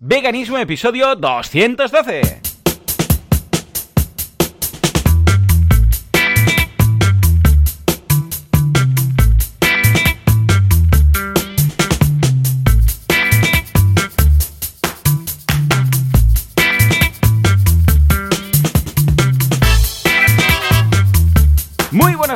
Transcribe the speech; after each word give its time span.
Veganismo 0.00 0.58
episodio 0.58 1.16
212. 1.16 2.47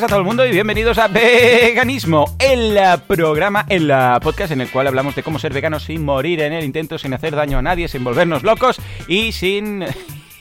A 0.02 0.06
todo 0.08 0.18
el 0.18 0.24
mundo 0.24 0.44
y 0.44 0.50
bienvenidos 0.50 0.98
a 0.98 1.06
Veganismo, 1.06 2.34
el 2.40 2.76
programa, 3.06 3.66
el 3.68 3.92
podcast 4.20 4.50
en 4.50 4.60
el 4.60 4.68
cual 4.68 4.88
hablamos 4.88 5.14
de 5.14 5.22
cómo 5.22 5.38
ser 5.38 5.52
veganos 5.52 5.84
sin 5.84 6.04
morir 6.04 6.40
en 6.40 6.52
el 6.52 6.64
intento, 6.64 6.98
sin 6.98 7.14
hacer 7.14 7.36
daño 7.36 7.58
a 7.58 7.62
nadie, 7.62 7.86
sin 7.86 8.02
volvernos 8.02 8.42
locos 8.42 8.80
y 9.06 9.30
sin 9.30 9.84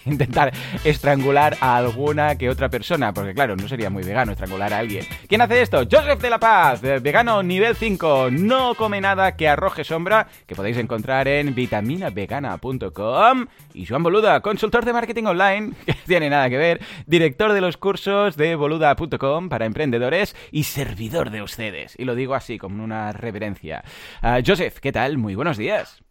intentar 0.11 0.51
estrangular 0.83 1.57
a 1.61 1.77
alguna 1.77 2.37
que 2.37 2.49
otra 2.49 2.69
persona, 2.69 3.13
porque 3.13 3.33
claro, 3.33 3.55
no 3.55 3.67
sería 3.67 3.89
muy 3.89 4.03
vegano 4.03 4.31
estrangular 4.33 4.73
a 4.73 4.79
alguien. 4.79 5.05
¿Quién 5.27 5.41
hace 5.41 5.61
esto? 5.61 5.83
Joseph 5.89 6.21
de 6.21 6.29
la 6.29 6.39
Paz, 6.39 6.83
eh, 6.83 6.99
vegano 6.99 7.43
nivel 7.43 7.75
5, 7.75 8.29
no 8.31 8.75
come 8.75 9.01
nada 9.01 9.35
que 9.35 9.47
arroje 9.47 9.83
sombra, 9.83 10.27
que 10.45 10.55
podéis 10.55 10.77
encontrar 10.77 11.27
en 11.27 11.53
vitaminavegana.com, 11.53 13.47
y 13.73 13.85
Joan 13.85 14.03
Boluda, 14.03 14.41
consultor 14.41 14.85
de 14.85 14.93
marketing 14.93 15.25
online, 15.25 15.73
que 15.85 15.93
tiene 16.05 16.29
nada 16.29 16.49
que 16.49 16.57
ver, 16.57 16.81
director 17.05 17.53
de 17.53 17.61
los 17.61 17.77
cursos 17.77 18.35
de 18.37 18.55
boluda.com 18.55 19.49
para 19.49 19.65
emprendedores 19.65 20.35
y 20.51 20.63
servidor 20.63 21.29
de 21.29 21.41
ustedes. 21.41 21.95
Y 21.97 22.05
lo 22.05 22.15
digo 22.15 22.35
así, 22.35 22.57
con 22.57 22.79
una 22.79 23.11
reverencia. 23.11 23.83
Ah, 24.21 24.39
Joseph, 24.45 24.79
¿qué 24.79 24.91
tal? 24.91 25.17
Muy 25.17 25.35
buenos 25.35 25.57
días. 25.57 26.01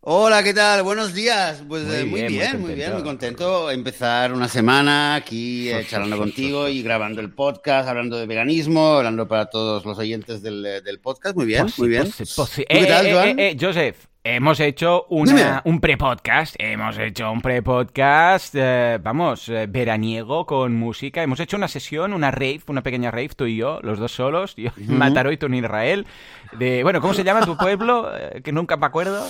Hola, 0.00 0.42
¿qué 0.44 0.54
tal? 0.54 0.82
Buenos 0.84 1.12
días. 1.12 1.62
Pues 1.68 1.82
Muy 1.84 1.96
eh, 1.96 2.04
muy, 2.04 2.22
bien, 2.28 2.28
muy 2.28 2.30
bien, 2.30 2.60
muy 2.60 2.70
contento. 2.70 2.74
bien, 2.74 2.92
muy 2.94 3.02
contento. 3.02 3.70
Empezar 3.70 4.32
una 4.32 4.48
semana 4.48 5.16
aquí 5.16 5.68
eh, 5.70 5.84
charlando 5.88 6.16
contigo 6.16 6.68
y 6.68 6.82
grabando 6.82 7.20
el 7.20 7.32
podcast, 7.34 7.88
hablando 7.88 8.16
de 8.16 8.26
veganismo, 8.26 8.94
hablando 8.96 9.26
para 9.28 9.46
todos 9.46 9.84
los 9.84 9.98
oyentes 9.98 10.40
del, 10.40 10.64
eh, 10.64 10.80
del 10.82 11.00
podcast. 11.00 11.36
Muy 11.36 11.46
bien, 11.46 11.64
Posi, 11.64 11.80
muy 11.80 11.88
bien. 11.90 12.04
posi, 12.04 12.24
posi. 12.24 12.64
¿Tú 12.70 12.78
qué 12.78 12.84
Eh, 12.84 12.86
tal, 12.86 13.06
eh, 13.06 13.12
Joan? 13.12 13.28
eh, 13.28 13.34
eh, 13.50 13.56
Joseph, 13.60 14.06
hemos 14.22 14.60
hecho 14.60 15.04
una, 15.10 15.62
un 15.64 15.80
pre-podcast. 15.80 16.54
Hemos 16.58 16.96
hecho 16.98 17.30
un 17.32 17.42
pre-podcast, 17.42 18.54
eh, 18.56 18.98
vamos, 19.02 19.48
eh, 19.48 19.66
veraniego 19.68 20.46
con 20.46 20.74
música. 20.76 21.22
Hemos 21.24 21.40
hecho 21.40 21.56
una 21.56 21.68
sesión, 21.68 22.12
una 22.12 22.30
rave, 22.30 22.60
una 22.68 22.82
pequeña 22.84 23.10
rave, 23.10 23.30
tú 23.36 23.46
y 23.46 23.56
yo, 23.56 23.80
los 23.82 23.98
dos 23.98 24.12
solos. 24.12 24.54
Yo 24.56 24.70
Mataró 24.86 25.32
y 25.32 25.36
tú 25.36 25.46
en 25.46 25.54
Israel. 25.56 26.06
De, 26.52 26.82
bueno, 26.84 27.00
¿cómo 27.00 27.12
se 27.14 27.24
llama 27.24 27.44
tu 27.44 27.56
pueblo? 27.58 28.10
Eh, 28.16 28.40
que 28.42 28.52
nunca 28.52 28.76
me 28.76 28.86
acuerdo. 28.86 29.26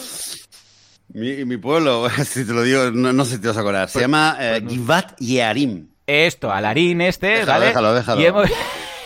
Mi, 1.15 1.45
mi 1.45 1.57
pueblo, 1.57 2.09
si 2.25 2.45
te 2.45 2.53
lo 2.53 2.63
digo, 2.63 2.91
no, 2.91 3.13
no 3.13 3.25
sé 3.25 3.37
si 3.37 3.41
te 3.41 3.49
vas 3.49 3.57
a 3.57 3.61
acordar. 3.61 3.89
Se 3.89 4.01
llama 4.01 4.37
eh, 4.39 4.63
Givat 4.67 5.19
Yearim. 5.19 5.89
Esto, 6.07 6.51
Alarín 6.51 7.01
este, 7.03 7.27
Déjalo, 7.27 7.53
¿vale? 7.53 7.67
déjalo, 7.67 7.95
déjalo. 7.95 8.21
Y 8.21 8.25
hemos, 8.25 8.51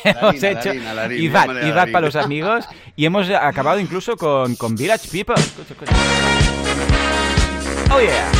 hecho 0.43 0.73
Ivat, 0.73 1.91
para 1.91 2.07
los 2.07 2.17
amigos 2.17 2.65
y 2.97 3.05
hemos 3.07 3.29
acabado 3.31 3.81
incluso 3.81 4.17
con, 4.17 4.55
con 4.57 4.77
Village 4.77 5.09
People. 5.09 5.35
Escucha, 5.37 5.73
escucha. 5.73 5.93
Oh 7.93 8.01
yeah. 8.01 8.31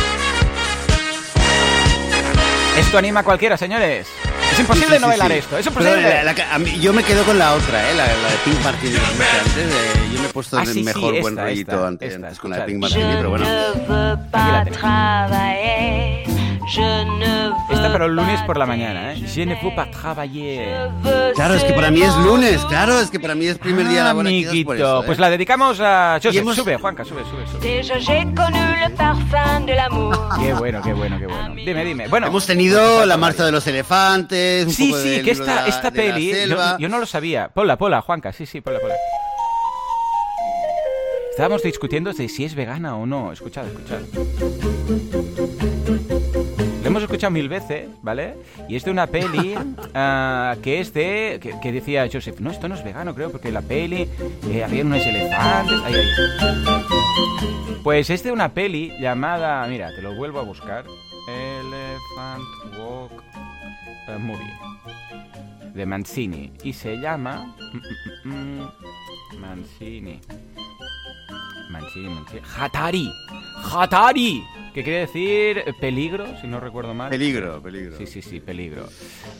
Esto 2.77 2.97
anima 2.97 3.19
a 3.19 3.23
cualquiera, 3.23 3.57
señores. 3.57 4.07
Es 4.51 4.59
imposible 4.59 4.87
Sí, 4.89 4.95
sí, 4.95 5.01
no 5.01 5.07
bailar 5.07 5.31
sí. 5.31 5.37
esto, 5.39 5.57
es 5.57 5.65
imposible. 5.65 6.01
la- 6.01 6.23
la- 6.23 6.35
a 6.53 6.59
mí- 6.59 6.79
yo 6.79 6.93
me 6.93 7.03
quedo 7.03 7.23
con 7.23 7.37
la 7.39 7.53
otra, 7.53 7.89
¿eh? 7.89 7.95
la, 7.95 8.05
la 8.05 8.11
de 8.29 8.37
Pink 8.45 8.63
Martini 8.63 8.95
antes. 8.95 9.57
eh, 9.57 10.09
yo 10.13 10.21
me 10.21 10.27
he 10.27 10.29
puesto 10.31 10.57
Ah, 10.57 10.63
el 10.63 10.83
mejor 10.83 11.19
buen 11.21 11.33
esta, 11.33 11.43
rollito 11.43 11.71
esta, 11.71 11.87
antes, 11.87 12.13
esta, 12.13 12.25
antes 12.27 12.39
con 12.39 12.51
la 12.51 12.57
de. 12.59 12.65
Pink 12.65 12.79
Martini, 12.79 13.13
pero 13.17 13.29
bueno. 13.29 13.45
Aquí 13.47 14.51
la 14.51 14.65
pas 14.69 15.31
Esta 16.65 17.91
para 17.91 18.05
el 18.05 18.15
lunes 18.15 18.41
por 18.43 18.57
la 18.57 18.65
mañana, 18.65 19.13
¿eh? 19.13 19.21
Je 19.27 19.45
ne 19.45 19.55
veux 19.61 19.73
pas 19.75 19.89
travailler. 19.91 20.89
Claro, 21.35 21.55
es 21.55 21.63
que 21.63 21.73
para 21.73 21.91
mí 21.91 22.01
es 22.01 22.15
lunes, 22.17 22.63
claro, 22.65 22.99
es 22.99 23.09
que 23.11 23.19
para 23.19 23.35
mí 23.35 23.45
es 23.47 23.57
primer 23.57 23.87
día 23.87 24.03
laboral. 24.03 24.31
quizás 24.31 24.51
por 24.51 24.55
Amiguito, 24.55 24.73
eso, 24.75 25.01
¿eh? 25.01 25.05
pues 25.05 25.19
la 25.19 25.29
dedicamos 25.29 25.79
a 25.81 26.19
Joseph. 26.23 26.41
Hemos- 26.41 26.55
Sube, 26.55 26.77
Juanca, 26.77 27.03
sube, 27.03 27.21
sube. 27.29 27.43
Qué 30.39 30.53
bueno, 30.53 30.81
qué 30.81 30.93
bueno, 30.93 31.19
qué 31.19 31.25
bueno. 31.27 31.55
Dime, 31.55 31.85
dime. 31.85 32.07
Bueno, 32.07 32.27
Hemos 32.27 32.45
tenido 32.45 33.05
la 33.05 33.17
marcha 33.17 33.45
de 33.45 33.51
los 33.51 33.65
elefantes, 33.67 34.65
un 34.67 34.73
Sí, 34.73 34.87
poco 34.89 35.01
sí, 35.01 35.09
del 35.09 35.23
que 35.25 35.31
esta, 35.31 35.63
de 35.63 35.69
esta 35.69 35.91
de 35.91 36.01
peli, 36.01 36.33
yo, 36.79 36.89
no 36.89 36.99
lo 36.99 37.05
sabía. 37.05 37.49
Ponla, 37.49 37.77
ponla, 37.77 38.01
Juanca, 38.01 38.31
sí, 38.31 38.45
sí, 38.45 38.61
ponla, 38.61 38.79
ponla. 38.79 38.95
Estábamos 41.31 41.63
discutiendo 41.63 42.13
de 42.13 42.29
si 42.29 42.45
es 42.45 42.53
vegana 42.53 42.95
o 42.95 43.05
no. 43.07 43.31
Escuchad, 43.31 43.65
escuchad. 43.67 43.99
Hemos 46.93 47.05
escuchado 47.05 47.31
mil 47.31 47.49
veces, 47.49 47.87
¿vale? 48.03 48.35
Y 48.69 48.75
es 48.75 48.85
de 48.85 48.91
una 48.91 49.07
peli 49.07 49.55
ah, 49.95 50.55
que 50.61 50.79
es 50.79 50.93
de... 50.93 51.39
Que, 51.41 51.59
que 51.59 51.71
decía 51.71 52.07
Joseph, 52.07 52.39
no, 52.39 52.51
esto 52.51 52.69
no 52.69 52.75
es 52.75 52.83
vegano, 52.83 53.15
creo, 53.15 53.31
porque 53.31 53.51
la 53.51 53.63
peli 53.63 54.07
eh, 54.47 54.63
había 54.63 54.83
unos 54.83 55.03
elefantes... 55.03 55.73
Ahí, 55.85 55.95
ahí. 55.95 56.03
Pues 57.83 58.11
es 58.11 58.23
de 58.23 58.31
una 58.31 58.49
peli 58.49 58.93
llamada... 58.99 59.65
Mira, 59.65 59.89
te 59.95 60.03
lo 60.03 60.13
vuelvo 60.13 60.39
a 60.39 60.43
buscar. 60.43 60.85
Elephant 61.27 62.43
Walk 62.77 63.23
eh, 64.07 64.17
Movie 64.19 64.53
de 65.73 65.87
Mancini 65.87 66.51
y 66.63 66.73
se 66.73 66.97
llama 66.97 67.55
mm, 68.23 68.29
mm, 68.29 68.61
mm, 68.61 69.39
Mancini 69.39 70.19
Mancini, 71.73 72.09
Mancini 72.09 72.41
Hatari 72.57 73.11
Hatari 73.71 74.43
que 74.73 74.83
quiere 74.83 74.99
decir 75.01 75.63
peligro 75.79 76.25
si 76.41 76.47
no 76.47 76.59
recuerdo 76.59 76.93
mal 76.93 77.09
Peligro, 77.09 77.61
peligro. 77.61 77.95
Sí, 77.97 78.07
sí, 78.07 78.21
sí, 78.23 78.39
peligro. 78.39 78.87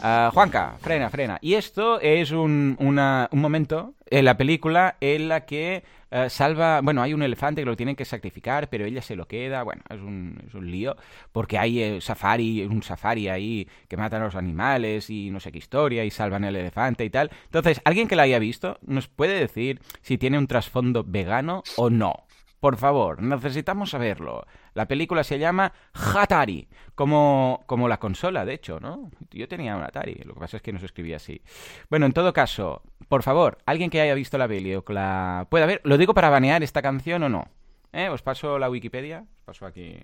Ah, 0.02 0.30
Juanca, 0.32 0.76
frena, 0.80 1.10
frena. 1.10 1.40
Y 1.42 1.56
esto 1.56 2.00
es 2.00 2.30
un, 2.32 2.76
una- 2.80 3.28
un 3.32 3.42
momento 3.42 3.94
en 4.12 4.26
la 4.26 4.38
película 4.38 4.96
en 5.02 5.30
la 5.30 5.46
que 5.46 5.84
eh, 6.16 6.30
salva, 6.30 6.82
bueno, 6.82 7.02
hay 7.02 7.12
un 7.16 7.24
elefante 7.24 7.62
que 7.62 7.66
lo 7.66 7.76
tienen 7.76 7.96
que 7.96 8.06
sacrificar, 8.06 8.70
pero 8.70 8.86
ella 8.86 9.02
se 9.02 9.16
lo 9.16 9.28
queda, 9.28 9.64
bueno, 9.64 9.82
es 9.90 10.00
un, 10.00 10.40
es 10.46 10.54
un 10.54 10.70
lío, 10.70 10.96
porque 11.32 11.58
hay 11.58 11.82
eh, 11.82 12.02
safari, 12.02 12.64
un 12.66 12.84
safari 12.84 13.30
ahí 13.30 13.68
que 13.88 13.98
matan 13.98 14.22
a 14.22 14.26
los 14.26 14.36
animales 14.36 15.10
y 15.10 15.32
no 15.32 15.40
sé 15.40 15.52
qué 15.52 15.58
historia 15.58 16.06
y 16.06 16.12
salvan 16.12 16.44
el 16.44 16.56
elefante 16.56 17.04
y 17.04 17.10
tal. 17.10 17.32
Entonces, 17.46 17.82
alguien 17.84 18.08
que 18.08 18.16
la 18.16 18.24
haya 18.24 18.38
visto 18.38 18.78
nos 18.86 19.08
puede 19.08 19.40
decir 19.40 19.82
si 20.04 20.20
tiene 20.20 20.38
un 20.38 20.46
trasfondo 20.46 21.04
vegano 21.04 21.64
o 21.78 21.90
no. 21.90 22.28
Por 22.64 22.78
favor, 22.78 23.22
necesitamos 23.22 23.90
saberlo. 23.90 24.48
La 24.74 24.88
película 24.88 25.26
se 25.26 25.38
llama 25.38 25.74
Hatari, 25.92 26.70
como, 26.96 27.62
como 27.66 27.90
la 27.90 28.00
consola, 28.00 28.46
de 28.46 28.54
hecho, 28.54 28.80
¿no? 28.80 29.12
Yo 29.32 29.50
tenía 29.50 29.76
un 29.76 29.84
Atari, 29.84 30.22
lo 30.24 30.34
que 30.34 30.40
pasa 30.40 30.56
es 30.56 30.64
que 30.64 30.72
no 30.72 30.80
se 30.80 30.86
escribía 30.86 31.18
así. 31.18 31.42
Bueno, 31.90 32.06
en 32.06 32.14
todo 32.14 32.32
caso, 32.32 32.82
por 33.10 33.22
favor, 33.22 33.58
alguien 33.66 33.90
que 33.90 34.00
haya 34.00 34.14
visto 34.14 34.38
la 34.38 34.48
peli 34.48 34.76
o 34.76 34.86
que 34.86 34.94
la 34.94 35.46
pueda 35.50 35.66
ver, 35.66 35.82
lo 35.84 35.98
digo 35.98 36.14
para 36.14 36.30
banear 36.30 36.64
esta 36.64 36.82
canción 36.82 37.24
o 37.24 37.28
no. 37.28 37.50
¿Eh? 37.92 38.08
Os 38.08 38.22
paso 38.22 38.58
la 38.58 38.70
Wikipedia, 38.70 39.26
os 39.40 39.44
paso 39.44 39.66
aquí. 39.66 40.00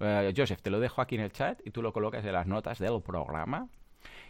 Eh, 0.00 0.34
Joseph, 0.36 0.60
te 0.60 0.68
lo 0.68 0.80
dejo 0.80 1.00
aquí 1.00 1.14
en 1.14 1.22
el 1.22 1.32
chat 1.32 1.58
y 1.64 1.70
tú 1.70 1.80
lo 1.80 1.94
colocas 1.94 2.22
en 2.22 2.34
las 2.34 2.46
notas 2.46 2.80
del 2.80 3.00
programa. 3.00 3.68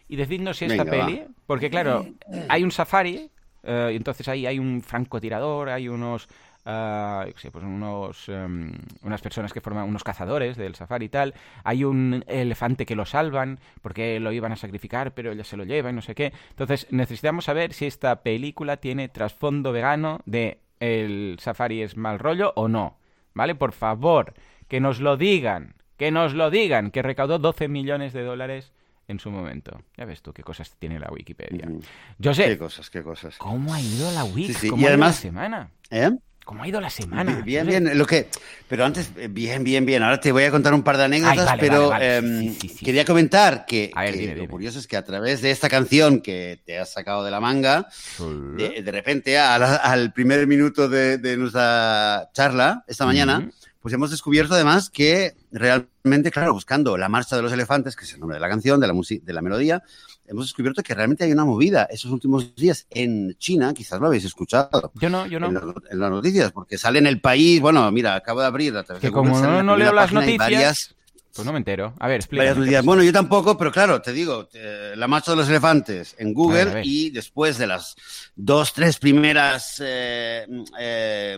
Y 0.06 0.14
decidnos 0.14 0.58
si 0.58 0.66
esta 0.66 0.84
Venga, 0.84 0.96
va. 0.96 1.06
peli, 1.06 1.26
porque 1.44 1.70
claro, 1.70 2.06
hay 2.48 2.62
un 2.62 2.70
safari, 2.70 3.32
eh, 3.64 3.90
y 3.92 3.96
entonces 3.96 4.28
ahí 4.28 4.46
hay 4.46 4.58
un 4.58 4.82
francotirador, 4.82 5.70
hay 5.70 5.88
unos, 5.88 6.28
yo 6.66 7.34
qué 7.34 7.40
sé, 7.40 7.50
pues 7.50 7.64
unos, 7.64 8.28
em, 8.28 8.72
unas 9.02 9.20
personas 9.20 9.52
que 9.52 9.60
forman 9.60 9.88
unos 9.88 10.02
cazadores 10.04 10.56
del 10.56 10.74
safari 10.74 11.06
y 11.06 11.08
tal, 11.10 11.34
hay 11.62 11.84
un 11.84 12.24
elefante 12.26 12.86
que 12.86 12.96
lo 12.96 13.04
salvan 13.04 13.58
porque 13.82 14.18
lo 14.20 14.32
iban 14.32 14.52
a 14.52 14.56
sacrificar, 14.56 15.12
pero 15.12 15.32
ella 15.32 15.44
se 15.44 15.56
lo 15.56 15.64
lleva 15.64 15.90
y 15.90 15.92
no 15.92 16.02
sé 16.02 16.14
qué. 16.14 16.32
Entonces 16.50 16.86
necesitamos 16.90 17.44
saber 17.44 17.72
si 17.74 17.86
esta 17.86 18.22
película 18.22 18.78
tiene 18.78 19.08
trasfondo 19.08 19.72
vegano 19.72 20.20
de 20.24 20.58
el 20.80 21.36
safari 21.40 21.82
es 21.82 21.96
mal 21.96 22.18
rollo 22.18 22.52
o 22.56 22.68
no. 22.68 22.98
¿Vale? 23.34 23.54
Por 23.54 23.72
favor, 23.72 24.32
que 24.68 24.80
nos 24.80 25.00
lo 25.00 25.16
digan, 25.16 25.74
que 25.96 26.10
nos 26.12 26.34
lo 26.34 26.50
digan, 26.50 26.90
que 26.90 27.02
recaudó 27.02 27.38
12 27.38 27.68
millones 27.68 28.12
de 28.12 28.22
dólares 28.22 28.72
en 29.08 29.18
su 29.18 29.30
momento. 29.30 29.82
Ya 29.96 30.04
ves 30.04 30.22
tú 30.22 30.32
qué 30.32 30.42
cosas 30.42 30.74
tiene 30.78 30.98
la 31.00 31.08
Wikipedia. 31.10 31.66
Mm. 31.66 31.80
José, 32.24 32.44
Qué 32.46 32.58
cosas, 32.58 32.90
qué 32.90 33.02
cosas. 33.02 33.36
¿cómo 33.38 33.74
ha 33.74 33.80
ido 33.80 34.10
la 34.12 34.24
Wiki? 34.24 34.54
Sí, 34.54 34.60
sí, 34.60 34.68
¿Cómo 34.70 34.82
y 34.82 34.84
ha 34.84 34.88
ido 34.88 34.94
además- 34.94 35.16
la 35.16 35.20
semana? 35.20 35.70
¿Eh? 35.90 36.10
¿Cómo 36.44 36.62
ha 36.62 36.68
ido 36.68 36.78
la 36.80 36.90
semana? 36.90 37.40
Bien, 37.42 37.66
bien, 37.66 37.96
lo 37.96 38.04
que, 38.06 38.28
pero 38.68 38.84
antes, 38.84 39.10
eh, 39.16 39.28
bien, 39.30 39.64
bien, 39.64 39.86
bien. 39.86 40.02
Ahora 40.02 40.20
te 40.20 40.30
voy 40.30 40.44
a 40.44 40.50
contar 40.50 40.74
un 40.74 40.82
par 40.82 40.98
de 40.98 41.04
anécdotas, 41.04 41.38
Ay, 41.38 41.46
vale, 41.46 41.60
pero 41.60 41.88
vale, 41.88 42.20
vale. 42.20 42.42
em, 42.42 42.52
Sí, 42.52 42.58
sí, 42.60 42.68
sí, 42.68 42.84
quería 42.84 43.04
comentar 43.06 43.64
que, 43.66 43.90
A 43.94 44.02
ver, 44.02 44.12
que 44.12 44.18
dime, 44.20 44.34
lo 44.34 44.40
dime. 44.42 44.48
curioso 44.50 44.78
es 44.78 44.86
que 44.86 44.96
a 44.98 45.04
través 45.04 45.40
de 45.40 45.50
esta 45.50 45.70
canción 45.70 46.20
que 46.20 46.60
te 46.66 46.78
has 46.78 46.92
sacado 46.92 47.24
de 47.24 47.30
la 47.30 47.40
manga, 47.40 47.88
de, 48.18 48.82
de 48.82 48.92
repente 48.92 49.38
al 49.38 50.12
primer 50.12 50.46
minuto 50.46 50.88
de, 50.88 51.16
de 51.16 51.36
nuestra 51.38 52.28
charla 52.34 52.84
esta 52.86 53.06
mañana. 53.06 53.48
Pues 53.84 53.92
hemos 53.92 54.10
descubierto 54.10 54.54
además 54.54 54.88
que 54.88 55.34
realmente, 55.52 56.30
claro, 56.30 56.54
buscando 56.54 56.96
la 56.96 57.10
marcha 57.10 57.36
de 57.36 57.42
los 57.42 57.52
elefantes, 57.52 57.94
que 57.94 58.06
es 58.06 58.14
el 58.14 58.20
nombre 58.20 58.36
de 58.36 58.40
la 58.40 58.48
canción, 58.48 58.80
de 58.80 58.86
la, 58.86 58.94
de 58.94 59.32
la 59.34 59.42
melodía, 59.42 59.82
hemos 60.26 60.46
descubierto 60.46 60.82
que 60.82 60.94
realmente 60.94 61.24
hay 61.24 61.32
una 61.32 61.44
movida 61.44 61.86
esos 61.90 62.10
últimos 62.10 62.54
días 62.54 62.86
en 62.88 63.36
China, 63.36 63.74
quizás 63.74 64.00
lo 64.00 64.06
habéis 64.06 64.24
escuchado. 64.24 64.90
Yo 64.94 65.10
no, 65.10 65.26
yo 65.26 65.38
no. 65.38 65.48
En, 65.90 66.00
las 66.00 66.10
noticias, 66.10 66.50
porque 66.50 66.78
sale 66.78 66.98
en 66.98 67.06
el 67.06 67.20
país, 67.20 67.60
bueno, 67.60 67.92
mira, 67.92 68.14
acabo 68.14 68.40
de 68.40 68.46
abrir. 68.46 68.74
A 68.74 68.84
que 68.84 69.10
como 69.10 69.38
no, 69.38 69.62
no 69.62 69.76
leo 69.76 69.92
las 69.92 70.10
noticias... 70.10 70.94
Pues 71.34 71.44
no 71.44 71.52
me 71.52 71.58
entero. 71.58 71.94
A 71.98 72.06
ver, 72.06 72.20
explica. 72.20 72.80
Bueno, 72.82 73.02
yo 73.02 73.12
tampoco, 73.12 73.58
pero 73.58 73.72
claro, 73.72 74.00
te 74.00 74.12
digo, 74.12 74.48
la 74.94 75.08
marcha 75.08 75.32
de 75.32 75.38
los 75.38 75.48
elefantes 75.48 76.14
en 76.18 76.32
Google 76.32 76.82
y 76.84 77.10
después 77.10 77.58
de 77.58 77.66
las 77.66 77.96
dos, 78.36 78.72
tres 78.72 78.98
primeras 78.98 79.82
eh, 79.84 80.46
eh, 80.78 81.36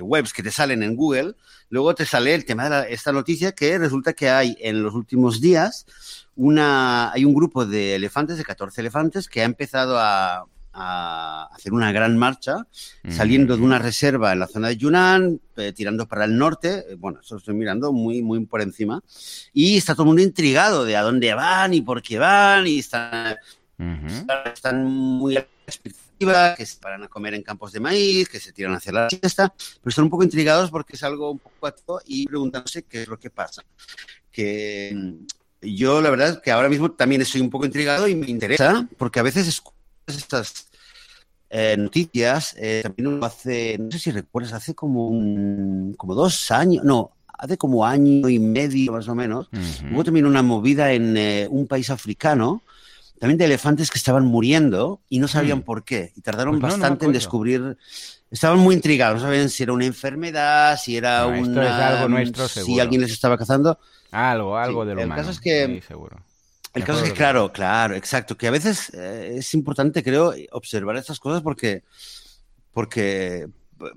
webs 0.00 0.32
que 0.32 0.42
te 0.42 0.50
salen 0.50 0.82
en 0.82 0.96
Google, 0.96 1.34
luego 1.68 1.94
te 1.94 2.06
sale 2.06 2.34
el 2.34 2.44
tema 2.44 2.70
de 2.70 2.92
esta 2.92 3.12
noticia 3.12 3.52
que 3.52 3.78
resulta 3.78 4.12
que 4.12 4.30
hay 4.30 4.56
en 4.60 4.82
los 4.82 4.94
últimos 4.94 5.40
días 5.40 5.86
una, 6.36 7.12
hay 7.12 7.24
un 7.24 7.34
grupo 7.34 7.66
de 7.66 7.96
elefantes, 7.96 8.38
de 8.38 8.44
14 8.44 8.80
elefantes, 8.80 9.28
que 9.28 9.42
ha 9.42 9.44
empezado 9.44 9.98
a, 9.98 10.46
a 10.72 11.48
hacer 11.52 11.72
una 11.72 11.92
gran 11.92 12.16
marcha, 12.16 12.66
saliendo 13.08 13.56
de 13.56 13.62
una 13.62 13.78
reserva 13.78 14.32
en 14.32 14.38
la 14.38 14.46
zona 14.46 14.68
de 14.68 14.76
Yunnan, 14.76 15.40
eh, 15.56 15.72
tirando 15.72 16.08
para 16.08 16.24
el 16.24 16.36
norte, 16.36 16.84
eh, 16.88 16.94
bueno, 16.98 17.20
eso 17.20 17.34
lo 17.34 17.38
estoy 17.38 17.54
mirando 17.54 17.92
muy, 17.92 18.22
muy 18.22 18.44
por 18.46 18.62
encima, 18.62 19.02
y 19.52 19.76
está 19.76 19.94
todo 19.94 20.04
el 20.04 20.08
mundo 20.08 20.22
intrigado 20.22 20.84
de 20.84 20.96
a 20.96 21.02
dónde 21.02 21.34
van 21.34 21.74
y 21.74 21.82
por 21.82 22.02
qué 22.02 22.18
van, 22.18 22.66
y 22.66 22.78
están, 22.78 23.36
están 24.52 24.84
muy 24.86 25.38
que 26.56 26.66
se 26.66 26.78
paran 26.78 27.02
a 27.04 27.08
comer 27.08 27.34
en 27.34 27.42
campos 27.42 27.72
de 27.72 27.80
maíz, 27.80 28.28
que 28.28 28.40
se 28.40 28.52
tiran 28.52 28.74
hacia 28.74 28.92
la 28.92 29.08
siesta, 29.08 29.52
pero 29.56 29.90
están 29.90 30.04
un 30.04 30.10
poco 30.10 30.24
intrigados 30.24 30.70
porque 30.70 30.96
es 30.96 31.02
algo 31.02 31.30
un 31.30 31.38
poco 31.38 31.66
acto 31.66 32.00
y 32.06 32.26
preguntándose 32.26 32.84
qué 32.84 33.02
es 33.02 33.08
lo 33.08 33.18
que 33.18 33.30
pasa. 33.30 33.62
Que 34.30 34.92
mm, 34.94 35.66
yo, 35.76 36.00
la 36.00 36.10
verdad, 36.10 36.42
que 36.42 36.50
ahora 36.50 36.68
mismo 36.68 36.90
también 36.92 37.22
estoy 37.22 37.40
un 37.40 37.50
poco 37.50 37.66
intrigado 37.66 38.08
y 38.08 38.14
me 38.14 38.28
interesa, 38.28 38.88
porque 38.98 39.20
a 39.20 39.22
veces 39.22 39.46
escucho 39.46 39.76
estas 40.06 40.66
eh, 41.50 41.76
noticias, 41.78 42.56
eh, 42.58 42.80
también 42.82 43.20
lo 43.20 43.26
hace, 43.26 43.76
no 43.78 43.90
sé 43.90 43.98
si 43.98 44.10
recuerdas, 44.10 44.54
hace 44.54 44.74
como, 44.74 45.10
como 45.96 46.14
dos 46.14 46.50
años, 46.50 46.82
no, 46.84 47.12
hace 47.28 47.58
como 47.58 47.84
año 47.84 48.28
y 48.28 48.38
medio 48.38 48.92
más 48.92 49.08
o 49.08 49.14
menos, 49.14 49.50
hubo 49.92 50.02
también 50.02 50.26
una 50.26 50.42
movida 50.42 50.92
en 50.92 51.16
eh, 51.16 51.46
un 51.50 51.66
país 51.66 51.90
africano, 51.90 52.62
también 53.22 53.38
de 53.38 53.44
elefantes 53.44 53.88
que 53.88 53.98
estaban 53.98 54.24
muriendo 54.24 55.00
y 55.08 55.20
no 55.20 55.28
sabían 55.28 55.58
mm. 55.58 55.62
por 55.62 55.84
qué, 55.84 56.12
y 56.16 56.22
tardaron 56.22 56.58
pues 56.58 56.72
bastante 56.72 57.06
en 57.06 57.12
descubrir 57.12 57.78
estaban 58.32 58.58
muy 58.58 58.74
intrigados, 58.74 59.22
no 59.22 59.28
sabían 59.28 59.48
si 59.48 59.62
era 59.62 59.72
una 59.72 59.86
enfermedad, 59.86 60.76
si 60.76 60.96
era 60.96 61.28
un 61.28 61.56
algo 61.56 62.08
nuestro, 62.08 62.48
si 62.48 62.80
alguien 62.80 63.00
les 63.00 63.12
estaba 63.12 63.38
cazando. 63.38 63.78
Algo, 64.10 64.56
algo 64.56 64.84
de 64.84 64.96
lo 64.96 65.02
El 65.02 65.10
caso 65.10 65.30
es 65.30 65.38
que 65.38 65.80
seguro. 65.86 66.16
El 66.74 66.82
caso 66.82 67.04
es 67.04 67.10
que, 67.10 67.16
claro, 67.16 67.52
claro, 67.52 67.94
exacto, 67.94 68.36
que 68.36 68.48
a 68.48 68.50
veces 68.50 68.90
eh, 68.92 69.34
es 69.36 69.54
importante, 69.54 70.02
creo, 70.02 70.34
observar 70.50 70.96
estas 70.96 71.20
cosas 71.20 71.42
porque, 71.42 71.84
porque, 72.72 73.46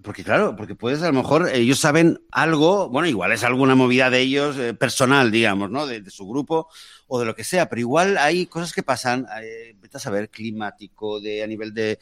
porque, 0.01 0.23
claro, 0.23 0.55
porque 0.55 0.75
puedes, 0.75 1.01
a 1.01 1.07
lo 1.07 1.13
mejor, 1.13 1.49
ellos 1.53 1.79
saben 1.79 2.19
algo, 2.31 2.89
bueno, 2.89 3.07
igual 3.07 3.31
es 3.31 3.43
alguna 3.43 3.75
movida 3.75 4.09
de 4.09 4.19
ellos 4.19 4.57
eh, 4.57 4.73
personal, 4.73 5.31
digamos, 5.31 5.69
¿no? 5.69 5.85
De, 5.85 6.09
su 6.09 6.27
grupo 6.27 6.69
o 7.07 7.19
de 7.19 7.25
lo 7.25 7.35
que 7.35 7.43
sea, 7.43 7.69
pero 7.69 7.79
igual 7.79 8.17
hay 8.17 8.47
cosas 8.47 8.73
que 8.73 8.83
pasan, 8.83 9.27
eh, 9.41 9.75
vete 9.79 9.97
a 9.97 9.99
saber, 9.99 10.29
climático, 10.29 11.19
de 11.19 11.43
a 11.43 11.47
nivel 11.47 11.73
de 11.73 11.99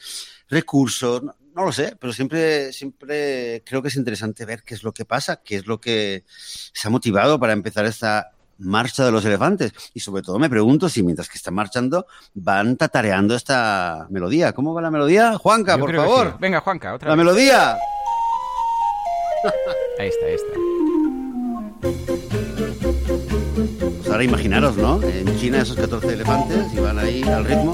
recursos, 0.50 1.24
no, 1.24 1.36
no, 1.56 1.66
lo 1.66 1.72
sé, 1.72 1.96
pero 2.00 2.14
siempre, 2.14 2.72
siempre 2.74 3.64
creo 3.66 3.82
que 3.82 3.90
es 3.90 3.96
interesante 3.96 4.46
ver 4.46 4.64
qué 4.64 4.76
es 4.76 4.84
lo 4.84 4.94
que 4.94 5.06
pasa, 5.06 5.42
qué 5.44 5.58
es 5.58 5.68
lo 5.68 5.80
que 5.80 6.24
se 6.28 6.88
ha 6.88 6.92
motivado 6.92 7.40
para 7.40 7.54
empezar 7.54 7.86
esta 7.86 8.32
marcha 8.60 9.06
de 9.06 9.12
los 9.12 9.26
elefantes. 9.26 9.74
Y 9.94 10.00
sobre 10.00 10.22
todo 10.22 10.40
me 10.40 10.50
pregunto 10.50 10.90
si 10.90 11.04
mientras 11.04 11.30
que 11.30 11.38
están 11.38 11.54
marchando 11.54 12.06
van 12.34 12.78
tatareando 12.78 13.36
esta 13.36 14.08
melodía. 14.10 14.54
¿Cómo 14.54 14.74
va 14.74 14.82
la 14.82 14.92
melodía? 14.92 15.38
Juanca, 15.38 15.78
por 15.78 15.96
favor. 15.96 16.38
Venga, 16.40 16.62
Juanca, 16.62 16.94
otra 16.94 17.10
La 17.10 17.16
melodía. 17.16 17.78
Ahí 20.00 20.08
está, 20.08 20.26
ahí 20.26 20.34
está. 20.34 20.74
Pues 23.98 24.10
ahora 24.10 24.24
imaginaros, 24.24 24.78
¿no? 24.78 25.02
En 25.04 25.38
China 25.38 25.62
esos 25.62 25.76
14 25.76 26.14
elefantes 26.14 26.74
y 26.74 26.80
van 26.80 26.98
ahí 26.98 27.24
al 27.24 27.46
ritmo. 27.46 27.74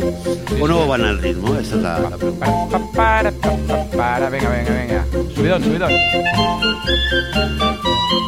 ¿O 0.60 0.68
no 0.68 0.88
van 0.88 1.02
al 1.02 1.20
ritmo? 1.20 1.56
Esa 1.56 1.76
es 1.76 1.82
la, 1.82 2.18
pregunta. 2.18 2.48
Para, 2.96 3.32
para, 3.96 4.30
venga, 4.30 4.50
venga, 4.50 4.72
venga. 4.72 5.06
Subidón, 5.34 5.64
subidón. 5.64 5.92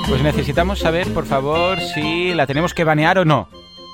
Pues 0.07 0.21
necesitamos 0.23 0.79
saber, 0.79 1.13
por 1.13 1.25
favor, 1.25 1.79
si 1.79 2.33
la 2.33 2.45
tenemos 2.45 2.73
que 2.73 2.83
banear 2.83 3.17
o 3.19 3.25
no, 3.25 3.47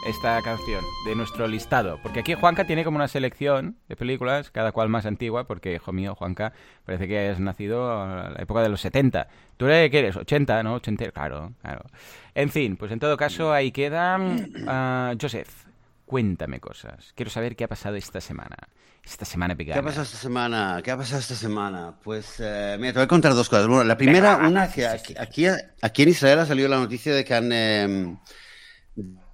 esta 0.08 0.42
canción, 0.42 0.84
de 1.06 1.16
nuestro 1.16 1.48
listado. 1.48 2.00
Porque 2.02 2.22
aquí 2.22 2.34
Juanca 2.34 2.66
tiene 2.66 2.84
como 2.84 2.98
una 2.98 3.08
selección 3.08 3.78
de 3.88 3.96
películas, 3.96 4.50
cada 4.52 4.72
cual 4.72 4.90
más 4.90 5.06
antigua, 5.06 5.46
porque, 5.46 5.76
hijo 5.76 5.92
mío, 5.92 6.16
Juanca, 6.16 6.54
parece 6.86 7.08
que 7.08 7.30
has 7.30 7.40
nacido 7.40 7.92
a 7.92 8.30
la 8.30 8.42
época 8.42 8.62
de 8.62 8.70
los 8.70 8.82
70. 8.82 9.28
¿Tú 9.58 9.66
qué 9.66 9.90
eres? 9.92 10.16
¿80, 10.16 10.64
no? 10.64 10.76
80, 10.76 11.12
claro, 11.12 11.54
claro. 11.62 11.86
En 12.34 12.50
fin, 12.50 12.78
pues 12.78 12.92
en 12.92 13.00
todo 13.00 13.18
caso, 13.18 13.52
ahí 13.52 13.72
queda 13.72 14.18
uh, 14.18 15.18
Joseph. 15.22 15.67
Cuéntame 16.08 16.62
cosas. 16.62 17.12
Quiero 17.16 17.30
saber 17.30 17.58
qué 17.58 17.66
ha 17.66 17.68
pasado 17.68 17.98
esta 17.98 18.22
semana. 18.22 18.56
Esta 19.04 19.26
semana 19.26 19.58
pegada. 19.58 19.76
¿Qué 19.76 19.80
ha 19.82 19.90
pasado 19.90 20.04
esta 20.04 20.18
semana? 20.18 20.80
¿Qué 20.82 20.92
ha 20.92 20.96
pasado 20.96 21.20
esta 21.20 21.36
semana? 21.36 22.00
Pues, 22.02 22.36
eh, 22.40 22.78
mira, 22.80 22.94
te 22.94 23.00
voy 23.00 23.04
a 23.04 23.08
contar 23.10 23.34
dos 23.34 23.50
cosas. 23.50 23.68
Bueno, 23.68 23.84
la 23.84 23.98
primera, 23.98 24.38
una 24.38 24.72
que 24.72 24.88
aquí, 24.88 25.46
aquí, 25.82 26.04
en 26.04 26.10
Israel 26.10 26.40
ha 26.40 26.46
salido 26.46 26.70
la 26.70 26.78
noticia 26.78 27.14
de 27.14 27.26
que 27.26 27.34
han, 27.34 27.52
em, 27.52 28.18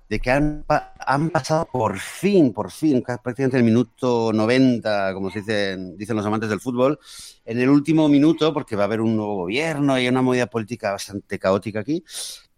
de 0.09 0.19
que 0.19 0.31
han, 0.31 0.65
han, 0.67 1.29
pasado 1.29 1.69
por 1.71 1.99
fin, 1.99 2.51
por 2.51 2.71
fin, 2.71 3.03
prácticamente 3.03 3.57
el 3.57 3.63
minuto 3.63 4.33
90, 4.33 5.13
como 5.13 5.29
se 5.29 5.41
dicen, 5.41 5.95
dicen 5.95 6.15
los 6.15 6.25
amantes 6.25 6.49
del 6.49 6.59
fútbol, 6.59 6.97
en 7.45 7.59
el 7.59 7.69
último 7.69 8.09
minuto, 8.09 8.51
porque 8.51 8.75
va 8.75 8.81
a 8.81 8.85
haber 8.85 9.01
un 9.01 9.15
nuevo 9.15 9.35
gobierno 9.35 9.99
y 9.99 10.07
una 10.07 10.23
movida 10.23 10.47
política 10.47 10.91
bastante 10.91 11.37
caótica 11.37 11.81
aquí, 11.81 12.03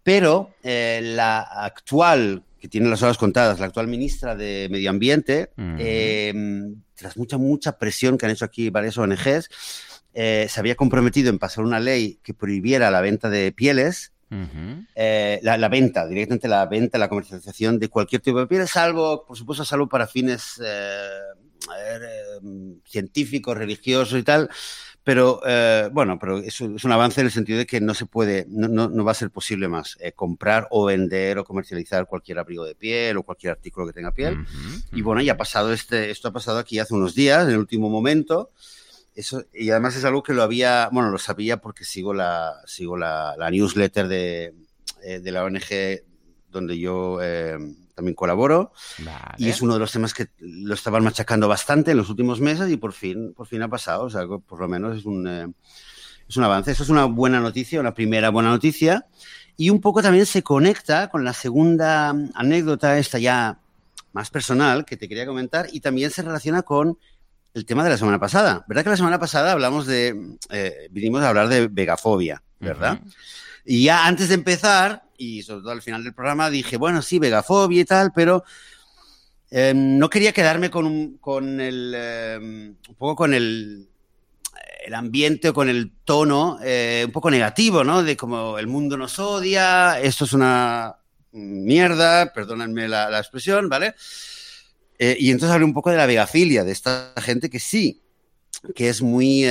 pero 0.02 0.54
eh, 0.62 1.02
la 1.02 1.40
actual 1.40 2.42
que 2.66 2.70
tiene 2.70 2.88
las 2.88 3.00
horas 3.04 3.16
contadas, 3.16 3.60
la 3.60 3.66
actual 3.66 3.86
ministra 3.86 4.34
de 4.34 4.66
Medio 4.72 4.90
Ambiente, 4.90 5.50
em, 5.56 6.74
tras 6.96 7.16
mucha, 7.16 7.38
mucha 7.38 7.78
presión 7.78 8.18
que 8.18 8.26
han 8.26 8.32
hecho 8.32 8.44
aquí 8.44 8.70
varias 8.70 8.98
ONGs, 8.98 9.48
eh, 10.12 10.46
se 10.48 10.58
había 10.58 10.74
comprometido 10.74 11.30
en 11.30 11.38
pasar 11.38 11.62
una 11.62 11.78
ley 11.78 12.18
que 12.24 12.34
prohibiera 12.34 12.90
la 12.90 13.00
venta 13.00 13.30
de 13.30 13.52
pieles, 13.52 14.12
eh, 14.96 15.38
la, 15.44 15.68
venta, 15.68 16.08
directamente 16.08 16.48
la 16.48 16.66
venta, 16.66 16.98
la 16.98 17.08
comercialización 17.08 17.78
de 17.78 17.88
cualquier 17.88 18.20
tipo 18.20 18.40
de 18.40 18.48
pieles, 18.48 18.70
salvo, 18.70 19.24
por 19.24 19.36
supuesto, 19.36 19.64
salvo 19.64 19.88
para 19.88 20.08
fines 20.08 20.60
eh, 20.60 21.20
científicos, 22.84 23.56
religiosos 23.56 24.18
y 24.18 24.24
tal, 24.24 24.50
pero 25.06 25.40
eh, 25.46 25.88
bueno, 25.92 26.18
pero 26.18 26.38
es, 26.38 26.60
es, 26.60 26.84
un 26.84 26.90
avance 26.90 27.20
en 27.20 27.28
el 27.28 27.32
sentido 27.32 27.60
de 27.60 27.66
que 27.66 27.80
no 27.80 27.94
se 27.94 28.06
puede, 28.06 28.44
no, 28.48 28.66
no, 28.66 29.04
va 29.04 29.12
a 29.12 29.14
ser 29.14 29.30
posible 29.30 29.68
más 29.68 29.96
eh, 30.00 30.10
comprar 30.10 30.66
o 30.72 30.84
vender 30.84 31.38
o 31.38 31.44
comercializar 31.44 32.08
cualquier 32.08 32.40
abrigo 32.40 32.64
de 32.64 32.74
piel 32.74 33.16
o 33.16 33.22
cualquier 33.22 33.52
artículo 33.52 33.86
que 33.86 33.92
tenga 33.92 34.10
piel. 34.10 34.44
Y 34.90 35.02
bueno, 35.02 35.22
ya 35.22 35.34
ha 35.34 35.36
pasado 35.36 35.72
este, 35.72 36.10
esto 36.10 36.26
ha 36.26 36.32
pasado 36.32 36.58
aquí 36.58 36.80
hace 36.80 36.92
unos 36.92 37.14
días, 37.14 37.44
en 37.44 37.52
el 37.52 37.58
último 37.58 37.88
momento. 37.88 38.50
Eso, 39.14 39.44
y 39.54 39.70
además 39.70 39.94
es 39.94 40.04
algo 40.04 40.24
que 40.24 40.34
lo 40.34 40.42
había, 40.42 40.88
bueno, 40.90 41.10
lo 41.10 41.18
sabía 41.18 41.58
porque 41.58 41.84
sigo 41.84 42.12
la, 42.12 42.60
sigo 42.66 42.96
la, 42.96 43.36
la 43.38 43.48
newsletter 43.48 44.08
de, 44.08 44.54
eh, 45.04 45.20
de 45.20 45.30
la 45.30 45.44
ONG 45.44 46.02
donde 46.50 46.80
yo 46.80 47.20
también 47.96 48.14
colaboro. 48.14 48.72
Y 49.38 49.48
es 49.48 49.62
uno 49.62 49.74
de 49.74 49.80
los 49.80 49.90
temas 49.90 50.12
que 50.12 50.28
lo 50.38 50.74
estaban 50.74 51.02
machacando 51.02 51.48
bastante 51.48 51.92
en 51.92 51.96
los 51.96 52.10
últimos 52.10 52.40
meses 52.40 52.70
y 52.70 52.76
por 52.76 52.92
fin, 52.92 53.32
por 53.34 53.46
fin 53.46 53.62
ha 53.62 53.68
pasado. 53.68 54.04
O 54.04 54.10
sea, 54.10 54.26
por 54.26 54.60
lo 54.60 54.68
menos 54.68 54.98
es 54.98 55.06
un, 55.06 55.26
eh, 55.26 55.48
es 56.28 56.36
un 56.36 56.44
avance. 56.44 56.70
Eso 56.70 56.82
es 56.82 56.90
una 56.90 57.06
buena 57.06 57.40
noticia, 57.40 57.80
una 57.80 57.94
primera 57.94 58.28
buena 58.28 58.50
noticia. 58.50 59.06
Y 59.56 59.70
un 59.70 59.80
poco 59.80 60.02
también 60.02 60.26
se 60.26 60.42
conecta 60.42 61.08
con 61.08 61.24
la 61.24 61.32
segunda 61.32 62.10
anécdota, 62.34 62.98
esta 62.98 63.18
ya 63.18 63.58
más 64.12 64.28
personal, 64.28 64.84
que 64.84 64.98
te 64.98 65.08
quería 65.08 65.24
comentar, 65.24 65.66
y 65.72 65.80
también 65.80 66.10
se 66.10 66.22
relaciona 66.22 66.62
con 66.62 66.98
el 67.54 67.64
tema 67.64 67.82
de 67.82 67.90
la 67.90 67.96
semana 67.96 68.20
pasada. 68.20 68.66
¿Verdad 68.68 68.84
que 68.84 68.90
la 68.90 68.96
semana 68.98 69.18
pasada 69.18 69.52
hablamos 69.52 69.86
de, 69.86 70.36
eh, 70.50 70.88
vinimos 70.90 71.22
a 71.22 71.30
hablar 71.30 71.48
de 71.48 71.68
vegafobia, 71.68 72.42
¿verdad? 72.60 73.00
Y 73.64 73.84
ya 73.84 74.06
antes 74.06 74.28
de 74.28 74.34
empezar, 74.34 75.05
y 75.18 75.42
sobre 75.42 75.62
todo 75.62 75.72
al 75.72 75.82
final 75.82 76.04
del 76.04 76.14
programa 76.14 76.50
dije, 76.50 76.76
bueno, 76.76 77.02
sí, 77.02 77.18
vegafobia 77.18 77.80
y 77.80 77.84
tal, 77.84 78.12
pero 78.14 78.44
em, 79.50 79.98
no 79.98 80.10
quería 80.10 80.32
quedarme 80.32 80.70
con, 80.70 81.18
con 81.18 81.60
el, 81.60 81.94
em, 81.94 82.76
un 82.88 82.94
poco 82.96 83.16
con 83.16 83.34
el, 83.34 83.88
el 84.86 84.94
ambiente 84.94 85.48
o 85.48 85.54
con 85.54 85.68
el 85.68 85.90
tono 86.04 86.58
eh, 86.62 87.02
un 87.06 87.12
poco 87.12 87.30
negativo, 87.30 87.82
¿no? 87.82 88.02
De 88.02 88.16
como 88.16 88.58
el 88.58 88.68
mundo 88.68 88.96
nos 88.96 89.18
odia, 89.18 90.00
esto 90.00 90.24
es 90.24 90.32
una 90.32 90.96
mierda, 91.32 92.32
perdónenme 92.32 92.88
la, 92.88 93.18
expresión, 93.18 93.68
¿vale? 93.68 93.94
Eh, 94.98 95.16
y 95.18 95.30
entonces 95.30 95.52
hablé 95.52 95.64
un 95.64 95.74
poco 95.74 95.90
de 95.90 95.96
la 95.96 96.06
vegafilia, 96.06 96.64
de 96.64 96.72
esta 96.72 97.12
gente 97.18 97.50
que 97.50 97.60
sí 97.60 98.00
que 98.74 98.88
es 98.88 99.02
muy. 99.02 99.42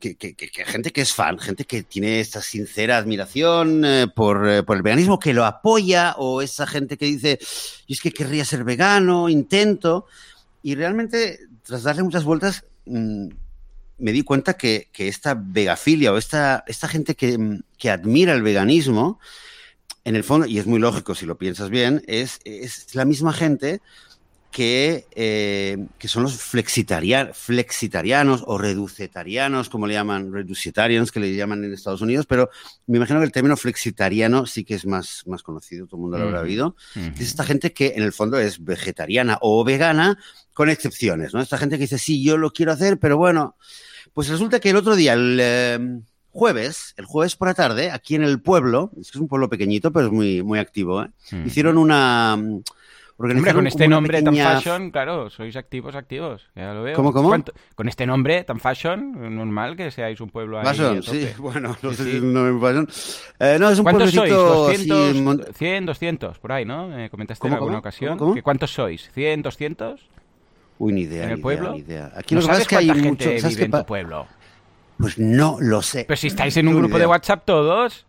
que, 0.00 0.16
que- 0.18 0.34
que- 0.34 0.48
que 0.48 0.64
gente 0.64 0.90
que 0.92 1.00
es 1.02 1.12
fan, 1.14 1.38
gente 1.38 1.64
que 1.64 1.82
tiene 1.82 2.20
esta 2.20 2.40
sincera 2.42 2.96
admiración 2.98 3.84
eh, 3.84 4.06
por, 4.14 4.48
eh, 4.48 4.62
por 4.62 4.76
el 4.76 4.82
veganismo, 4.82 5.18
que 5.18 5.34
lo 5.34 5.44
apoya, 5.44 6.14
o 6.18 6.42
esa 6.42 6.66
gente 6.66 6.96
que 6.96 7.06
dice, 7.06 7.38
yo 7.40 7.92
es 7.94 8.00
que 8.00 8.12
querría 8.12 8.44
ser 8.44 8.64
vegano, 8.64 9.28
intento. 9.28 10.06
Y 10.62 10.74
realmente, 10.74 11.38
tras 11.62 11.82
darle 11.84 12.02
muchas 12.02 12.24
vueltas, 12.24 12.64
mm, 12.86 13.28
me 13.98 14.12
di 14.12 14.22
cuenta 14.22 14.54
que, 14.54 14.88
que 14.92 15.08
esta 15.08 15.34
vegafilia 15.34 16.12
o 16.12 16.18
esta, 16.18 16.64
esta 16.66 16.88
gente 16.88 17.14
que, 17.14 17.38
mm, 17.38 17.62
que 17.78 17.90
admira 17.90 18.32
el 18.34 18.42
veganismo, 18.42 19.18
en 20.04 20.14
el 20.16 20.22
fondo, 20.24 20.46
y 20.46 20.58
es 20.58 20.66
muy 20.66 20.78
lógico 20.78 21.14
si 21.14 21.26
lo 21.26 21.36
piensas 21.36 21.68
bien, 21.70 22.02
es, 22.06 22.38
es 22.44 22.94
la 22.94 23.04
misma 23.04 23.32
gente 23.32 23.80
que, 24.56 25.04
eh, 25.14 25.76
que 25.98 26.08
son 26.08 26.22
los 26.22 26.32
flexitaria- 26.40 27.30
flexitarianos 27.34 28.42
o 28.46 28.56
reducetarianos, 28.56 29.68
como 29.68 29.86
le 29.86 29.92
llaman, 29.92 30.32
reducitarians, 30.32 31.12
que 31.12 31.20
le 31.20 31.36
llaman 31.36 31.62
en 31.62 31.74
Estados 31.74 32.00
Unidos, 32.00 32.24
pero 32.24 32.48
me 32.86 32.96
imagino 32.96 33.18
que 33.18 33.26
el 33.26 33.32
término 33.32 33.54
flexitariano 33.58 34.46
sí 34.46 34.64
que 34.64 34.74
es 34.74 34.86
más, 34.86 35.24
más 35.26 35.42
conocido, 35.42 35.86
todo 35.86 35.98
el 35.98 36.02
mundo 36.04 36.16
lo 36.16 36.24
habrá 36.24 36.40
oído. 36.40 36.74
Ujú. 36.96 37.04
Es 37.16 37.20
esta 37.20 37.44
gente 37.44 37.74
que 37.74 37.92
en 37.96 38.02
el 38.02 38.14
fondo 38.14 38.38
es 38.38 38.64
vegetariana 38.64 39.36
o 39.42 39.62
vegana, 39.62 40.18
con 40.54 40.70
excepciones, 40.70 41.34
¿no? 41.34 41.42
Esta 41.42 41.58
gente 41.58 41.76
que 41.76 41.82
dice, 41.82 41.98
sí, 41.98 42.24
yo 42.24 42.38
lo 42.38 42.50
quiero 42.50 42.72
hacer, 42.72 42.98
pero 42.98 43.18
bueno, 43.18 43.56
pues 44.14 44.30
resulta 44.30 44.58
que 44.58 44.70
el 44.70 44.76
otro 44.76 44.96
día, 44.96 45.12
el 45.12 45.36
eh, 45.38 46.00
jueves, 46.30 46.94
el 46.96 47.04
jueves 47.04 47.36
por 47.36 47.48
la 47.48 47.54
tarde, 47.54 47.90
aquí 47.90 48.14
en 48.14 48.22
el 48.22 48.40
pueblo, 48.40 48.90
es 48.98 49.10
que 49.10 49.18
es 49.18 49.20
un 49.20 49.28
pueblo 49.28 49.50
pequeñito, 49.50 49.92
pero 49.92 50.06
es 50.06 50.12
muy, 50.12 50.42
muy 50.42 50.58
activo, 50.58 51.02
¿eh? 51.02 51.10
Hicieron 51.44 51.76
una... 51.76 52.38
mm, 53.18 53.30
Hombre, 53.30 53.54
con 53.54 53.66
este 53.66 53.88
nombre 53.88 54.18
pequeña- 54.18 54.44
tan 54.44 54.56
fashion, 54.56 54.90
claro, 54.90 55.30
sois 55.30 55.56
activos, 55.56 55.94
activos. 55.94 56.48
Ya 56.54 56.74
lo 56.74 56.82
veo. 56.82 56.94
¿Cómo, 56.96 57.12
cómo? 57.12 57.28
¿Cuánto- 57.28 57.52
Con 57.74 57.88
este 57.88 58.06
nombre 58.06 58.44
tan 58.44 58.60
fashion, 58.60 59.34
normal 59.36 59.76
que 59.76 59.90
seáis 59.90 60.20
un 60.20 60.28
pueblo 60.30 60.58
ahí. 60.58 60.66
Fashion, 60.66 61.02
sí, 61.02 61.28
bueno, 61.38 61.76
no 61.82 61.90
Sí, 61.90 61.96
sé 61.96 62.04
sí. 62.04 62.10
si 62.10 62.16
es 62.18 62.22
un 62.22 62.34
nombre 62.34 62.60
fashion. 62.68 62.88
Eh, 63.38 63.56
no, 63.58 63.70
es 63.70 63.78
un 63.78 63.82
¿Cuántos 63.84 64.10
sois? 64.12 64.30
pueblecito 64.32 64.68
así, 64.68 64.86
200, 64.88 65.22
mon- 65.22 65.44
100, 65.54 65.86
200, 65.86 66.38
por 66.38 66.52
ahí, 66.52 66.64
¿no? 66.64 66.88
Me 66.88 67.08
comentaste 67.10 67.46
en 67.46 67.50
¿Cómo, 67.52 67.56
alguna 67.56 67.72
cómo? 67.76 67.80
ocasión. 67.80 68.18
¿Cómo? 68.18 68.34
¿Que 68.34 68.42
¿Cuántos 68.42 68.70
sois? 68.72 69.10
¿100, 69.14 69.42
200? 69.42 70.00
Uy, 70.78 70.92
ni 70.92 71.00
idea, 71.02 71.24
¿En 71.24 71.30
el 71.30 71.36
ni 71.36 71.42
pueblo? 71.42 71.68
idea, 71.70 71.72
ni 71.74 71.80
idea. 71.80 72.12
Aquí 72.14 72.34
¿No 72.34 72.42
lo 72.42 72.46
sabes 72.48 72.62
es 72.62 72.68
que 72.68 72.76
hay 72.76 72.86
mucho... 72.88 73.02
gente 73.02 73.40
¿sabes 73.40 73.56
vive 73.56 73.64
en 73.66 73.70
tu 73.72 73.86
pueblo? 73.86 74.26
Pues 74.98 75.18
no 75.18 75.56
lo 75.60 75.82
sé. 75.82 76.04
Pero 76.06 76.16
si 76.16 76.26
estáis 76.28 76.56
en 76.58 76.68
un 76.68 76.74
grupo 76.74 76.88
ni 76.88 76.92
de 76.92 76.98
idea. 77.00 77.08
WhatsApp 77.08 77.44
todos... 77.44 78.05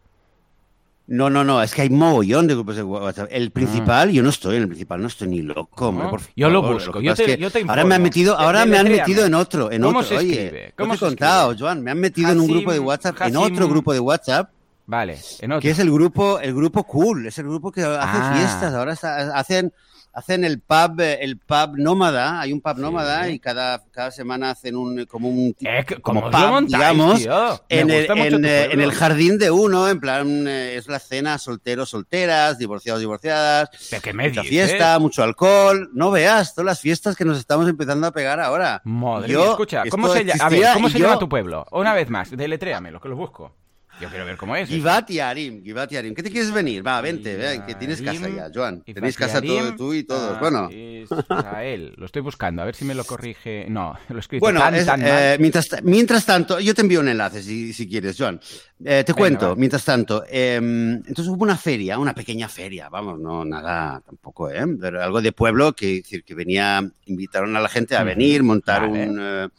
No, 1.08 1.30
no, 1.30 1.46
no, 1.46 1.62
es 1.64 1.74
que 1.74 1.84
hay 1.84 1.90
mogollón 1.90 2.48
de 2.48 2.54
grupos 2.56 2.76
de 2.76 2.84
WhatsApp. 2.84 3.30
El 3.32 3.52
principal, 3.52 4.12
yo 4.12 4.22
no 4.22 4.30
estoy 4.30 4.58
en 4.58 4.64
el 4.64 4.68
principal, 4.68 5.02
no 5.02 5.08
estoy 5.08 5.30
ni 5.30 5.42
loco, 5.42 5.88
hombre, 5.88 6.04
No, 6.04 6.10
por 6.12 6.22
yo 6.36 6.50
lo 6.50 6.62
favor. 6.62 6.74
busco, 6.76 7.00
yo 7.02 7.16
te- 7.16 7.24
es 7.24 7.36
que 7.38 7.42
yo 7.42 7.50
te 7.50 7.64
Ahora 7.66 7.86
me 7.86 7.96
han 7.96 8.04
metido, 8.04 8.38
ahora 8.38 8.66
me 8.66 8.78
han 8.78 8.90
metido 8.90 9.26
en 9.26 9.34
otro, 9.34 9.72
en 9.72 9.82
¿Cómo 9.84 10.00
otro. 10.00 10.10
se 10.10 10.18
Oye, 10.18 10.74
¿Cómo 10.78 10.92
te 10.92 10.98
he 10.98 11.00
contado? 11.00 11.56
Joan, 11.58 11.82
me 11.82 11.92
han 11.92 12.00
metido 12.02 12.30
en 12.32 12.42
un 12.42 12.48
grupo 12.48 12.72
de 12.74 12.80
Hasim- 12.80 12.86
WhatsApp, 12.86 13.22
en 13.22 13.38
otro 13.38 13.70
grupo 13.70 13.94
de 13.94 14.00
WhatsApp, 14.02 14.50
Vale, 14.86 15.18
en 15.40 15.52
otro. 15.54 15.62
que 15.62 15.70
es 15.70 15.80
el 15.80 15.90
grupo, 15.90 16.40
el 16.40 16.54
grupo 16.54 16.84
cool, 16.84 17.26
es 17.28 17.38
el 17.38 17.46
grupo 17.46 17.72
que 17.72 17.84
hace 17.84 17.98
Ah. 18.02 18.34
fiestas, 18.36 18.74
ahora 18.74 18.92
hacen, 19.34 19.72
hacen 20.18 20.44
el 20.44 20.60
pub, 20.62 21.00
eh, 21.00 21.20
el 21.22 21.38
pub 21.38 21.78
nómada, 21.78 22.42
hay 22.42 22.52
un 22.52 22.60
pub 22.60 22.76
Sí. 22.76 22.82
nómada 22.82 23.30
y 23.30 23.38
cada, 23.38 23.84
cada 23.92 24.10
semana 24.10 24.50
hacen 24.50 24.76
un, 24.76 25.06
como 25.06 25.30
un 25.30 25.56
Eh, 25.62 25.86
como 26.02 26.02
¿Cómo 26.02 26.20
os 26.22 26.32
lo 26.32 26.32
pub, 26.40 26.48
montáis, 26.50 26.74
digamos, 26.74 27.22
en 27.70 27.90
el, 27.92 28.06
en, 28.12 28.46
eh, 28.46 28.70
en 28.72 28.82
el 28.82 28.92
jardín 28.94 29.38
de 29.38 29.52
uno, 29.52 29.88
en 29.88 30.00
plan, 30.00 30.48
eh, 30.48 30.76
es 30.76 30.88
la 30.88 30.98
cena 30.98 31.38
solteros, 31.38 31.90
solteras, 31.90 32.58
divorciados, 32.58 33.00
divorciadas, 33.00 33.70
¿Pero 33.92 34.02
qué 34.02 34.14
me 34.14 34.30
mucha 34.30 34.42
fiesta, 34.44 34.98
mucho 34.98 35.22
alcohol, 35.22 35.90
no 35.94 36.10
veas 36.10 36.56
todas 36.56 36.66
las 36.66 36.80
fiestas 36.82 37.16
que 37.16 37.24
nos 37.24 37.38
estamos 37.38 37.70
empezando 37.70 38.08
a 38.08 38.12
pegar 38.12 38.40
ahora. 38.40 38.82
Madre 38.86 39.32
Yo, 39.32 39.42
mía, 39.42 39.50
escucha, 39.52 39.84
¿cómo 39.92 40.08
se 40.12 40.26
llama? 40.26 40.44
A 40.44 40.50
ver, 40.50 40.58
existía 40.60 40.74
¿cómo 40.74 40.88
y 40.88 40.92
se 40.92 40.98
yo- 41.00 41.06
llama 41.06 41.20
tu 41.20 41.30
pueblo? 41.30 41.66
Una 41.72 41.94
vez 41.94 42.10
más, 42.10 42.32
deletréamelo, 42.36 43.00
que 43.00 43.10
lo 43.10 43.16
busco. 43.16 43.54
Yo 44.00 44.10
quiero 44.10 44.26
ver 44.26 44.38
cómo 44.38 44.56
es. 44.56 44.70
Givat 44.70 45.10
y 45.10 45.20
Arim, 45.20 45.64
Givat 45.64 45.92
y 45.92 45.98
Arim. 45.98 46.14
¿Qué 46.14 46.22
te 46.22 46.30
quieres 46.30 46.52
venir? 46.52 46.86
Va, 46.86 47.02
vente, 47.02 47.36
ven, 47.36 47.64
que 47.66 47.74
tienes 47.76 48.00
casa 48.02 48.30
ya, 48.30 48.50
Joan. 48.54 48.84
Tenéis 48.84 49.16
casa 49.18 49.42
todo, 49.42 49.76
tú 49.76 49.94
y 49.94 50.04
todos. 50.04 50.36
ah, 50.36 50.40
Bueno, 50.40 50.70
Israel, 50.72 51.94
lo 51.98 52.06
estoy 52.06 52.22
buscando, 52.22 52.62
a 52.62 52.66
ver 52.66 52.76
si 52.76 52.86
me 52.86 52.94
lo 52.94 53.04
corrige. 53.06 53.66
No, 53.70 53.98
lo 54.10 54.18
he 54.18 54.20
escrito 54.20 54.46
Bueno, 54.46 54.60
tan, 54.60 54.76
es- 54.76 54.86
tan 54.86 55.00
mal. 55.02 55.10
eh, 55.10 55.38
mientras, 55.40 55.68
mientras 55.82 56.26
tanto, 56.28 56.60
yo 56.60 56.76
te 56.76 56.82
envío 56.82 57.00
un 57.00 57.08
enlace 57.08 57.42
si, 57.42 57.74
si 57.74 57.88
quieres, 57.90 58.16
Joan. 58.20 58.40
Eh, 58.86 59.04
te 59.04 59.14
Venga, 59.14 59.16
cuento, 59.16 59.50
va. 59.50 59.56
mientras 59.56 59.84
tanto. 59.84 60.24
eh, 60.30 60.58
entonces 60.58 61.28
hubo 61.28 61.44
una 61.44 61.58
feria, 61.58 61.98
una 61.98 62.14
pequeña 62.14 62.48
feria, 62.48 62.90
vamos, 62.90 63.20
no 63.20 63.44
nada 63.46 64.00
tampoco, 64.06 64.52
¿eh? 64.52 64.64
Pero 64.80 65.02
algo 65.02 65.22
de 65.24 65.32
pueblo 65.32 65.74
que, 65.74 65.88
decir, 65.96 66.24
que 66.24 66.36
venía, 66.36 66.88
invitaron 67.08 67.56
a 67.56 67.60
la 67.62 67.70
gente 67.70 67.96
a 67.96 68.04
venir, 68.04 68.44
montar 68.44 68.82
vale. 68.88 69.10
un, 69.10 69.18
eh, 69.20 69.50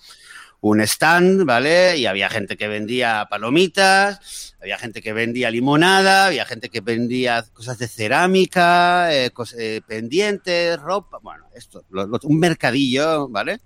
un 0.60 0.80
stand, 0.80 1.44
¿vale? 1.44 1.96
Y 1.98 2.06
había 2.06 2.28
gente 2.28 2.56
que 2.56 2.66
vendía 2.66 3.26
palomitas, 3.30 4.54
había 4.60 4.76
gente 4.76 5.00
que 5.00 5.12
vendía 5.12 5.50
limonada, 5.50 6.26
había 6.26 6.44
gente 6.44 6.68
que 6.68 6.80
vendía 6.80 7.44
cosas 7.52 7.78
de 7.78 7.86
cerámica, 7.86 9.14
eh, 9.14 9.30
cos- 9.32 9.54
eh, 9.56 9.80
pendientes, 9.86 10.80
ropa, 10.80 11.18
bueno, 11.22 11.44
esto, 11.54 11.84
lo- 11.90 12.06
lo- 12.06 12.18
un 12.24 12.38
mercadillo, 12.40 13.28
¿vale? 13.28 13.60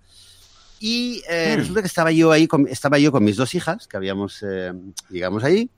Y 0.80 1.22
eh, 1.28 1.52
Hmm. 1.54 1.60
resulta 1.60 1.80
que 1.80 1.86
estaba 1.86 2.12
yo 2.12 2.30
ahí, 2.32 2.46
con, 2.46 2.66
estaba 2.68 2.98
yo 2.98 3.10
con 3.10 3.24
mis 3.24 3.36
dos 3.36 3.54
hijas, 3.54 3.86
que 3.88 3.96
habíamos, 3.96 4.42
eh, 4.42 4.72
llegamos 5.08 5.44
ahí, 5.44 5.70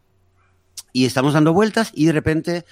y 0.92 1.04
estamos 1.06 1.34
dando 1.34 1.52
vueltas 1.52 1.90
y 1.94 2.06
de 2.06 2.12
repente 2.12 2.64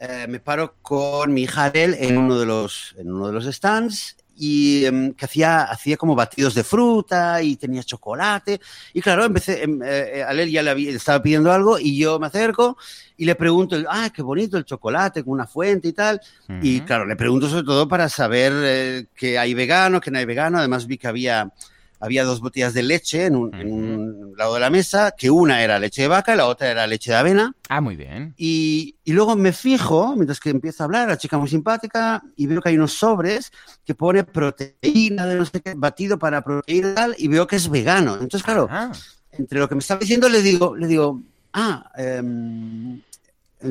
eh, 0.00 0.26
me 0.28 0.40
paro 0.40 0.76
con 0.82 1.32
mi 1.32 1.42
hija 1.42 1.66
Adel 1.66 1.94
en 1.98 2.18
uno 2.18 2.38
de 2.38 2.46
los, 2.46 2.94
en 2.98 3.12
uno 3.12 3.28
de 3.28 3.32
los 3.32 3.44
stands 3.46 4.16
y 4.36 4.84
em, 4.84 5.12
que 5.14 5.24
hacía, 5.24 5.62
hacía 5.64 5.96
como 5.96 6.14
batidos 6.14 6.54
de 6.54 6.64
fruta 6.64 7.42
y 7.42 7.56
tenía 7.56 7.82
chocolate. 7.82 8.60
Y 8.92 9.00
claro, 9.00 9.24
empecé, 9.24 9.62
em, 9.62 9.80
eh, 9.84 10.24
Alel 10.26 10.50
ya 10.50 10.62
le, 10.62 10.70
había- 10.70 10.90
estaba 10.90 11.22
pidiendo 11.22 11.52
algo 11.52 11.78
y 11.78 11.96
yo 11.98 12.18
me 12.18 12.26
acerco 12.26 12.76
y 13.16 13.24
le 13.24 13.34
pregunto, 13.34 13.76
ah, 13.88 14.10
qué 14.14 14.22
bonito 14.22 14.56
el 14.58 14.64
chocolate 14.64 15.22
con 15.22 15.32
una 15.34 15.46
fuente 15.46 15.88
y 15.88 15.92
tal. 15.92 16.20
Y 16.60 16.78
Ujú. 16.78 16.86
claro, 16.86 17.06
le 17.06 17.16
pregunto 17.16 17.48
sobre 17.48 17.64
todo 17.64 17.86
para 17.88 18.08
saber 18.08 18.52
eh, 18.56 19.06
que 19.14 19.38
hay 19.38 19.54
vegano, 19.54 20.00
que 20.00 20.10
no 20.10 20.18
hay 20.18 20.24
vegano. 20.24 20.58
Además 20.58 20.86
vi 20.86 20.98
que 20.98 21.06
había, 21.08 21.52
había 22.00 22.24
dos 22.24 22.40
botellas 22.40 22.74
de 22.74 22.82
leche 22.82 23.26
en 23.26 23.36
un, 23.36 23.54
en 23.54 23.72
un 23.72 24.34
lado 24.36 24.54
de 24.54 24.60
la 24.60 24.70
mesa, 24.70 25.14
que 25.16 25.30
una 25.30 25.62
era 25.62 25.78
leche 25.78 26.02
de 26.02 26.08
vaca 26.08 26.34
y 26.34 26.36
la 26.36 26.46
otra 26.46 26.70
era 26.70 26.86
leche 26.86 27.10
de 27.10 27.16
avena. 27.16 27.54
Ah, 27.68 27.80
muy 27.80 27.96
bien. 27.96 28.34
Y, 28.36 28.96
y 29.04 29.12
luego 29.12 29.36
me 29.36 29.52
fijo, 29.52 30.14
mientras 30.14 30.40
que 30.40 30.50
empieza 30.50 30.84
a 30.84 30.86
hablar, 30.86 31.08
la 31.08 31.18
chica 31.18 31.38
muy 31.38 31.48
simpática, 31.48 32.22
y 32.36 32.46
veo 32.46 32.60
que 32.60 32.70
hay 32.70 32.76
unos 32.76 32.92
sobres 32.92 33.52
que 33.84 33.94
pone 33.94 34.24
proteína 34.24 35.26
de 35.26 35.36
no 35.36 35.44
sé 35.44 35.60
qué, 35.60 35.74
batido 35.76 36.18
para 36.18 36.42
proteína 36.42 36.90
y 36.90 36.94
tal, 36.94 37.14
y 37.18 37.28
veo 37.28 37.46
que 37.46 37.56
es 37.56 37.68
vegano. 37.68 38.14
Entonces, 38.14 38.42
claro, 38.42 38.68
Ah, 38.70 38.92
entre 39.32 39.58
lo 39.58 39.68
que 39.68 39.74
me 39.74 39.80
estaba 39.80 40.00
diciendo, 40.00 40.28
le 40.28 40.42
digo, 40.42 40.76
le 40.76 40.86
digo, 40.86 41.20
ah, 41.52 41.90
em, 41.96 43.00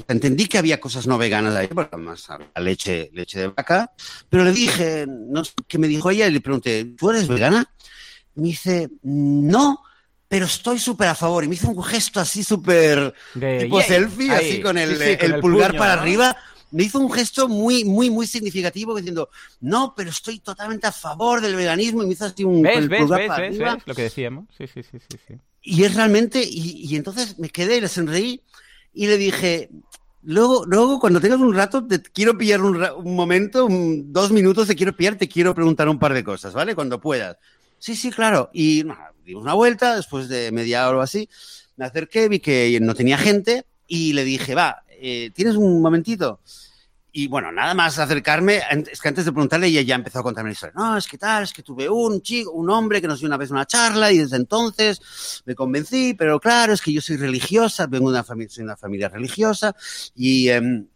entendí 0.07 0.47
que 0.47 0.57
había 0.57 0.79
cosas 0.79 1.07
no 1.07 1.17
veganas 1.17 1.55
ahí, 1.55 1.67
porque 1.67 1.97
más 1.97 2.27
la 2.27 2.61
leche, 2.61 3.09
leche 3.13 3.39
de 3.39 3.47
vaca, 3.47 3.91
pero 4.29 4.43
le 4.43 4.51
dije, 4.51 5.05
no 5.07 5.43
sé 5.43 5.53
qué 5.67 5.77
me 5.77 5.87
dijo 5.87 6.09
ella, 6.09 6.27
y 6.27 6.31
le 6.31 6.41
pregunté, 6.41 6.85
¿tú 6.97 7.11
eres 7.11 7.27
vegana? 7.27 7.69
Me 8.35 8.47
dice, 8.49 8.89
no, 9.03 9.79
pero 10.27 10.45
estoy 10.45 10.79
súper 10.79 11.07
a 11.09 11.15
favor. 11.15 11.43
Y 11.43 11.47
me 11.47 11.55
hizo 11.55 11.69
un 11.69 11.83
gesto 11.83 12.19
así 12.19 12.43
súper 12.43 13.13
tipo 13.55 13.81
selfie, 13.81 14.31
Ahí, 14.31 14.45
así 14.45 14.59
con 14.59 14.77
el, 14.77 14.89
sí, 14.89 14.95
sí, 15.11 15.17
con 15.17 15.33
el 15.33 15.39
pulgar 15.39 15.71
puño, 15.71 15.79
para 15.79 15.93
¿no? 15.95 16.01
arriba. 16.01 16.35
Me 16.71 16.83
hizo 16.83 16.99
un 16.99 17.11
gesto 17.11 17.47
muy, 17.47 17.83
muy, 17.85 18.09
muy 18.09 18.25
significativo 18.25 18.95
diciendo, 18.95 19.29
no, 19.61 19.93
pero 19.95 20.09
estoy 20.09 20.39
totalmente 20.39 20.87
a 20.87 20.91
favor 20.91 21.39
del 21.41 21.55
veganismo. 21.55 22.01
Y 22.03 22.07
me 22.07 22.13
hizo 22.13 22.25
así 22.25 22.43
un 22.43 22.63
¿Ves, 22.63 22.79
el 22.79 22.89
ves, 22.89 22.99
pulgar 22.99 23.19
ves, 23.19 23.27
para 23.27 23.41
ves, 23.41 23.57
arriba. 23.57 23.73
ves? 23.75 23.83
Lo 23.85 23.95
que 23.95 24.01
decíamos. 24.03 24.47
Sí, 24.57 24.65
sí, 24.67 24.81
sí, 24.83 24.97
sí. 24.99 25.17
sí. 25.27 25.35
Y 25.61 25.83
es 25.83 25.95
realmente, 25.95 26.43
y, 26.43 26.85
y 26.89 26.95
entonces 26.95 27.39
me 27.39 27.49
quedé 27.49 27.77
y 27.77 27.81
le 27.81 27.87
sonreí 27.87 28.41
y 28.93 29.07
le 29.07 29.17
dije, 29.17 29.69
luego, 30.21 30.65
luego 30.65 30.99
cuando 30.99 31.21
tengas 31.21 31.39
un 31.39 31.53
rato, 31.55 31.85
te 31.87 32.01
quiero 32.01 32.37
pillar 32.37 32.61
un, 32.61 33.15
momento, 33.15 33.65
un- 33.65 34.11
dos 34.11 34.31
minutos, 34.31 34.67
te 34.67 34.75
quiero 34.75 34.95
pillar, 34.95 35.15
te 35.17 35.29
quiero 35.29 35.55
preguntar 35.55 35.87
un 35.87 35.99
par 35.99 36.13
de 36.13 36.23
cosas, 36.23 36.53
¿vale? 36.53 36.75
Cuando 36.75 36.99
puedas. 36.99 37.37
Sí, 37.83 37.97
sí, 37.97 38.11
claro. 38.11 38.49
Y 38.53 38.85
nada, 38.85 39.11
dimos 39.25 39.43
una 39.43 39.55
vuelta, 39.55 39.97
después 39.97 40.29
de 40.29 40.53
media 40.53 40.87
hora 40.87 40.99
o 40.99 41.01
así, 41.01 41.27
me 41.75 41.83
acerqué, 41.83 42.29
vi 42.29 42.39
que 42.39 42.79
no 42.81 42.95
tenía 42.95 43.17
gente 43.17 43.65
y 43.89 44.13
le 44.13 44.23
dije, 44.23 44.55
va, 44.55 44.85
eh, 44.87 45.31
¿tienes 45.35 45.57
un 45.57 45.81
momentito? 45.81 46.39
Y 47.11 47.27
bueno, 47.27 47.51
nada 47.51 47.73
más 47.73 47.99
acercarme, 47.99 48.61
es 48.89 49.01
que 49.01 49.09
antes 49.09 49.25
de 49.25 49.33
preguntarle 49.33 49.67
ella 49.67 49.81
ya 49.81 49.95
empezó 49.95 50.19
a 50.19 50.23
contarme 50.23 50.51
la 50.51 50.53
historia. 50.53 50.73
No, 50.77 50.95
es 50.95 51.05
que 51.09 51.17
tal, 51.17 51.43
es 51.43 51.51
que 51.51 51.61
tuve 51.61 51.89
un 51.89 52.21
chico, 52.21 52.51
un 52.51 52.69
hombre 52.69 53.01
que 53.01 53.07
nos 53.09 53.19
dio 53.19 53.27
una 53.27 53.35
vez 53.35 53.51
una 53.51 53.65
charla 53.65 54.13
y 54.13 54.17
desde 54.19 54.37
entonces 54.37 55.43
me 55.45 55.53
convencí, 55.53 56.13
pero 56.13 56.39
claro, 56.39 56.71
es 56.71 56.81
que 56.81 56.93
yo 56.93 57.01
soy 57.01 57.17
religiosa, 57.17 57.85
vengo 57.87 58.11
de 58.11 58.15
una 58.15 58.23
familia, 58.23 58.49
soy 58.49 58.63
una 58.63 58.77
familia 58.77 59.09
religiosa 59.09 59.75
y, 60.15 60.47
em, 60.47 60.87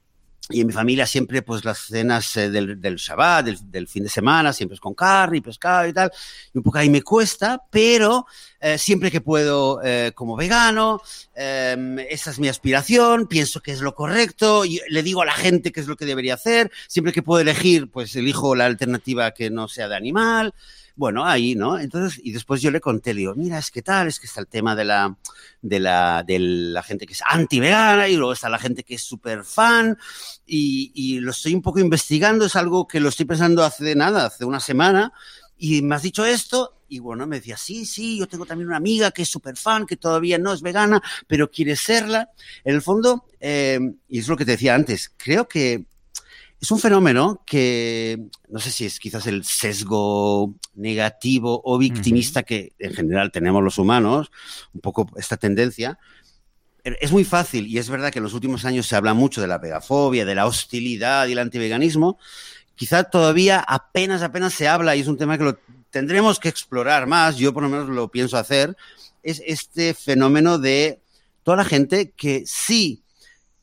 y 0.50 0.62
en 0.62 0.68
mi 0.68 0.74
familia 0.74 1.06
siempre 1.06 1.42
pues 1.42 1.66
las 1.66 1.80
cenas 1.80 2.36
eh, 2.38 2.50
del, 2.50 2.80
del 2.80 2.96
Shabbat, 2.96 3.46
del, 3.46 3.72
del 3.72 3.88
fin 3.88 4.04
de 4.04 4.10
semana, 4.10 4.54
siempre 4.54 4.76
es 4.76 4.80
con 4.80 4.94
carne 4.94 5.38
y 5.38 5.42
pescado 5.42 5.88
y 5.88 5.94
tal, 5.94 6.12
y 6.54 6.58
un 6.58 6.64
poco 6.64 6.78
ahí 6.78 6.90
me 6.90 7.02
cuesta, 7.02 7.62
pero 7.70 8.26
eh, 8.60 8.78
siempre 8.78 9.12
que 9.12 9.22
puedo 9.22 9.82
eh, 9.84 10.14
como 10.16 10.36
vegano, 10.36 11.02
eh, 11.36 12.08
esa 12.10 12.32
es 12.32 12.40
mi 12.40 12.48
aspiración, 12.48 13.28
pienso 13.28 13.62
que 13.62 13.72
es 13.72 13.82
lo 13.82 13.94
correcto, 13.94 14.66
y 14.66 14.82
le 14.90 15.04
digo 15.04 15.22
a 15.22 15.26
la 15.26 15.34
gente 15.34 15.72
qué 15.72 15.80
es 15.80 15.88
lo 15.88 15.96
que 15.96 16.06
debería 16.06 16.34
hacer, 16.34 16.72
siempre 16.88 17.14
que 17.14 17.22
puedo 17.22 17.42
elegir, 17.42 17.90
pues 17.90 18.16
elijo 18.16 18.56
la 18.56 18.66
alternativa 18.66 19.32
que 19.32 19.50
no 19.50 19.68
sea 19.68 19.88
de 19.88 19.96
animal. 19.96 20.54
Bueno, 20.98 21.24
ahí, 21.26 21.54
¿no? 21.54 21.78
Entonces, 21.78 22.20
y 22.24 22.32
después 22.32 22.60
yo 22.60 22.72
le 22.72 22.82
conté, 22.82 23.14
le 23.14 23.20
digo, 23.20 23.36
mira, 23.36 23.60
es 23.60 23.70
que 23.70 23.84
tal, 23.84 24.08
es 24.08 24.20
que 24.20 24.26
está 24.26 24.42
el 24.42 24.48
tema 24.48 24.76
de 24.76 24.84
la, 24.84 25.16
de 25.62 25.80
la, 25.80 26.24
de 26.26 26.40
la 26.40 26.82
gente 26.82 27.06
que 27.06 27.14
es 27.14 27.22
anti-vegana 27.26 28.08
y 28.08 28.16
luego 28.16 28.34
está 28.34 28.50
la 28.50 28.58
gente 28.58 28.84
que 28.84 28.96
es 28.96 29.04
súper 29.04 29.44
fan 29.44 29.96
y, 30.48 30.92
y 30.96 31.20
lo 31.20 31.30
estoy 31.30 31.54
un 31.54 31.62
poco 31.62 31.80
investigando, 31.80 32.46
es 32.46 32.56
algo 32.56 32.88
que 32.88 33.00
lo 33.00 33.10
estoy 33.10 33.28
pensando 33.28 33.64
hace 33.64 33.94
nada, 33.94 34.26
hace 34.26 34.44
una 34.44 34.60
semana 34.60 35.14
y 35.56 35.84
me 35.84 35.94
has 35.94 36.02
dicho 36.02 36.26
esto 36.26 36.74
y 36.90 37.00
bueno, 37.00 37.28
me 37.28 37.38
decía, 37.38 37.58
sí, 37.58 37.86
sí, 37.86 38.18
yo 38.18 38.28
tengo 38.28 38.48
también 38.48 38.70
una 38.70 38.78
amiga 38.78 39.12
que 39.12 39.22
es 39.22 39.30
súper 39.30 39.56
fan, 39.56 39.86
que 39.86 39.98
todavía 39.98 40.38
no 40.38 40.54
es 40.54 40.62
vegana, 40.62 41.02
pero 41.28 41.52
quiere 41.52 41.76
serla. 41.76 42.32
En 42.64 42.76
el 42.76 42.82
fondo, 42.82 43.26
eh, 43.40 43.80
y 44.08 44.20
es 44.20 44.28
lo 44.28 44.38
que 44.38 44.46
te 44.46 44.52
decía 44.52 44.74
antes, 44.74 45.12
creo 45.18 45.48
que 45.48 45.86
es 46.60 46.72
un 46.72 46.80
fenómeno 46.80 47.44
que 47.46 48.20
no 48.50 48.60
sé 48.60 48.72
si 48.72 48.86
es 48.86 49.00
quizás 49.00 49.28
el 49.28 49.44
sesgo 49.44 50.56
negativo 50.74 51.62
o 51.64 51.78
victimista 51.78 52.40
uh 52.40 52.44
-huh. 52.44 52.46
que 52.46 52.74
en 52.80 52.94
general 52.94 53.32
tenemos 53.32 53.64
los 53.64 53.78
humanos, 53.78 54.32
un 54.74 54.82
poco 54.82 55.08
esta 55.18 55.38
tendencia. 55.38 56.00
Es 56.84 57.12
muy 57.12 57.26
fácil, 57.26 57.68
y 57.68 57.78
es 57.78 57.90
verdad 57.90 58.12
que 58.12 58.20
en 58.20 58.24
los 58.24 58.34
últimos 58.34 58.64
años 58.64 58.88
se 58.88 58.96
habla 58.96 59.14
mucho 59.14 59.42
de 59.42 59.48
la 59.48 59.58
vegafobia, 59.58 60.26
de 60.26 60.36
la 60.36 60.46
hostilidad 60.46 61.28
y 61.28 61.34
el 61.34 61.40
antiveganismo. 61.40 62.18
Quizá 62.76 63.04
todavía 63.04 63.60
apenas, 63.60 64.22
apenas 64.22 64.54
se 64.54 64.68
habla, 64.68 64.96
y 64.96 65.02
es 65.02 65.08
un 65.08 65.18
tema 65.18 65.38
que 65.38 65.44
lo 65.44 65.60
tendremos 65.92 66.40
que 66.40 66.50
explorar 66.50 67.06
más, 67.06 67.38
yo 67.38 67.54
por 67.54 67.64
lo 67.64 67.70
menos 67.70 67.90
lo 67.90 68.10
pienso 68.10 68.38
hacer, 68.38 68.78
es 69.22 69.42
este 69.46 69.94
fenómeno 69.94 70.60
de 70.60 71.02
toda 71.44 71.58
la 71.58 71.66
gente 71.66 72.12
que 72.12 72.44
sí 72.46 73.04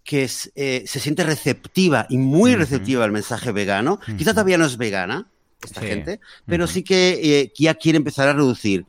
que 0.04 0.25
es, 0.25 0.52
eh, 0.54 0.84
se 0.87 1.00
siente 1.00 1.25
receptiva 1.25 2.06
y 2.11 2.18
muy 2.18 2.52
uh 2.52 2.54
-huh. 2.54 2.58
receptiva 2.58 3.04
al 3.04 3.12
mensaje 3.12 3.50
vegano. 3.52 3.94
Uh 3.94 4.11
-huh. 4.11 4.16
Quizá 4.16 4.32
todavía 4.32 4.58
no 4.58 4.66
es 4.66 4.76
vegana 4.76 5.26
esta 5.62 5.80
sí. 5.80 5.87
gente, 5.87 6.20
pero 6.46 6.64
uh 6.64 6.68
-huh. 6.68 6.73
sí 6.73 6.84
que 6.84 7.20
eh, 7.23 7.52
ya 7.58 7.75
quiere 7.75 7.96
empezar 7.96 8.28
a 8.28 8.34
reducir. 8.34 8.84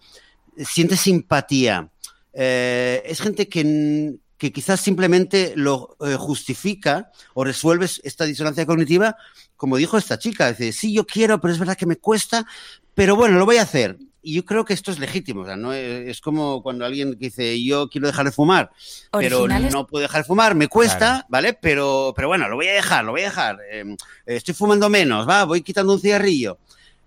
Siente 0.57 0.98
simpatía. 0.98 1.89
Eh, 2.34 3.01
es 3.05 3.22
gente 3.22 3.48
que, 3.48 4.15
que 4.38 4.51
quizás 4.51 4.81
simplemente 4.81 5.53
lo 5.55 5.95
eh, 6.01 6.15
justifica 6.17 7.12
o 7.34 7.45
resuelve 7.45 7.88
esta 8.03 8.25
disonancia 8.25 8.65
cognitiva, 8.65 9.15
como 9.55 9.77
dijo 9.77 9.98
esta 9.98 10.19
chica. 10.19 10.51
Dice, 10.51 10.74
sí, 10.74 10.93
yo 10.93 11.05
quiero, 11.05 11.39
pero 11.39 11.53
es 11.53 11.60
verdad 11.60 11.77
que 11.77 11.86
me 11.86 11.95
cuesta, 11.95 12.45
pero 12.93 13.15
bueno, 13.15 13.38
lo 13.38 13.45
voy 13.45 13.57
a 13.57 13.63
hacer 13.63 13.98
y 14.25 14.34
yo 14.34 14.44
creo 14.44 14.65
que 14.65 14.74
esto 14.74 14.91
es 14.91 14.98
legítimo. 14.98 15.41
O 15.41 15.46
sea, 15.46 15.55
no 15.55 15.72
es, 15.72 16.20
como 16.20 16.63
cuando 16.63 16.84
alguien 16.84 17.15
dice, 17.17 17.63
yo 17.63 17.88
quiero 17.89 18.08
dejar 18.08 18.25
de 18.25 18.32
fumar, 18.32 18.72
Originales. 19.12 19.67
pero 19.67 19.82
no 19.82 19.88
puedo 19.88 20.01
dejar 20.01 20.24
de 20.24 20.27
fumar, 20.27 20.55
me 20.55 20.67
cuesta, 20.67 20.98
claro. 20.98 21.25
¿vale? 21.29 21.53
Pero, 21.53 22.12
pero 22.15 22.27
bueno, 22.27 22.50
lo 22.50 22.55
voy 22.55 22.67
a 22.67 22.74
dejar, 22.74 23.05
lo 23.05 23.12
voy 23.12 23.22
a 23.22 23.25
dejar. 23.25 23.60
Eh, 23.72 23.96
estoy 24.25 24.55
fumando 24.55 24.89
menos, 24.89 25.29
va, 25.29 25.44
voy 25.46 25.62
quitando 25.62 25.94
un 25.94 26.00
cigarrillo. 26.00 26.58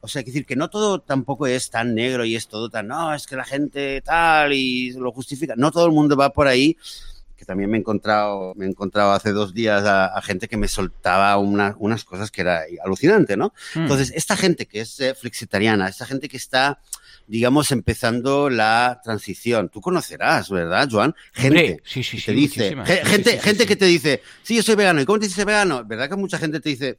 O 0.01 0.07
sea, 0.07 0.23
que 0.23 0.31
decir 0.31 0.47
que 0.47 0.55
no 0.55 0.71
todo 0.71 1.01
tampoco 1.01 1.49
es 1.49 1.71
tan 1.71 1.93
negro 1.97 2.25
y 2.25 2.37
es 2.37 2.47
todo 2.47 2.71
tan, 2.71 2.87
no, 2.87 3.13
es 3.13 3.27
que 3.27 3.35
la 3.35 3.45
gente 3.45 4.01
tal 4.03 4.53
y 4.53 4.93
lo 4.93 5.11
justifica. 5.11 5.55
No 5.57 5.73
todo 5.73 5.87
el 5.87 5.93
mundo 5.93 6.17
va 6.17 6.31
por 6.31 6.47
ahí 6.47 6.77
que 7.39 7.45
también 7.45 7.71
me 7.71 7.79
he 7.79 7.81
encontrado, 7.81 8.53
me 8.57 8.67
he 8.67 8.69
encontrado 8.69 9.13
hace 9.13 9.33
dos 9.33 9.55
días 9.55 9.85
a, 9.85 10.07
a 10.07 10.21
gente 10.21 10.49
que 10.49 10.57
me 10.57 10.67
soltaba 10.67 11.39
una, 11.39 11.77
unas 11.79 12.05
cosas 12.05 12.33
que 12.33 12.41
era 12.41 12.65
alucinante, 12.85 13.37
¿no? 13.37 13.55
Mm. 13.77 13.83
Entonces, 13.83 14.13
esta 14.15 14.37
gente 14.37 14.67
que 14.67 14.81
es 14.81 14.99
eh, 14.99 15.15
flexitariana, 15.15 15.89
esta 15.89 16.05
gente 16.05 16.29
que 16.29 16.37
está 16.37 16.81
digamos, 17.29 17.71
empezando 17.73 18.49
la 18.49 19.01
transición. 19.05 19.69
Tú 19.69 19.83
conocerás, 19.83 20.49
¿verdad, 20.49 20.89
Joan? 20.91 21.15
Gente 21.35 21.59
Hombre, 21.59 21.83
sí, 21.85 22.03
sí, 22.03 22.17
que 22.17 22.23
te 22.23 22.33
dice, 22.33 22.77
gente, 23.05 23.39
gente 23.39 23.67
que 23.67 23.77
te 23.77 23.85
dice, 23.85 24.23
sí, 24.43 24.57
yo 24.57 24.63
soy 24.63 24.77
vegano. 24.77 25.03
¿Y 25.03 25.05
cómo 25.05 25.19
te 25.19 25.27
dices 25.27 25.45
vegano? 25.45 25.85
¿Verdad 25.85 26.09
que 26.09 26.17
mucha 26.17 26.39
gente 26.39 26.59
te 26.59 26.71
dice, 26.71 26.99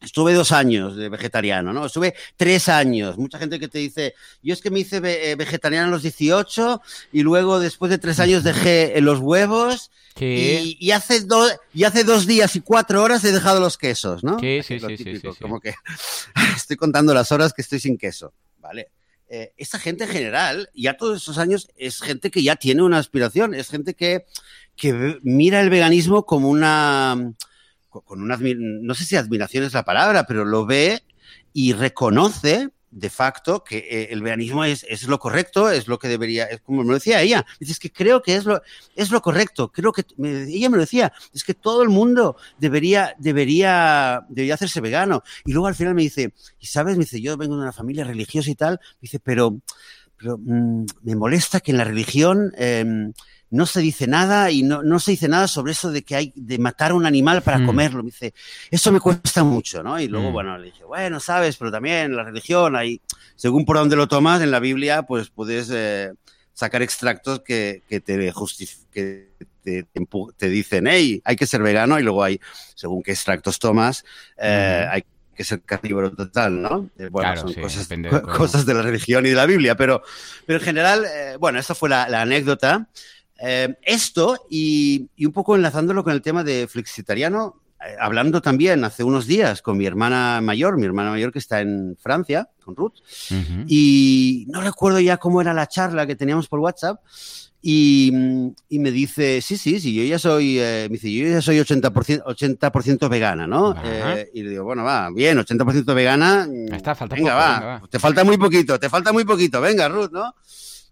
Estuve 0.00 0.32
dos 0.32 0.52
años 0.52 0.96
de 0.96 1.08
vegetariano, 1.08 1.72
¿no? 1.72 1.86
Estuve 1.86 2.14
tres 2.36 2.68
años. 2.68 3.18
Mucha 3.18 3.38
gente 3.38 3.58
que 3.58 3.66
te 3.66 3.78
dice, 3.78 4.14
yo 4.42 4.54
es 4.54 4.60
que 4.60 4.70
me 4.70 4.80
hice 4.80 5.00
vegetariano 5.00 5.88
a 5.88 5.90
los 5.90 6.02
18 6.02 6.80
y 7.12 7.22
luego 7.22 7.58
después 7.58 7.90
de 7.90 7.98
tres 7.98 8.20
años 8.20 8.44
dejé 8.44 9.00
los 9.00 9.18
huevos 9.18 9.90
y, 10.20 10.76
y, 10.80 10.90
hace 10.92 11.20
do, 11.22 11.48
y 11.74 11.84
hace 11.84 12.04
dos 12.04 12.26
días 12.26 12.54
y 12.56 12.60
cuatro 12.60 13.02
horas 13.02 13.24
he 13.24 13.32
dejado 13.32 13.60
los 13.60 13.76
quesos, 13.76 14.24
¿no? 14.24 14.38
Sí, 14.38 14.60
sí, 14.62 14.78
sí, 14.78 15.20
Como 15.40 15.60
que 15.60 15.74
estoy 16.56 16.76
contando 16.76 17.14
las 17.14 17.32
horas 17.32 17.52
que 17.52 17.62
estoy 17.62 17.80
sin 17.80 17.98
queso, 17.98 18.32
¿vale? 18.58 18.90
Eh, 19.28 19.52
esta 19.56 19.78
gente 19.78 20.04
en 20.04 20.10
general, 20.10 20.70
ya 20.74 20.96
todos 20.96 21.22
esos 21.22 21.38
años, 21.38 21.68
es 21.76 22.00
gente 22.00 22.30
que 22.30 22.42
ya 22.42 22.56
tiene 22.56 22.82
una 22.82 22.98
aspiración, 22.98 23.54
es 23.54 23.68
gente 23.68 23.94
que, 23.94 24.24
que 24.74 25.18
mira 25.22 25.60
el 25.60 25.70
veganismo 25.70 26.24
como 26.24 26.48
una 26.48 27.34
con 28.00 28.22
una, 28.22 28.38
no 28.38 28.94
sé 28.94 29.04
si 29.04 29.16
admiración 29.16 29.64
es 29.64 29.74
la 29.74 29.84
palabra, 29.84 30.24
pero 30.26 30.44
lo 30.44 30.66
ve 30.66 31.02
y 31.52 31.72
reconoce 31.72 32.70
de 32.90 33.10
facto 33.10 33.64
que 33.64 33.78
eh, 33.78 34.08
el 34.10 34.22
veganismo 34.22 34.64
es, 34.64 34.84
es, 34.88 35.04
lo 35.04 35.18
correcto, 35.18 35.70
es 35.70 35.88
lo 35.88 35.98
que 35.98 36.08
debería, 36.08 36.44
es 36.44 36.60
como 36.60 36.82
me 36.82 36.88
lo 36.88 36.94
decía 36.94 37.20
ella, 37.20 37.44
dices 37.60 37.78
que 37.78 37.92
creo 37.92 38.22
que 38.22 38.34
es 38.36 38.44
lo, 38.44 38.62
es 38.96 39.10
lo 39.10 39.20
correcto, 39.20 39.70
creo 39.70 39.92
que, 39.92 40.04
ella 40.18 40.70
me 40.70 40.76
lo 40.76 40.82
decía, 40.82 41.12
es 41.34 41.44
que 41.44 41.54
todo 41.54 41.82
el 41.82 41.90
mundo 41.90 42.36
debería, 42.58 43.14
debería, 43.18 44.24
debería 44.28 44.54
hacerse 44.54 44.80
vegano. 44.80 45.22
Y 45.44 45.52
luego 45.52 45.66
al 45.66 45.74
final 45.74 45.94
me 45.94 46.02
dice, 46.02 46.32
y 46.58 46.66
sabes, 46.66 46.96
me 46.96 47.04
dice, 47.04 47.20
yo 47.20 47.36
vengo 47.36 47.56
de 47.56 47.62
una 47.62 47.72
familia 47.72 48.04
religiosa 48.04 48.50
y 48.50 48.54
tal, 48.54 48.80
dice, 49.00 49.20
pero, 49.20 49.60
mmm, 50.22 50.84
me 51.02 51.16
molesta 51.16 51.60
que 51.60 51.72
en 51.72 51.78
la 51.78 51.84
religión... 51.84 52.52
Eh, 52.56 53.12
no 53.50 53.66
se 53.66 53.80
dice 53.80 54.06
nada 54.06 54.50
y 54.50 54.62
no, 54.62 54.82
no, 54.82 55.00
se 55.00 55.12
dice 55.12 55.28
nada 55.28 55.48
sobre 55.48 55.72
eso 55.72 55.90
de 55.90 56.02
que 56.02 56.16
hay 56.16 56.32
de 56.34 56.58
matar 56.58 56.90
a 56.90 56.94
un 56.94 57.06
animal 57.06 57.42
para 57.42 57.58
mm. 57.58 57.66
comerlo. 57.66 58.02
Me 58.02 58.10
dice, 58.10 58.34
eso 58.70 58.92
me 58.92 59.00
cuesta 59.00 59.44
mucho, 59.44 59.82
¿no? 59.82 59.98
Y 60.00 60.08
luego, 60.08 60.30
mm. 60.30 60.32
bueno, 60.32 60.58
le 60.58 60.66
dije, 60.66 60.84
bueno, 60.84 61.20
sabes, 61.20 61.56
pero 61.56 61.70
también 61.70 62.14
la 62.14 62.24
religión, 62.24 62.76
hay, 62.76 63.00
según 63.36 63.64
por 63.64 63.76
dónde 63.76 63.96
lo 63.96 64.08
tomas, 64.08 64.42
en 64.42 64.50
la 64.50 64.60
Biblia, 64.60 65.02
pues 65.02 65.30
puedes 65.30 65.70
eh, 65.72 66.12
sacar 66.52 66.82
extractos 66.82 67.40
que, 67.40 67.82
que 67.88 68.00
te 68.00 68.32
que 68.92 69.28
te, 69.62 69.86
te, 70.36 70.48
dicen, 70.48 70.86
hey, 70.86 71.22
hay 71.24 71.36
que 71.36 71.46
ser 71.46 71.62
vegano, 71.62 71.98
y 71.98 72.02
luego 72.02 72.24
hay, 72.24 72.40
según 72.74 73.02
qué 73.02 73.12
extractos 73.12 73.58
tomas, 73.58 74.04
eh, 74.36 74.84
mm. 74.86 74.94
hay 74.94 75.04
que 75.38 75.44
ser 75.44 75.62
carnívoro 75.62 76.10
total, 76.10 76.60
¿no? 76.60 76.90
Eh, 76.98 77.08
bueno, 77.12 77.32
claro, 77.32 77.42
son 77.42 77.54
sí, 77.54 77.60
cosas, 77.60 77.88
de 77.88 78.22
cosas, 78.36 78.66
de 78.66 78.74
la 78.74 78.82
religión 78.82 79.24
y 79.24 79.28
de 79.28 79.36
la 79.36 79.46
Biblia, 79.46 79.76
pero, 79.76 80.02
pero 80.46 80.58
en 80.58 80.64
general, 80.64 81.04
eh, 81.04 81.36
bueno, 81.38 81.60
esta 81.60 81.76
fue 81.76 81.88
la, 81.88 82.08
la 82.08 82.22
anécdota. 82.22 82.88
Eh, 83.38 83.76
esto, 83.82 84.36
y, 84.50 85.08
y, 85.16 85.26
un 85.26 85.32
poco 85.32 85.54
enlazándolo 85.54 86.02
con 86.02 86.12
el 86.12 86.22
tema 86.22 86.42
de 86.42 86.66
flexitariano, 86.66 87.60
eh, 87.80 87.94
hablando 88.00 88.42
también 88.42 88.82
hace 88.82 89.04
unos 89.04 89.26
días 89.26 89.62
con 89.62 89.76
mi 89.76 89.86
hermana 89.86 90.40
mayor, 90.40 90.76
mi 90.76 90.84
hermana 90.84 91.10
mayor 91.10 91.32
que 91.32 91.38
está 91.38 91.60
en 91.60 91.96
Francia, 92.00 92.48
con 92.64 92.74
Ruth, 92.74 92.94
uh 93.30 93.34
-huh. 93.34 93.64
y 93.68 94.46
no 94.48 94.60
recuerdo 94.60 94.98
ya 94.98 95.18
cómo 95.18 95.40
era 95.40 95.54
la 95.54 95.68
charla 95.68 96.04
que 96.04 96.16
teníamos 96.16 96.48
por 96.48 96.58
WhatsApp, 96.58 97.00
y, 97.60 98.12
y, 98.68 98.78
me 98.78 98.90
dice, 98.92 99.40
sí, 99.40 99.56
sí, 99.56 99.80
sí, 99.80 99.92
yo 99.92 100.04
ya 100.04 100.18
soy, 100.18 100.58
eh, 100.60 100.86
me 100.88 100.94
dice, 100.94 101.12
yo 101.12 101.28
ya 101.28 101.42
soy 101.42 101.58
80%, 101.58 102.22
80 102.24 103.08
vegana, 103.08 103.48
¿no? 103.48 103.74
Eh, 103.84 104.30
y 104.32 104.42
le 104.42 104.50
digo, 104.50 104.64
bueno, 104.64 104.84
va, 104.84 105.10
bien, 105.10 105.38
80% 105.38 105.92
vegana. 105.92 106.48
Está, 106.72 106.94
falta 106.94 107.16
venga, 107.16 107.32
poco, 107.32 107.40
va, 107.40 107.58
venga, 107.58 107.80
va, 107.80 107.88
te 107.88 107.98
falta 107.98 108.22
muy 108.22 108.36
poquito, 108.38 108.78
te 108.78 108.88
falta 108.88 109.12
muy 109.12 109.24
poquito, 109.24 109.60
venga, 109.60 109.88
Ruth, 109.88 110.12
¿no? 110.12 110.34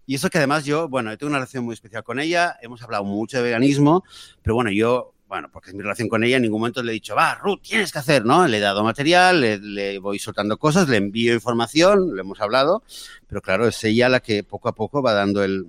Y 0.07 0.15
eso 0.15 0.29
que 0.29 0.39
además 0.39 0.65
yo, 0.65 0.87
bueno, 0.87 1.11
yo 1.11 1.17
tengo 1.17 1.29
una 1.29 1.39
relación 1.39 1.65
muy 1.65 1.73
especial 1.73 2.03
con 2.03 2.19
ella, 2.19 2.57
hemos 2.61 2.81
hablado 2.81 3.03
mucho 3.03 3.37
de 3.37 3.43
veganismo, 3.43 4.03
pero 4.41 4.55
bueno, 4.55 4.71
yo, 4.71 5.13
bueno, 5.27 5.49
porque 5.51 5.69
es 5.69 5.75
mi 5.75 5.83
relación 5.83 6.07
con 6.07 6.23
ella, 6.23 6.37
en 6.37 6.43
ningún 6.43 6.61
momento 6.61 6.81
le 6.81 6.91
he 6.91 6.93
dicho, 6.93 7.13
va, 7.13 7.35
Ruth, 7.35 7.59
tienes 7.61 7.91
que 7.91 7.99
hacer, 7.99 8.25
¿no? 8.25 8.47
Le 8.47 8.57
he 8.57 8.61
dado 8.61 8.83
material, 8.85 9.41
le, 9.41 9.59
le 9.59 9.99
voy 9.99 10.17
soltando 10.17 10.57
cosas, 10.57 10.87
le 10.87 10.95
envío 10.97 11.33
información, 11.33 12.15
le 12.15 12.21
hemos 12.21 12.39
hablado, 12.39 12.83
pero 13.27 13.41
claro, 13.41 13.67
es 13.67 13.83
ella 13.83 14.07
la 14.07 14.21
que 14.21 14.43
poco 14.43 14.69
a 14.69 14.75
poco 14.75 15.01
va 15.01 15.11
dando 15.11 15.43
el, 15.43 15.67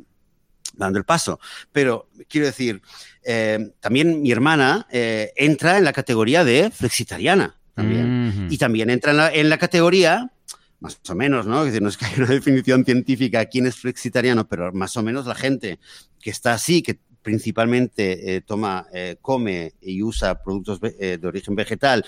dando 0.74 0.98
el 1.00 1.04
paso. 1.04 1.40
Pero 1.72 2.08
quiero 2.28 2.46
decir, 2.46 2.80
eh, 3.24 3.72
también 3.80 4.22
mi 4.22 4.30
hermana 4.30 4.86
eh, 4.90 5.32
entra 5.34 5.78
en 5.78 5.84
la 5.84 5.92
categoría 5.92 6.44
de 6.44 6.70
flexitariana 6.70 7.56
también. 7.74 8.28
Mm 8.28 8.30
-hmm. 8.30 8.52
Y 8.52 8.58
también 8.58 8.90
entra 8.90 9.10
en 9.10 9.16
la, 9.16 9.32
en 9.32 9.48
la 9.48 9.58
categoría 9.58 10.30
más 10.80 10.98
o 11.08 11.14
menos, 11.14 11.46
¿no? 11.46 11.60
Es 11.60 11.66
decir, 11.66 11.82
no 11.82 11.88
es 11.88 11.96
que 11.96 12.06
haya 12.06 12.18
una 12.18 12.26
definición 12.34 12.84
científica 12.84 13.46
quién 13.46 13.66
es 13.66 13.76
flexitariano, 13.76 14.48
pero 14.48 14.72
más 14.72 14.96
o 14.96 15.02
menos 15.02 15.26
la 15.26 15.34
gente 15.34 15.78
que 16.20 16.30
está 16.30 16.54
así, 16.54 16.82
que 16.82 16.98
principalmente 17.22 18.36
eh, 18.36 18.40
toma, 18.40 18.86
eh, 18.92 19.16
come 19.20 19.74
y 19.80 20.02
usa 20.02 20.42
productos 20.42 20.80
eh, 20.82 21.18
de 21.20 21.28
origen 21.28 21.54
vegetal 21.54 22.04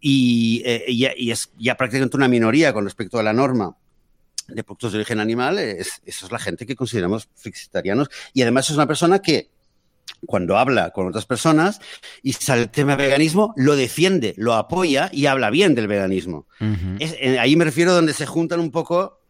y, 0.00 0.62
eh, 0.64 0.84
y, 0.86 1.06
y, 1.16 1.30
es 1.30 1.50
ya 1.58 1.76
prácticamente 1.76 2.16
una 2.16 2.28
minoría 2.28 2.72
con 2.72 2.84
respecto 2.84 3.18
a 3.18 3.22
la 3.22 3.32
norma 3.32 3.76
de 4.46 4.62
productos 4.62 4.92
de 4.92 4.98
origen 4.98 5.18
animal, 5.18 5.58
es, 5.58 6.02
eso 6.04 6.26
es 6.26 6.32
la 6.32 6.38
gente 6.38 6.66
que 6.66 6.76
consideramos 6.76 7.28
flexitarianos 7.34 8.10
y 8.34 8.42
además 8.42 8.68
es 8.68 8.76
una 8.76 8.86
persona 8.86 9.20
que 9.20 9.48
cuando 10.26 10.56
habla 10.58 10.90
con 10.90 11.06
otras 11.08 11.26
personas 11.26 11.80
y 12.22 12.32
sale 12.34 12.62
el 12.62 12.70
tema 12.70 12.96
veganismo, 12.96 13.52
lo 13.56 13.76
defiende, 13.76 14.34
lo 14.36 14.54
apoya 14.54 15.10
y 15.12 15.26
habla 15.26 15.50
bien 15.50 15.74
del 15.74 15.88
veganismo. 15.88 16.46
Uh 16.60 16.64
-huh. 16.64 16.96
es, 17.00 17.14
eh, 17.20 17.38
ahí 17.38 17.56
me 17.56 17.64
refiero 17.64 17.92
donde 17.94 18.12
se 18.14 18.26
juntan 18.26 18.60
un 18.60 18.70
poco 18.70 19.20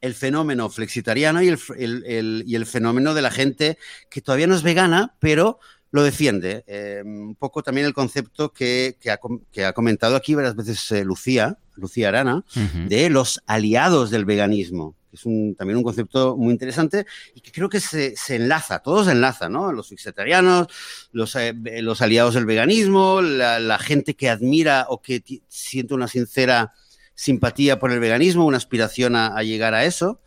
el 0.00 0.14
fenómeno 0.14 0.68
flexitariano 0.68 1.42
y 1.42 1.48
el, 1.48 1.58
el- 1.78 2.04
el- 2.06 2.44
y 2.46 2.54
el 2.54 2.66
fenómeno 2.66 3.14
de 3.14 3.22
la 3.22 3.30
gente 3.30 3.78
que 4.10 4.20
todavía 4.20 4.46
no 4.46 4.54
es 4.54 4.62
vegana, 4.62 5.14
pero 5.20 5.58
lo 5.90 6.02
defiende. 6.02 6.64
Eh, 6.66 7.00
un 7.04 7.34
poco 7.36 7.62
también 7.62 7.86
el 7.86 7.94
concepto 7.94 8.52
que, 8.52 8.96
que 9.00 9.10
ha, 9.10 9.16
com- 9.16 9.40
que 9.50 9.64
ha 9.64 9.72
comentado 9.72 10.14
aquí 10.16 10.34
varias 10.34 10.54
veces 10.54 10.92
eh, 10.92 11.04
Lucía, 11.04 11.58
Lucía 11.76 12.08
Arana, 12.08 12.44
de 12.88 13.08
los 13.10 13.40
aliados 13.46 14.10
del 14.10 14.24
veganismo. 14.26 14.94
Que 15.16 15.20
Es 15.20 15.26
un- 15.26 15.54
también 15.56 15.78
un 15.78 15.82
concepto 15.82 16.36
muy 16.36 16.52
interesante 16.52 17.06
y 17.34 17.40
que 17.40 17.50
creo 17.50 17.68
que 17.68 17.80
se, 17.80 18.14
se 18.16 18.36
enlaza, 18.36 18.80
todo 18.80 19.04
se 19.04 19.12
enlaza, 19.12 19.48
¿no? 19.48 19.72
Los 19.72 19.90
vegetarianos, 19.90 20.66
los, 21.12 21.34
eh, 21.36 21.54
los 21.82 22.02
aliados 22.02 22.34
del 22.34 22.44
veganismo, 22.46 23.22
la, 23.22 23.58
la 23.58 23.78
gente 23.78 24.14
que 24.14 24.28
admira 24.28 24.86
o 24.88 25.00
que 25.00 25.22
siente 25.48 25.94
una 25.94 26.08
sincera 26.08 26.72
simpatía 27.14 27.78
por 27.78 27.92
el 27.92 27.98
veganismo, 28.00 28.44
una 28.46 28.58
aspiración 28.58 29.16
a, 29.16 29.28
a 29.36 29.42
llegar 29.42 29.72
a 29.74 29.84
eso. 29.86 30.20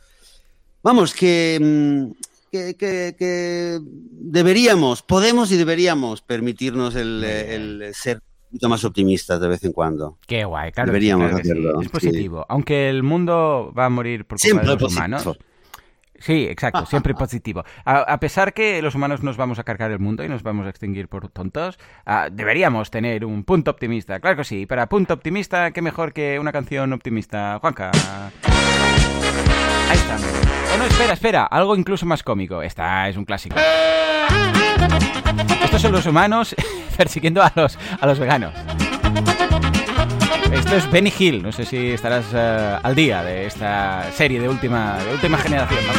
Vamos, 0.81 1.13
que, 1.13 1.59
mm, 1.61 2.11
que, 2.51 2.73
que- 2.75 3.15
que 3.17 3.79
deberíamos, 3.81 5.03
podemos 5.03 5.51
y 5.51 5.57
deberíamos 5.57 6.21
permitirnos 6.21 6.95
el, 6.95 7.23
el 7.23 7.93
ser 7.93 8.21
poquito 8.49 8.69
más 8.69 8.83
optimistas 8.83 9.39
de 9.39 9.47
vez 9.47 9.63
en 9.63 9.71
cuando. 9.71 10.17
Qué 10.27 10.43
guay, 10.43 10.71
claro. 10.71 10.87
Deberíamos 10.91 11.27
claro 11.29 11.37
que 11.37 11.43
sí. 11.43 11.51
hacerlo, 11.51 11.81
Es 11.81 11.87
sí. 11.87 11.91
positivo. 11.91 12.45
Aunque 12.49 12.89
el 12.89 13.03
mundo 13.03 13.73
va 13.77 13.85
a 13.85 13.89
morir 13.89 14.25
por 14.25 14.37
culpa 14.37 14.43
Siempre 14.43 14.65
de 14.67 14.73
los 14.73 14.81
positivo. 14.83 15.05
humanos. 15.05 15.39
Sí, 16.21 16.47
exacto, 16.49 16.85
siempre 16.85 17.13
positivo. 17.13 17.63
A, 17.85 17.99
a 18.01 18.19
pesar 18.19 18.53
que 18.53 18.81
los 18.81 18.93
humanos 18.93 19.23
nos 19.23 19.37
vamos 19.37 19.57
a 19.57 19.63
cargar 19.63 19.89
el 19.91 19.99
mundo 19.99 20.21
y 20.25 20.27
nos 20.27 20.43
vamos 20.43 20.65
a 20.65 20.69
extinguir 20.69 21.07
por 21.07 21.29
tontos, 21.29 21.79
ah, 22.05 22.27
deberíamos 22.29 22.91
tener 22.91 23.23
un 23.23 23.45
punto 23.45 23.71
optimista. 23.71 24.19
Claro 24.19 24.35
que 24.35 24.43
sí, 24.43 24.65
para 24.65 24.89
punto 24.89 25.13
optimista, 25.13 25.71
qué 25.71 25.81
mejor 25.81 26.11
que 26.11 26.37
una 26.37 26.51
canción 26.51 26.91
optimista. 26.91 27.57
Juanca. 27.61 27.91
Ahí 29.89 29.97
está. 29.97 30.17
Oh, 30.73 30.77
no, 30.77 30.85
espera, 30.85 31.13
espera, 31.13 31.43
algo 31.45 31.75
incluso 31.75 32.05
más 32.05 32.23
cómico. 32.23 32.61
Esta 32.61 33.09
es 33.09 33.17
un 33.17 33.25
clásico. 33.25 33.55
Estos 35.63 35.81
son 35.81 35.91
los 35.91 36.05
humanos 36.05 36.55
persiguiendo 36.97 37.41
a 37.41 37.51
los, 37.55 37.77
a 37.99 38.05
los 38.05 38.19
veganos. 38.19 38.53
Esto 40.51 40.75
es 40.75 40.91
Benny 40.91 41.13
Hill. 41.17 41.41
No 41.43 41.51
sé 41.51 41.65
si 41.65 41.91
estarás 41.91 42.25
eh, 42.33 42.77
al 42.81 42.95
día 42.95 43.23
de 43.23 43.45
esta 43.47 44.11
serie 44.11 44.39
de 44.39 44.49
última, 44.49 44.97
de 44.99 45.13
última 45.13 45.37
generación. 45.37 45.79
¿no? 45.87 45.93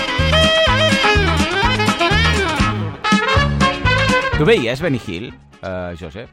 ¿Tú 4.38 4.44
veías 4.44 4.80
Benny 4.80 5.00
Hill, 5.06 5.34
eh, 5.62 5.96
Joseph? 6.00 6.30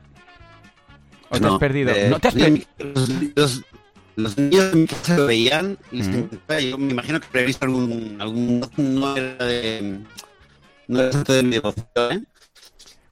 ¿O 1.30 1.40
te 1.40 1.46
has 1.48 1.58
perdido? 1.60 1.92
eh, 1.92 2.08
¿No 2.10 2.20
te 2.20 2.30
has 2.30 2.34
perdido? 2.36 2.66
Los, 2.80 3.10
los- 3.36 3.64
los 4.18 4.38
niños 4.38 4.72
de 4.72 4.78
mi 4.78 4.88
casa 4.88 5.18
lo 5.18 5.26
veían 5.28 5.78
y 5.92 5.98
les 5.98 6.08
encantaba. 6.08 6.60
Yo 6.60 6.78
me 6.78 6.92
imagino 6.92 7.20
que 7.20 7.28
habría 7.28 7.46
visto 7.46 7.66
algún, 7.66 8.18
algún 8.20 8.62
no 8.78 9.16
era 9.18 9.46
de 9.46 10.00
no 10.88 11.00
era 11.00 11.12
tanto 11.12 11.34
de 11.34 11.44
mi 11.44 11.52
devoción, 11.52 11.86
¿eh? 12.12 12.24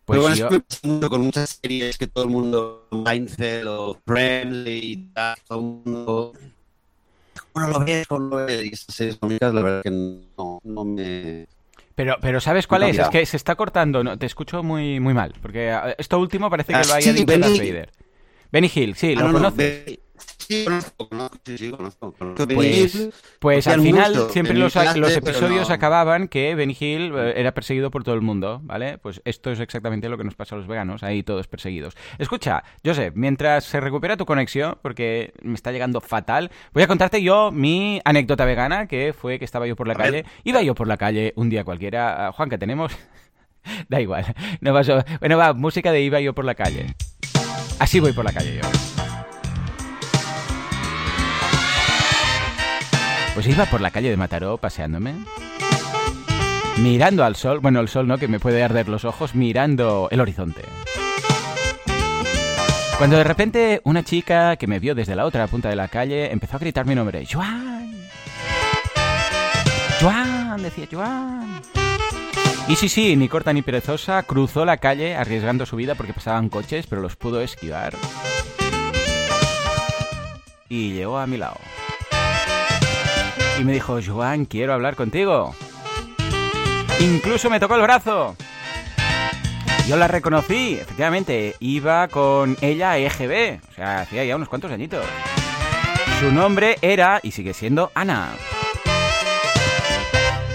Pues 0.06 0.20
Pero 0.20 0.22
bueno, 0.22 0.36
yo- 0.36 0.46
esto 0.46 0.54
me 0.54 0.60
pasa 0.62 0.88
mucho 0.88 1.10
con 1.10 1.22
muchas 1.22 1.60
series 1.62 1.98
que 1.98 2.08
todo 2.08 2.26
el 2.26 2.30
mundo, 2.30 2.88
Mindset 2.92 3.66
o 3.66 4.00
Friends 4.06 4.68
y 4.68 4.98
tal, 5.14 5.36
todo 5.48 5.60
el 5.60 5.66
mundo... 5.66 6.34
¿Cómo 7.54 7.68
no 7.68 7.80
lo 7.80 7.86
ves? 7.86 8.08
¿Cómo 8.08 8.20
no 8.22 8.30
lo 8.40 8.46
ves? 8.46 8.66
Y 8.66 8.70
estas 8.74 8.96
series 8.96 9.18
cómicas, 9.18 9.54
la 9.54 9.62
verdad 9.62 9.82
que 9.84 9.90
no, 9.92 10.60
no 10.64 10.86
me... 10.86 11.48
Pero, 11.96 12.18
pero 12.22 12.40
¿sabes 12.42 12.68
cuál 12.68 12.82
No, 12.82 12.88
es? 12.88 12.92
mira. 12.94 13.04
Es 13.06 13.10
que 13.10 13.26
se 13.26 13.38
está 13.38 13.56
cortando. 13.56 14.04
No, 14.04 14.18
te 14.18 14.26
escucho 14.26 14.62
muy, 14.64 15.00
muy 15.00 15.14
mal. 15.14 15.34
Porque 15.42 15.70
eh, 15.72 15.96
esto 15.98 16.20
último 16.20 16.50
parece 16.50 16.74
que 16.74 16.80
Ah, 16.80 16.84
lo 16.86 16.94
haya 16.94 17.12
sí, 17.14 17.20
dicho 17.20 17.26
Benny- 17.28 17.42
Darth 17.42 17.58
Vader. 17.58 17.92
Benny 18.52 18.72
Hill, 18.74 18.96
sí, 18.96 19.14
Ah, 19.16 19.20
¿lo 19.22 19.26
no, 19.28 19.32
no, 19.32 19.40
conoces? 19.40 20.00
Sí, 20.48 20.64
conozco, 20.64 21.10
conozco, 21.10 21.38
sí, 21.44 21.72
conozco. 21.72 22.14
conozco. 22.14 22.48
Pues, 22.48 23.10
pues 23.40 23.68
al 23.68 23.82
final 23.82 24.14
mucho 24.14 24.30
siempre 24.30 24.54
los, 24.54 24.74
clase, 24.74 25.00
los 25.00 25.14
pero 25.14 25.30
episodios 25.30 25.70
no. 25.70 25.76
acababan 25.76 26.28
que 26.28 26.54
Benny 26.56 26.78
Hill 26.80 27.14
eh, 27.16 27.34
era 27.38 27.54
perseguido 27.54 27.90
por 27.90 28.04
todo 28.04 28.14
el 28.16 28.22
mundo, 28.22 28.62
¿vale? 28.64 28.98
Pues 29.00 29.22
esto 29.26 29.52
es 29.52 29.60
exactamente 29.60 30.08
lo 30.08 30.18
que 30.18 30.24
nos 30.24 30.36
pasa 30.36 30.56
a 30.56 30.58
los 30.60 30.68
veganos, 30.68 31.02
ahí 31.04 31.24
todos 31.24 31.48
perseguidos. 31.48 31.96
Escucha, 32.20 32.64
Joseph, 32.86 33.14
mientras 33.16 33.64
se 33.66 33.80
recupera 33.80 34.18
tu 34.18 34.26
conexión, 34.26 34.78
porque 34.82 35.34
me 35.42 35.56
está 35.56 35.72
llegando 35.72 36.00
fatal, 36.00 36.52
voy 36.74 36.84
a 36.84 36.88
contarte 36.88 37.22
yo 37.24 37.52
mi 37.52 38.00
anécdota 38.06 38.46
vegana, 38.46 38.88
que 38.88 39.14
fue 39.14 39.40
que 39.40 39.46
estaba 39.46 39.66
yo 39.66 39.76
por 39.76 39.88
la 39.88 39.94
A 39.94 39.98
calle. 39.98 40.12
ver. 40.12 40.26
Iba 40.44 40.62
yo 40.62 40.76
por 40.76 40.88
la 40.88 40.98
calle 40.98 41.34
un 41.36 41.50
día 41.50 41.64
cualquiera. 41.64 42.28
Ah, 42.28 42.32
Juan, 42.32 42.50
que 42.50 42.58
tenemos... 42.58 42.92
da 43.90 44.00
igual. 44.00 44.26
No 44.62 44.74
pasó. 44.74 45.04
Bueno, 45.20 45.38
va, 45.38 45.54
música 45.54 45.92
de 45.92 46.02
iba 46.02 46.20
yo 46.20 46.34
por 46.36 46.46
la 46.46 46.54
calle. 46.56 46.94
Así 47.80 48.00
voy 48.00 48.14
por 48.14 48.24
la 48.26 48.32
calle 48.32 48.62
yo. 48.62 49.15
Pues 53.36 53.48
iba 53.48 53.66
por 53.66 53.82
la 53.82 53.92
calle 53.92 54.10
de 54.10 54.16
Mataró 54.16 54.58
paseándome. 54.58 55.14
Mirando 56.78 57.26
al 57.26 57.36
sol, 57.36 57.60
bueno, 57.60 57.82
el 57.82 57.90
sol 57.90 58.08
no, 58.08 58.18
que 58.18 58.30
me 58.30 58.40
puede 58.40 58.64
arder 58.64 58.88
los 58.88 59.04
ojos, 59.04 59.36
mirando 59.36 60.08
el 60.10 60.22
horizonte. 60.22 60.62
Cuando 62.98 63.18
de 63.18 63.26
repente 63.26 63.82
una 63.84 64.04
chica 64.04 64.56
que 64.56 64.68
me 64.68 64.80
vio 64.80 64.96
desde 64.96 65.18
la 65.18 65.26
otra 65.26 65.48
punta 65.48 65.68
de 65.68 65.76
la 65.76 65.90
calle 65.90 66.32
empezó 66.32 66.56
a 66.56 66.60
gritar 66.60 66.86
mi 66.86 66.96
nombre. 66.96 67.26
¡Joan! 67.30 68.08
¡Joan! 70.00 70.64
Decía 70.64 70.88
Joan. 70.90 71.62
Y 72.70 72.78
sí, 72.78 72.88
sí, 72.88 73.18
ni 73.18 73.28
corta 73.28 73.52
ni 73.52 73.62
perezosa, 73.62 74.24
cruzó 74.24 74.64
la 74.64 74.78
calle 74.78 75.16
arriesgando 75.16 75.66
su 75.66 75.76
vida 75.76 75.96
porque 75.96 76.14
pasaban 76.14 76.48
coches, 76.48 76.88
pero 76.88 77.02
los 77.02 77.18
pudo 77.18 77.42
esquivar. 77.42 77.94
Y 80.70 80.94
llegó 80.94 81.18
a 81.18 81.28
mi 81.28 81.36
lado. 81.36 81.58
Y 83.60 83.64
me 83.64 83.74
dijo, 83.74 84.00
Joan, 84.06 84.46
quiero 84.46 84.74
hablar 84.74 84.96
contigo. 84.96 85.56
Incluso 87.00 87.50
me 87.50 87.60
tocó 87.60 87.76
el 87.76 87.82
brazo. 87.82 88.36
Yo 89.88 89.98
la 89.98 90.08
reconocí, 90.08 90.74
efectivamente, 90.76 91.56
iba 91.60 92.08
con 92.08 92.58
ella 92.62 92.92
a 92.92 92.98
EGB, 92.98 93.60
o 93.70 93.74
sea, 93.74 94.02
hacía 94.02 94.26
ya 94.26 94.36
unos 94.36 94.50
cuantos 94.50 94.72
añitos. 94.72 95.06
Su 96.20 96.32
nombre 96.32 96.78
era, 96.82 97.20
y 97.22 97.32
sigue 97.32 97.54
siendo, 97.54 97.92
Ana. 97.94 98.30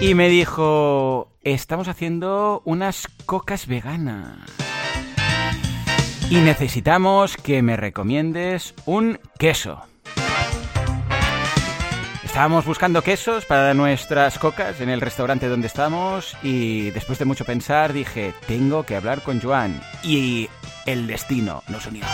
Y 0.01 0.15
me 0.15 0.27
dijo, 0.27 1.29
estamos 1.43 1.87
haciendo 1.87 2.61
unas 2.65 3.07
cocas 3.25 3.67
veganas. 3.67 4.39
Y 6.29 6.35
necesitamos 6.37 7.37
que 7.37 7.61
me 7.61 7.77
recomiendes 7.77 8.73
un 8.85 9.19
queso. 9.37 9.83
Estábamos 12.31 12.65
buscando 12.65 13.01
quesos 13.01 13.45
para 13.45 13.73
nuestras 13.73 14.39
cocas 14.39 14.79
en 14.79 14.87
el 14.87 15.01
restaurante 15.01 15.49
donde 15.49 15.67
estamos 15.67 16.37
y 16.41 16.89
después 16.91 17.19
de 17.19 17.25
mucho 17.25 17.43
pensar 17.43 17.91
dije, 17.91 18.33
tengo 18.47 18.85
que 18.85 18.95
hablar 18.95 19.21
con 19.21 19.41
Joan. 19.41 19.81
Y 20.01 20.47
el 20.85 21.07
destino 21.07 21.61
nos 21.67 21.87
unió. 21.87 22.05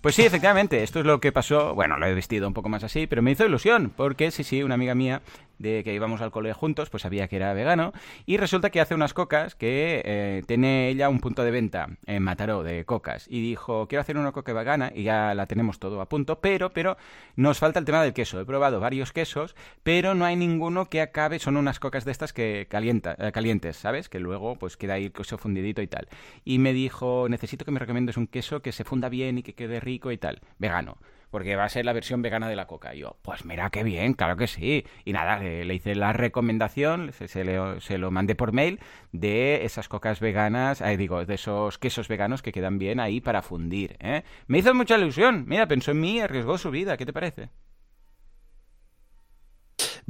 Pues 0.00 0.14
sí, 0.14 0.22
efectivamente, 0.22 0.82
esto 0.82 1.00
es 1.00 1.04
lo 1.04 1.20
que 1.20 1.32
pasó. 1.32 1.74
Bueno, 1.74 1.98
lo 1.98 2.06
he 2.06 2.14
vestido 2.14 2.48
un 2.48 2.54
poco 2.54 2.70
más 2.70 2.82
así, 2.82 3.06
pero 3.06 3.20
me 3.20 3.32
hizo 3.32 3.44
ilusión, 3.44 3.92
porque 3.94 4.30
sí, 4.30 4.42
sí, 4.42 4.62
una 4.62 4.76
amiga 4.76 4.94
mía 4.94 5.20
de 5.60 5.84
que 5.84 5.94
íbamos 5.94 6.20
al 6.20 6.30
cole 6.30 6.52
juntos, 6.52 6.90
pues 6.90 7.02
sabía 7.02 7.28
que 7.28 7.36
era 7.36 7.52
vegano, 7.52 7.92
y 8.26 8.38
resulta 8.38 8.70
que 8.70 8.80
hace 8.80 8.94
unas 8.94 9.14
cocas 9.14 9.54
que 9.54 10.02
eh, 10.04 10.42
tiene 10.46 10.88
ella 10.88 11.08
un 11.08 11.20
punto 11.20 11.44
de 11.44 11.50
venta 11.50 11.88
en 12.06 12.22
Mataró 12.22 12.62
de 12.62 12.84
cocas, 12.84 13.26
y 13.28 13.40
dijo, 13.40 13.86
quiero 13.86 14.00
hacer 14.00 14.16
una 14.16 14.32
coca 14.32 14.52
vegana, 14.52 14.90
y 14.94 15.04
ya 15.04 15.34
la 15.34 15.46
tenemos 15.46 15.78
todo 15.78 16.00
a 16.00 16.08
punto, 16.08 16.40
pero, 16.40 16.70
pero, 16.70 16.96
nos 17.36 17.58
falta 17.58 17.78
el 17.78 17.84
tema 17.84 18.02
del 18.02 18.12
queso. 18.12 18.40
He 18.40 18.44
probado 18.44 18.80
varios 18.80 19.12
quesos, 19.12 19.54
pero 19.82 20.14
no 20.14 20.24
hay 20.24 20.36
ninguno 20.36 20.86
que 20.86 21.00
acabe, 21.00 21.38
son 21.38 21.56
unas 21.56 21.78
cocas 21.78 22.04
de 22.04 22.12
estas 22.12 22.32
que 22.32 22.66
calienta, 22.68 23.16
eh, 23.18 23.32
calientes, 23.32 23.76
¿sabes? 23.76 24.08
Que 24.08 24.18
luego 24.18 24.56
pues 24.56 24.76
queda 24.76 24.94
ahí 24.94 25.06
el 25.06 25.12
queso 25.12 25.38
fundidito 25.38 25.82
y 25.82 25.86
tal. 25.86 26.08
Y 26.44 26.58
me 26.58 26.72
dijo, 26.72 27.28
necesito 27.28 27.64
que 27.64 27.70
me 27.70 27.80
recomiendes 27.80 28.16
un 28.16 28.26
queso 28.26 28.60
que 28.62 28.72
se 28.72 28.84
funda 28.84 29.08
bien 29.08 29.38
y 29.38 29.42
que 29.42 29.54
quede 29.54 29.80
rico 29.80 30.10
y 30.12 30.18
tal, 30.18 30.40
vegano 30.58 30.96
porque 31.30 31.56
va 31.56 31.64
a 31.64 31.68
ser 31.68 31.84
la 31.84 31.92
versión 31.92 32.22
vegana 32.22 32.48
de 32.48 32.56
la 32.56 32.66
coca. 32.66 32.94
Y 32.94 33.00
yo, 33.00 33.16
pues 33.22 33.44
mira 33.44 33.70
qué 33.70 33.82
bien, 33.84 34.14
claro 34.14 34.36
que 34.36 34.46
sí. 34.46 34.84
Y 35.04 35.12
nada, 35.12 35.38
le, 35.40 35.74
hice 35.74 35.94
la 35.94 36.12
recomendación, 36.12 37.12
se, 37.12 37.28
se 37.28 37.44
le- 37.44 37.80
se 37.80 37.98
lo 37.98 38.10
mandé 38.10 38.34
por 38.34 38.52
mail 38.52 38.80
de 39.12 39.64
esas 39.64 39.88
cocas 39.88 40.20
veganas, 40.20 40.80
eh, 40.80 40.96
digo, 40.96 41.24
de 41.24 41.34
esos 41.34 41.78
quesos 41.78 42.08
veganos 42.08 42.42
que 42.42 42.52
quedan 42.52 42.78
bien 42.78 43.00
ahí 43.00 43.20
para 43.20 43.42
fundir. 43.42 43.96
¿eh? 44.00 44.22
Me 44.46 44.58
hizo 44.58 44.74
mucha 44.74 44.98
ilusión. 44.98 45.44
Mira, 45.46 45.66
pensó 45.68 45.90
en 45.92 46.00
mí 46.00 46.20
arriesgó 46.20 46.58
su 46.58 46.70
vida. 46.70 46.96
¿Qué 46.96 47.06
te 47.06 47.12
parece? 47.12 47.50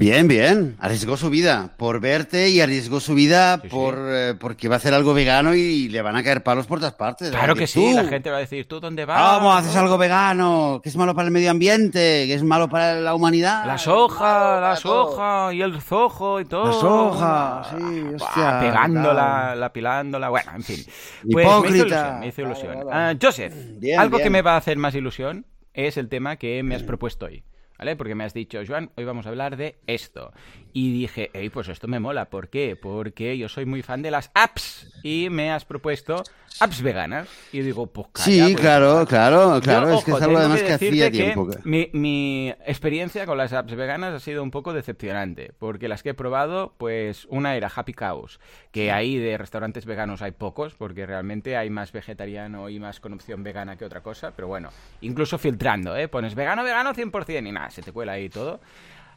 Bien, 0.00 0.26
bien. 0.28 0.76
Arriesgó 0.80 1.18
su 1.18 1.28
vida 1.28 1.74
por 1.76 2.00
verte 2.00 2.48
y 2.48 2.62
arriesgó 2.62 3.00
su 3.00 3.12
vida 3.12 3.56
Sí, 3.56 3.60
sí. 3.64 3.68
por 3.68 3.98
eh, 3.98 4.34
porque 4.40 4.66
va 4.66 4.76
a 4.76 4.78
hacer 4.78 4.94
algo 4.94 5.12
vegano 5.12 5.54
y 5.54 5.90
le 5.90 6.00
van 6.00 6.16
a 6.16 6.22
caer 6.22 6.42
palos 6.42 6.66
por 6.66 6.78
todas 6.78 6.94
partes. 6.94 7.28
Claro 7.28 7.54
que 7.54 7.66
sí, 7.66 7.90
tú, 7.90 7.96
la 7.96 8.04
gente 8.08 8.30
va 8.30 8.38
a 8.38 8.40
decir, 8.40 8.66
¿tú 8.66 8.80
dónde 8.80 9.04
vas? 9.04 9.36
¿Cómo 9.36 9.52
haces 9.52 9.76
algo 9.76 9.98
vegano? 9.98 10.80
Que 10.82 10.88
es 10.88 10.96
malo 10.96 11.14
para 11.14 11.26
el 11.28 11.32
medio 11.34 11.50
ambiente, 11.50 12.24
que 12.26 12.32
es 12.32 12.42
malo 12.42 12.70
para 12.70 12.94
la 12.98 13.14
humanidad. 13.14 13.66
La 13.66 13.76
soja, 13.76 14.58
la 14.58 14.74
soja 14.76 15.52
y 15.52 15.60
el 15.60 15.78
zojo 15.82 16.40
y 16.40 16.46
todo. 16.46 16.64
La 16.64 16.72
soja, 16.72 17.62
sí, 17.76 18.00
Buah, 18.00 18.14
hostia, 18.26 18.60
Pegándola, 18.60 19.54
la 19.54 19.70
pilándola, 19.70 20.30
bueno, 20.30 20.50
en 20.56 20.62
fin. 20.62 20.82
Pues 21.30 21.34
me 21.34 21.42
hizo 21.42 21.50
Hipócrita. 21.58 21.76
ilusión, 21.76 22.20
me 22.20 22.26
hizo 22.28 22.40
ilusión. 22.40 23.18
Joseph, 23.20 23.54
Bien, 23.78 24.00
algo 24.00 24.16
que 24.16 24.30
me 24.30 24.40
va 24.40 24.54
a 24.54 24.56
hacer 24.56 24.78
más 24.78 24.94
ilusión 24.94 25.44
es 25.74 25.98
el 25.98 26.08
tema 26.08 26.36
que 26.36 26.62
me 26.62 26.74
has 26.74 26.84
propuesto 26.84 27.26
hoy. 27.26 27.44
¿Vale? 27.80 27.96
Porque 27.96 28.14
me 28.14 28.24
has 28.24 28.34
dicho, 28.34 28.60
Joan, 28.66 28.90
hoy 28.96 29.04
vamos 29.04 29.24
a 29.24 29.30
hablar 29.30 29.56
de 29.56 29.78
esto. 29.86 30.34
Y 30.74 30.92
dije, 30.92 31.30
hey, 31.32 31.48
pues 31.48 31.66
esto 31.68 31.88
me 31.88 31.98
mola. 31.98 32.28
¿Por 32.28 32.50
qué? 32.50 32.76
Porque 32.76 33.38
yo 33.38 33.48
soy 33.48 33.64
muy 33.64 33.80
fan 33.82 34.02
de 34.02 34.10
las 34.10 34.30
apps 34.34 34.92
y 35.02 35.28
me 35.30 35.50
has 35.50 35.64
propuesto 35.64 36.22
apps 36.58 36.82
veganas. 36.82 37.28
Y 37.52 37.60
digo, 37.60 37.86
pues 37.86 38.08
calla, 38.12 38.24
Sí, 38.24 38.40
pues, 38.52 38.56
claro, 38.60 39.06
claro, 39.06 39.60
claro. 39.62 39.90
Yo, 39.92 39.98
es 39.98 40.04
que 40.04 40.10
es 40.10 40.22
algo 40.22 40.38
además 40.38 40.60
que 40.60 40.66
que 40.66 40.72
hacía 40.74 41.10
tiempo. 41.10 41.48
que- 41.48 41.58
Mi, 41.64 41.88
mi 41.92 42.48
experiencia 42.66 43.26
con 43.26 43.38
las 43.38 43.52
apps 43.52 43.74
veganas 43.74 44.14
ha 44.14 44.20
sido 44.20 44.42
un 44.42 44.50
poco 44.50 44.72
decepcionante, 44.72 45.52
porque 45.58 45.88
las 45.88 46.02
que 46.02 46.10
he 46.10 46.14
probado, 46.14 46.74
pues 46.78 47.26
una 47.30 47.54
era 47.56 47.70
Happy 47.74 47.92
Cows, 47.94 48.40
que 48.72 48.90
ahí 48.92 49.16
de 49.16 49.38
restaurantes 49.38 49.86
veganos 49.86 50.22
hay 50.22 50.32
pocos, 50.32 50.74
porque 50.74 51.06
realmente 51.06 51.56
hay 51.56 51.70
más 51.70 51.92
vegetariano 51.92 52.68
y 52.68 52.78
más 52.80 53.00
con 53.00 53.12
opción 53.12 53.42
vegana 53.42 53.76
que 53.76 53.84
otra 53.84 54.02
cosa, 54.02 54.32
pero 54.34 54.48
bueno, 54.48 54.70
incluso 55.00 55.38
filtrando, 55.38 55.96
¿eh? 55.96 56.08
Pones 56.08 56.34
vegano, 56.34 56.62
vegano 56.64 56.92
100% 56.94 57.46
y 57.48 57.52
nada, 57.52 57.70
se 57.70 57.82
te 57.82 57.92
cuela 57.92 58.12
ahí 58.12 58.28
todo. 58.28 58.60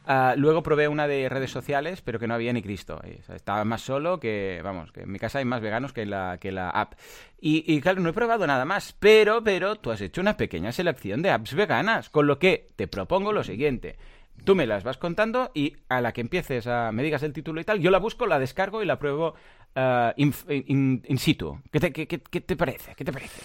Ah, 0.06 0.34
luego 0.36 0.62
probé 0.62 0.86
una 0.88 1.06
de 1.08 1.28
redes 1.30 1.50
sociales, 1.50 2.02
pero 2.02 2.18
que 2.18 2.26
no 2.26 2.34
había 2.34 2.52
ni 2.52 2.62
Cristo. 2.62 3.00
sea, 3.26 3.36
estaba 3.36 3.64
más 3.64 3.80
solo 3.80 4.20
que, 4.20 4.60
vamos, 4.62 4.92
que 4.92 5.02
en 5.02 5.10
mi 5.12 5.18
casa 5.18 5.38
hay 5.38 5.46
más 5.46 5.62
veganos 5.62 5.92
que 5.94 6.04
la, 6.04 6.36
que 6.38 6.52
la 6.52 6.68
app. 6.70 6.94
Y, 7.40 7.64
y 7.72 7.80
claro, 7.80 8.00
no 8.02 8.10
he 8.10 8.12
probado 8.12 8.46
nada 8.46 8.64
más, 8.66 8.94
pero, 8.98 9.42
pero 9.42 9.76
tú 9.76 9.90
has 9.90 10.00
hecho 10.02 10.20
una 10.20 10.36
pequeña 10.36 10.72
selección 10.72 11.22
de 11.22 11.30
apps 11.30 11.54
veganas, 11.54 12.10
con 12.10 12.26
lo 12.26 12.38
que 12.38 12.68
te 12.76 12.86
propongo 12.86 13.32
lo 13.32 13.44
siguiente. 13.44 13.96
Tú 14.44 14.54
me 14.54 14.66
las 14.66 14.84
vas 14.84 14.98
contando 14.98 15.50
y 15.54 15.76
a 15.88 16.00
la 16.02 16.12
que 16.12 16.20
empieces 16.20 16.66
a 16.66 16.92
me 16.92 17.02
digas 17.02 17.22
el 17.22 17.32
título 17.32 17.60
y 17.60 17.64
tal, 17.64 17.80
yo 17.80 17.90
la 17.90 17.98
busco, 17.98 18.26
la 18.26 18.38
descargo 18.38 18.82
y 18.82 18.86
la 18.86 18.98
pruebo 18.98 19.34
ah, 19.74 20.12
in, 20.16 20.34
in- 20.48 21.02
in 21.06 21.18
situ. 21.18 21.58
¿Qué 21.72 21.80
te, 21.80 21.92
qué- 21.92 22.06
qué 22.06 22.40
te 22.40 22.56
parece? 22.56 22.94
¿Qué 22.94 23.04
te 23.04 23.12
parece? 23.12 23.40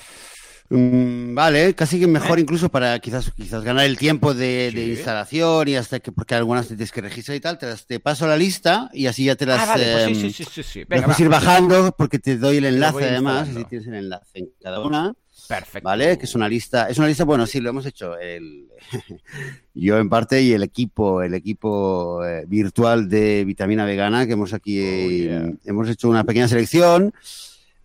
Mm, 0.71 1.33
vale, 1.33 1.73
casi 1.73 1.99
que 1.99 2.05
mejor 2.05 2.37
incluso 2.39 2.69
para 2.69 2.99
quizás 2.99 3.31
quizás 3.35 3.63
ganar 3.63 3.85
el 3.85 3.97
tiempo 3.97 4.35
de, 4.35 4.71
instalación 4.95 5.67
y 5.67 5.75
hasta 5.75 5.99
que 5.99 6.11
porque 6.11 6.35
algunas 6.35 6.67
te 6.67 6.75
tienes 6.75 6.91
que 6.91 7.01
registrar 7.01 7.35
y 7.37 7.39
tal, 7.39 7.57
te, 7.57 7.65
las- 7.65 7.87
te 7.87 7.99
paso 7.99 8.27
la 8.27 8.37
lista 8.37 8.87
y 8.93 9.07
así 9.07 9.25
ya 9.25 9.35
te 9.35 9.47
las 9.47 9.61
ah, 9.61 9.65
vale, 9.65 9.91
pues 9.91 10.03
sí, 10.05 10.11
em, 10.11 10.31
sí, 10.31 10.31
sí, 10.31 10.45
sí, 10.51 10.63
sí. 10.63 10.83
Venga, 10.87 11.05
puedes 11.05 11.19
va. 11.19 11.23
ir 11.23 11.29
bajando 11.29 11.95
porque 11.97 12.19
te 12.19 12.37
doy 12.37 12.57
el 12.57 12.65
enlace 12.65 13.03
además, 13.03 13.49
así 13.49 13.65
tienes 13.65 13.87
el 13.87 13.95
enlace 13.95 14.39
en 14.39 14.49
cada 14.61 14.79
una. 14.81 15.13
Perfecto. 15.47 15.87
¿Vale? 15.89 16.19
Que 16.19 16.25
es 16.25 16.35
una 16.35 16.47
lista, 16.47 16.87
es 16.89 16.99
una 16.99 17.07
lista, 17.07 17.23
bueno, 17.23 17.47
sí, 17.47 17.59
lo 17.59 17.71
hemos 17.71 17.83
hecho 17.87 18.15
el, 18.19 18.67
yo 19.73 19.97
en 19.97 20.07
parte 20.07 20.43
y 20.43 20.51
el 20.53 20.61
equipo, 20.61 21.23
el 21.23 21.33
equipo 21.33 22.23
eh, 22.23 22.43
virtual 22.47 23.09
de 23.09 23.43
vitamina 23.45 23.85
vegana 23.85 24.27
que 24.27 24.33
hemos 24.33 24.53
aquí, 24.53 24.79
Oh, 24.79 25.09
yeah. 25.09 25.51
hemos 25.65 25.89
hecho 25.89 26.07
una 26.09 26.23
pequeña 26.23 26.47
selección. 26.47 27.11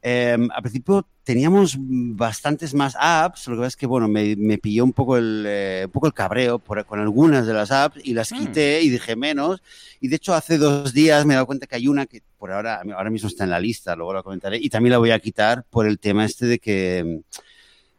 Eh, 0.06 0.36
al 0.54 0.60
principio 0.62 1.06
teníamos 1.22 1.76
bastantes 1.78 2.74
más 2.74 2.94
apps, 3.00 3.48
lo 3.48 3.54
que 3.54 3.60
pasa 3.60 3.68
es 3.68 3.76
que, 3.76 3.86
bueno, 3.86 4.06
me, 4.06 4.36
me 4.36 4.58
pilló 4.58 4.84
un 4.84 4.92
poco 4.92 5.16
el, 5.16 5.44
eh, 5.48 5.82
un 5.86 5.90
poco 5.92 6.06
el 6.06 6.12
cabreo 6.12 6.58
por- 6.58 6.84
con 6.84 7.00
algunas 7.00 7.46
de 7.46 7.54
las 7.54 7.70
apps 7.70 8.02
y 8.04 8.12
las 8.12 8.30
Mm. 8.30 8.36
quité 8.36 8.82
y 8.82 8.90
dije 8.90 9.16
menos. 9.16 9.62
Y 10.00 10.08
de 10.08 10.16
hecho 10.16 10.34
hace 10.34 10.58
dos 10.58 10.92
días 10.92 11.24
me 11.24 11.32
he 11.32 11.36
dado 11.36 11.46
cuenta 11.46 11.66
que 11.66 11.76
hay 11.76 11.88
una 11.88 12.04
que 12.04 12.20
por 12.38 12.52
ahora, 12.52 12.82
ahora 12.94 13.08
mismo 13.08 13.28
está 13.28 13.44
en 13.44 13.50
la 13.50 13.58
lista, 13.60 13.96
luego 13.96 14.12
la 14.12 14.22
comentaré, 14.22 14.58
y 14.60 14.68
también 14.68 14.92
la 14.92 14.98
voy 14.98 15.10
a 15.10 15.18
quitar 15.18 15.64
por 15.70 15.86
el 15.86 15.98
tema 15.98 16.26
este 16.26 16.44
de 16.44 16.58
que 16.58 17.22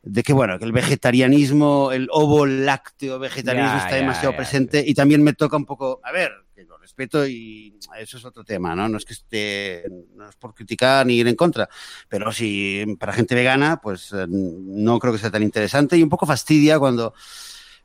de 0.05 0.21
que 0.21 0.33
bueno, 0.33 0.59
que 0.59 0.65
el 0.65 0.71
vegetarianismo, 0.71 1.91
el 1.91 2.07
ovo 2.11 2.45
lácteo 2.45 3.17
vegetarianismo 3.17 3.77
Ya, 3.79 3.83
está 3.85 3.95
ya, 3.97 4.01
demasiado 4.01 4.31
ya. 4.31 4.37
presente 4.37 4.83
y 4.85 4.93
también 4.93 5.23
me 5.23 5.33
toca 5.33 5.57
un 5.57 5.65
poco, 5.65 5.99
a 6.03 6.11
ver, 6.11 6.31
que 6.55 6.63
lo 6.63 6.77
respeto 6.77 7.27
y 7.27 7.75
eso 7.97 8.17
es 8.17 8.23
otro 8.25 8.43
tema, 8.43 8.75
¿no? 8.75 8.87
No 8.87 8.97
es 8.97 9.03
que 9.05 9.13
esté, 9.13 9.83
no 10.15 10.29
es 10.29 10.35
por 10.35 10.53
criticar 10.53 11.05
ni 11.07 11.15
ir 11.15 11.27
en 11.27 11.35
contra, 11.35 11.67
pero 12.07 12.31
si 12.31 12.85
para 12.99 13.13
gente 13.13 13.33
vegana, 13.33 13.81
pues 13.81 14.13
eh, 14.13 14.25
no 14.29 14.99
creo 14.99 15.11
que 15.11 15.19
sea 15.19 15.31
tan 15.31 15.41
interesante 15.43 15.97
y 15.97 16.03
un 16.03 16.09
poco 16.09 16.27
fastidia 16.27 16.77
cuando, 16.77 17.13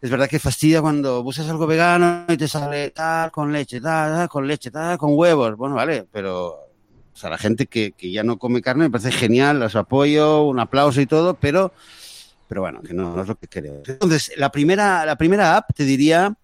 es 0.00 0.10
verdad 0.10 0.28
que 0.28 0.38
fastidia 0.38 0.82
cuando 0.82 1.22
buscas 1.22 1.48
algo 1.48 1.66
vegano 1.66 2.26
y 2.28 2.36
te 2.36 2.46
sale 2.48 2.90
tal, 2.90 3.30
con 3.30 3.50
leche, 3.50 3.80
tal, 3.80 4.12
tal, 4.12 4.28
con 4.28 4.46
leche, 4.46 4.70
tal, 4.70 4.98
con 4.98 5.12
huevos, 5.14 5.56
bueno, 5.56 5.74
vale, 5.74 6.06
pero 6.12 6.48
o 7.12 7.16
sea, 7.16 7.30
la 7.30 7.38
gente 7.38 7.66
que, 7.66 7.92
que 7.92 8.12
ya 8.12 8.22
no 8.22 8.38
come 8.38 8.60
carne 8.62 8.84
me 8.84 8.90
parece 8.90 9.10
genial, 9.10 9.58
los 9.58 9.74
apoyo, 9.74 10.42
un 10.42 10.60
aplauso 10.60 11.00
y 11.00 11.06
todo, 11.06 11.34
pero, 11.34 11.72
pero 12.50 12.62
bueno, 12.62 12.82
que 12.82 12.92
no, 12.92 13.14
no 13.14 13.22
es 13.22 13.28
lo 13.28 13.36
que 13.36 13.46
creo. 13.46 13.80
Entonces, 13.86 14.32
la 14.36 14.50
primera, 14.50 15.06
la 15.06 15.14
primera 15.16 15.56
app 15.56 15.70
te 15.72 15.84
diría 15.84 16.34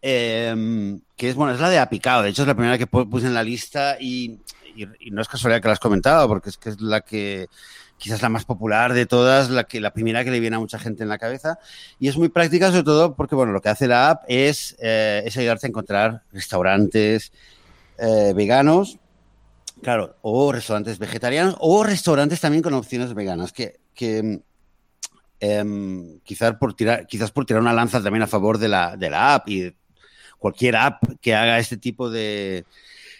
eh, 0.00 0.98
que 1.16 1.28
es, 1.28 1.34
bueno, 1.34 1.52
es 1.52 1.60
la 1.60 1.68
de 1.68 1.78
Apicao. 1.78 2.22
De 2.22 2.30
hecho, 2.30 2.42
es 2.42 2.48
la 2.48 2.54
primera 2.54 2.78
que 2.78 2.88
pu- 2.88 3.08
puse 3.08 3.26
en 3.26 3.34
la 3.34 3.42
lista 3.44 3.98
y 4.00 4.38
no 5.10 5.20
es 5.20 5.28
casualidad 5.28 5.60
que 5.60 5.68
la 5.68 5.74
has 5.74 5.80
comentado, 5.80 6.26
porque 6.28 6.48
es 6.48 6.56
que 6.56 6.70
es 6.70 6.80
la 6.80 7.02
que 7.02 7.48
quizás 7.98 8.22
la 8.22 8.30
más 8.30 8.46
popular 8.46 8.94
de 8.94 9.04
todas, 9.04 9.50
la, 9.50 9.64
que, 9.64 9.80
la 9.80 9.92
primera 9.92 10.24
que 10.24 10.30
le 10.30 10.40
viene 10.40 10.56
a 10.56 10.60
mucha 10.60 10.78
gente 10.78 11.02
en 11.02 11.10
la 11.10 11.18
cabeza. 11.18 11.58
Y 12.00 12.08
es 12.08 12.16
muy 12.16 12.30
práctica, 12.30 12.70
sobre 12.70 12.84
todo 12.84 13.14
porque, 13.14 13.34
bueno, 13.34 13.52
lo 13.52 13.60
que 13.60 13.68
hace 13.68 13.86
la 13.86 14.08
app 14.08 14.24
es, 14.28 14.74
eh, 14.80 15.22
es 15.26 15.36
ayudarte 15.36 15.66
a 15.66 15.68
encontrar 15.68 16.22
restaurantes 16.32 17.32
eh, 17.98 18.32
veganos, 18.34 18.98
claro, 19.82 20.16
o 20.22 20.52
restaurantes 20.52 20.98
vegetarianos, 20.98 21.54
o 21.58 21.84
restaurantes 21.84 22.40
también 22.40 22.62
con 22.62 22.72
opciones 22.72 23.12
veganas, 23.14 23.52
que, 23.52 23.78
que 23.94 24.40
em, 25.44 26.20
quizás, 26.20 26.54
por 26.54 26.72
tirar, 26.74 27.04
quizás 27.08 27.32
por 27.32 27.44
tirar 27.44 27.60
una 27.62 27.72
lanza 27.72 28.00
también 28.00 28.22
a 28.22 28.28
favor 28.28 28.58
de 28.58 28.68
la, 28.68 28.96
de 28.96 29.10
la 29.10 29.34
app 29.34 29.48
y 29.48 29.74
cualquier 30.38 30.76
app 30.76 31.02
que 31.20 31.34
haga 31.34 31.58
este 31.58 31.76
tipo 31.76 32.10
de, 32.10 32.64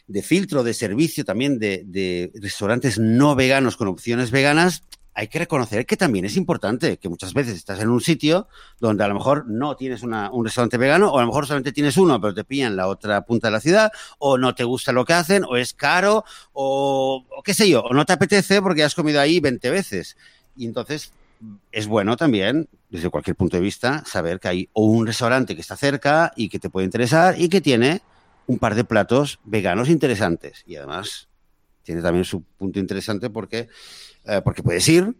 de 0.06 0.22
filtro, 0.22 0.62
de 0.62 0.72
servicio 0.72 1.24
también 1.24 1.58
de, 1.58 1.82
de 1.84 2.30
restaurantes 2.40 3.00
no 3.00 3.34
veganos 3.34 3.76
con 3.76 3.88
opciones 3.88 4.30
veganas, 4.30 4.84
hay 5.14 5.26
que 5.26 5.40
reconocer 5.40 5.84
que 5.84 5.96
también 5.96 6.24
es 6.24 6.36
importante, 6.36 6.96
que 6.96 7.08
muchas 7.08 7.34
veces 7.34 7.56
estás 7.56 7.80
en 7.80 7.88
un 7.90 8.00
sitio 8.00 8.46
donde 8.78 9.02
a 9.02 9.08
lo 9.08 9.14
mejor 9.14 9.44
no 9.48 9.74
tienes 9.74 10.04
una- 10.04 10.30
un 10.30 10.44
restaurante 10.44 10.78
vegano, 10.78 11.10
o 11.10 11.18
a 11.18 11.22
lo 11.22 11.26
mejor 11.26 11.44
solamente 11.46 11.72
tienes 11.72 11.96
uno, 11.96 12.20
pero 12.20 12.32
te 12.34 12.44
pillan 12.44 12.76
la 12.76 12.86
otra 12.86 13.20
punta 13.26 13.48
de 13.48 13.52
la 13.52 13.60
ciudad, 13.60 13.90
o 14.18 14.38
no 14.38 14.54
te 14.54 14.62
gusta 14.64 14.92
lo 14.92 15.04
que 15.04 15.12
hacen, 15.14 15.44
o 15.44 15.56
es 15.56 15.74
caro, 15.74 16.24
o, 16.52 17.24
o 17.36 17.42
qué 17.42 17.52
sé 17.52 17.68
yo, 17.68 17.82
o 17.82 17.92
no 17.92 18.04
te 18.06 18.12
apetece 18.12 18.62
porque 18.62 18.84
has 18.84 18.94
comido 18.94 19.20
ahí 19.20 19.40
20 19.40 19.70
veces. 19.70 20.16
Y 20.56 20.66
entonces 20.66 21.12
es 21.70 21.86
bueno 21.86 22.16
también, 22.16 22.68
desde 22.90 23.10
cualquier 23.10 23.36
punto 23.36 23.56
de 23.56 23.62
vista, 23.62 24.04
saber 24.04 24.40
que 24.40 24.48
hay 24.48 24.68
o 24.72 24.84
un 24.84 25.06
restaurante 25.06 25.54
que 25.54 25.60
está 25.60 25.76
cerca 25.76 26.32
y 26.36 26.48
que 26.48 26.58
te 26.58 26.70
puede 26.70 26.84
interesar 26.84 27.40
y 27.40 27.48
que 27.48 27.60
tiene 27.60 28.02
un 28.46 28.58
par 28.58 28.74
de 28.74 28.84
platos 28.84 29.38
veganos 29.44 29.88
interesantes. 29.88 30.62
Y 30.66 30.76
además 30.76 31.28
tiene 31.82 32.02
también 32.02 32.24
su 32.24 32.42
punto 32.42 32.78
interesante 32.78 33.30
porque, 33.30 33.68
eh, 34.24 34.40
porque 34.44 34.62
puedes 34.62 34.86
ir, 34.88 35.14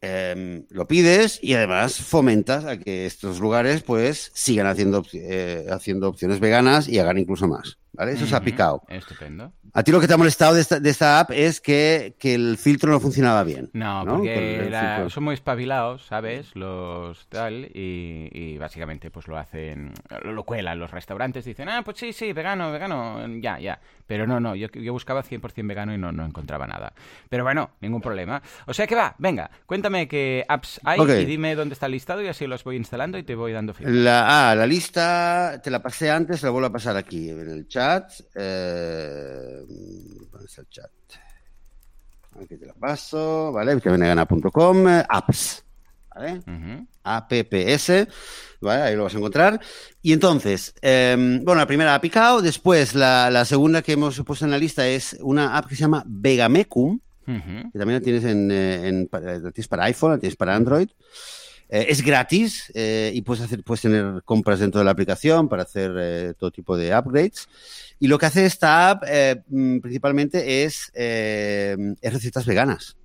eh, 0.00 0.64
lo 0.70 0.86
pides 0.86 1.40
y 1.42 1.54
además 1.54 1.96
fomentas 1.96 2.64
a 2.64 2.78
que 2.78 3.06
estos 3.06 3.40
lugares 3.40 3.82
pues 3.82 4.30
sigan 4.32 4.66
haciendo, 4.66 5.04
eh, 5.12 5.66
haciendo 5.70 6.08
opciones 6.08 6.38
veganas 6.40 6.88
y 6.88 6.98
hagan 6.98 7.18
incluso 7.18 7.48
más. 7.48 7.78
¿Vale? 7.92 8.12
Eso 8.12 8.26
se 8.26 8.36
ha 8.36 8.40
picado. 8.40 8.82
Estupendo. 8.88 9.52
A 9.74 9.82
ti 9.82 9.92
lo 9.92 10.00
que 10.00 10.08
te 10.08 10.14
ha 10.14 10.16
molestado 10.16 10.54
de 10.54 10.60
esta, 10.62 10.80
de 10.80 10.90
esta 10.90 11.20
app 11.20 11.30
es 11.32 11.60
que, 11.60 12.16
que 12.18 12.34
el 12.34 12.56
filtro 12.56 12.90
no 12.90 13.00
funcionaba 13.00 13.44
bien. 13.44 13.70
No, 13.72 14.04
¿no? 14.04 14.16
porque 14.18 14.68
la- 14.70 15.08
son 15.10 15.24
muy 15.24 15.34
espabilados, 15.34 16.06
¿sabes? 16.06 16.54
Los 16.54 17.26
tal, 17.28 17.66
y, 17.74 18.28
y 18.32 18.58
básicamente 18.58 19.10
pues 19.10 19.28
lo 19.28 19.36
hacen, 19.36 19.92
lo, 20.22 20.44
cuelan 20.44 20.78
los 20.78 20.90
restaurantes, 20.90 21.44
dicen, 21.44 21.68
ah, 21.68 21.82
pues 21.84 21.98
sí, 21.98 22.12
sí, 22.12 22.32
vegano, 22.32 22.72
vegano, 22.72 23.20
ya, 23.40 23.58
ya. 23.58 23.78
Pero 24.06 24.26
no, 24.26 24.40
no, 24.40 24.54
yo, 24.54 24.68
yo 24.68 24.92
buscaba 24.94 25.22
100% 25.22 25.66
vegano 25.66 25.92
y 25.92 25.98
no, 25.98 26.12
no 26.12 26.24
encontraba 26.24 26.66
nada. 26.66 26.94
Pero 27.28 27.44
bueno, 27.44 27.72
ningún 27.82 28.00
problema. 28.00 28.40
O 28.66 28.72
sea 28.72 28.86
que 28.86 28.94
va, 28.94 29.14
venga, 29.18 29.50
cuéntame 29.66 30.08
qué 30.08 30.46
apps 30.48 30.80
hay 30.82 30.98
y 30.98 31.24
dime 31.26 31.54
dónde 31.54 31.74
está 31.74 31.86
el 31.86 31.92
listado 31.92 32.22
y 32.22 32.28
así 32.28 32.46
los 32.46 32.64
voy 32.64 32.76
instalando 32.76 33.18
y 33.18 33.22
te 33.22 33.34
voy 33.34 33.52
dando 33.52 33.74
feedback. 33.74 33.94
La, 33.94 34.50
ah, 34.50 34.54
la 34.54 34.66
lista 34.66 35.60
te 35.62 35.70
la 35.70 35.82
pasé 35.82 36.10
antes, 36.10 36.42
la 36.42 36.48
vuelvo 36.50 36.68
a 36.68 36.72
pasar 36.72 36.96
aquí 36.96 37.28
en 37.28 37.40
el 37.50 37.68
chat. 37.68 37.77
Eh, 38.34 39.62
¿Dónde 40.30 40.46
está 40.46 40.60
el 40.62 40.68
chat? 40.68 40.90
Aquí 42.40 42.56
te 42.56 42.66
la 42.66 42.74
paso, 42.74 43.50
¿vale? 43.52 43.74
vitaminagana.com, 43.74 44.88
eh, 44.88 45.04
apps. 45.08 45.64
APPS, 47.04 48.06
¿vale? 48.60 48.82
Ahí 48.82 48.96
lo 48.96 49.04
vas 49.04 49.14
a 49.14 49.18
encontrar. 49.18 49.60
Y 50.02 50.12
entonces, 50.12 50.74
eh, 50.82 51.16
bueno, 51.42 51.60
la 51.60 51.66
primera 51.66 51.94
ha 51.94 52.00
picado, 52.00 52.42
después 52.42 52.94
la, 52.94 53.30
la 53.30 53.44
segunda 53.44 53.82
que 53.82 53.92
hemos 53.92 54.20
puesto 54.24 54.44
en 54.44 54.50
la 54.50 54.58
lista 54.58 54.86
es 54.86 55.16
una 55.20 55.56
app 55.56 55.66
que 55.66 55.74
se 55.74 55.80
llama 55.82 56.02
Vegamecum, 56.06 57.00
que 57.72 57.78
también 57.78 58.00
la 58.00 58.04
tienes, 58.04 58.24
en, 58.24 58.50
eh, 58.50 58.88
en- 58.88 59.08
la 59.12 59.50
tienes 59.52 59.68
para 59.68 59.84
iPhone, 59.84 60.12
la 60.12 60.18
tienes 60.18 60.36
para 60.36 60.54
Android. 60.56 60.88
Eh, 61.68 61.86
es 61.88 62.02
gratis 62.02 62.72
eh, 62.74 63.12
y 63.14 63.22
puedes, 63.22 63.44
hacer, 63.44 63.62
puedes 63.62 63.82
tener 63.82 64.22
compras 64.24 64.60
dentro 64.60 64.78
de 64.78 64.84
la 64.84 64.90
aplicación 64.90 65.48
para 65.48 65.62
hacer 65.62 65.92
eh, 65.98 66.34
todo 66.38 66.50
tipo 66.50 66.76
de 66.76 66.96
upgrades. 66.96 67.48
Y 67.98 68.08
lo 68.08 68.18
que 68.18 68.26
hace 68.26 68.46
esta 68.46 68.90
app 68.90 69.04
mm, 69.48 69.78
principalmente 69.78 70.64
es, 70.64 70.90
es 70.94 72.12
recetas 72.12 72.46
veganas. 72.46 72.96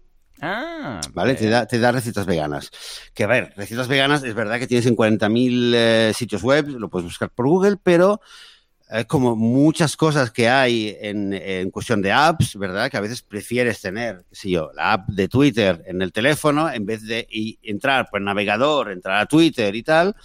Ah, 0.45 0.99
¿Vale? 1.13 1.35
Te 1.35 1.47
da, 1.47 1.65
te 1.65 1.79
da 1.79 1.93
recetas 1.93 2.25
veganas. 2.25 2.69
Que 3.13 3.23
a 3.23 3.27
ver, 3.27 3.53
recetas 3.55 3.87
veganas 3.87 4.23
es 4.23 4.35
verdad 4.35 4.59
que 4.59 4.67
tienes 4.67 4.85
en 4.87 4.95
40.000 4.97 5.73
eh, 5.73 6.11
sitios 6.13 6.43
web, 6.43 6.67
lo 6.67 6.89
puedes 6.89 7.05
buscar 7.05 7.29
por 7.29 7.47
Google, 7.47 7.77
pero 7.81 8.19
eh, 8.93 9.05
como 9.05 9.35
muchas 9.35 9.97
cosas 9.97 10.29
que 10.29 10.47
hay 10.47 10.95
en, 11.01 11.71
cuestión 11.71 12.01
de 12.01 12.11
apps, 12.11 12.55
¿verdad? 12.55 12.91
Que 12.91 12.97
a 12.97 13.01
veces 13.01 13.23
prefieres 13.23 13.81
tener, 13.81 14.23
qué 14.29 14.35
sé 14.35 14.49
yo, 14.51 14.71
la 14.75 14.93
app 14.93 15.09
de 15.09 15.27
Twitter 15.27 15.83
en 15.87 16.01
el 16.03 16.11
teléfono 16.11 16.71
en 16.71 16.85
vez 16.85 17.01
de 17.01 17.27
y 17.29 17.57
entrar 17.63 18.07
por 18.09 18.19
el 18.19 18.25
navegador, 18.25 18.91
entrar 18.91 19.19
a 19.19 19.25
Twitter 19.25 19.75
y 19.75 19.81
tal. 19.81 20.15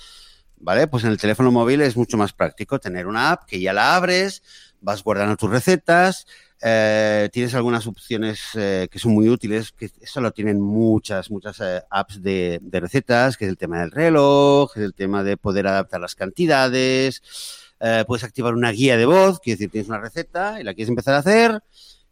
¿vale? 0.60 0.86
Pues 0.86 1.04
en 1.04 1.10
el 1.10 1.18
teléfono 1.18 1.50
móvil 1.50 1.80
es 1.80 1.96
mucho 1.96 2.16
más 2.16 2.32
práctico 2.32 2.78
tener 2.78 3.06
una 3.06 3.32
app 3.32 3.44
que 3.46 3.60
ya 3.60 3.72
la 3.72 3.96
abres, 3.96 4.42
vas 4.80 5.02
guardando 5.02 5.36
tus 5.36 5.50
recetas, 5.50 6.26
eh, 6.60 7.28
tienes 7.32 7.54
algunas 7.54 7.86
opciones 7.86 8.40
eh, 8.54 8.88
que 8.90 8.98
son 8.98 9.12
muy 9.12 9.28
útiles, 9.28 9.72
que 9.72 9.90
eso 10.00 10.20
lo 10.20 10.32
tienen 10.32 10.60
muchas, 10.60 11.30
muchas 11.30 11.60
eh, 11.60 11.82
apps 11.88 12.22
de, 12.22 12.58
de, 12.60 12.80
recetas, 12.80 13.36
que 13.36 13.44
es 13.44 13.50
el 13.50 13.56
tema 13.56 13.80
del 13.80 13.92
reloj, 13.92 14.72
que 14.72 14.80
es 14.80 14.86
el 14.86 14.94
tema 14.94 15.22
de 15.22 15.36
poder 15.36 15.68
adaptar 15.68 16.00
las 16.00 16.14
cantidades, 16.14 17.22
eh, 17.80 18.04
puedes 18.06 18.24
activar 18.24 18.54
una 18.54 18.70
guía 18.70 18.96
de 18.96 19.06
voz, 19.06 19.40
quiere 19.40 19.56
decir, 19.56 19.70
tienes 19.70 19.88
una 19.88 20.00
receta 20.00 20.60
y 20.60 20.64
la 20.64 20.74
quieres 20.74 20.88
empezar 20.88 21.14
a 21.14 21.18
hacer 21.18 21.62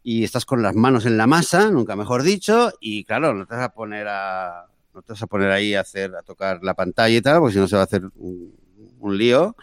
y 0.09 0.23
estás 0.23 0.45
con 0.45 0.61
las 0.61 0.73
manos 0.73 1.05
en 1.05 1.17
la 1.17 1.27
masa, 1.27 1.69
nunca 1.69 1.97
mejor 1.97 2.23
dicho, 2.23 2.71
y 2.79 3.03
claro, 3.03 3.33
no 3.33 3.45
te 3.45 3.55
vas 3.55 3.65
a 3.65 3.73
poner 3.73 4.07
a, 4.07 4.65
no 4.93 5.01
te 5.01 5.11
vas 5.11 5.21
a 5.21 5.27
poner 5.27 5.51
ahí 5.51 5.75
a 5.75 5.81
hacer, 5.81 6.15
a 6.15 6.21
tocar 6.21 6.63
la 6.63 6.73
pantalla 6.75 7.17
y 7.17 7.21
tal, 7.21 7.39
porque 7.39 7.55
si 7.55 7.59
no 7.59 7.67
se 7.67 7.75
va 7.75 7.81
a 7.81 7.85
hacer 7.85 8.03
un, 8.15 8.55
lío. 9.17 9.55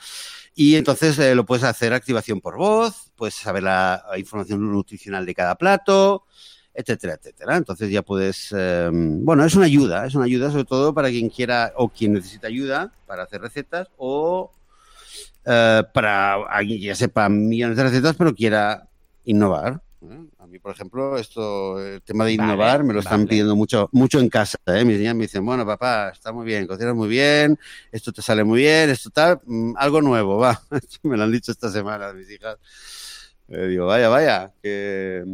Y 0.54 0.76
entonces 0.76 1.18
eh, 1.18 1.34
lo 1.34 1.46
puedes 1.46 1.64
hacer 1.64 1.94
activación 1.94 2.42
por 2.42 2.56
voz, 2.56 3.10
puedes 3.16 3.34
saber 3.34 3.62
la, 3.62 4.04
información 4.18 4.70
nutricional 4.70 5.24
de 5.24 5.34
cada 5.34 5.54
plato, 5.54 6.24
etcétera, 6.74 7.14
etcétera. 7.14 7.56
Entonces 7.56 7.90
ya 7.90 8.02
puedes, 8.02 8.54
eh, 8.54 8.90
bueno, 8.92 9.46
es 9.46 9.54
una 9.54 9.64
ayuda, 9.64 10.06
es 10.06 10.14
una 10.14 10.26
ayuda 10.26 10.50
sobre 10.50 10.64
todo 10.64 10.92
para 10.92 11.08
quien 11.08 11.30
quiera 11.30 11.72
o 11.76 11.88
quien 11.88 12.12
necesita 12.12 12.48
ayuda 12.48 12.92
para 13.06 13.22
hacer 13.22 13.40
recetas 13.40 13.88
o 13.96 14.52
eh, 15.46 15.82
para 15.92 16.34
alguien 16.46 16.80
que 16.80 16.86
ya 16.86 16.94
sepa 16.94 17.28
millones 17.28 17.76
de 17.76 17.82
recetas 17.82 18.16
pero 18.16 18.34
quiera 18.34 18.88
innovar. 19.24 19.80
A 20.38 20.46
mí, 20.46 20.58
por 20.58 20.72
ejemplo, 20.72 21.16
esto, 21.16 21.80
el 21.80 22.02
tema 22.02 22.26
de 22.26 22.32
innovar, 22.32 22.58
vale, 22.58 22.84
me 22.84 22.92
lo 22.92 23.00
están 23.00 23.20
vale. 23.20 23.28
pidiendo 23.28 23.56
mucho, 23.56 23.88
mucho 23.92 24.20
en 24.20 24.28
casa. 24.28 24.58
¿eh? 24.66 24.84
Mis 24.84 24.98
niñas 24.98 25.14
me 25.14 25.22
dicen, 25.22 25.44
bueno, 25.44 25.64
papá, 25.64 26.10
está 26.10 26.30
muy 26.30 26.44
bien, 26.44 26.66
cocinas 26.66 26.94
muy 26.94 27.08
bien, 27.08 27.58
esto 27.90 28.12
te 28.12 28.20
sale 28.20 28.44
muy 28.44 28.60
bien, 28.60 28.90
esto 28.90 29.08
tal, 29.08 29.40
mmm, 29.46 29.72
algo 29.76 30.02
nuevo, 30.02 30.36
va. 30.36 30.60
me 31.02 31.16
lo 31.16 31.24
han 31.24 31.32
dicho 31.32 31.50
esta 31.50 31.70
semana 31.70 32.12
mis 32.12 32.30
hijas. 32.30 32.58
Eh, 33.48 33.66
digo, 33.68 33.86
vaya, 33.86 34.08
vaya, 34.10 34.52
qué, 34.62 35.24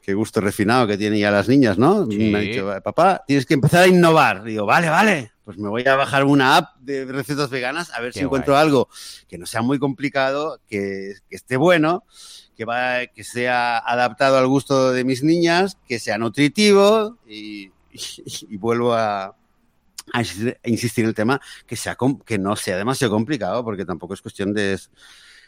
qué, 0.00 0.14
gusto 0.14 0.40
refinado 0.40 0.86
que 0.86 0.96
tienen 0.96 1.18
ya 1.18 1.32
las 1.32 1.48
niñas, 1.48 1.76
¿no? 1.76 2.06
Sí. 2.06 2.30
Me 2.30 2.38
han 2.38 2.44
dicho, 2.44 2.72
papá, 2.82 3.24
tienes 3.26 3.44
que 3.44 3.54
empezar 3.54 3.82
a 3.82 3.88
innovar. 3.88 4.44
Digo, 4.44 4.66
vale, 4.66 4.88
vale, 4.88 5.31
pues 5.44 5.58
me 5.58 5.68
voy 5.68 5.86
a 5.86 5.96
bajar 5.96 6.24
una 6.24 6.56
app 6.56 6.76
de 6.78 7.04
recetas 7.04 7.50
veganas 7.50 7.90
a 7.90 8.00
ver 8.00 8.12
qué 8.12 8.20
si 8.20 8.24
encuentro 8.24 8.56
algo 8.56 8.88
que 9.28 9.38
no 9.38 9.46
sea 9.46 9.62
muy 9.62 9.78
complicado, 9.78 10.60
que, 10.68 11.14
que 11.28 11.36
esté 11.36 11.56
bueno 11.56 12.04
que, 12.56 12.64
va, 12.64 13.06
que 13.06 13.24
sea 13.24 13.78
adaptado 13.78 14.38
al 14.38 14.46
gusto 14.46 14.92
de 14.92 15.04
mis 15.04 15.22
niñas, 15.22 15.78
que 15.86 15.98
sea 15.98 16.18
nutritivo 16.18 17.18
y, 17.26 17.72
y, 17.92 18.00
y 18.50 18.56
vuelvo 18.56 18.94
a, 18.94 19.34
a, 20.12 20.22
insistir 20.64 21.04
en 21.04 21.08
el 21.08 21.14
tema, 21.14 21.40
que, 21.66 21.76
sea, 21.76 21.96
que 22.24 22.38
no 22.38 22.56
sea 22.56 22.76
demasiado 22.76 23.12
complicado, 23.12 23.64
porque 23.64 23.84
tampoco 23.84 24.14
es 24.14 24.22
cuestión 24.22 24.52
de, 24.52 24.78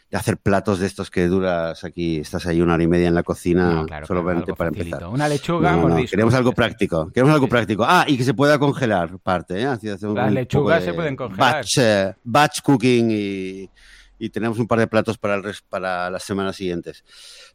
de 0.09 0.17
hacer 0.17 0.37
platos 0.37 0.79
de 0.79 0.87
estos 0.87 1.09
que 1.09 1.27
duras 1.27 1.83
aquí, 1.83 2.19
estás 2.19 2.45
ahí 2.45 2.61
una 2.61 2.75
hora 2.75 2.83
y 2.83 2.87
media 2.87 3.07
en 3.07 3.15
la 3.15 3.23
cocina 3.23 3.73
no, 3.73 3.85
claro, 3.85 4.05
solamente 4.05 4.43
claro, 4.45 4.55
para 4.55 4.69
facilito. 4.69 4.95
empezar. 4.97 5.13
Una 5.13 5.27
lechuga, 5.27 5.71
no, 5.71 5.89
no, 5.89 6.05
queremos 6.05 6.33
algo 6.33 6.51
práctico, 6.51 7.11
queremos 7.11 7.33
algo 7.33 7.47
práctico. 7.47 7.83
Ah, 7.87 8.05
y 8.07 8.17
que 8.17 8.23
se 8.23 8.33
pueda 8.33 8.59
congelar 8.59 9.17
parte, 9.19 9.59
¿eh? 9.61 9.65
Así 9.65 9.89
hacer 9.89 10.09
un, 10.09 10.15
Las 10.15 10.31
lechugas 10.31 10.83
se 10.83 10.93
pueden 10.93 11.15
congelar. 11.15 11.55
Batch, 11.55 11.77
uh, 11.77 12.13
batch 12.23 12.61
cooking 12.61 13.11
y 13.11 13.69
y 14.17 14.29
tenemos 14.29 14.59
un 14.59 14.67
par 14.67 14.79
de 14.79 14.87
platos 14.87 15.17
para, 15.17 15.35
el 15.35 15.43
res, 15.43 15.61
para 15.61 16.09
las 16.09 16.23
semanas 16.23 16.55
siguientes. 16.55 17.03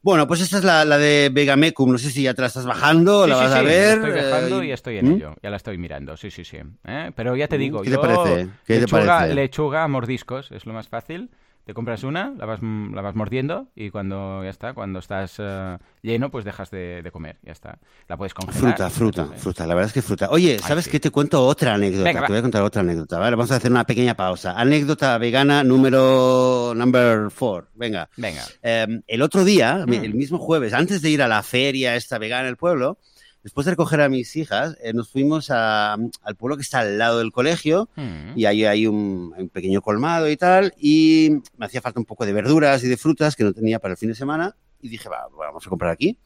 Bueno, 0.02 0.26
pues 0.26 0.40
esta 0.40 0.58
es 0.58 0.64
la, 0.64 0.84
la 0.84 0.98
de 0.98 1.30
Vegamecum. 1.32 1.90
No 1.90 1.98
sé 1.98 2.10
si 2.10 2.22
ya 2.22 2.34
te 2.34 2.42
la 2.42 2.48
estás 2.48 2.66
bajando, 2.66 3.24
sí, 3.24 3.30
la 3.30 3.36
sí, 3.36 3.42
vas 3.42 3.52
sí, 3.52 3.58
a 3.58 3.62
ver. 3.62 3.98
Estoy 3.98 4.10
bajando 4.10 4.62
eh, 4.62 4.66
y 4.66 4.72
estoy 4.72 4.98
en 4.98 5.08
¿Mm? 5.08 5.14
ello. 5.14 5.34
Ya 5.42 5.50
la 5.50 5.56
estoy 5.56 5.78
mirando, 5.78 6.16
sí, 6.16 6.30
sí, 6.30 6.44
sí. 6.44 6.58
¿Eh? 6.84 7.12
Pero 7.14 7.36
ya 7.36 7.48
te 7.48 7.56
¿Mm? 7.56 7.60
digo, 7.60 7.82
¿Qué 7.82 7.90
yo, 7.90 8.00
te 8.00 8.06
parece? 8.08 8.50
¿Qué 8.66 8.80
lechuga, 8.80 9.00
te 9.02 9.06
parece? 9.06 9.34
lechuga, 9.34 9.88
mordiscos, 9.88 10.52
es 10.52 10.66
lo 10.66 10.72
más 10.72 10.88
fácil. 10.88 11.30
Te 11.64 11.74
compras 11.74 12.02
una, 12.02 12.32
la 12.36 12.46
vas, 12.46 12.60
la 12.62 13.02
vas 13.02 13.14
mordiendo 13.14 13.68
y 13.76 13.90
cuando 13.90 14.42
ya 14.42 14.50
está, 14.50 14.72
cuando 14.72 14.98
estás 14.98 15.38
uh, 15.38 15.78
lleno, 16.02 16.30
pues 16.30 16.44
dejas 16.44 16.70
de, 16.70 17.02
de, 17.02 17.10
comer, 17.10 17.38
ya 17.42 17.52
está. 17.52 17.78
La 18.08 18.16
puedes 18.16 18.34
congelar. 18.34 18.58
Fruta, 18.58 18.90
fruta, 18.90 19.26
fruta, 19.36 19.66
la 19.66 19.74
verdad 19.74 19.88
es 19.88 19.92
que 19.92 20.02
fruta. 20.02 20.30
Oye, 20.30 20.58
¿sabes 20.58 20.78
Ay, 20.78 20.82
sí. 20.84 20.90
qué? 20.90 21.00
Te 21.00 21.10
cuento 21.10 21.44
otra 21.44 21.74
anécdota. 21.74 22.04
Venga, 22.04 22.26
te 22.26 22.32
voy 22.32 22.38
a 22.38 22.42
contar 22.42 22.62
otra 22.62 22.80
anécdota, 22.80 23.18
¿vale? 23.18 23.36
Vamos 23.36 23.52
a 23.52 23.56
hacer 23.56 23.70
una 23.70 23.84
pequeña 23.84 24.14
pausa. 24.14 24.58
Anécdota 24.58 25.16
vegana 25.18 25.62
número 25.62 26.72
number 26.74 27.30
four. 27.30 27.68
Venga. 27.74 28.08
Venga. 28.16 28.42
Eh, 28.62 29.02
el 29.06 29.22
otro 29.22 29.44
día, 29.44 29.84
mm. 29.86 29.92
el 29.92 30.14
mismo 30.14 30.38
jueves, 30.38 30.72
antes 30.72 31.02
de 31.02 31.10
ir 31.10 31.22
a 31.22 31.28
la 31.28 31.42
feria 31.42 31.94
esta 31.94 32.18
vegana 32.18 32.42
en 32.42 32.48
el 32.48 32.56
pueblo, 32.56 32.98
después 33.42 33.64
de 33.64 33.72
recoger 33.72 34.00
a 34.00 34.08
mis 34.08 34.36
hijas, 34.36 34.76
eh, 34.82 34.92
nos 34.92 35.08
fuimos 35.08 35.50
a, 35.50 35.94
al 35.94 36.36
pueblo 36.36 36.56
que 36.56 36.62
está 36.62 36.80
al 36.80 36.98
lado 36.98 37.18
del 37.18 37.32
colegio 37.32 37.88
mm. 37.96 38.36
y 38.36 38.44
ahí 38.44 38.64
hay 38.64 38.86
un, 38.86 39.34
un, 39.36 39.48
pequeño 39.48 39.82
colmado 39.82 40.28
y 40.28 40.36
tal, 40.36 40.74
y 40.78 41.30
me 41.56 41.66
hacía 41.66 41.80
falta 41.80 42.00
un 42.00 42.06
poco 42.06 42.26
de 42.26 42.32
verduras 42.32 42.82
y 42.84 42.88
de 42.88 42.96
frutas 42.96 43.36
que 43.36 43.44
no 43.44 43.52
tenía 43.52 43.78
para 43.78 43.92
el 43.92 43.98
fin 43.98 44.10
de 44.10 44.14
semana 44.14 44.56
y 44.80 44.88
dije, 44.88 45.08
va, 45.08 45.28
vamos 45.36 45.66
a 45.66 45.70
comprar 45.70 45.90
aquí. 45.90 46.18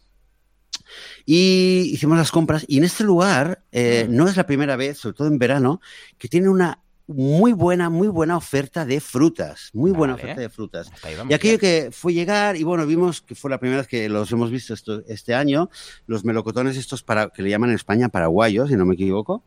Y 1.24 1.90
hicimos 1.92 2.18
las 2.18 2.30
compras 2.30 2.64
y 2.68 2.78
en 2.78 2.84
este 2.84 3.04
lugar 3.04 3.64
eh, 3.72 4.06
no 4.08 4.28
es 4.28 4.36
la 4.36 4.46
primera 4.46 4.76
vez, 4.76 4.98
sobre 4.98 5.16
todo 5.16 5.28
en 5.28 5.38
verano, 5.38 5.80
que 6.18 6.28
tiene 6.28 6.48
una 6.48 6.80
muy 7.06 7.52
buena, 7.52 7.90
muy 7.90 8.08
buena 8.08 8.36
oferta 8.36 8.86
de 8.86 9.00
frutas, 9.00 9.70
muy 9.72 9.90
vale. 9.90 9.98
buena 9.98 10.14
oferta 10.14 10.40
de 10.40 10.48
frutas. 10.48 10.90
Y 11.28 11.34
aquello 11.34 11.58
bien. 11.58 11.60
que 11.60 11.90
fue 11.92 12.14
llegar, 12.14 12.56
y 12.56 12.62
bueno, 12.62 12.86
vimos 12.86 13.20
que 13.20 13.34
fue 13.34 13.50
la 13.50 13.58
primera 13.58 13.80
vez 13.80 13.88
que 13.88 14.08
los 14.08 14.32
hemos 14.32 14.50
visto 14.50 14.72
esto, 14.72 15.02
este 15.06 15.34
año, 15.34 15.70
los 16.06 16.24
melocotones 16.24 16.76
estos 16.76 17.02
para, 17.02 17.28
que 17.28 17.42
le 17.42 17.50
llaman 17.50 17.70
en 17.70 17.76
España 17.76 18.08
paraguayos, 18.08 18.70
si 18.70 18.76
no 18.76 18.86
me 18.86 18.94
equivoco. 18.94 19.42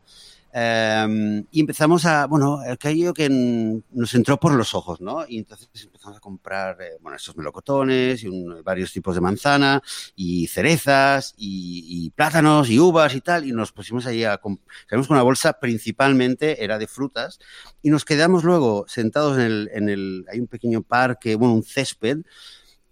Um, 0.50 1.44
y 1.50 1.60
empezamos 1.60 2.06
a, 2.06 2.26
bueno, 2.26 2.60
aquello 2.66 3.12
que 3.12 3.28
nos 3.28 4.14
entró 4.14 4.40
por 4.40 4.54
los 4.54 4.74
ojos, 4.74 5.00
¿no? 5.00 5.26
Y 5.28 5.38
entonces 5.38 5.68
empezamos 5.84 6.16
a 6.16 6.20
comprar, 6.20 6.80
eh, 6.80 6.96
bueno, 7.02 7.16
estos 7.16 7.36
melocotones 7.36 8.24
y 8.24 8.30
varios 8.64 8.90
tipos 8.92 9.14
de 9.14 9.20
manzana 9.20 9.82
y 10.16 10.46
cerezas 10.46 11.34
y, 11.36 11.84
y, 11.86 12.10
plátanos 12.10 12.70
y 12.70 12.78
uvas 12.78 13.14
y 13.14 13.20
tal. 13.20 13.46
Y 13.46 13.52
nos 13.52 13.72
pusimos 13.72 14.06
ahí 14.06 14.24
a, 14.24 14.40
salimos 14.88 15.06
con 15.06 15.16
una 15.16 15.22
bolsa 15.22 15.52
principalmente, 15.60 16.64
era 16.64 16.78
de 16.78 16.86
frutas. 16.86 17.38
Y 17.82 17.90
nos 17.90 18.06
quedamos 18.06 18.42
luego 18.42 18.86
sentados 18.88 19.36
en 19.36 19.44
el, 19.44 19.70
en 19.74 19.88
el 19.90 20.24
hay 20.32 20.40
un 20.40 20.46
pequeño 20.46 20.82
parque, 20.82 21.34
bueno, 21.34 21.54
un 21.54 21.62
césped, 21.62 22.18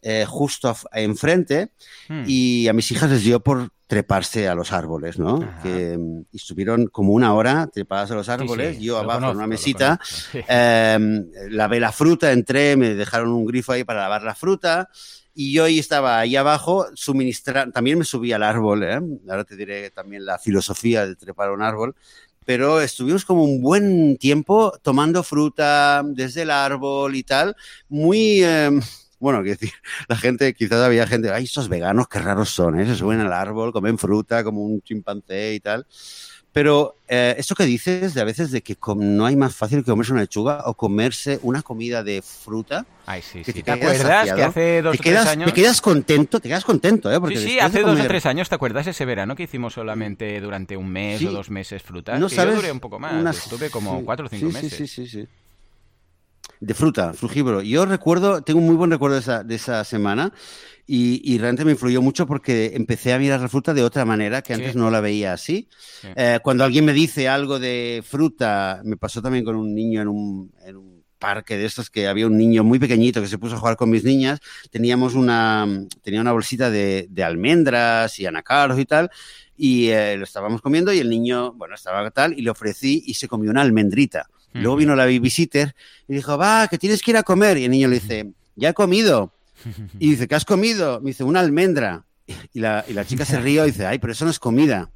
eh, 0.08 0.24
justo 0.24 0.72
enfrente. 0.92 1.72
Hmm. 2.08 2.22
Y 2.28 2.68
a 2.68 2.72
mis 2.72 2.92
hijas 2.92 3.10
les 3.10 3.24
dio 3.24 3.40
por 3.40 3.70
treparse 3.88 4.46
a 4.46 4.54
los 4.54 4.72
árboles, 4.72 5.18
¿no? 5.18 5.40
Que, 5.64 5.98
y 6.30 6.36
estuvieron 6.36 6.86
como 6.86 7.12
una 7.12 7.34
hora 7.34 7.68
trepadas 7.72 8.12
a 8.12 8.14
los 8.14 8.28
árboles, 8.28 8.74
sí, 8.74 8.80
sí, 8.80 8.84
yo 8.84 8.98
abajo 8.98 9.30
en 9.30 9.36
una 9.36 9.46
mesita, 9.48 10.00
sí. 10.04 10.40
eh, 10.48 11.24
lavé 11.50 11.80
la 11.80 11.90
fruta, 11.90 12.30
entré, 12.30 12.76
me 12.76 12.94
dejaron 12.94 13.30
un 13.30 13.46
grifo 13.46 13.72
ahí 13.72 13.82
para 13.82 14.02
lavar 14.02 14.22
la 14.22 14.34
fruta, 14.34 14.88
y 15.34 15.52
yo 15.52 15.64
ahí 15.64 15.78
estaba 15.78 16.18
ahí 16.18 16.34
abajo 16.34 16.86
suministrando, 16.94 17.72
también 17.72 17.98
me 17.98 18.04
subí 18.04 18.32
al 18.32 18.42
árbol, 18.42 18.82
¿eh? 18.82 19.00
ahora 19.28 19.44
te 19.44 19.54
diré 19.54 19.90
también 19.90 20.24
la 20.24 20.38
filosofía 20.38 21.06
de 21.06 21.14
trepar 21.14 21.48
a 21.48 21.52
un 21.52 21.62
árbol, 21.62 21.94
pero 22.44 22.80
estuvimos 22.80 23.24
como 23.24 23.44
un 23.44 23.60
buen 23.60 24.16
tiempo 24.18 24.72
tomando 24.82 25.22
fruta 25.22 26.02
desde 26.04 26.42
el 26.42 26.50
árbol 26.50 27.14
y 27.14 27.22
tal, 27.22 27.56
muy... 27.88 28.42
Eh, 28.42 28.80
bueno, 29.18 29.42
quiero 29.42 29.58
decir, 29.58 29.72
la 30.08 30.16
gente, 30.16 30.54
quizás 30.54 30.80
había 30.80 31.06
gente, 31.06 31.30
ay, 31.30 31.44
estos 31.44 31.68
veganos, 31.68 32.08
qué 32.08 32.18
raros 32.18 32.50
son, 32.50 32.80
¿eh? 32.80 32.86
se 32.86 32.94
suben 32.94 33.20
al 33.20 33.32
árbol, 33.32 33.72
comen 33.72 33.98
fruta 33.98 34.44
como 34.44 34.62
un 34.62 34.82
chimpancé 34.82 35.54
y 35.54 35.60
tal. 35.60 35.86
Pero 36.56 36.96
eh, 37.06 37.34
esto 37.36 37.54
que 37.54 37.66
dices 37.66 38.14
de 38.14 38.20
a 38.22 38.24
veces 38.24 38.50
de 38.50 38.62
que 38.62 38.78
no 38.96 39.26
hay 39.26 39.36
más 39.36 39.54
fácil 39.54 39.84
que 39.84 39.90
comerse 39.90 40.12
una 40.12 40.22
lechuga 40.22 40.62
o 40.64 40.72
comerse 40.72 41.38
una 41.42 41.60
comida 41.60 42.02
de 42.02 42.22
fruta. 42.22 42.86
Ay, 43.04 43.20
sí, 43.20 43.44
sí. 43.44 43.52
¿Te, 43.52 43.62
¿Te 43.62 43.70
acuerdas 43.72 43.98
saciado, 43.98 44.36
que 44.38 44.42
hace 44.42 44.80
dos 44.80 44.96
quedas, 44.96 45.20
o 45.20 45.24
tres 45.24 45.32
años? 45.32 45.52
Te 45.52 45.60
quedas 45.60 45.82
contento, 45.82 46.40
te 46.40 46.48
quedas 46.48 46.64
contento, 46.64 47.12
¿eh? 47.12 47.20
Porque 47.20 47.36
sí, 47.36 47.46
sí, 47.46 47.58
hace 47.58 47.82
comer... 47.82 47.96
dos 47.98 48.06
o 48.06 48.08
tres 48.08 48.24
años, 48.24 48.48
¿te 48.48 48.54
acuerdas 48.54 48.86
ese 48.86 49.04
verano 49.04 49.36
que 49.36 49.42
hicimos 49.42 49.74
solamente 49.74 50.40
durante 50.40 50.78
un 50.78 50.88
mes 50.88 51.18
sí. 51.18 51.26
o 51.26 51.30
dos 51.30 51.50
meses 51.50 51.82
fruta? 51.82 52.18
No 52.18 52.28
que 52.28 52.36
sabes. 52.36 52.54
Yo 52.54 52.62
duré 52.62 52.72
un 52.72 52.80
poco 52.80 52.98
más, 52.98 53.12
una... 53.12 53.32
estuve 53.32 53.68
como 53.68 53.98
sí, 53.98 54.04
cuatro 54.06 54.24
o 54.24 54.28
cinco 54.30 54.46
meses. 54.46 54.72
Sí, 54.72 54.86
sí, 54.86 55.06
sí, 55.06 55.24
sí 55.24 55.28
de 56.60 56.74
fruta, 56.74 57.12
frugívoro. 57.12 57.62
Yo 57.62 57.86
recuerdo, 57.86 58.42
tengo 58.42 58.60
un 58.60 58.66
muy 58.66 58.76
buen 58.76 58.90
recuerdo 58.90 59.14
de 59.14 59.20
esa, 59.20 59.44
de 59.44 59.54
esa 59.54 59.84
semana 59.84 60.32
y, 60.86 61.20
y, 61.24 61.38
realmente 61.38 61.64
me 61.64 61.72
influyó 61.72 62.00
mucho 62.00 62.26
porque 62.26 62.72
empecé 62.74 63.12
a 63.12 63.18
mirar 63.18 63.40
la 63.40 63.48
fruta 63.48 63.74
de 63.74 63.82
otra 63.82 64.04
manera 64.04 64.40
que 64.42 64.54
antes 64.54 64.72
sí. 64.72 64.78
no 64.78 64.90
la 64.90 65.00
veía 65.00 65.32
así. 65.32 65.68
Sí. 66.00 66.08
Eh, 66.14 66.38
cuando 66.42 66.64
alguien 66.64 66.84
me 66.84 66.92
dice 66.92 67.28
algo 67.28 67.58
de 67.58 68.04
fruta, 68.06 68.80
me 68.84 68.96
pasó 68.96 69.20
también 69.20 69.44
con 69.44 69.56
un 69.56 69.74
niño 69.74 70.00
en 70.00 70.08
un, 70.08 70.52
en 70.64 70.76
un 70.76 71.04
parque 71.18 71.56
de 71.56 71.64
estos 71.64 71.90
que 71.90 72.06
había 72.06 72.26
un 72.26 72.36
niño 72.36 72.62
muy 72.62 72.78
pequeñito 72.78 73.20
que 73.20 73.26
se 73.26 73.38
puso 73.38 73.56
a 73.56 73.58
jugar 73.58 73.76
con 73.76 73.90
mis 73.90 74.04
niñas, 74.04 74.38
teníamos 74.70 75.14
una, 75.14 75.66
tenía 76.02 76.20
una 76.20 76.32
bolsita 76.32 76.70
de, 76.70 77.06
de 77.10 77.24
almendras 77.24 78.18
y 78.20 78.26
anacardos 78.26 78.78
y 78.78 78.84
tal, 78.84 79.10
y 79.56 79.88
eh, 79.88 80.16
lo 80.16 80.24
estábamos 80.24 80.60
comiendo 80.60 80.92
y 80.92 80.98
el 80.98 81.08
niño, 81.08 81.52
bueno, 81.54 81.74
estaba 81.74 82.08
tal, 82.10 82.38
y 82.38 82.42
le 82.42 82.50
ofrecí 82.50 83.02
y 83.06 83.14
se 83.14 83.28
comió 83.28 83.50
una 83.50 83.62
almendrita. 83.62 84.28
Luego 84.60 84.76
vino 84.76 84.94
la 84.96 85.04
babysitter 85.04 85.74
y 86.08 86.14
dijo, 86.14 86.36
va, 86.36 86.68
que 86.68 86.78
tienes 86.78 87.02
que 87.02 87.10
ir 87.10 87.16
a 87.16 87.22
comer. 87.22 87.58
Y 87.58 87.64
el 87.64 87.70
niño 87.70 87.88
le 87.88 88.00
dice, 88.00 88.32
ya 88.54 88.70
he 88.70 88.74
comido. 88.74 89.32
Y 89.98 90.10
dice, 90.10 90.28
¿qué 90.28 90.34
has 90.34 90.44
comido? 90.44 91.00
Me 91.00 91.10
dice, 91.10 91.24
una 91.24 91.40
almendra. 91.40 92.04
Y 92.52 92.60
la, 92.60 92.84
y 92.86 92.92
la 92.92 93.04
chica 93.04 93.24
se 93.24 93.40
ríe 93.40 93.62
y 93.62 93.66
dice, 93.66 93.86
ay, 93.86 93.98
pero 93.98 94.12
eso 94.12 94.24
no 94.24 94.30
es 94.30 94.38
comida. 94.38 94.90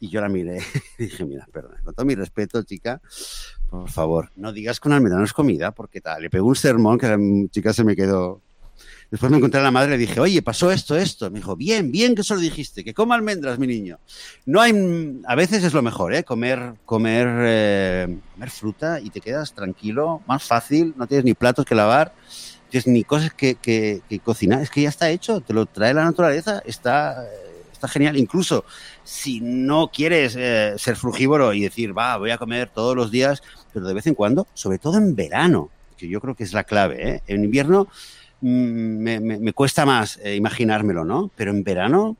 Y 0.00 0.08
yo 0.08 0.20
la 0.20 0.28
miré 0.28 0.62
y 0.98 1.04
dije, 1.04 1.24
mira, 1.24 1.46
perdón, 1.52 1.76
con 1.84 1.94
todo 1.94 2.06
mi 2.06 2.14
respeto, 2.14 2.62
chica, 2.62 3.00
por 3.68 3.90
favor, 3.90 4.30
no 4.36 4.52
digas 4.52 4.78
que 4.78 4.88
un 4.88 4.94
almendra 4.94 5.18
no 5.18 5.24
es 5.24 5.32
comida, 5.32 5.72
porque 5.72 6.00
tal. 6.00 6.22
Le 6.22 6.30
pegó 6.30 6.46
un 6.46 6.56
sermón 6.56 6.98
que 6.98 7.08
la 7.08 7.18
chica 7.50 7.72
se 7.72 7.84
me 7.84 7.96
quedó 7.96 8.40
Después 9.10 9.30
me 9.30 9.38
encontré 9.38 9.58
a 9.60 9.62
la 9.64 9.70
madre 9.70 9.94
y 9.94 9.98
le 9.98 10.06
dije, 10.06 10.20
oye, 10.20 10.42
pasó 10.42 10.70
esto, 10.70 10.94
esto. 10.94 11.30
Me 11.30 11.38
dijo, 11.38 11.56
bien, 11.56 11.90
bien 11.90 12.14
que 12.14 12.20
eso 12.20 12.34
lo 12.34 12.40
dijiste, 12.40 12.84
que 12.84 12.92
coma 12.92 13.14
almendras, 13.14 13.58
mi 13.58 13.66
niño. 13.66 13.98
No 14.44 14.60
hay, 14.60 15.20
a 15.26 15.34
veces 15.34 15.64
es 15.64 15.72
lo 15.72 15.80
mejor, 15.80 16.14
¿eh? 16.14 16.24
Comer, 16.24 16.74
comer, 16.84 17.26
eh, 17.40 18.18
comer 18.34 18.50
fruta 18.50 19.00
y 19.00 19.08
te 19.08 19.22
quedas 19.22 19.54
tranquilo, 19.54 20.20
más 20.26 20.44
fácil, 20.44 20.92
no 20.96 21.06
tienes 21.06 21.24
ni 21.24 21.32
platos 21.32 21.64
que 21.64 21.74
lavar, 21.74 22.12
tienes 22.68 22.86
ni 22.86 23.02
cosas 23.02 23.32
que, 23.32 23.54
que, 23.54 24.02
cocinar, 24.22 24.60
es 24.60 24.70
que 24.70 24.82
ya 24.82 24.90
está 24.90 25.08
hecho, 25.08 25.40
te 25.40 25.54
lo 25.54 25.64
trae 25.64 25.94
la 25.94 26.04
naturaleza, 26.04 26.62
está, 26.66 27.24
está 27.72 27.88
genial. 27.88 28.18
Incluso 28.18 28.66
si 29.04 29.40
no 29.40 29.90
quieres 29.90 30.36
eh, 30.36 30.74
ser 30.76 30.96
frugívoro 30.96 31.54
y 31.54 31.62
decir, 31.62 31.96
va, 31.96 32.18
voy 32.18 32.30
a 32.30 32.36
comer 32.36 32.68
todos 32.74 32.94
los 32.94 33.10
días, 33.10 33.42
pero 33.72 33.86
de 33.86 33.94
vez 33.94 34.06
en 34.06 34.14
cuando, 34.14 34.46
sobre 34.52 34.78
todo 34.78 34.98
en 34.98 35.16
verano, 35.16 35.70
que 35.96 36.08
yo 36.08 36.20
creo 36.20 36.34
que 36.34 36.44
es 36.44 36.52
la 36.52 36.64
clave, 36.64 37.08
¿eh? 37.08 37.22
En 37.26 37.42
invierno 37.42 37.88
Mm, 38.40 38.98
me, 38.98 39.20
me, 39.20 39.52
cuesta 39.52 39.84
más 39.84 40.18
eh, 40.22 40.36
imaginármelo, 40.36 41.04
¿no? 41.04 41.30
Pero 41.34 41.50
en 41.50 41.64
verano, 41.64 42.16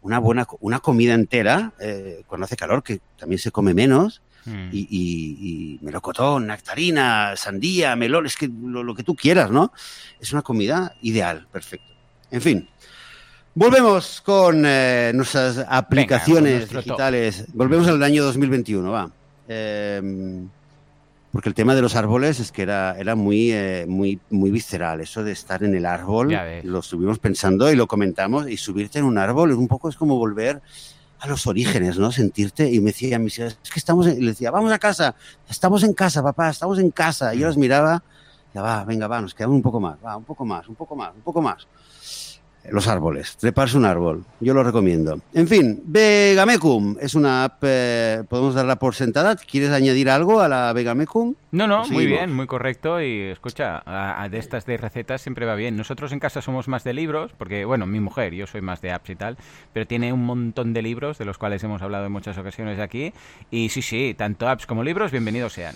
una 0.00 0.18
buena 0.18 0.46
una 0.60 0.80
comida 0.80 1.14
entera, 1.14 1.72
eh, 1.78 2.22
cuando 2.26 2.46
hace 2.46 2.56
calor, 2.56 2.82
que 2.82 3.00
también 3.18 3.38
se 3.38 3.50
come 3.50 3.74
menos, 3.74 4.22
mm. 4.46 4.68
y, 4.72 4.78
y, 4.78 5.76
y, 5.78 5.78
melocotón, 5.82 6.46
nectarina, 6.46 7.34
sandía, 7.36 7.96
melón, 7.96 8.26
es 8.26 8.36
que 8.36 8.48
lo, 8.48 8.82
lo, 8.82 8.94
que 8.94 9.02
tú 9.02 9.14
quieras, 9.14 9.50
¿no? 9.50 9.72
Es 10.18 10.32
una 10.32 10.42
comida 10.42 10.94
ideal, 11.02 11.46
perfecto. 11.52 11.92
En 12.30 12.40
fin. 12.40 12.68
Volvemos 13.54 14.20
con 14.20 14.62
eh, 14.64 15.10
nuestras 15.14 15.58
aplicaciones 15.68 16.68
Venga, 16.68 16.80
digitales. 16.80 17.44
Volvemos 17.52 17.88
al 17.88 18.02
año 18.02 18.22
2021, 18.24 18.90
va. 18.90 19.10
Eh, 19.48 20.00
porque 21.38 21.50
el 21.50 21.54
tema 21.54 21.76
de 21.76 21.82
los 21.82 21.94
árboles 21.94 22.40
es 22.40 22.50
que 22.50 22.62
era, 22.62 22.96
era 22.98 23.14
muy, 23.14 23.52
eh, 23.52 23.86
muy, 23.86 24.18
muy 24.28 24.50
visceral. 24.50 25.00
Eso 25.00 25.22
de 25.22 25.30
estar 25.30 25.62
en 25.62 25.72
el 25.72 25.86
árbol, 25.86 26.36
lo 26.64 26.80
estuvimos 26.80 27.20
pensando 27.20 27.70
y 27.70 27.76
lo 27.76 27.86
comentamos. 27.86 28.50
Y 28.50 28.56
subirte 28.56 28.98
en 28.98 29.04
un 29.04 29.18
árbol 29.18 29.52
es 29.52 29.56
un 29.56 29.68
poco 29.68 29.88
es 29.88 29.94
como 29.94 30.16
volver 30.16 30.60
a 31.20 31.28
los 31.28 31.46
orígenes, 31.46 31.96
¿no? 31.96 32.10
Sentirte. 32.10 32.68
Y 32.68 32.80
me 32.80 32.86
decía 32.86 33.20
mis 33.20 33.38
hijas, 33.38 33.56
es 33.62 33.70
que 33.70 33.78
estamos. 33.78 34.08
En... 34.08 34.16
Y 34.18 34.22
le 34.22 34.30
decía, 34.30 34.50
vamos 34.50 34.72
a 34.72 34.80
casa, 34.80 35.14
estamos 35.48 35.84
en 35.84 35.92
casa, 35.92 36.24
papá, 36.24 36.50
estamos 36.50 36.80
en 36.80 36.90
casa. 36.90 37.32
Y 37.36 37.38
yo 37.38 37.46
los 37.46 37.56
miraba, 37.56 38.02
ya 38.52 38.60
va, 38.60 38.84
venga, 38.84 39.06
va, 39.06 39.20
nos 39.20 39.32
quedamos 39.32 39.54
un 39.54 39.62
poco 39.62 39.78
más, 39.78 39.96
va, 40.04 40.16
un 40.16 40.24
poco 40.24 40.44
más, 40.44 40.66
un 40.66 40.74
poco 40.74 40.96
más, 40.96 41.14
un 41.14 41.22
poco 41.22 41.40
más 41.40 41.68
los 42.70 42.88
árboles, 42.88 43.36
treparse 43.36 43.76
un 43.76 43.84
árbol. 43.84 44.24
Yo 44.40 44.54
lo 44.54 44.62
recomiendo. 44.62 45.20
En 45.34 45.48
fin, 45.48 45.82
Vegamecum 45.84 46.96
es 47.00 47.14
una 47.14 47.44
app, 47.44 47.62
eh, 47.62 48.24
podemos 48.28 48.54
darla 48.54 48.76
por 48.76 48.94
sentada. 48.94 49.36
¿Quieres 49.36 49.70
añadir 49.70 50.10
algo 50.10 50.40
a 50.40 50.48
la 50.48 50.72
Vegamecum? 50.72 51.34
No, 51.50 51.66
no, 51.66 51.86
muy 51.88 52.06
bien, 52.06 52.34
muy 52.34 52.46
correcto. 52.46 53.00
Y 53.00 53.20
escucha, 53.22 53.82
a, 53.84 54.22
a 54.22 54.28
de 54.28 54.38
estas 54.38 54.66
de 54.66 54.76
recetas 54.76 55.22
siempre 55.22 55.46
va 55.46 55.54
bien. 55.54 55.76
Nosotros 55.76 56.12
en 56.12 56.20
casa 56.20 56.42
somos 56.42 56.68
más 56.68 56.84
de 56.84 56.94
libros, 56.94 57.32
porque, 57.38 57.64
bueno, 57.64 57.86
mi 57.86 58.00
mujer, 58.00 58.34
yo 58.34 58.46
soy 58.46 58.60
más 58.60 58.80
de 58.80 58.92
apps 58.92 59.10
y 59.10 59.16
tal, 59.16 59.36
pero 59.72 59.86
tiene 59.86 60.12
un 60.12 60.24
montón 60.24 60.72
de 60.72 60.82
libros 60.82 61.18
de 61.18 61.24
los 61.24 61.38
cuales 61.38 61.62
hemos 61.64 61.82
hablado 61.82 62.06
en 62.06 62.12
muchas 62.12 62.38
ocasiones 62.38 62.78
aquí. 62.78 63.12
Y 63.50 63.70
sí, 63.70 63.82
sí, 63.82 64.14
tanto 64.16 64.48
apps 64.48 64.66
como 64.66 64.84
libros, 64.84 65.10
bienvenidos 65.10 65.52
sean. 65.52 65.74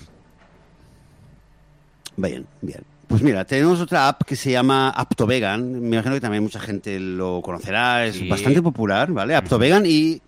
Bien, 2.16 2.46
bien. 2.60 2.91
Pues 3.12 3.20
mira, 3.20 3.44
tenemos 3.44 3.78
otra 3.78 4.08
app 4.08 4.22
que 4.22 4.36
se 4.36 4.50
llama 4.50 4.88
AptoVegan. 4.88 5.82
Me 5.82 5.96
imagino 5.96 6.14
que 6.14 6.20
también 6.22 6.42
mucha 6.42 6.58
gente 6.58 6.98
lo 6.98 7.42
conocerá. 7.42 8.06
Es 8.06 8.16
sí. 8.16 8.26
bastante 8.26 8.62
popular, 8.62 9.12
¿vale? 9.12 9.34
AptoVegan 9.34 9.84
y... 9.84 10.22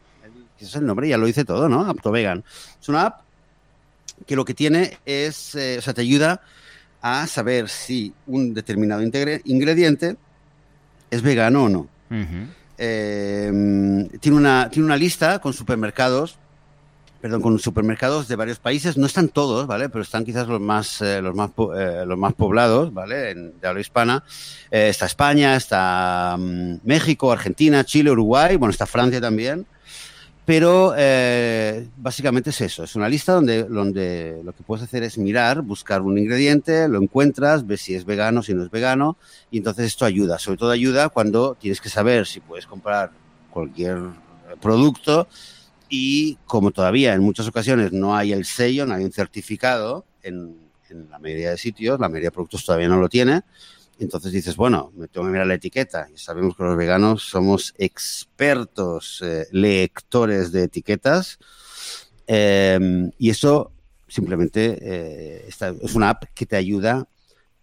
Ese 0.59 0.67
es 0.67 0.75
el 0.75 0.85
nombre, 0.85 1.09
ya 1.09 1.17
lo 1.17 1.25
dice 1.25 1.47
todo, 1.47 1.67
¿no? 1.67 1.81
AptoVegan. 1.81 2.45
Es 2.79 2.87
una 2.91 3.07
app 3.07 3.21
que 4.27 4.37
lo 4.37 4.45
que 4.45 4.53
tiene 4.53 4.99
es... 5.07 5.55
Eh, 5.55 5.77
o 5.79 5.81
sea, 5.81 5.95
te 5.95 6.03
ayuda 6.03 6.43
a 7.01 7.27
saber 7.27 7.71
si 7.71 8.13
un 8.27 8.53
determinado 8.53 9.03
ingrediente 9.03 10.17
es 11.11 11.23
vegano 11.23 11.65
o 11.65 11.69
no. 11.71 11.89
Uh 12.11 12.15
-huh. 12.15 12.47
eh, 12.77 14.09
tiene, 14.21 14.37
una, 14.37 14.69
tiene 14.69 14.85
una 14.85 14.99
lista 14.99 15.39
con 15.39 15.55
supermercados 15.55 16.39
perdón, 17.25 17.41
con 17.41 17.59
supermercados 17.59 18.29
de 18.29 18.37
varios 18.37 18.59
países. 18.59 18.99
No 18.99 19.07
están 19.07 19.31
todos, 19.31 19.67
¿vale? 19.67 19.89
Pero 19.89 20.03
están 20.03 20.27
quizás 20.27 20.47
los 20.47 20.61
más, 20.61 21.01
eh, 21.01 21.23
los 21.23 21.35
más, 21.35 21.53
eh, 21.75 22.05
los 22.07 22.19
más 22.19 22.35
poblados, 22.35 22.93
¿vale? 22.93 23.31
En, 23.31 23.59
de 23.59 23.67
habla 23.67 23.81
hispana. 23.81 24.23
Eh, 24.71 24.91
está 24.91 25.07
España, 25.07 25.57
está 25.57 26.37
um, 26.39 26.79
México, 26.85 27.33
Argentina, 27.33 27.83
Chile, 27.83 28.11
Uruguay, 28.11 28.57
bueno, 28.57 28.73
está 28.73 28.85
Francia 28.85 29.23
también. 29.23 29.65
Pero 30.45 30.93
eh, 30.99 31.89
básicamente 31.97 32.51
es 32.51 32.61
eso, 32.61 32.85
es 32.85 32.95
una 32.95 33.09
lista 33.09 33.33
donde, 33.33 33.65
donde 33.65 34.43
lo 34.45 34.53
que 34.53 34.63
puedes 34.63 34.85
hacer 34.85 35.03
es 35.03 35.17
mirar, 35.17 35.63
buscar 35.63 36.03
un 36.03 36.19
ingrediente, 36.19 36.89
lo 36.89 37.01
encuentras, 37.01 37.67
ves 37.67 37.81
si 37.81 37.95
es 37.95 38.05
vegano, 38.05 38.43
si 38.43 38.53
no 38.53 38.63
es 38.63 38.71
vegano, 38.71 39.17
y 39.51 39.57
entonces 39.57 39.87
esto 39.87 40.05
ayuda, 40.05 40.39
sobre 40.39 40.59
todo 40.59 40.73
ayuda 40.73 41.09
cuando 41.09 41.55
tienes 41.59 41.81
que 41.81 41.89
saber 41.89 42.27
si 42.27 42.41
puedes 42.41 42.67
comprar 42.67 43.13
cualquier 43.51 43.97
producto, 44.61 45.27
y 45.89 46.37
como 46.47 46.71
todavía 46.71 47.15
en 47.15 47.23
muchas 47.23 47.47
ocasiones 47.49 47.93
no 47.93 48.17
hay 48.17 48.33
el 48.33 48.45
sello, 48.45 48.87
no 48.87 48.95
hay 48.95 49.05
un 49.05 49.13
certificado 49.13 50.07
en, 50.23 50.63
la 51.11 51.19
mayoría 51.19 51.51
de 51.51 51.59
sitios, 51.59 51.99
la 51.99 52.09
mayoría 52.09 52.29
de 52.29 52.33
productos 52.33 52.65
todavía 52.65 52.89
no 52.89 52.99
lo 52.99 53.09
tiene, 53.09 53.43
entonces 53.99 54.33
dices, 54.33 54.55
bueno, 54.55 54.93
me 54.95 55.09
tengo 55.09 55.27
que 55.27 55.33
mirar 55.33 55.47
la 55.47 55.55
etiqueta. 55.55 56.09
Y 56.15 56.19
sabemos 56.19 56.57
que 56.57 56.63
los 56.63 56.77
veganos 56.77 57.23
somos 57.23 57.75
expertos 57.79 59.21
eh, 59.25 59.47
lectores 59.51 60.53
de 60.53 60.65
etiquetas 60.65 61.39
eh, 62.27 63.11
y 63.19 63.31
eso 63.31 63.73
simplemente 64.07 64.79
eh, 64.81 65.49
es 65.49 65.95
una 65.95 66.11
app 66.11 66.25
que 66.35 66.47
te 66.47 66.57
ayuda 66.57 67.09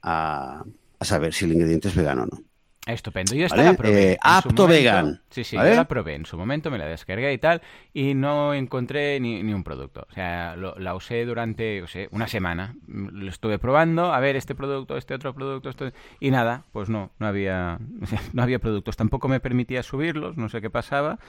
a 0.01 0.65
saber 1.01 1.33
si 1.33 1.45
el 1.45 1.53
ingrediente 1.53 1.87
es 1.87 1.95
vegano 1.95 2.23
o 2.23 2.25
no. 2.25 2.50
Estupendo. 2.87 3.35
Yo 3.35 3.45
esta 3.45 3.57
¿Vale? 3.57 3.69
la 3.69 3.77
probé. 3.77 4.11
Eh, 4.13 4.17
apto 4.19 4.65
vegan. 4.65 5.21
Sí, 5.29 5.43
sí, 5.43 5.55
¿vale? 5.55 5.69
yo 5.69 5.75
la 5.75 5.87
probé 5.87 6.15
en 6.15 6.25
su 6.25 6.35
momento, 6.35 6.71
me 6.71 6.79
la 6.79 6.87
descargué 6.87 7.31
y 7.31 7.37
tal, 7.37 7.61
y 7.93 8.15
no 8.15 8.55
encontré 8.55 9.19
ni, 9.19 9.43
ni 9.43 9.53
un 9.53 9.63
producto. 9.63 10.07
O 10.09 10.13
sea, 10.13 10.55
lo, 10.55 10.75
la 10.79 10.95
usé 10.95 11.23
durante, 11.25 11.83
o 11.83 11.87
sea, 11.87 12.07
una 12.09 12.27
semana. 12.27 12.75
Lo 12.87 13.29
estuve 13.29 13.59
probando, 13.59 14.13
a 14.13 14.19
ver, 14.19 14.35
este 14.35 14.55
producto, 14.55 14.97
este 14.97 15.13
otro 15.13 15.35
producto, 15.35 15.69
esto, 15.69 15.91
y 16.19 16.31
nada, 16.31 16.65
pues 16.71 16.89
no, 16.89 17.11
no 17.19 17.27
había, 17.27 17.77
no 18.33 18.41
había 18.41 18.57
productos. 18.57 18.97
Tampoco 18.97 19.27
me 19.27 19.39
permitía 19.39 19.83
subirlos, 19.83 20.35
no 20.35 20.49
sé 20.49 20.59
qué 20.59 20.71
pasaba, 20.71 21.19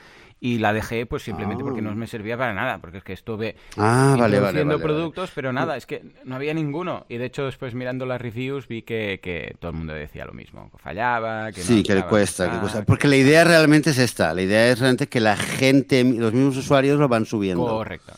y 0.40 0.58
la 0.58 0.72
dejé 0.72 1.06
pues 1.06 1.22
simplemente 1.22 1.62
porque 1.62 1.82
no 1.82 1.94
me 1.94 2.08
servía 2.08 2.36
para 2.36 2.52
nada, 2.52 2.78
porque 2.78 2.98
es 2.98 3.04
que 3.04 3.12
estuve 3.12 3.54
ah, 3.76 4.16
vale, 4.18 4.40
vale, 4.40 4.64
vale, 4.64 4.82
productos, 4.82 5.30
pero 5.32 5.52
nada, 5.52 5.76
es 5.76 5.86
que 5.86 6.02
no 6.24 6.34
había 6.34 6.52
ninguno. 6.54 7.06
Y 7.08 7.18
de 7.18 7.26
hecho, 7.26 7.44
después 7.44 7.74
mirando 7.74 8.06
las 8.06 8.20
reviews 8.20 8.66
vi 8.66 8.82
que, 8.82 9.20
que 9.22 9.54
todo 9.60 9.70
el 9.70 9.76
mundo 9.76 9.92
decía 9.92 10.24
lo 10.24 10.32
mismo, 10.32 10.70
fallaba, 10.78 11.41
que 11.50 11.62
sí, 11.62 11.82
que 11.82 11.94
le 11.94 12.04
cuesta, 12.04 12.50
que 12.50 12.58
cuesta. 12.58 12.84
Porque 12.84 13.08
la 13.08 13.16
idea 13.16 13.42
realmente 13.42 13.90
es 13.90 13.98
esta, 13.98 14.34
la 14.34 14.42
idea 14.42 14.68
es 14.68 14.78
realmente 14.78 15.08
que 15.08 15.20
la 15.20 15.36
gente, 15.36 16.04
los 16.04 16.32
mismos 16.32 16.56
usuarios 16.56 16.98
lo 16.98 17.08
van 17.08 17.26
subiendo. 17.26 17.64
Correcto. 17.66 18.12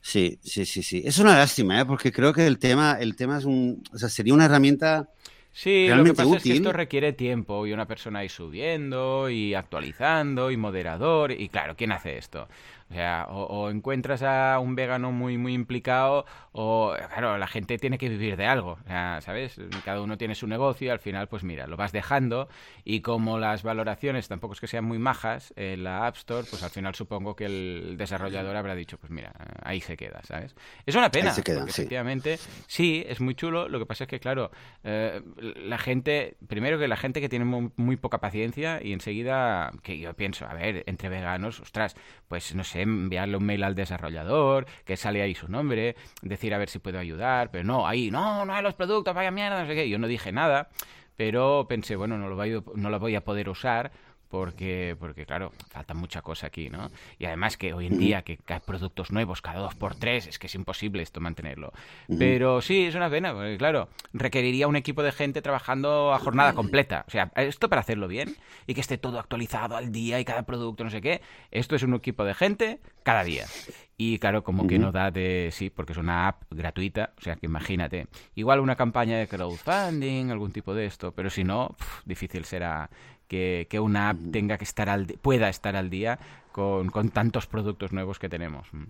Sí, 0.00 0.38
sí, 0.42 0.64
sí, 0.64 0.82
sí. 0.82 1.02
Es 1.04 1.18
una 1.18 1.36
lástima, 1.36 1.80
¿eh? 1.80 1.84
porque 1.84 2.10
creo 2.12 2.32
que 2.32 2.46
el 2.46 2.58
tema, 2.58 2.96
el 2.98 3.14
tema 3.14 3.36
es 3.36 3.44
un, 3.44 3.82
o 3.92 3.98
sea, 3.98 4.08
sería 4.08 4.32
una 4.32 4.46
herramienta 4.46 5.10
Sí, 5.58 5.88
lo 5.88 6.04
que 6.04 6.14
pasa 6.14 6.28
útil. 6.28 6.36
es 6.36 6.42
que 6.44 6.52
esto 6.52 6.72
requiere 6.72 7.12
tiempo 7.12 7.66
y 7.66 7.72
una 7.72 7.84
persona 7.84 8.20
ahí 8.20 8.28
subiendo 8.28 9.28
y 9.28 9.54
actualizando 9.54 10.52
y 10.52 10.56
moderador. 10.56 11.32
Y 11.32 11.48
claro, 11.48 11.74
¿quién 11.76 11.90
hace 11.90 12.16
esto? 12.16 12.48
O 12.90 12.94
sea, 12.94 13.26
o, 13.28 13.42
o, 13.44 13.70
encuentras 13.70 14.22
a 14.22 14.58
un 14.60 14.74
vegano 14.74 15.12
muy, 15.12 15.36
muy 15.36 15.52
implicado, 15.52 16.24
o, 16.52 16.94
claro, 17.08 17.36
la 17.36 17.46
gente 17.46 17.76
tiene 17.76 17.98
que 17.98 18.08
vivir 18.08 18.36
de 18.36 18.46
algo, 18.46 18.78
o 18.82 18.88
sea, 18.88 19.20
¿sabes? 19.20 19.60
Cada 19.84 20.00
uno 20.00 20.16
tiene 20.16 20.34
su 20.34 20.46
negocio 20.46 20.86
y 20.86 20.90
al 20.90 20.98
final, 20.98 21.28
pues 21.28 21.44
mira, 21.44 21.66
lo 21.66 21.76
vas 21.76 21.92
dejando 21.92 22.48
y 22.84 23.02
como 23.02 23.38
las 23.38 23.62
valoraciones 23.62 24.28
tampoco 24.28 24.54
es 24.54 24.60
que 24.60 24.66
sean 24.66 24.86
muy 24.86 24.98
majas 24.98 25.52
en 25.56 25.84
la 25.84 26.06
App 26.06 26.16
Store, 26.16 26.46
pues 26.48 26.62
al 26.62 26.70
final 26.70 26.94
supongo 26.94 27.36
que 27.36 27.44
el 27.44 27.96
desarrollador 27.98 28.56
habrá 28.56 28.74
dicho, 28.74 28.96
pues 28.96 29.10
mira, 29.10 29.32
ahí 29.62 29.80
se 29.82 29.96
queda, 29.98 30.22
¿sabes? 30.24 30.54
Es 30.86 30.94
una 30.94 31.10
pena, 31.10 31.32
se 31.32 31.42
queda, 31.42 31.58
porque 31.58 31.72
sí. 31.72 31.82
efectivamente, 31.82 32.38
sí, 32.66 33.04
es 33.06 33.20
muy 33.20 33.34
chulo, 33.34 33.68
lo 33.68 33.78
que 33.78 33.86
pasa 33.86 34.04
es 34.04 34.08
que, 34.08 34.18
claro, 34.18 34.50
eh, 34.82 35.20
la 35.36 35.76
gente, 35.76 36.38
primero 36.46 36.78
que 36.78 36.88
la 36.88 36.96
gente 36.96 37.20
que 37.20 37.28
tiene 37.28 37.44
muy, 37.44 37.70
muy 37.76 37.96
poca 37.96 38.18
paciencia 38.18 38.80
y 38.82 38.94
enseguida, 38.94 39.72
que 39.82 39.98
yo 39.98 40.14
pienso, 40.14 40.46
a 40.46 40.54
ver, 40.54 40.84
entre 40.86 41.10
veganos, 41.10 41.60
ostras, 41.60 41.94
pues 42.28 42.54
no 42.54 42.64
sé, 42.64 42.77
enviarle 42.82 43.36
un 43.36 43.44
mail 43.44 43.62
al 43.64 43.74
desarrollador, 43.74 44.66
que 44.84 44.96
sale 44.96 45.22
ahí 45.22 45.34
su 45.34 45.48
nombre, 45.48 45.96
decir 46.22 46.54
a 46.54 46.58
ver 46.58 46.68
si 46.68 46.78
puedo 46.78 46.98
ayudar, 46.98 47.50
pero 47.50 47.64
no, 47.64 47.86
ahí, 47.86 48.10
no, 48.10 48.44
no 48.44 48.54
hay 48.54 48.62
los 48.62 48.74
productos, 48.74 49.14
vaya 49.14 49.30
mierda, 49.30 49.60
no 49.60 49.66
sé 49.66 49.74
qué. 49.74 49.88
Yo 49.88 49.98
no 49.98 50.06
dije 50.06 50.32
nada, 50.32 50.68
pero 51.16 51.66
pensé, 51.68 51.96
bueno, 51.96 52.18
no 52.18 52.28
lo 52.28 52.36
voy, 52.36 52.62
no 52.74 52.90
lo 52.90 52.98
voy 52.98 53.14
a 53.14 53.24
poder 53.24 53.48
usar 53.48 53.90
porque, 54.28 54.96
porque 54.98 55.26
claro, 55.26 55.52
falta 55.68 55.94
mucha 55.94 56.22
cosa 56.22 56.48
aquí, 56.48 56.70
¿no? 56.70 56.90
Y 57.18 57.26
además 57.26 57.56
que 57.56 57.72
hoy 57.72 57.86
en 57.86 57.98
día 57.98 58.22
que 58.22 58.38
hay 58.46 58.60
productos 58.60 59.10
nuevos 59.10 59.42
cada 59.42 59.60
dos 59.60 59.74
por 59.74 59.94
tres, 59.94 60.26
es 60.26 60.38
que 60.38 60.46
es 60.46 60.54
imposible 60.54 61.02
esto 61.02 61.20
mantenerlo. 61.20 61.72
Pero 62.18 62.60
sí, 62.60 62.84
es 62.84 62.94
una 62.94 63.10
pena, 63.10 63.32
porque 63.32 63.56
claro, 63.58 63.88
requeriría 64.12 64.68
un 64.68 64.76
equipo 64.76 65.02
de 65.02 65.12
gente 65.12 65.42
trabajando 65.42 66.12
a 66.12 66.18
jornada 66.18 66.54
completa. 66.54 67.04
O 67.06 67.10
sea, 67.10 67.30
esto 67.36 67.68
para 67.68 67.80
hacerlo 67.80 68.08
bien 68.08 68.36
y 68.66 68.74
que 68.74 68.80
esté 68.80 68.98
todo 68.98 69.18
actualizado 69.18 69.76
al 69.76 69.92
día 69.92 70.20
y 70.20 70.24
cada 70.24 70.42
producto, 70.42 70.84
no 70.84 70.90
sé 70.90 71.00
qué, 71.00 71.20
esto 71.50 71.76
es 71.76 71.82
un 71.82 71.94
equipo 71.94 72.24
de 72.24 72.34
gente 72.34 72.80
cada 73.02 73.24
día. 73.24 73.46
Y 74.00 74.20
claro, 74.20 74.44
como 74.44 74.68
que 74.68 74.78
no 74.78 74.92
da 74.92 75.10
de... 75.10 75.48
Sí, 75.50 75.70
porque 75.70 75.90
es 75.92 75.98
una 75.98 76.28
app 76.28 76.44
gratuita, 76.50 77.14
o 77.18 77.20
sea 77.20 77.34
que 77.34 77.46
imagínate. 77.46 78.06
Igual 78.36 78.60
una 78.60 78.76
campaña 78.76 79.18
de 79.18 79.26
crowdfunding, 79.26 80.30
algún 80.30 80.52
tipo 80.52 80.72
de 80.72 80.86
esto, 80.86 81.10
pero 81.10 81.30
si 81.30 81.42
no, 81.42 81.74
difícil 82.04 82.44
será 82.44 82.90
que, 83.28 83.68
una 83.80 84.10
app 84.10 84.18
tenga 84.32 84.58
que 84.58 84.64
estar 84.64 84.88
al 84.88 85.06
pueda 85.06 85.48
estar 85.48 85.76
al 85.76 85.90
día 85.90 86.18
con, 86.52 86.90
tantos 87.10 87.46
productos 87.46 87.92
nuevos 87.92 88.18
que 88.18 88.28
tenemos. 88.28 88.66
Mm. 88.72 88.84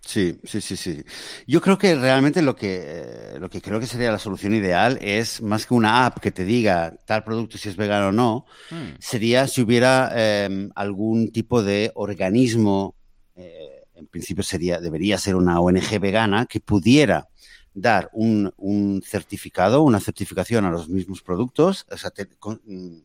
Sí, 0.00 0.38
sí, 0.44 0.60
sí, 0.60 0.76
sí. 0.76 1.02
Yo 1.46 1.62
creo 1.62 1.78
que 1.78 1.94
realmente 1.94 2.42
lo 2.42 2.54
que, 2.54 2.82
eh, 2.84 3.38
lo 3.40 3.48
que 3.48 3.62
creo 3.62 3.80
que 3.80 3.86
sería 3.86 4.12
la 4.12 4.18
solución 4.18 4.54
ideal 4.54 4.98
es 5.00 5.40
más 5.40 5.64
que 5.64 5.72
una 5.72 6.04
app 6.04 6.18
que 6.18 6.30
te 6.30 6.44
diga 6.44 6.94
tal 7.06 7.24
producto 7.24 7.56
si 7.56 7.70
es 7.70 7.76
vegano 7.76 8.08
o 8.08 8.12
no, 8.12 8.44
mm. 8.70 8.96
sería 8.98 9.48
si 9.48 9.62
hubiera 9.62 10.12
em, 10.14 10.70
algún 10.74 11.32
tipo 11.32 11.62
de 11.62 11.90
organismo, 11.94 12.94
eh, 13.34 13.84
en 13.94 14.06
principio 14.06 14.44
sería, 14.44 14.78
debería 14.78 15.16
ser 15.16 15.36
una 15.36 15.58
ONG 15.60 15.98
vegana 15.98 16.44
que 16.44 16.60
pudiera 16.60 17.28
dar 17.72 18.08
un, 18.12 18.52
un 18.56 19.02
certificado, 19.02 19.82
una 19.82 20.00
certificación 20.00 20.64
a 20.64 20.70
los 20.70 20.88
mismos 20.88 21.22
productos, 21.22 21.86
o 21.90 21.96
sea, 21.96 22.12
mm, 22.66 22.98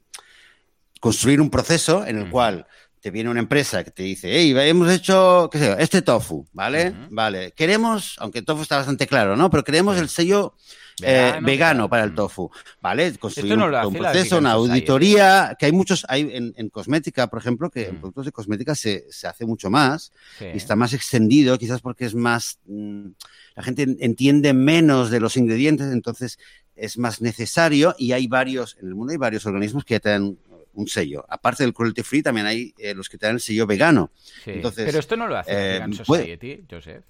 construir 0.99 1.41
un 1.41 1.49
proceso 1.49 2.05
en 2.05 2.17
el 2.17 2.29
cual 2.29 2.67
te 3.01 3.11
viene 3.11 3.29
una 3.29 3.39
empresa 3.39 3.83
que 3.83 3.91
te 3.91 4.03
dice, 4.03 4.29
hey, 4.31 4.53
hemos 4.57 4.91
hecho, 4.91 5.49
qué 5.51 5.57
sé 5.57 5.75
este 5.79 6.01
tofu, 6.01 6.45
¿vale? 6.51 6.93
Vale, 7.09 7.53
queremos, 7.55 8.15
aunque 8.19 8.39
el 8.39 8.45
tofu 8.45 8.63
está 8.63 8.77
bastante 8.77 9.07
claro, 9.07 9.37
¿no? 9.37 9.49
Pero 9.49 9.63
queremos 9.63 9.97
el 9.97 10.09
sello 10.09 10.55
eh, 11.01 11.39
vegano, 11.41 11.89
para 11.89 12.03
el 12.03 12.13
tofu, 12.13 12.51
¿vale? 12.81 13.15
Construir 13.17 13.53
un, 13.53 13.93
proceso, 13.93 14.37
una 14.37 14.51
auditoría, 14.51 15.55
que 15.57 15.67
hay 15.67 15.71
muchos, 15.71 16.05
hay 16.09 16.29
en, 16.55 16.69
cosmética, 16.69 17.27
por 17.27 17.39
ejemplo, 17.39 17.69
que 17.69 17.87
en 17.87 17.99
productos 17.99 18.25
de 18.25 18.31
cosmética 18.33 18.75
se, 18.75 19.05
se 19.09 19.27
hace 19.27 19.45
mucho 19.45 19.69
más 19.69 20.11
y 20.41 20.57
está 20.57 20.75
más 20.75 20.93
extendido, 20.93 21.57
quizás 21.57 21.79
porque 21.81 22.05
es 22.05 22.15
más, 22.15 22.59
mm, 22.65 23.07
la 23.55 23.63
gente 23.63 23.95
entiende 24.01 24.53
menos 24.53 25.09
de 25.09 25.21
los 25.21 25.37
ingredientes, 25.37 25.91
entonces 25.93 26.37
es 26.75 26.97
más 26.97 27.21
necesario 27.21 27.95
y 27.97 28.11
hay 28.11 28.27
varios, 28.27 28.77
en 28.81 28.87
el 28.87 28.95
mundo 28.95 29.11
hay 29.11 29.17
varios 29.17 29.45
organismos 29.45 29.85
que 29.85 29.95
ya 29.95 29.99
te 29.99 30.09
dan 30.09 30.37
un 30.73 30.87
sello. 30.87 31.25
Aparte 31.29 31.63
del 31.63 31.73
cruelty 31.73 32.03
free, 32.03 32.23
también 32.23 32.45
hay 32.45 32.73
eh, 32.77 32.93
los 32.93 33.09
que 33.09 33.17
te 33.17 33.25
dan 33.25 33.35
el 33.35 33.41
sello 33.41 33.67
vegano. 33.67 34.11
Entonces, 34.45 34.85
Pero 34.85 34.99
esto 34.99 35.17
no 35.17 35.27
lo 35.27 35.37
hace 35.37 35.51
la 35.51 35.59
eh, 35.59 35.73
Vegan 35.73 35.93
Society, 35.93 36.63
Joseph. 36.69 37.03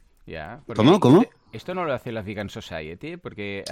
¿Cómo? 0.75 0.99
¿Cómo? 0.99 1.25
Esto 1.51 1.73
no 1.73 1.85
lo 1.85 1.93
hace 1.93 2.11
la 2.11 2.21
Vegan 2.21 2.49
Society, 2.49 3.17
porque 3.17 3.63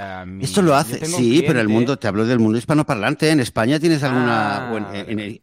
Esto 0.42 0.62
lo 0.62 0.76
hace, 0.76 1.06
sí, 1.06 1.44
pero 1.46 1.62
el 1.62 1.68
mundo, 1.68 1.98
te 2.00 2.08
hablo 2.08 2.26
del 2.26 2.40
mundo 2.40 2.58
hispanoparlante. 2.58 3.30
En 3.30 3.40
España 3.40 3.80
tienes 3.80 4.02
alguna... 4.04 4.70
Ah, 4.70 4.92
en, 4.94 5.42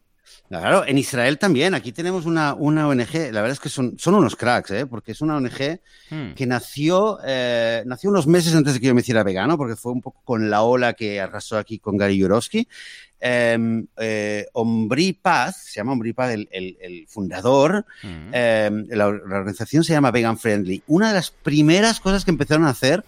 claro, 0.48 0.84
en 0.84 0.98
Israel 0.98 1.38
también. 1.38 1.74
Aquí 1.74 1.92
tenemos 1.92 2.26
una, 2.26 2.54
una 2.54 2.88
ONG, 2.88 3.30
la 3.30 3.40
verdad 3.40 3.52
es 3.52 3.60
que 3.60 3.68
son, 3.68 3.96
son 3.98 4.16
unos 4.16 4.34
cracks, 4.34 4.72
¿eh? 4.72 4.86
porque 4.86 5.12
es 5.12 5.20
una 5.20 5.36
ONG 5.36 5.80
hmm. 6.10 6.32
que 6.34 6.46
nació, 6.46 7.18
eh, 7.24 7.84
nació 7.86 8.10
unos 8.10 8.26
meses 8.26 8.54
antes 8.54 8.74
de 8.74 8.80
que 8.80 8.88
yo 8.88 8.94
me 8.94 9.02
hiciera 9.02 9.22
vegano, 9.22 9.56
porque 9.56 9.76
fue 9.76 9.92
un 9.92 10.00
poco 10.00 10.20
con 10.24 10.50
la 10.50 10.62
ola 10.62 10.94
que 10.94 11.20
arrasó 11.20 11.56
aquí 11.56 11.78
con 11.78 11.96
Gary 11.96 12.18
Yurovsky. 12.18 12.66
Em, 13.26 13.86
eh, 13.96 14.46
Paz, 15.22 15.56
se 15.56 15.80
llama 15.80 15.92
Ombri 15.92 16.12
Paz 16.12 16.34
el, 16.34 17.06
fundador, 17.08 17.86
em, 18.02 18.86
la, 18.90 19.06
organización 19.06 19.82
se 19.82 19.94
llama 19.94 20.10
Vegan 20.10 20.36
Friendly. 20.36 20.82
Una 20.88 21.08
de 21.08 21.14
las 21.14 21.30
primeras 21.30 22.00
cosas 22.00 22.24
que 22.24 22.30
empezaron 22.30 22.66
a 22.66 22.70
hacer, 22.70 23.02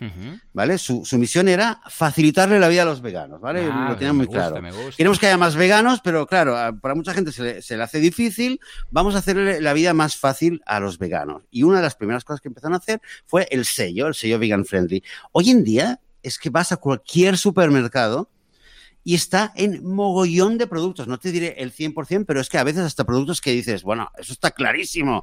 ¿vale? 0.54 0.78
Su, 0.78 1.04
misión 1.18 1.48
era 1.48 1.80
facilitarle 1.90 2.58
la 2.58 2.68
vida 2.68 2.82
a 2.82 2.84
los 2.86 3.02
veganos, 3.02 3.40
¿vale? 3.42 3.68
Ah, 3.70 3.88
Lo 3.90 3.96
tenían 3.96 4.16
muy 4.16 4.26
claro. 4.26 4.56
Queremos 4.96 5.18
que 5.18 5.26
haya 5.26 5.36
más 5.36 5.54
veganos, 5.54 6.00
pero 6.02 6.26
claro, 6.26 6.56
para 6.80 6.94
mucha 6.94 7.12
gente 7.12 7.32
se 7.32 7.76
le, 7.76 7.82
hace 7.82 8.00
difícil, 8.00 8.58
vamos 8.90 9.14
a 9.16 9.18
hacerle 9.18 9.60
la 9.60 9.74
vida 9.74 9.92
más 9.92 10.16
fácil 10.16 10.62
a 10.64 10.80
los 10.80 10.98
veganos. 10.98 11.42
Y 11.50 11.62
una 11.62 11.76
de 11.76 11.82
las 11.82 11.94
primeras 11.94 12.24
cosas 12.24 12.40
que 12.40 12.48
empezaron 12.48 12.72
a 12.72 12.78
hacer 12.78 13.02
fue 13.26 13.48
el 13.50 13.66
sello, 13.66 14.06
el 14.06 14.14
sello 14.14 14.38
Vegan 14.38 14.64
Friendly. 14.64 15.02
Hoy 15.32 15.50
en 15.50 15.62
día 15.62 16.00
es 16.22 16.38
que 16.38 16.48
vas 16.48 16.72
a 16.72 16.78
cualquier 16.78 17.36
supermercado 17.36 18.30
y 19.06 19.14
está 19.14 19.52
en 19.54 19.84
mogollón 19.84 20.58
de 20.58 20.66
productos. 20.66 21.06
No 21.06 21.20
te 21.20 21.30
diré 21.30 21.54
el 21.58 21.72
100%, 21.72 22.24
pero 22.26 22.40
es 22.40 22.48
que 22.48 22.58
a 22.58 22.64
veces 22.64 22.82
hasta 22.82 23.04
productos 23.04 23.40
que 23.40 23.52
dices, 23.52 23.84
bueno, 23.84 24.10
eso 24.18 24.32
está 24.32 24.50
clarísimo. 24.50 25.22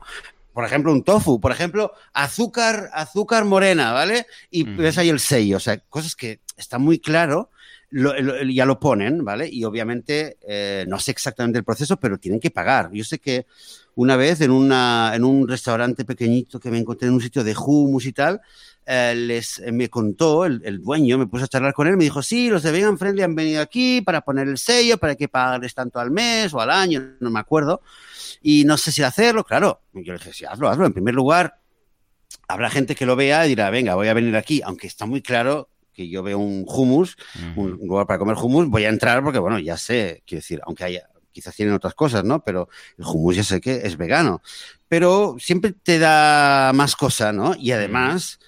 Por 0.54 0.64
ejemplo, 0.64 0.94
un 0.94 1.04
tofu, 1.04 1.42
por 1.42 1.52
ejemplo, 1.52 1.92
azúcar, 2.14 2.90
azúcar 2.94 3.44
morena, 3.44 3.92
¿vale? 3.92 4.26
Y 4.50 4.64
ves 4.64 4.98
ahí 4.98 5.10
el 5.10 5.20
sello, 5.20 5.58
o 5.58 5.60
sea, 5.60 5.80
cosas 5.80 6.16
que 6.16 6.40
está 6.56 6.78
muy 6.78 6.98
claro, 6.98 7.50
ya 7.94 8.66
lo 8.66 8.80
ponen, 8.80 9.24
¿vale? 9.24 9.48
Y 9.52 9.64
obviamente 9.66 10.38
eh, 10.42 10.86
no 10.88 11.00
sé 11.00 11.12
exactamente 11.12 11.60
el 11.60 11.64
proceso, 11.64 11.98
pero 11.98 12.18
tienen 12.18 12.40
que 12.40 12.50
pagar. 12.50 12.90
Yo 12.92 13.04
sé 13.04 13.20
que 13.20 13.46
una 13.96 14.16
vez 14.16 14.42
en, 14.42 14.52
un 14.52 15.48
restaurante 15.48 16.04
pequeñito 16.04 16.60
que 16.60 16.72
me 16.72 16.80
encontré 16.80 17.08
en 17.08 17.14
un 17.14 17.22
sitio 17.22 17.44
de 17.44 17.56
hummus 17.56 18.06
y 18.06 18.14
tal, 18.14 18.42
eh, 18.86 19.14
les, 19.16 19.60
eh, 19.60 19.72
me 19.72 19.90
contó, 19.90 20.46
el, 20.46 20.82
dueño, 20.82 21.18
me 21.18 21.28
puso 21.28 21.46
a 21.46 21.48
charlar 21.48 21.74
con 21.74 21.88
él, 21.88 21.96
me 21.96 22.04
dijo, 22.04 22.24
sí, 22.24 22.50
los 22.50 22.64
de 22.64 22.72
Vegan 22.72 22.98
Friendly 22.98 23.22
han 23.22 23.36
venido 23.36 23.62
aquí 23.62 24.02
para 24.02 24.22
poner 24.22 24.48
el 24.48 24.58
sello, 24.58 24.98
para 24.98 25.16
que 25.16 25.28
pagues 25.28 25.76
tanto 25.76 26.00
al 26.00 26.10
mes 26.10 26.54
o 26.54 26.60
al 26.60 26.72
año, 26.72 27.14
no 27.20 27.30
me 27.30 27.40
acuerdo, 27.40 27.82
y 28.42 28.66
no 28.66 28.78
sé 28.78 28.92
si 28.92 29.04
hacerlo, 29.04 29.44
claro, 29.44 29.82
yo 29.94 30.14
le 30.14 30.20
dije, 30.20 30.34
sí, 30.34 30.46
hazlo, 30.46 30.68
hazlo, 30.68 30.86
en 30.86 30.94
primer 30.94 31.14
lugar, 31.14 31.60
habrá 32.48 32.70
gente 32.70 32.96
que 32.96 33.06
lo 33.06 33.16
vea 33.16 33.46
y 33.46 33.50
dirá, 33.50 33.70
venga, 33.70 33.96
voy 33.96 34.08
a 34.08 34.14
venir 34.14 34.36
aquí, 34.36 34.62
aunque 34.66 34.88
está 34.88 35.06
muy 35.06 35.22
claro 35.22 35.70
que 35.94 36.10
yo 36.10 36.24
veo 36.24 36.40
un 36.40 36.66
hummus, 36.68 37.16
un 37.56 37.80
lugar 37.84 38.08
para 38.08 38.20
comer 38.20 38.36
hummus, 38.36 38.68
voy 38.68 38.86
a 38.86 38.90
entrar 38.90 39.24
porque, 39.24 39.40
bueno, 39.40 39.60
ya 39.60 39.78
sé, 39.78 40.24
quiero 40.26 40.40
decir, 40.40 40.62
aunque 40.66 40.84
haya, 40.84 41.10
quizás 41.32 41.56
tienen 41.56 41.76
otras 41.76 41.94
cosas, 41.94 42.24
¿no? 42.24 42.44
Pero 42.44 42.70
el 42.98 43.06
hummus 43.06 43.36
ya 43.36 43.44
sé 43.44 43.62
que 43.62 43.82
es 43.84 43.98
vegano. 43.98 44.42
Pero 44.88 45.36
siempre 45.40 45.72
te 45.72 46.00
da 46.00 46.72
más 46.74 46.96
cosa, 46.96 47.32
¿no? 47.32 47.56
Y 47.58 47.72
además, 47.72 48.40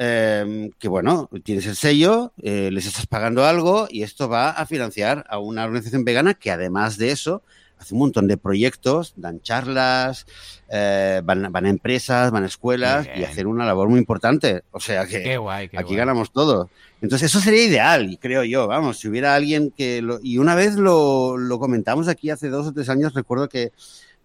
Em, 0.00 0.70
que 0.78 0.86
bueno, 0.86 1.28
tienes 1.42 1.66
el 1.66 1.74
sello, 1.74 2.32
eh, 2.40 2.70
les 2.72 2.86
estás 2.86 3.08
pagando 3.08 3.44
algo 3.44 3.88
y 3.90 4.04
esto 4.04 4.28
va 4.28 4.50
a 4.50 4.64
financiar 4.64 5.26
a 5.28 5.40
una 5.40 5.64
organización 5.64 6.04
vegana 6.04 6.34
que 6.34 6.52
además 6.52 6.98
de 6.98 7.10
eso 7.10 7.42
hace 7.78 7.94
un 7.94 8.00
montón 8.00 8.26
de 8.26 8.36
proyectos, 8.36 9.14
dan 9.16 9.40
charlas, 9.40 10.26
eh, 10.70 11.20
van, 11.24 11.54
a 11.54 11.68
empresas, 11.68 12.30
van 12.30 12.44
a 12.44 12.46
escuelas 12.46 13.08
y 13.16 13.24
hacen 13.24 13.46
una 13.46 13.64
labor 13.64 13.88
muy 13.88 13.98
importante. 13.98 14.62
O 14.70 14.80
sea 14.80 15.06
que 15.06 15.38
aquí 15.76 15.96
ganamos 15.96 16.32
todo. 16.32 16.70
Entonces 17.00 17.30
eso 17.30 17.40
sería 17.40 17.64
ideal, 17.64 18.18
creo 18.20 18.42
yo, 18.44 18.66
vamos, 18.66 18.98
si 18.98 19.08
hubiera 19.08 19.34
alguien 19.34 19.70
que... 19.70 20.02
Lo, 20.02 20.18
y 20.20 20.38
una 20.38 20.56
vez 20.56 20.74
lo, 20.74 21.36
lo 21.36 21.58
comentamos 21.60 22.08
aquí 22.08 22.30
hace 22.30 22.48
dos 22.48 22.66
o 22.66 22.72
tres 22.72 22.88
años, 22.88 23.14
recuerdo 23.14 23.48
que 23.48 23.70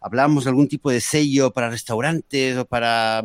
hablábamos 0.02 0.46
de 0.46 0.50
algún 0.50 0.68
tipo 0.68 0.90
de 0.90 1.00
sello 1.00 1.52
para 1.52 1.70
restaurantes 1.70 2.58
o 2.58 2.66
para 2.66 3.24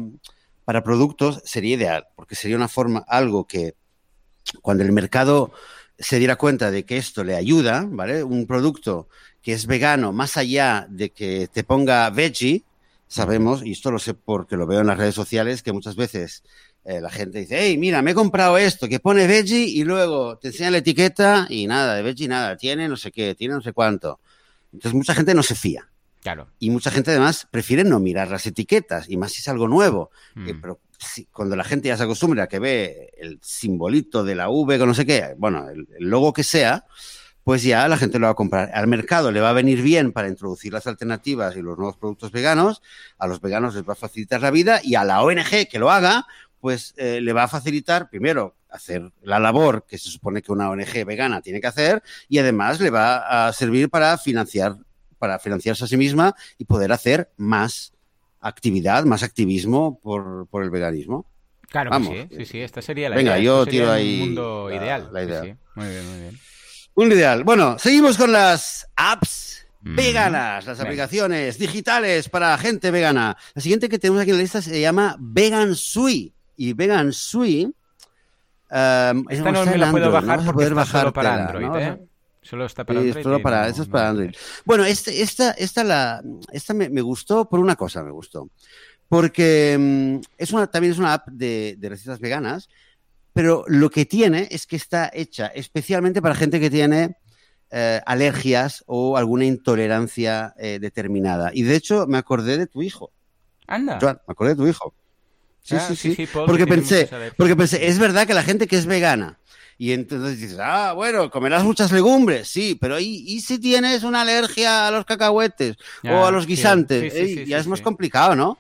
para 0.68 0.84
productos 0.84 1.40
sería 1.46 1.76
ideal, 1.76 2.08
porque 2.14 2.34
sería 2.34 2.54
una 2.54 2.68
forma, 2.68 3.02
algo 3.08 3.46
que 3.46 3.74
cuando 4.60 4.84
el 4.84 4.92
mercado 4.92 5.50
se 5.98 6.18
diera 6.18 6.36
cuenta 6.36 6.70
de 6.70 6.84
que 6.84 6.98
esto 6.98 7.24
le 7.24 7.36
ayuda, 7.36 7.86
¿vale? 7.88 8.22
Un 8.22 8.46
producto 8.46 9.08
que 9.42 9.52
es 9.52 9.66
vegano, 9.66 10.12
más 10.12 10.36
allá 10.36 10.86
de 10.90 11.10
que 11.10 11.48
te 11.48 11.64
ponga 11.64 12.10
veggie, 12.10 12.64
sabemos, 13.06 13.64
y 13.64 13.72
esto 13.72 13.90
lo 13.90 13.98
sé 13.98 14.14
porque 14.14 14.56
lo 14.56 14.66
veo 14.66 14.80
en 14.80 14.86
las 14.86 14.98
redes 14.98 15.14
sociales, 15.14 15.62
que 15.62 15.72
muchas 15.72 15.96
veces 15.96 16.42
eh, 16.84 17.00
la 17.00 17.10
gente 17.10 17.38
dice, 17.38 17.56
hey, 17.58 17.78
mira, 17.78 18.02
me 18.02 18.12
he 18.12 18.14
comprado 18.14 18.58
esto 18.58 18.88
que 18.88 19.00
pone 19.00 19.26
veggie 19.26 19.64
y 19.64 19.84
luego 19.84 20.38
te 20.38 20.48
enseña 20.48 20.70
la 20.70 20.78
etiqueta 20.78 21.46
y 21.48 21.66
nada, 21.66 21.94
de 21.94 22.02
veggie 22.02 22.28
nada, 22.28 22.56
tiene 22.56 22.88
no 22.88 22.96
sé 22.96 23.10
qué, 23.10 23.34
tiene 23.34 23.54
no 23.54 23.60
sé 23.60 23.72
cuánto. 23.72 24.20
Entonces 24.72 24.94
mucha 24.94 25.14
gente 25.14 25.34
no 25.34 25.42
se 25.42 25.54
fía. 25.54 25.88
Y 26.58 26.70
mucha 26.70 26.90
gente 26.90 27.10
además 27.10 27.46
prefiere 27.50 27.84
no 27.84 28.00
mirar 28.00 28.30
las 28.30 28.46
etiquetas, 28.46 29.08
y 29.08 29.16
más 29.16 29.32
si 29.32 29.40
es 29.40 29.48
algo 29.48 29.68
nuevo. 29.68 30.10
Mm. 30.34 30.60
pero 30.60 30.80
cuando 31.32 31.54
la 31.54 31.64
gente 31.64 31.88
ya 31.88 31.96
se 31.96 32.02
acostumbra 32.02 32.44
a 32.44 32.48
que 32.48 32.58
ve 32.58 33.10
el 33.18 33.38
simbolito 33.40 34.24
de 34.24 34.34
la 34.34 34.48
V 34.48 34.78
con 34.78 34.88
no 34.88 34.94
sé 34.94 35.06
qué, 35.06 35.34
bueno, 35.38 35.68
el, 35.68 35.86
logo 36.00 36.32
que 36.32 36.42
sea, 36.42 36.86
pues 37.48 37.62
ya 37.62 37.88
la 37.88 37.96
gente 37.96 38.18
lo 38.18 38.26
va 38.26 38.32
a 38.32 38.34
comprar. 38.34 38.70
Al 38.74 38.88
mercado 38.88 39.32
le 39.32 39.40
va 39.40 39.48
a 39.48 39.52
venir 39.54 39.80
bien 39.80 40.12
para 40.12 40.28
introducir 40.28 40.70
las 40.70 40.86
alternativas 40.86 41.56
y 41.56 41.62
los 41.62 41.78
nuevos 41.78 41.96
productos 41.96 42.30
veganos, 42.30 42.82
a 43.16 43.26
los 43.26 43.40
veganos 43.40 43.74
les 43.74 43.88
va 43.88 43.94
a 43.94 43.96
facilitar 43.96 44.42
la 44.42 44.50
vida 44.50 44.80
y 44.84 44.96
a 44.96 45.04
la 45.04 45.22
ONG 45.22 45.66
que 45.66 45.78
lo 45.78 45.90
haga, 45.90 46.26
pues 46.60 46.92
eh, 46.98 47.22
le 47.22 47.32
va 47.32 47.44
a 47.44 47.48
facilitar, 47.48 48.10
primero, 48.10 48.54
hacer 48.68 49.10
la 49.22 49.38
labor 49.38 49.86
que 49.88 49.96
se 49.96 50.10
supone 50.10 50.42
que 50.42 50.52
una 50.52 50.68
ONG 50.68 51.06
vegana 51.06 51.40
tiene 51.40 51.62
que 51.62 51.68
hacer 51.68 52.02
y 52.28 52.36
además 52.36 52.80
le 52.80 52.90
va 52.90 53.46
a 53.46 53.52
servir 53.54 53.88
para 53.88 54.18
financiar 54.18 54.76
para 55.18 55.38
financiarse 55.38 55.84
a 55.84 55.88
sí 55.88 55.96
misma 55.96 56.34
y 56.58 56.66
poder 56.66 56.92
hacer 56.92 57.30
más 57.38 57.94
actividad, 58.42 59.04
más 59.06 59.22
activismo 59.22 59.98
por, 60.00 60.48
por 60.48 60.64
el 60.64 60.68
veganismo. 60.68 61.24
Claro, 61.70 61.88
Vamos. 61.88 62.12
sí, 62.14 62.28
sí, 62.36 62.44
sí, 62.44 62.60
esta 62.60 62.82
sería 62.82 63.08
la 63.08 63.16
Venga, 63.16 63.38
idea. 63.38 63.42
yo 63.42 63.64
tiro 63.64 63.90
ahí. 63.90 64.20
Un 64.20 64.26
mundo 64.26 64.70
ideal. 64.70 65.08
La 65.14 65.22
idea. 65.22 65.56
Muy 65.76 65.88
bien, 65.88 66.10
muy 66.10 66.20
bien. 66.20 66.38
Un 66.98 67.12
ideal. 67.12 67.44
Bueno, 67.44 67.78
seguimos 67.78 68.18
con 68.18 68.32
las 68.32 68.88
apps 68.96 69.68
veganas, 69.82 70.66
las 70.66 70.80
aplicaciones 70.80 71.56
digitales 71.56 72.28
para 72.28 72.58
gente 72.58 72.90
vegana. 72.90 73.36
La 73.54 73.62
siguiente 73.62 73.88
que 73.88 74.00
tenemos 74.00 74.20
aquí 74.20 74.32
en 74.32 74.38
la 74.38 74.42
lista 74.42 74.60
se 74.60 74.80
llama 74.80 75.14
Vegan 75.20 75.76
Sui. 75.76 76.34
Y 76.56 76.72
Vegan 76.72 77.12
Sui... 77.12 77.66
Um, 77.66 79.24
Esta 79.30 79.52
no 79.52 79.64
me 79.64 79.78
la 79.78 79.92
puedo 79.92 80.10
bajar 80.10 80.44
porque 80.44 80.64
está 80.64 80.84
solo 80.84 81.12
para 81.12 81.34
Android, 81.46 81.80
¿eh? 81.80 82.02
Solo 82.42 82.66
está 82.66 82.84
para 82.84 82.98
Android. 82.98 83.22
Solo 83.22 83.42
para, 83.42 83.62
no, 83.62 83.68
eso 83.68 83.82
es 83.82 83.88
para 83.88 84.08
Android. 84.08 84.34
Bueno, 84.64 84.84
este, 84.84 85.22
esta, 85.22 85.52
esta, 85.52 85.84
la, 85.84 86.20
esta 86.50 86.74
me, 86.74 86.88
me, 86.88 87.00
gustó 87.00 87.48
por 87.48 87.60
una 87.60 87.76
cosa, 87.76 88.02
me 88.02 88.10
gustó. 88.10 88.50
Porque 89.08 89.76
um, 89.78 90.20
es 90.36 90.50
una, 90.50 90.66
también 90.66 90.94
es 90.94 90.98
una 90.98 91.12
app 91.14 91.28
de, 91.28 91.76
de 91.78 91.88
recetas 91.90 92.18
veganas, 92.18 92.68
pero 93.38 93.64
lo 93.68 93.88
que 93.88 94.04
tiene 94.04 94.48
es 94.50 94.66
que 94.66 94.74
está 94.74 95.08
hecha 95.14 95.46
especialmente 95.46 96.20
para 96.20 96.34
gente 96.34 96.58
que 96.58 96.70
tiene 96.70 97.18
eh, 97.70 98.00
alergias 98.04 98.82
o 98.88 99.16
alguna 99.16 99.44
intolerancia 99.44 100.54
eh, 100.58 100.80
determinada. 100.80 101.52
Y 101.54 101.62
de 101.62 101.76
hecho, 101.76 102.08
me 102.08 102.18
acordé 102.18 102.58
de 102.58 102.66
tu 102.66 102.82
hijo. 102.82 103.12
Anda. 103.68 104.00
Joan, 104.00 104.20
me 104.26 104.32
acordé 104.32 104.56
de 104.56 104.56
tu 104.56 104.66
hijo. 104.66 104.92
Sí, 105.62 105.76
ah, 105.76 105.86
sí, 105.86 105.94
sí. 105.94 106.14
sí 106.16 106.26
Paul, 106.26 106.46
porque 106.46 106.66
pensé, 106.66 107.08
porque 107.36 107.54
pensé, 107.54 107.86
es 107.86 108.00
verdad 108.00 108.26
que 108.26 108.34
la 108.34 108.42
gente 108.42 108.66
que 108.66 108.74
es 108.74 108.86
vegana 108.86 109.38
y 109.78 109.92
entonces 109.92 110.40
dices, 110.40 110.58
ah, 110.60 110.92
bueno, 110.94 111.30
comerás 111.30 111.62
muchas 111.62 111.92
legumbres, 111.92 112.48
sí, 112.48 112.76
pero 112.80 112.98
¿y, 112.98 113.22
y 113.24 113.40
si 113.40 113.60
tienes 113.60 114.02
una 114.02 114.22
alergia 114.22 114.88
a 114.88 114.90
los 114.90 115.04
cacahuetes 115.04 115.76
ya, 116.02 116.12
o 116.12 116.26
a 116.26 116.32
los 116.32 116.44
guisantes? 116.44 117.12
Sí, 117.12 117.20
sí, 117.20 117.34
sí, 117.36 117.44
ya 117.46 117.58
es 117.58 117.68
más 117.68 117.82
complicado, 117.82 118.34
¿no? 118.34 118.58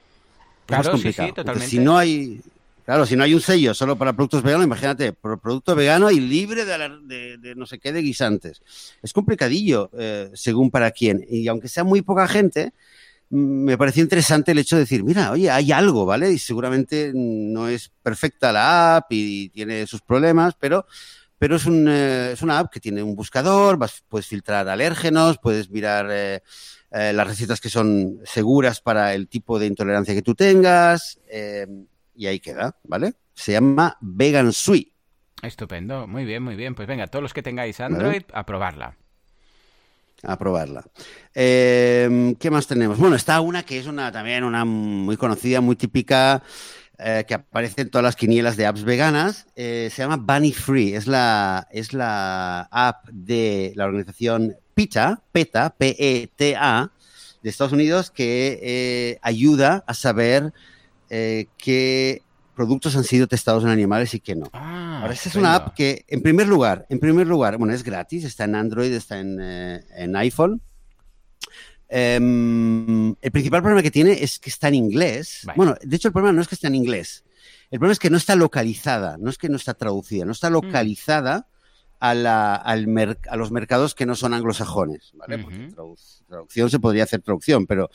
Claro, 0.66 0.82
es 0.82 0.86
más 0.86 0.92
complicado. 0.92 1.28
sí, 1.30 1.34
totalmente. 1.34 1.68
si 1.68 1.80
no 1.80 1.98
hay, 1.98 2.40
Claro, 2.88 3.04
si 3.04 3.16
no 3.16 3.24
hay 3.24 3.34
un 3.34 3.42
sello 3.42 3.74
solo 3.74 3.98
para 3.98 4.14
productos 4.14 4.42
veganos, 4.42 4.64
imagínate, 4.64 5.12
producto 5.12 5.74
vegano 5.74 6.10
y 6.10 6.20
libre 6.20 6.64
de, 6.64 7.36
de, 7.36 7.54
no 7.54 7.66
sé 7.66 7.78
qué, 7.78 7.92
de 7.92 8.00
guisantes. 8.00 8.62
Es 9.02 9.12
complicadillo, 9.12 9.90
eh, 9.98 10.30
según 10.32 10.70
para 10.70 10.90
quién. 10.90 11.22
Y 11.28 11.48
aunque 11.48 11.68
sea 11.68 11.84
muy 11.84 12.00
poca 12.00 12.26
gente, 12.26 12.72
me 13.28 13.76
pareció 13.76 14.02
interesante 14.02 14.52
el 14.52 14.58
hecho 14.60 14.76
de 14.76 14.84
decir, 14.84 15.04
mira, 15.04 15.32
oye, 15.32 15.50
hay 15.50 15.70
algo, 15.70 16.06
¿vale? 16.06 16.32
Y 16.32 16.38
seguramente 16.38 17.12
no 17.14 17.68
es 17.68 17.92
perfecta 18.02 18.52
la 18.52 18.96
app 18.96 19.12
y 19.12 19.50
tiene 19.50 19.86
sus 19.86 20.00
problemas, 20.00 20.54
pero, 20.58 20.86
pero 21.38 21.56
es, 21.56 21.66
un, 21.66 21.88
eh, 21.90 22.32
es 22.32 22.40
una 22.40 22.58
app 22.58 22.72
que 22.72 22.80
tiene 22.80 23.02
un 23.02 23.14
buscador, 23.14 23.78
puedes 24.08 24.26
filtrar 24.26 24.66
alérgenos, 24.66 25.36
puedes 25.36 25.68
mirar 25.68 26.06
eh, 26.10 26.40
las 26.90 27.26
recetas 27.26 27.60
que 27.60 27.68
son 27.68 28.20
seguras 28.24 28.80
para 28.80 29.12
el 29.12 29.28
tipo 29.28 29.58
de 29.58 29.66
intolerancia 29.66 30.14
que 30.14 30.22
tú 30.22 30.34
tengas. 30.34 31.18
Y 32.18 32.26
ahí 32.26 32.40
queda, 32.40 32.76
¿vale? 32.82 33.14
Se 33.32 33.52
llama 33.52 33.96
Vegan 34.00 34.52
Sui. 34.52 34.92
Estupendo, 35.40 36.08
muy 36.08 36.24
bien, 36.24 36.42
muy 36.42 36.56
bien. 36.56 36.74
Pues 36.74 36.88
venga, 36.88 37.06
todos 37.06 37.22
los 37.22 37.32
que 37.32 37.42
tengáis 37.44 37.78
Android, 37.80 38.22
¿vale? 38.22 38.26
a 38.32 38.44
probarla. 38.44 38.96
A 40.24 40.36
probarla. 40.36 40.84
Eh, 41.32 42.34
¿Qué 42.40 42.50
más 42.50 42.66
tenemos? 42.66 42.98
Bueno, 42.98 43.14
está 43.14 43.40
una 43.40 43.62
que 43.62 43.78
es 43.78 43.86
una 43.86 44.10
también 44.10 44.42
una 44.42 44.64
muy 44.64 45.16
conocida, 45.16 45.60
muy 45.60 45.76
típica, 45.76 46.42
eh, 46.98 47.24
que 47.28 47.34
aparece 47.34 47.82
en 47.82 47.90
todas 47.90 48.02
las 48.02 48.16
quinielas 48.16 48.56
de 48.56 48.66
apps 48.66 48.82
veganas. 48.82 49.46
Eh, 49.54 49.88
se 49.92 50.02
llama 50.02 50.16
Bunny 50.16 50.52
Free. 50.52 50.94
Es 50.94 51.06
la, 51.06 51.68
es 51.70 51.92
la 51.92 52.62
app 52.72 53.08
de 53.12 53.72
la 53.76 53.84
organización 53.84 54.56
PETA, 54.74 55.22
PETA, 55.30 55.70
P-E-T-A, 55.78 56.90
de 57.40 57.50
Estados 57.50 57.72
Unidos, 57.72 58.10
que 58.10 58.58
eh, 58.60 59.18
ayuda 59.22 59.84
a 59.86 59.94
saber 59.94 60.52
eh, 61.10 61.46
qué 61.56 62.22
productos 62.54 62.96
han 62.96 63.04
sido 63.04 63.28
testados 63.28 63.62
en 63.62 63.70
animales 63.70 64.14
y 64.14 64.20
qué 64.20 64.34
no. 64.34 64.50
Ah, 64.52 65.00
Ahora, 65.02 65.14
esta 65.14 65.28
es 65.28 65.36
una 65.36 65.54
app 65.54 65.74
que, 65.74 66.04
en 66.08 66.22
primer 66.22 66.48
lugar, 66.48 66.86
en 66.88 66.98
primer 66.98 67.26
lugar, 67.26 67.56
bueno, 67.56 67.72
es 67.72 67.84
gratis, 67.84 68.24
está 68.24 68.44
en 68.44 68.56
Android, 68.56 68.92
está 68.92 69.20
en, 69.20 69.38
eh, 69.40 69.84
en 69.96 70.16
iPhone. 70.16 70.60
Um, 71.90 73.14
el 73.22 73.30
principal 73.30 73.62
problema 73.62 73.82
que 73.82 73.90
tiene 73.90 74.12
es 74.12 74.38
que 74.38 74.50
está 74.50 74.68
en 74.68 74.74
inglés. 74.74 75.42
Vale. 75.44 75.56
Bueno, 75.56 75.76
de 75.80 75.96
hecho, 75.96 76.08
el 76.08 76.12
problema 76.12 76.32
no 76.32 76.42
es 76.42 76.48
que 76.48 76.56
esté 76.56 76.66
en 76.66 76.74
inglés. 76.74 77.24
El 77.70 77.78
problema 77.78 77.92
es 77.92 77.98
que 77.98 78.10
no 78.10 78.16
está 78.16 78.34
localizada, 78.34 79.16
no 79.18 79.30
es 79.30 79.38
que 79.38 79.48
no 79.48 79.56
está 79.56 79.74
traducida, 79.74 80.24
no 80.24 80.32
está 80.32 80.50
localizada 80.50 81.38
mm. 81.38 81.44
a, 82.00 82.14
la, 82.14 82.54
al 82.56 82.86
mer 82.88 83.18
a, 83.28 83.36
los 83.36 83.52
mercados 83.52 83.94
que 83.94 84.06
no 84.06 84.14
son 84.14 84.34
anglosajones, 84.34 85.12
¿vale? 85.14 85.36
Uh 85.36 85.38
-huh. 85.38 85.44
Porque 85.44 85.74
tradu 85.74 85.96
traducción 86.26 86.70
se 86.70 86.78
podría 86.78 87.04
hacer 87.04 87.22
traducción, 87.22 87.66
pero 87.66 87.88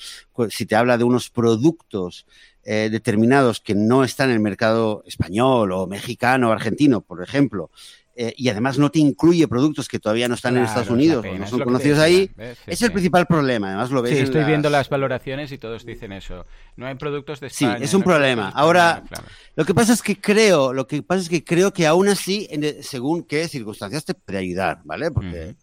si 0.50 0.66
te 0.66 0.76
habla 0.76 0.98
de 0.98 1.04
unos 1.04 1.30
productos 1.30 2.26
eh, 2.64 2.90
determinados 2.92 3.60
que 3.60 3.76
no 3.76 4.04
están 4.04 4.30
en 4.30 4.36
el 4.36 4.42
mercado 4.42 5.04
español 5.06 5.72
o 5.72 5.88
mexicano 5.88 6.50
o 6.50 6.52
argentino, 6.52 7.02
por 7.02 7.22
ejemplo, 7.22 7.70
eh, 8.16 8.32
y 8.38 8.50
además 8.50 8.78
no 8.78 8.92
te 8.92 9.00
incluye 9.00 9.48
productos 9.48 9.88
que 9.88 10.00
todavía 10.00 10.28
no 10.28 10.36
están 10.36 10.54
claro, 10.54 10.66
en 10.66 10.70
Estados 10.70 10.92
Unidos, 10.92 11.26
o 11.28 11.36
no 11.36 11.48
son 11.48 11.62
conocidos 11.62 11.98
ahí, 11.98 12.30
¿ves? 12.36 12.60
Sí, 12.60 12.72
es 12.72 12.80
sí. 12.80 12.86
el 12.86 12.92
principal 12.92 13.26
problema. 13.26 13.70
Además 13.70 13.90
lo 13.90 14.04
ves. 14.04 14.14
Sí, 14.14 14.20
estoy 14.20 14.42
las... 14.42 14.48
viendo 14.48 14.70
las 14.70 14.88
valoraciones 14.88 15.52
y 15.52 15.58
todos 15.58 15.84
dicen 15.84 16.12
eso. 16.12 16.46
No 16.76 16.86
hay 16.86 16.94
productos 16.94 17.40
de 17.40 17.48
España. 17.48 17.80
Sí, 17.80 17.86
es 17.86 17.94
un 17.96 18.02
no 18.02 18.06
problema. 18.06 18.50
Ahora, 18.50 19.04
claro. 19.08 19.26
lo 19.56 19.66
que 19.66 19.74
pasa 19.74 19.94
es 19.94 20.04
que 20.04 20.22
creo, 20.22 20.74
lo 20.74 20.86
que 20.86 21.02
pasa 21.02 21.24
es 21.24 21.30
que 21.30 21.44
creo 21.44 21.74
que 21.74 21.88
aún 21.88 22.08
así, 22.08 22.48
en, 22.52 22.84
según 22.84 23.24
qué 23.24 23.48
circunstancias 23.48 24.06
te 24.06 24.14
puede 24.14 24.38
ayudar, 24.38 24.82
¿vale? 24.84 25.10
Porque 25.10 25.28
uh 25.28 25.50
-huh. 25.50 25.56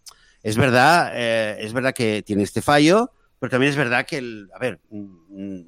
es 0.43 0.57
verdad, 0.57 1.13
eh, 1.15 1.55
es 1.61 1.71
verdad 1.71 1.93
que 1.93 2.21
tiene 2.21 2.43
este 2.43 2.61
fallo, 2.61 3.11
pero 3.39 3.49
también 3.49 3.69
es 3.69 3.77
verdad 3.77 4.05
que 4.05 4.17
el, 4.17 4.49
a 4.53 4.59
ver, 4.59 4.81
mm, 4.89 5.61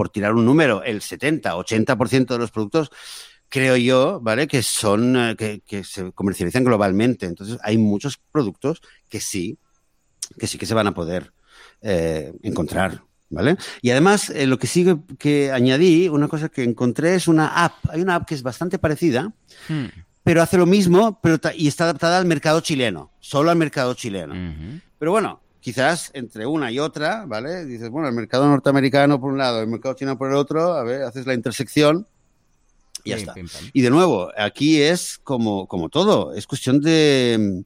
por 0.00 0.08
tirar 0.08 0.32
un 0.32 0.46
número, 0.46 0.82
el 0.82 1.02
70, 1.02 1.54
80% 1.56 2.26
de 2.28 2.38
los 2.38 2.50
productos 2.50 2.90
creo 3.50 3.76
yo, 3.76 4.18
¿vale? 4.18 4.48
Que 4.48 4.62
son, 4.62 5.14
eh, 5.14 5.36
que, 5.36 5.60
que, 5.60 5.84
se 5.84 6.10
comercializan 6.12 6.64
globalmente. 6.64 7.26
Entonces, 7.26 7.58
hay 7.62 7.76
muchos 7.76 8.18
productos 8.32 8.80
que 9.10 9.20
sí, 9.20 9.58
que 10.38 10.46
sí 10.46 10.56
que 10.56 10.64
se 10.64 10.72
van 10.72 10.86
a 10.86 10.94
poder 10.94 11.34
eh, 11.82 12.32
encontrar, 12.42 13.02
¿vale? 13.28 13.58
Y 13.82 13.90
además, 13.90 14.30
eh, 14.30 14.46
lo 14.46 14.58
que 14.58 14.68
sigue 14.68 14.96
que 15.18 15.52
añadí, 15.52 16.08
una 16.08 16.28
cosa 16.28 16.48
que 16.48 16.64
encontré 16.64 17.14
es 17.14 17.28
una 17.28 17.62
app. 17.62 17.74
Hay 17.90 18.00
una 18.00 18.14
app 18.14 18.26
que 18.26 18.34
es 18.34 18.42
bastante 18.42 18.78
parecida, 18.78 19.34
hmm. 19.68 19.84
pero 20.24 20.40
hace 20.40 20.56
lo 20.56 20.64
mismo, 20.64 21.20
pero 21.22 21.38
y 21.54 21.68
está 21.68 21.84
adaptada 21.84 22.16
al 22.16 22.24
mercado 22.24 22.62
chileno, 22.62 23.10
solo 23.20 23.50
al 23.50 23.58
mercado 23.58 23.92
chileno. 23.92 24.32
Uh 24.32 24.38
-huh. 24.38 24.80
Pero 24.98 25.10
bueno, 25.10 25.42
quizás 25.60 26.10
entre 26.14 26.46
una 26.46 26.70
y 26.70 26.78
otra, 26.78 27.24
¿vale? 27.26 27.64
Dices, 27.64 27.90
bueno, 27.90 28.08
el 28.08 28.14
mercado 28.14 28.48
norteamericano 28.48 29.20
por 29.20 29.32
un 29.32 29.38
lado, 29.38 29.60
el 29.60 29.68
mercado 29.68 29.94
chino 29.94 30.16
por 30.16 30.30
el 30.30 30.36
otro, 30.36 30.74
a 30.74 30.82
ver, 30.82 31.02
haces 31.02 31.26
la 31.26 31.34
intersección 31.34 32.06
y 33.04 33.10
ya 33.10 33.16
sí, 33.16 33.22
está. 33.22 33.34
Pim. 33.34 33.48
Y 33.72 33.82
de 33.82 33.90
nuevo, 33.90 34.30
aquí 34.36 34.80
es 34.80 35.18
como, 35.22 35.66
como 35.66 35.88
todo, 35.88 36.34
es 36.34 36.46
cuestión 36.46 36.80
de, 36.80 37.64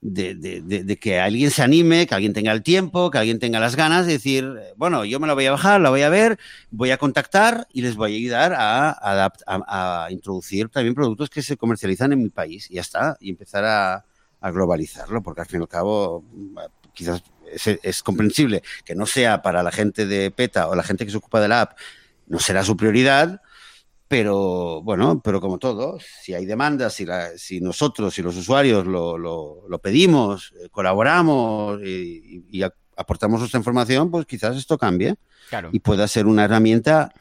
de, 0.00 0.34
de, 0.34 0.60
de, 0.84 0.96
que 0.98 1.20
alguien 1.20 1.50
se 1.50 1.62
anime, 1.62 2.06
que 2.06 2.14
alguien 2.14 2.32
tenga 2.32 2.52
el 2.52 2.62
tiempo, 2.62 3.10
que 3.10 3.18
alguien 3.18 3.38
tenga 3.38 3.60
las 3.60 3.76
ganas 3.76 4.06
de 4.06 4.12
decir, 4.12 4.52
bueno, 4.76 5.04
yo 5.04 5.20
me 5.20 5.26
la 5.26 5.34
voy 5.34 5.46
a 5.46 5.52
bajar, 5.52 5.80
la 5.80 5.90
voy 5.90 6.02
a 6.02 6.08
ver, 6.08 6.38
voy 6.70 6.90
a 6.90 6.98
contactar 6.98 7.66
y 7.72 7.82
les 7.82 7.96
voy 7.96 8.12
a 8.12 8.16
ayudar 8.16 8.52
a, 8.54 8.90
a, 8.90 9.32
a, 9.46 10.04
a 10.04 10.12
introducir 10.12 10.68
también 10.68 10.94
productos 10.94 11.30
que 11.30 11.42
se 11.42 11.56
comercializan 11.56 12.12
en 12.12 12.22
mi 12.22 12.30
país 12.30 12.70
y 12.70 12.74
ya 12.74 12.82
está, 12.82 13.16
y 13.20 13.30
empezar 13.30 13.64
a, 13.64 14.04
a 14.40 14.50
globalizarlo, 14.50 15.22
porque 15.22 15.40
al 15.40 15.46
fin 15.46 15.60
y 15.60 15.62
al 15.62 15.68
cabo 15.68 16.22
quizás 16.96 17.22
es, 17.52 17.78
es, 17.82 18.02
comprensible 18.02 18.62
que 18.84 18.96
no 18.96 19.06
sea 19.06 19.42
para 19.42 19.62
la 19.62 19.70
gente 19.70 20.06
de 20.06 20.30
PETA 20.30 20.68
o 20.68 20.74
la 20.74 20.82
gente 20.82 21.04
que 21.04 21.12
se 21.12 21.18
ocupa 21.18 21.40
de 21.40 21.48
la 21.48 21.60
app, 21.60 21.78
no 22.26 22.40
será 22.40 22.64
su 22.64 22.76
prioridad, 22.76 23.40
pero 24.08 24.82
bueno, 24.82 25.20
pero 25.22 25.40
como 25.40 25.58
todo, 25.58 25.98
si 26.22 26.34
hay 26.34 26.46
demandas, 26.46 26.94
si, 26.94 27.04
la, 27.04 27.36
si 27.36 27.60
nosotros, 27.60 28.14
si 28.14 28.22
los 28.22 28.36
usuarios 28.36 28.86
lo, 28.86 29.18
lo, 29.18 29.64
lo 29.68 29.78
pedimos, 29.78 30.52
eh, 30.60 30.68
colaboramos 30.70 31.80
y, 31.82 32.44
y, 32.50 32.62
aportamos 32.98 33.40
nuestra 33.40 33.58
información, 33.58 34.10
pues 34.10 34.24
quizás 34.24 34.56
esto 34.56 34.78
cambie 34.78 35.16
claro. 35.50 35.68
y 35.70 35.80
pueda 35.80 36.08
ser 36.08 36.26
una 36.26 36.44
herramienta 36.44 37.12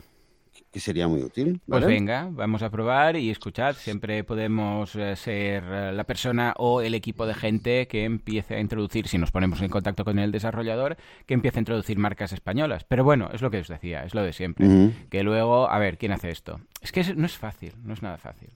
que 0.76 0.82
sería 0.82 1.08
muy 1.08 1.24
útil. 1.24 1.62
¿vale? 1.68 1.86
Pues 1.86 1.86
venga, 1.86 2.28
vamos 2.30 2.62
a 2.62 2.70
probar 2.70 3.16
y 3.16 3.30
escuchad. 3.30 3.78
Siempre 3.78 4.26
podemos 4.26 4.94
eh, 4.98 5.16
ser 5.16 5.64
eh, 5.66 5.94
la 5.94 6.04
persona 6.04 6.54
o 6.58 6.82
el 6.82 6.94
equipo 6.94 7.26
de 7.26 7.34
gente 7.34 7.88
que 7.88 8.04
empiece 8.04 8.56
a 8.56 8.60
introducir, 8.60 9.08
si 9.08 9.18
nos 9.18 9.32
ponemos 9.32 9.62
en 9.62 9.70
contacto 9.70 10.04
con 10.04 10.20
el 10.20 10.34
desarrollador, 10.34 10.98
que 11.26 11.34
empiece 11.34 11.60
a 11.60 11.62
introducir 11.62 11.98
marcas 11.98 12.34
españolas. 12.34 12.84
Pero 12.84 13.06
bueno, 13.06 13.30
es 13.32 13.42
lo 13.42 13.52
que 13.52 13.60
os 13.60 13.70
decía, 13.70 14.04
es 14.04 14.14
lo 14.14 14.22
de 14.22 14.34
siempre. 14.34 14.68
Uh 14.68 14.70
-huh. 14.70 14.94
Que 15.08 15.24
luego, 15.24 15.70
a 15.70 15.80
ver, 15.80 15.98
¿quién 15.98 16.12
hace 16.12 16.30
esto? 16.30 16.60
Es 16.82 16.92
que 16.92 17.06
no 17.16 17.26
es 17.26 17.38
fácil, 17.38 17.72
no 17.82 17.94
es 17.94 18.02
nada 18.02 18.18
fácil. 18.18 18.50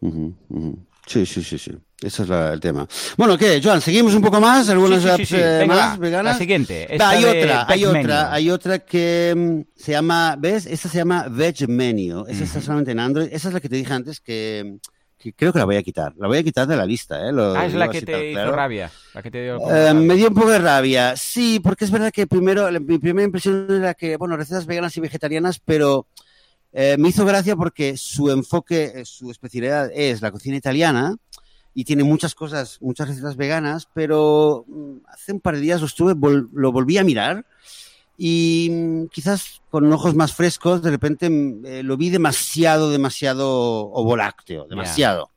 Uh 0.00 0.08
-huh, 0.08 0.34
uh 0.48 0.58
-huh. 0.58 0.78
Sí, 1.06 1.24
sí, 1.24 1.42
sí, 1.42 1.56
sí. 1.56 1.70
Ese 2.02 2.24
es 2.24 2.28
la, 2.28 2.52
el 2.52 2.60
tema. 2.60 2.86
Bueno, 3.16 3.38
¿qué, 3.38 3.60
Joan? 3.62 3.80
¿Seguimos 3.80 4.12
un 4.14 4.20
poco 4.20 4.40
más? 4.40 4.68
¿Algunas 4.68 5.00
sí, 5.00 5.08
sí, 5.08 5.14
apps 5.14 5.28
sí, 5.28 5.36
eh, 5.36 5.58
Venga, 5.60 5.74
más 5.74 5.98
veganas? 5.98 6.34
La 6.34 6.38
siguiente. 6.38 6.88
Va, 7.00 7.10
hay 7.10 7.24
otra, 7.24 7.66
hay 7.68 7.84
otra, 7.84 8.32
hay 8.32 8.50
otra 8.50 8.78
que 8.80 9.32
um, 9.34 9.64
se 9.74 9.92
llama, 9.92 10.36
¿ves? 10.36 10.66
Esta 10.66 10.88
se 10.88 10.98
llama 10.98 11.26
Veg 11.30 11.68
Menu. 11.68 12.26
Esa 12.26 12.30
uh 12.30 12.34
-huh. 12.34 12.42
está 12.42 12.60
solamente 12.60 12.90
en 12.90 12.98
Android. 12.98 13.28
Esa 13.30 13.48
es 13.48 13.54
la 13.54 13.60
que 13.60 13.68
te 13.68 13.76
dije 13.76 13.92
antes 13.92 14.20
que, 14.20 14.78
que, 15.16 15.32
creo 15.32 15.52
que 15.52 15.60
la 15.60 15.64
voy 15.64 15.76
a 15.76 15.82
quitar. 15.84 16.12
La 16.18 16.26
voy 16.26 16.38
a 16.38 16.42
quitar 16.42 16.66
de 16.66 16.76
la 16.76 16.84
lista, 16.84 17.26
¿eh? 17.26 17.32
Lo, 17.32 17.56
ah, 17.56 17.64
es 17.64 17.72
la 17.72 17.88
que 17.88 18.02
te 18.02 18.30
hizo 18.30 18.34
claro. 18.34 18.52
rabia. 18.52 18.90
La 19.14 19.22
que 19.22 19.30
te 19.30 19.42
dio 19.44 19.58
uh, 19.58 19.94
me 19.94 20.16
dio 20.16 20.28
un 20.28 20.34
poco 20.34 20.50
de 20.50 20.58
rabia. 20.58 21.16
Sí, 21.16 21.60
porque 21.60 21.84
es 21.84 21.90
verdad 21.92 22.10
que 22.12 22.26
primero, 22.26 22.68
mi 22.80 22.98
primera 22.98 23.24
impresión 23.24 23.68
era 23.70 23.94
que, 23.94 24.16
bueno, 24.16 24.36
recetas 24.36 24.66
veganas 24.66 24.96
y 24.96 25.00
vegetarianas, 25.00 25.60
pero 25.60 26.08
eh, 26.78 26.96
me 26.98 27.08
hizo 27.08 27.24
gracia 27.24 27.56
porque 27.56 27.96
su 27.96 28.30
enfoque, 28.30 29.02
su 29.06 29.30
especialidad 29.30 29.90
es 29.94 30.20
la 30.20 30.30
cocina 30.30 30.56
italiana 30.56 31.16
y 31.72 31.84
tiene 31.84 32.04
muchas 32.04 32.34
cosas, 32.34 32.76
muchas 32.82 33.08
recetas 33.08 33.36
veganas, 33.36 33.88
pero 33.94 34.64
mm, 34.68 34.96
hace 35.08 35.32
un 35.32 35.40
par 35.40 35.54
de 35.54 35.62
días 35.62 35.80
lo 35.80 35.86
estuve, 35.86 36.12
vol- 36.14 36.48
lo 36.52 36.72
volví 36.72 36.98
a 36.98 37.04
mirar 37.04 37.46
y 38.18 38.68
mm, 38.70 39.06
quizás 39.08 39.62
con 39.70 39.90
ojos 39.92 40.14
más 40.14 40.34
frescos, 40.34 40.82
de 40.82 40.90
repente 40.90 41.28
mm, 41.30 41.64
eh, 41.66 41.82
lo 41.82 41.96
vi 41.96 42.10
demasiado, 42.10 42.90
demasiado 42.90 43.48
ovolácteo, 43.92 44.66
demasiado. 44.68 45.30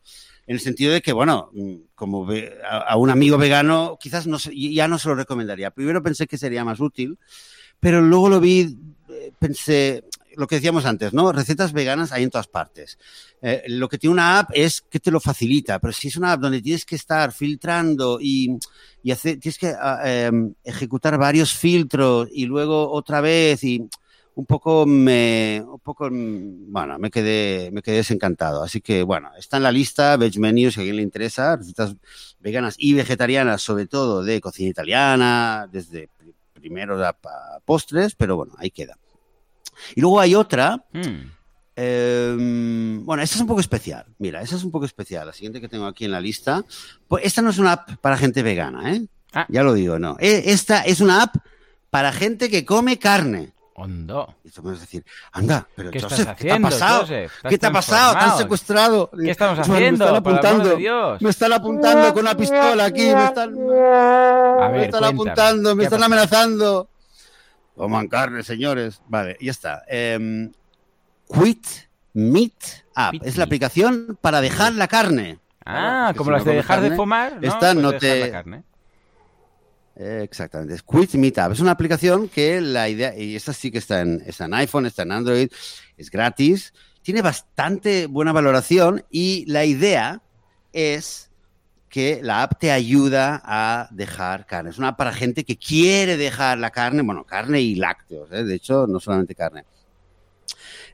En 0.47 0.55
el 0.55 0.61
sentido 0.61 0.91
de 0.91 1.01
que, 1.01 1.13
bueno, 1.13 1.51
como 1.93 2.27
a, 2.67 2.77
a 2.79 2.95
un 2.97 3.11
amigo 3.11 3.37
vegano, 3.37 3.97
quizás 4.01 4.25
no 4.25 4.37
ya 4.51 4.87
no 4.87 4.97
se 4.97 5.07
lo 5.07 5.13
recomendaría. 5.15 5.69
Primero 5.71 6.01
pensé 6.01 6.25
que 6.25 6.37
sería 6.39 6.65
más 6.65 6.79
útil, 6.79 7.19
pero 7.79 8.01
luego 8.01 8.29
lo 8.29 8.39
vi, 8.39 8.75
eh, 9.09 9.31
pensé, 9.37 10.03
lo 10.39 10.47
que 10.47 10.55
decíamos 10.55 10.85
antes, 10.85 11.13
¿no? 11.13 11.31
Recetas 11.31 11.73
veganas 11.73 12.11
hay 12.11 12.23
en 12.23 12.29
todas 12.29 12.47
partes. 12.47 12.97
Eh, 13.41 13.63
lo 13.67 13.87
que 13.89 13.97
tiene 13.97 14.13
una 14.13 14.39
app 14.39 14.49
es 14.53 14.81
que 14.81 14.99
te 14.99 15.11
lo 15.11 15.19
facilita, 15.19 15.79
pero 15.79 15.93
si 15.93 16.07
es 16.07 16.15
una 16.15 16.31
app 16.33 16.41
donde 16.41 16.61
tienes 16.61 16.85
que 16.85 16.95
estar 16.95 17.31
filtrando 17.31 18.19
y, 18.21 18.57
hacer, 19.11 19.39
tienes 19.39 19.57
que 19.57 19.73
ah, 19.79 20.01
em, 20.05 20.53
ejecutar 20.63 21.17
varios 21.17 21.53
filtros 21.53 22.29
y 22.31 22.45
luego 22.45 22.89
otra 22.91 23.21
vez 23.21 23.63
y 23.63 23.87
un 24.35 24.45
poco 24.45 24.85
me, 24.85 25.61
un 25.67 25.79
poco, 25.79 26.09
mm, 26.09 26.71
bueno, 26.71 26.97
me 26.97 27.11
quedé, 27.11 27.69
me 27.71 27.81
quedé 27.81 27.97
desencantado. 27.97 28.63
Así 28.63 28.79
que, 28.79 29.03
bueno, 29.03 29.29
está 29.37 29.57
en 29.57 29.63
la 29.63 29.71
lista, 29.71 30.15
Veg 30.17 30.39
Menus, 30.39 30.75
si 30.75 30.79
a 30.79 30.81
alguien 30.81 30.95
le 30.97 31.01
interesa, 31.03 31.57
recetas 31.57 31.95
veganas 32.39 32.75
y 32.77 32.93
vegetarianas, 32.93 33.61
sobre 33.61 33.87
todo 33.87 34.23
de 34.23 34.39
cocina 34.39 34.69
italiana, 34.69 35.67
desde 35.71 36.07
pri- 36.17 36.33
primero 36.53 37.03
a 37.05 37.13
postres, 37.65 38.15
pero 38.15 38.37
bueno, 38.37 38.53
ahí 38.57 38.71
queda. 38.71 38.97
Y 39.95 40.01
luego 40.01 40.19
hay 40.19 40.36
otra, 40.36 40.84
eh, 41.75 42.36
bueno, 42.38 43.23
esta 43.23 43.36
es 43.36 43.41
un 43.41 43.47
poco 43.47 43.61
especial. 43.61 44.05
Mira, 44.17 44.41
esta 44.41 44.55
es 44.55 44.63
un 44.63 44.71
poco 44.71 44.86
especial. 44.86 45.27
La 45.27 45.34
siguiente 45.34 45.61
que 45.61 45.69
tengo 45.69 45.86
aquí 45.86 46.05
en 46.05 46.11
la 46.11 46.19
lista. 46.21 46.63
Pues 47.07 47.25
esta 47.25 47.41
no 47.41 47.49
es 47.51 47.57
una 47.57 47.73
app 47.73 47.95
para 48.01 48.17
gente 48.17 48.43
vegana, 48.43 48.93
¿eh? 48.93 49.05
Ah. 49.34 49.45
Ya 49.49 49.63
lo 49.63 49.73
digo, 49.73 49.99
no. 49.99 50.17
Eh, 50.19 50.43
Esta 50.47 50.82
es 50.82 51.01
una 51.01 51.23
app 51.23 51.36
para 51.89 52.11
gente 52.11 52.49
que 52.49 52.65
come 52.65 52.97
carne. 52.99 53.53
Hondo. 53.75 54.36
Y 54.43 54.49
tú 54.49 54.61
puedes 54.61 54.82
decir, 54.82 55.05
anda, 55.32 55.65
pero 55.73 55.89
¿Qué 55.89 56.01
Joseph, 56.01 56.19
estás 56.19 56.36
¿qué 56.38 56.43
te 56.49 56.51
ha 56.51 56.59
pasado? 56.59 56.99
Joseph? 57.01 57.32
¿Qué 57.47 57.57
te 57.57 57.67
ha 57.67 57.71
pasado? 57.71 58.13
¿Te 58.13 58.19
han 58.19 58.38
secuestrado? 58.38 59.09
¿Qué 59.11 59.32
estamos 59.32 59.59
haciendo? 59.59 59.80
Me 59.82 60.05
están 60.05 60.15
apuntando. 60.15 60.75
Dios. 60.75 61.21
Me 61.21 61.30
están 61.30 61.53
apuntando 61.53 62.13
con 62.13 62.23
una 62.23 62.36
pistola 62.36 62.84
aquí. 62.86 63.05
Me 63.13 63.23
están, 63.25 63.49
A 63.53 64.67
me 64.67 64.71
ver, 64.73 64.84
están 64.84 64.99
cuéntame, 64.99 65.05
apuntando, 65.07 65.75
me 65.75 65.82
¿qué 65.82 65.86
ha 65.86 65.88
están 65.88 66.03
amenazando. 66.03 66.89
Coman 67.80 68.09
carne, 68.09 68.43
señores. 68.43 69.01
Vale, 69.07 69.38
ya 69.39 69.51
está. 69.51 69.84
Em, 69.88 70.51
Quit 71.34 71.65
Meat 72.13 72.51
App. 72.93 73.13
Quit 73.13 73.25
es 73.25 73.38
la 73.38 73.45
aplicación 73.45 74.17
para 74.19 74.41
dejar 74.41 74.73
la 74.73 74.89
carne. 74.89 75.39
Ah, 75.65 76.13
como 76.17 76.32
las 76.32 76.43
de 76.43 76.55
dejar 76.55 76.82
de 76.82 76.93
fumar, 76.93 77.39
¿no? 77.39 77.47
esta 77.47 77.73
no 77.73 77.91
dejar 77.93 77.99
te- 78.01 78.19
la 78.19 78.32
carne. 78.32 78.63
Eh, 79.95 80.21
Exactamente, 80.23 80.73
es 80.73 80.84
Quit 80.84 81.13
Meetup. 81.13 81.53
Es 81.53 81.61
una 81.61 81.71
aplicación 81.71 82.27
que 82.27 82.59
la 82.59 82.89
idea, 82.89 83.17
y 83.17 83.36
esta 83.38 83.53
sí 83.53 83.71
que 83.71 83.77
está 83.77 84.01
en, 84.01 84.21
está 84.25 84.43
en 84.45 84.55
iPhone, 84.55 84.86
está 84.86 85.03
en 85.03 85.13
Android, 85.13 85.49
es 85.95 86.11
gratis, 86.11 86.73
tiene 87.01 87.21
bastante 87.21 88.07
buena 88.07 88.34
valoración 88.34 89.05
y 89.09 89.45
la 89.49 89.63
idea 89.63 90.21
es 90.73 91.28
que 91.89 92.19
la 92.23 92.43
app 92.43 92.59
te 92.59 92.71
ayuda 92.71 93.41
a 93.43 93.87
dejar 93.91 94.45
carne. 94.45 94.69
Es 94.69 94.77
una 94.77 94.89
app 94.89 94.97
para 94.97 95.13
gente 95.13 95.43
que 95.43 95.57
quiere 95.57 96.17
dejar 96.17 96.57
la 96.59 96.69
carne, 96.69 97.01
bueno, 97.01 97.25
carne 97.25 97.61
y 97.61 97.75
lácteos, 97.75 98.31
¿eh? 98.31 98.43
de 98.43 98.55
hecho, 98.55 98.85
no 98.87 98.99
solamente 98.99 99.35
carne. 99.35 99.65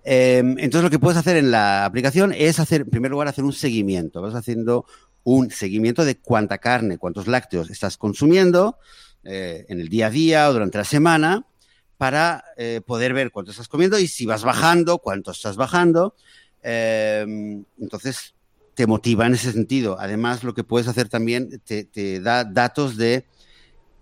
Eh, 0.03 0.37
entonces 0.37 0.83
lo 0.83 0.89
que 0.89 0.99
puedes 0.99 1.17
hacer 1.17 1.35
en 1.35 1.51
la 1.51 1.83
aplicación 1.85 2.31
es 2.31 2.59
hacer, 2.59 2.81
en 2.81 2.89
primer 2.89 3.11
lugar, 3.11 3.27
hacer 3.27 3.43
un 3.43 3.53
seguimiento. 3.53 4.21
Vas 4.21 4.35
haciendo 4.35 4.85
un 5.25 5.49
seguimiento 5.49 6.05
de 6.05 6.17
cuánta 6.17 6.59
carne, 6.59 6.97
cuántos 6.97 7.27
lácteos 7.27 7.69
estás 7.69 7.97
consumiendo 7.97 8.77
eh, 9.23 9.65
en 9.69 9.81
el 9.81 9.89
día 9.89 10.07
a 10.07 10.11
día 10.11 10.49
o 10.49 10.53
durante 10.53 10.77
la 10.77 10.83
semana 10.83 11.45
para 11.97 12.45
eh, 12.57 12.81
poder 12.85 13.13
ver 13.13 13.31
cuánto 13.31 13.51
estás 13.51 13.67
comiendo 13.67 13.97
y 13.97 14.07
si 14.07 14.27
vas 14.27 14.43
bajando, 14.43 14.99
cuánto 14.99 15.31
estás 15.31 15.55
bajando. 15.55 16.15
Eh, 16.61 17.25
entonces 17.79 18.34
te 18.75 18.85
motiva 18.87 19.25
en 19.25 19.33
ese 19.33 19.51
sentido. 19.51 19.97
Además, 19.99 20.43
lo 20.43 20.53
que 20.53 20.63
puedes 20.63 20.87
hacer 20.87 21.09
también 21.09 21.61
te, 21.65 22.19
da 22.19 22.43
datos 22.43 22.97
de 22.97 23.25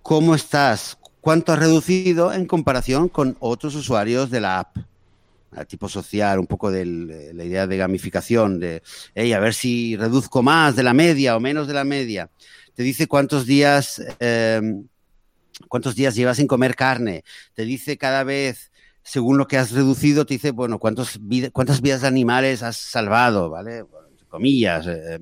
cómo 0.01 0.35
estás, 0.35 0.97
cuánto 1.21 1.53
has 1.53 1.59
reducido 1.59 2.33
en 2.33 2.45
comparación 2.45 3.07
con 3.07 3.37
otros 3.39 3.75
usuarios 3.75 4.29
de 4.29 4.41
la 4.41 4.59
app 4.59 4.77
a 5.55 5.65
tipo 5.65 5.87
social, 5.87 6.39
un 6.39 6.47
poco 6.47 6.71
de 6.71 6.83
la 7.33 7.43
idea 7.43 7.67
de 7.67 7.77
gamificación, 7.77 8.59
de 8.59 8.81
hey, 9.13 9.33
a 9.33 9.39
ver 9.39 9.53
si 9.53 9.95
reduzco 9.95 10.41
más 10.41 10.75
de 10.75 10.81
la 10.81 10.95
media 10.95 11.37
o 11.37 11.39
menos 11.39 11.67
de 11.67 11.75
la 11.75 11.83
media. 11.83 12.31
Te 12.73 12.81
dice 12.81 13.05
cuántos 13.05 13.45
días, 13.45 14.01
eh, 14.19 14.81
cuántos 15.67 15.95
días 15.95 16.15
llevas 16.15 16.37
sin 16.37 16.47
comer 16.47 16.75
carne. 16.75 17.23
Te 17.53 17.65
dice 17.65 17.99
cada 17.99 18.23
vez, 18.23 18.71
según 19.03 19.37
lo 19.37 19.47
que 19.47 19.59
has 19.59 19.71
reducido, 19.71 20.25
te 20.25 20.33
dice, 20.33 20.49
bueno, 20.49 20.79
cuántos 20.79 21.19
vid 21.21 21.51
cuántas 21.51 21.81
vidas 21.81 22.01
de 22.01 22.07
animales 22.07 22.63
has 22.63 22.77
salvado, 22.77 23.51
¿vale? 23.51 23.83
Comillas. 24.33 24.87
Eh, 24.87 25.19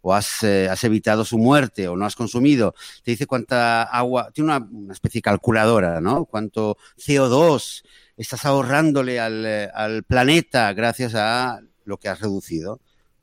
o 0.00 0.12
has, 0.14 0.42
eh, 0.42 0.68
has, 0.70 0.84
evitado 0.84 1.24
su 1.24 1.38
muerte 1.38 1.88
o 1.88 1.96
no 1.96 2.06
has 2.06 2.16
consumido. 2.16 2.74
Te 3.02 3.10
dice 3.10 3.26
cuánta 3.26 3.82
agua, 3.84 4.30
tiene 4.32 4.56
una, 4.56 4.92
especie 4.92 5.18
de 5.18 5.22
calculadora, 5.22 6.00
¿no? 6.00 6.26
Cuánto 6.26 6.76
CO2 6.98 7.84
estás 8.16 8.44
ahorrándole 8.44 9.18
al, 9.20 9.44
eh, 9.46 9.70
al, 9.74 10.02
planeta 10.04 10.72
gracias 10.74 11.14
a 11.14 11.60
lo 11.84 11.96
que 11.98 12.08
has 12.08 12.20
reducido, 12.20 12.80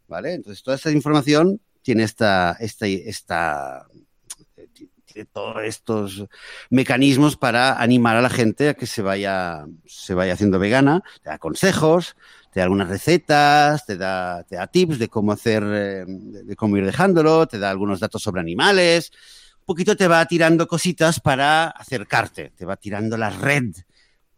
¿vale? 0.08 0.34
Entonces, 0.34 0.64
toda 0.64 0.76
esta 0.76 0.92
información 0.92 1.62
tiene 1.84 2.04
esta, 2.04 2.58
esta, 2.60 2.88
esta 2.88 3.88
todos 5.34 5.64
estos 5.64 6.26
mecanismos 6.70 7.38
para 7.38 7.82
animar 7.82 8.16
a 8.16 8.22
la 8.22 8.30
gente 8.30 8.70
a 8.70 8.74
que 8.74 8.88
se 8.88 9.02
vaya, 9.02 9.66
se 9.86 10.14
vaya 10.14 10.34
haciendo 10.34 10.58
vegana, 10.58 11.04
te 11.22 11.30
da 11.30 11.38
consejos, 11.38 12.16
te 12.52 12.60
da 12.60 12.66
algunas 12.66 12.90
recetas, 12.90 13.86
te 13.86 13.98
da, 13.98 14.44
te 14.44 14.56
da 14.58 14.68
tips 14.68 15.00
de 15.00 15.08
cómo 15.08 15.32
hacer, 15.32 15.64
eh, 15.66 16.06
de 16.08 16.56
cómo 16.56 16.78
ir 16.78 16.86
dejándolo, 16.86 17.48
te 17.48 17.58
da 17.60 17.70
algunos 17.70 18.00
datos 18.00 18.22
sobre 18.22 18.42
animales, 18.42 19.12
un 19.60 19.66
poquito 19.66 19.96
te 19.96 20.08
va 20.08 20.26
tirando 20.26 20.68
cositas 20.68 21.20
para 21.20 21.68
acercarte, 21.70 22.52
te 22.52 22.66
va 22.66 22.76
tirando 22.76 23.18
la 23.18 23.30
red 23.30 23.74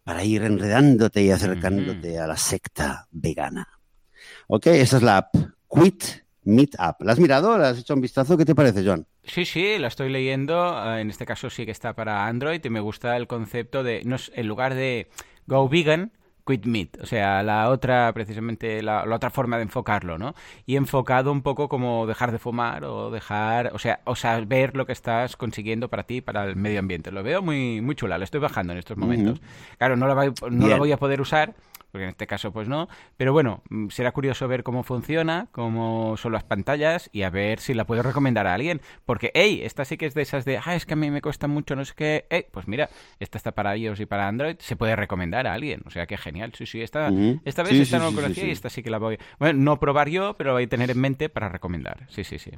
para 0.04 0.24
ir 0.24 0.44
enredándote 0.44 1.24
y 1.24 1.32
acercándote 1.32 2.20
a 2.20 2.28
la 2.28 2.38
secta 2.38 3.08
vegana. 3.12 3.68
Ok, 4.48 4.68
esa 4.68 4.98
es 4.98 5.04
la 5.04 5.18
app 5.18 5.36
Quit 5.70 6.04
Meet 6.44 6.76
Up. 6.76 6.98
¿La 7.00 7.14
has 7.14 7.20
mirado? 7.20 7.58
¿La 7.58 7.70
has 7.70 7.80
hecho 7.80 7.94
un 7.94 8.02
vistazo? 8.02 8.38
¿Qué 8.38 8.46
te 8.46 8.54
parece, 8.54 8.84
John? 8.86 9.08
Sí, 9.24 9.46
sí, 9.46 9.78
la 9.80 9.88
estoy 9.88 10.10
leyendo. 10.10 10.78
Eh, 10.86 11.02
En 11.02 11.10
este 11.10 11.26
caso 11.26 11.50
sí 11.50 11.66
que 11.66 11.72
está 11.72 11.94
para 11.94 12.28
Android 12.28 12.64
y 12.64 12.70
me 12.70 12.82
gusta 12.82 13.16
el 13.16 13.28
concepto 13.28 13.82
de, 13.82 14.04
no, 14.04 14.18
en 14.34 14.48
lugar 14.48 14.76
de 14.76 15.10
Go 15.48 15.70
Vegan, 15.70 16.12
Quit 16.46 16.66
Meat, 16.66 16.98
o 17.02 17.06
sea, 17.06 17.42
la 17.42 17.70
otra, 17.70 18.12
precisamente, 18.14 18.82
la, 18.82 19.06
la, 19.06 19.16
otra 19.16 19.30
forma 19.30 19.58
de 19.58 19.64
enfocarlo, 19.64 20.18
¿no? 20.18 20.36
Y 20.66 20.76
enfocado 20.76 21.32
un 21.32 21.42
poco 21.42 21.70
como 21.70 22.06
dejar 22.06 22.32
de 22.32 22.40
fumar 22.40 22.84
o 22.84 23.12
dejar, 23.12 23.72
o 23.74 23.80
sea, 23.80 24.02
o 24.04 24.16
sea, 24.16 24.40
ver 24.42 24.76
lo 24.76 24.86
que 24.86 24.92
estás 24.92 25.38
consiguiendo 25.38 25.90
para 25.90 26.04
ti, 26.04 26.22
para 26.22 26.46
el 26.46 26.56
medio 26.56 26.80
ambiente. 26.80 27.12
Lo 27.12 27.24
veo 27.24 27.42
muy, 27.42 27.80
muy 27.82 27.96
chula, 27.96 28.18
lo 28.18 28.24
estoy 28.24 28.42
bajando 28.42 28.74
en 28.74 28.80
estos 28.80 28.98
momentos. 28.98 29.42
Claro, 29.78 29.96
no 29.96 30.08
la, 30.08 30.14
voy, 30.16 30.34
no 30.52 30.68
la 30.68 30.78
voy 30.78 30.92
a 30.92 30.98
poder 30.98 31.22
usar, 31.22 31.54
porque 31.94 32.06
en 32.06 32.10
este 32.10 32.26
caso 32.26 32.52
pues 32.52 32.68
no, 32.68 32.90
pero 33.18 33.34
bueno, 33.34 33.62
mm, 33.70 33.90
será 33.90 34.12
curioso 34.14 34.48
ver 34.48 34.64
cómo 34.64 34.82
funciona, 34.82 35.48
cómo 35.52 36.18
son 36.18 36.32
las 36.32 36.44
pantallas 36.44 37.08
y 37.14 37.22
a 37.22 37.30
ver 37.30 37.60
si 37.60 37.76
la 37.76 37.86
puedo 37.86 38.02
recomendar 38.02 38.48
a 38.48 38.56
alguien, 38.56 38.82
porque, 39.06 39.30
hey, 39.36 39.62
esta 39.64 39.86
sí 39.86 39.96
que 39.96 40.08
es 40.08 40.16
de 40.16 40.24
esas 40.24 40.44
de, 40.44 40.58
ah, 40.58 40.74
es 40.74 40.88
que 40.88 40.94
a 40.94 40.96
mí 40.96 41.12
me 41.12 41.22
cuesta 41.22 41.48
mucho, 41.48 41.76
no 41.76 41.86
sé 41.86 41.94
qué, 41.96 42.26
hey, 42.32 42.48
pues 42.52 42.68
mira, 42.68 42.90
esta 43.20 43.38
está 43.38 43.52
para 43.52 43.78
iOS 43.78 44.00
y 44.00 44.08
para 44.08 44.28
Android, 44.28 44.56
se 44.58 44.76
puede 44.76 44.96
recomendar 44.96 45.46
a 45.46 45.54
alguien, 45.54 45.84
o 45.86 45.92
sea 45.92 46.08
que 46.08 46.18
genial, 46.18 46.52
sí, 46.56 46.66
sí, 46.66 46.82
esta, 46.82 47.12
uh 47.12 47.14
-huh. 47.14 47.42
esta 47.46 47.62
vez 47.62 47.74
sí, 47.74 47.82
esta 47.84 47.98
sí, 47.98 48.04
no 48.04 48.10
sí, 48.10 48.16
lo 48.16 48.22
conocía 48.24 48.46
y 48.48 48.52
esta 48.52 48.72
sí 48.72 48.82
que 48.82 48.90
la 48.90 48.98
voy, 48.98 49.20
bueno, 49.38 49.60
no 49.62 49.80
probar 49.80 50.10
yo, 50.10 50.36
pero 50.36 50.50
la 50.50 50.54
voy 50.56 50.64
a 50.64 50.70
tener 50.70 50.90
en 50.90 51.00
mente 51.00 51.30
para 51.30 51.48
recomendar, 51.48 52.08
sí, 52.10 52.24
sí, 52.24 52.40
sí. 52.40 52.54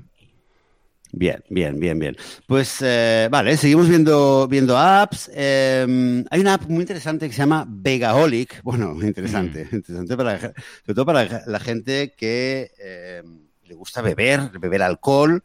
Bien, 1.11 1.43
bien, 1.49 1.79
bien, 1.79 1.97
bien. 1.97 2.17
Pues 2.47 2.77
eh, 2.81 3.27
vale, 3.31 3.55
seguimos 3.57 3.87
viendo, 3.87 4.47
viendo 4.47 4.77
apps. 4.77 5.31
Eh, 5.33 6.23
hay 6.29 6.39
una 6.39 6.55
app 6.55 6.63
muy 6.67 6.81
interesante 6.81 7.27
que 7.27 7.33
se 7.33 7.39
llama 7.39 7.65
Vegaholic. 7.67 8.61
Bueno, 8.63 8.95
interesante. 9.01 9.67
Mm. 9.71 9.75
Interesante 9.75 10.17
para, 10.17 10.39
sobre 10.39 10.93
todo 10.93 11.05
para 11.05 11.43
la 11.45 11.59
gente 11.59 12.13
que 12.17 12.71
eh, 12.79 13.23
le 13.63 13.75
gusta 13.75 14.01
beber, 14.01 14.51
beber 14.59 14.81
alcohol 14.81 15.43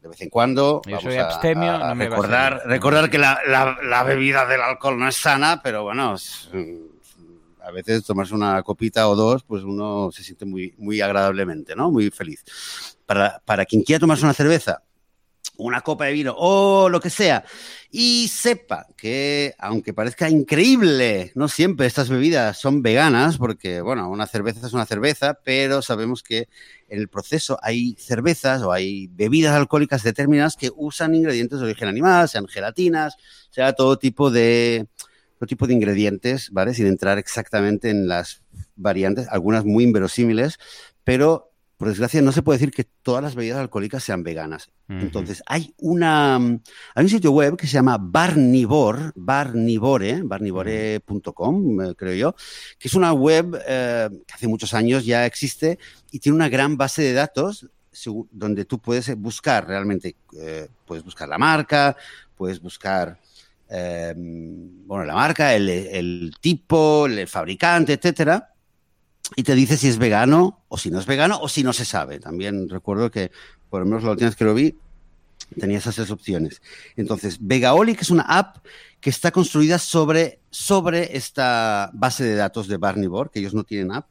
de 0.00 0.08
vez 0.08 0.20
en 0.22 0.30
cuando. 0.30 0.82
Yo 0.86 0.92
Vamos 0.92 1.04
soy 1.04 1.16
abstemio, 1.16 1.72
a 1.72 1.88
no 1.88 1.94
me 1.94 2.08
recordar, 2.08 2.62
a 2.64 2.68
recordar 2.68 3.10
que 3.10 3.18
la, 3.18 3.40
la, 3.46 3.78
la, 3.82 4.02
bebida 4.04 4.46
del 4.46 4.60
alcohol 4.60 4.98
no 4.98 5.08
es 5.08 5.16
sana, 5.16 5.60
pero 5.62 5.82
bueno, 5.82 6.14
es, 6.14 6.48
a 7.62 7.70
veces 7.70 8.04
tomarse 8.04 8.34
una 8.34 8.62
copita 8.62 9.08
o 9.08 9.16
dos, 9.16 9.42
pues 9.42 9.62
uno 9.64 10.10
se 10.12 10.22
siente 10.22 10.44
muy, 10.44 10.74
muy 10.78 11.00
agradablemente, 11.00 11.74
¿no? 11.74 11.90
Muy 11.90 12.10
feliz. 12.10 12.44
Para, 13.08 13.40
para 13.46 13.64
quien 13.64 13.84
quiera 13.84 14.00
tomarse 14.00 14.24
una 14.24 14.34
cerveza, 14.34 14.82
una 15.56 15.80
copa 15.80 16.04
de 16.04 16.12
vino 16.12 16.34
o 16.36 16.90
lo 16.90 17.00
que 17.00 17.08
sea, 17.08 17.42
y 17.90 18.28
sepa 18.28 18.86
que, 18.98 19.54
aunque 19.58 19.94
parezca 19.94 20.28
increíble, 20.28 21.32
no 21.34 21.48
siempre 21.48 21.86
estas 21.86 22.10
bebidas 22.10 22.58
son 22.58 22.82
veganas, 22.82 23.38
porque, 23.38 23.80
bueno, 23.80 24.10
una 24.10 24.26
cerveza 24.26 24.66
es 24.66 24.74
una 24.74 24.84
cerveza, 24.84 25.38
pero 25.42 25.80
sabemos 25.80 26.22
que 26.22 26.48
en 26.90 26.98
el 26.98 27.08
proceso 27.08 27.58
hay 27.62 27.96
cervezas 27.98 28.60
o 28.60 28.72
hay 28.72 29.06
bebidas 29.08 29.54
alcohólicas 29.54 30.02
determinadas 30.02 30.54
que 30.54 30.70
usan 30.76 31.14
ingredientes 31.14 31.60
de 31.60 31.64
origen 31.64 31.88
animal, 31.88 32.28
sean 32.28 32.46
gelatinas, 32.46 33.16
sea 33.50 33.72
todo 33.72 33.98
tipo 33.98 34.30
de, 34.30 34.86
todo 35.38 35.46
tipo 35.46 35.66
de 35.66 35.72
ingredientes, 35.72 36.50
¿vale? 36.50 36.74
Sin 36.74 36.86
entrar 36.86 37.16
exactamente 37.16 37.88
en 37.88 38.06
las 38.06 38.42
variantes, 38.76 39.28
algunas 39.30 39.64
muy 39.64 39.84
inverosímiles, 39.84 40.58
pero 41.04 41.47
por 41.78 41.86
desgracia, 41.86 42.20
no 42.20 42.32
se 42.32 42.42
puede 42.42 42.58
decir 42.58 42.74
que 42.74 42.82
todas 42.82 43.22
las 43.22 43.36
bebidas 43.36 43.60
alcohólicas 43.60 44.02
sean 44.02 44.24
veganas. 44.24 44.68
Entonces, 44.88 45.44
hay 45.46 45.72
una 45.78 46.34
hay 46.34 47.04
un 47.04 47.08
sitio 47.08 47.30
web 47.30 47.56
que 47.56 47.68
se 47.68 47.74
llama 47.74 47.96
Barnivore, 48.00 49.12
Barnivore, 49.14 50.22
barnivore.com, 50.24 51.80
eh, 51.82 51.94
creo 51.94 52.14
yo, 52.14 52.36
que 52.80 52.88
es 52.88 52.94
una 52.94 53.12
web 53.12 53.56
eh, 53.64 54.08
que 54.26 54.34
hace 54.34 54.48
muchos 54.48 54.74
años 54.74 55.04
ya 55.04 55.24
existe 55.24 55.78
y 56.10 56.18
tiene 56.18 56.34
una 56.34 56.48
gran 56.48 56.76
base 56.76 57.02
de 57.02 57.12
datos 57.12 57.68
donde 58.32 58.64
tú 58.64 58.80
puedes 58.80 59.14
buscar 59.16 59.68
realmente, 59.68 60.16
eh, 60.36 60.66
puedes 60.84 61.04
buscar 61.04 61.28
la 61.28 61.38
marca, 61.38 61.96
puedes 62.36 62.60
buscar 62.60 63.20
bueno, 63.68 65.04
la 65.04 65.14
marca, 65.14 65.54
el, 65.54 65.68
el 65.68 66.34
tipo, 66.40 67.06
el 67.06 67.28
fabricante, 67.28 67.92
etcétera 67.92 68.54
y 69.36 69.42
te 69.42 69.54
dice 69.54 69.76
si 69.76 69.88
es 69.88 69.98
vegano 69.98 70.64
o 70.68 70.78
si 70.78 70.90
no 70.90 70.98
es 70.98 71.06
vegano 71.06 71.38
o 71.40 71.48
si 71.48 71.62
no 71.62 71.72
se 71.72 71.84
sabe. 71.84 72.18
También 72.18 72.68
recuerdo 72.68 73.10
que, 73.10 73.30
por 73.70 73.80
lo 73.80 73.86
menos 73.86 74.04
la 74.04 74.10
última 74.10 74.28
vez 74.28 74.36
que 74.36 74.44
lo 74.44 74.54
vi, 74.54 74.76
tenía 75.58 75.78
esas 75.78 75.94
tres 75.94 76.10
opciones. 76.10 76.62
Entonces, 76.96 77.38
Vegaolic 77.40 78.02
es 78.02 78.10
una 78.10 78.22
app 78.22 78.58
que 79.00 79.10
está 79.10 79.30
construida 79.30 79.78
sobre, 79.78 80.40
sobre 80.50 81.16
esta 81.16 81.90
base 81.92 82.24
de 82.24 82.34
datos 82.34 82.68
de 82.68 82.76
Barnivore, 82.76 83.30
que 83.32 83.40
ellos 83.40 83.54
no 83.54 83.64
tienen 83.64 83.92
app. 83.92 84.06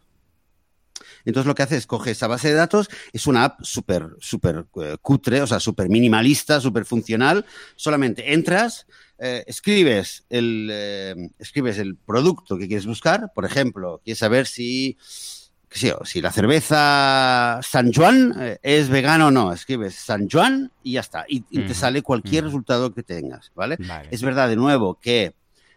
Entonces 1.26 1.48
lo 1.48 1.56
que 1.56 1.64
hace 1.64 1.76
es 1.78 1.88
coge 1.88 2.12
esa 2.12 2.28
base 2.28 2.48
de 2.48 2.54
datos, 2.54 2.90
es 3.12 3.28
una 3.28 3.44
app 3.44 3.62
súper, 3.62 4.16
súper 4.20 4.66
eh, 4.82 4.96
cutre, 5.02 5.42
o 5.42 5.48
sea, 5.48 5.60
súper 5.60 5.90
minimalista, 5.90 6.62
súper 6.62 6.86
funcional. 6.86 7.46
Solamente 7.76 8.34
entras, 8.34 8.88
eh, 9.20 9.44
escribes, 9.48 10.26
el, 10.30 10.70
eh, 10.72 11.30
escribes 11.40 11.80
el 11.80 11.96
producto 11.96 12.58
que 12.58 12.68
quieres 12.68 12.86
buscar, 12.86 13.32
por 13.34 13.46
ejemplo, 13.46 14.00
quieres 14.04 14.20
saber 14.20 14.46
si, 14.46 14.96
si 15.00 16.22
la 16.22 16.32
cerveza 16.32 17.60
San 17.64 17.92
Juan 17.92 18.36
eh, 18.40 18.60
es 18.62 18.90
vegana 18.90 19.28
o 19.28 19.32
no, 19.32 19.52
escribes 19.52 19.96
San 19.96 20.30
Juan 20.30 20.72
y 20.84 20.94
ya 20.94 21.00
está, 21.00 21.26
y, 21.28 21.42
te 21.42 21.74
sale 21.74 22.04
cualquier 22.04 22.44
resultado 22.44 22.94
que 22.94 23.02
tengas, 23.02 23.52
¿vale? 23.56 23.78
Es 24.12 24.22
verdad, 24.22 24.50
de 24.50 24.56
nuevo, 24.56 25.00
que 25.00 25.34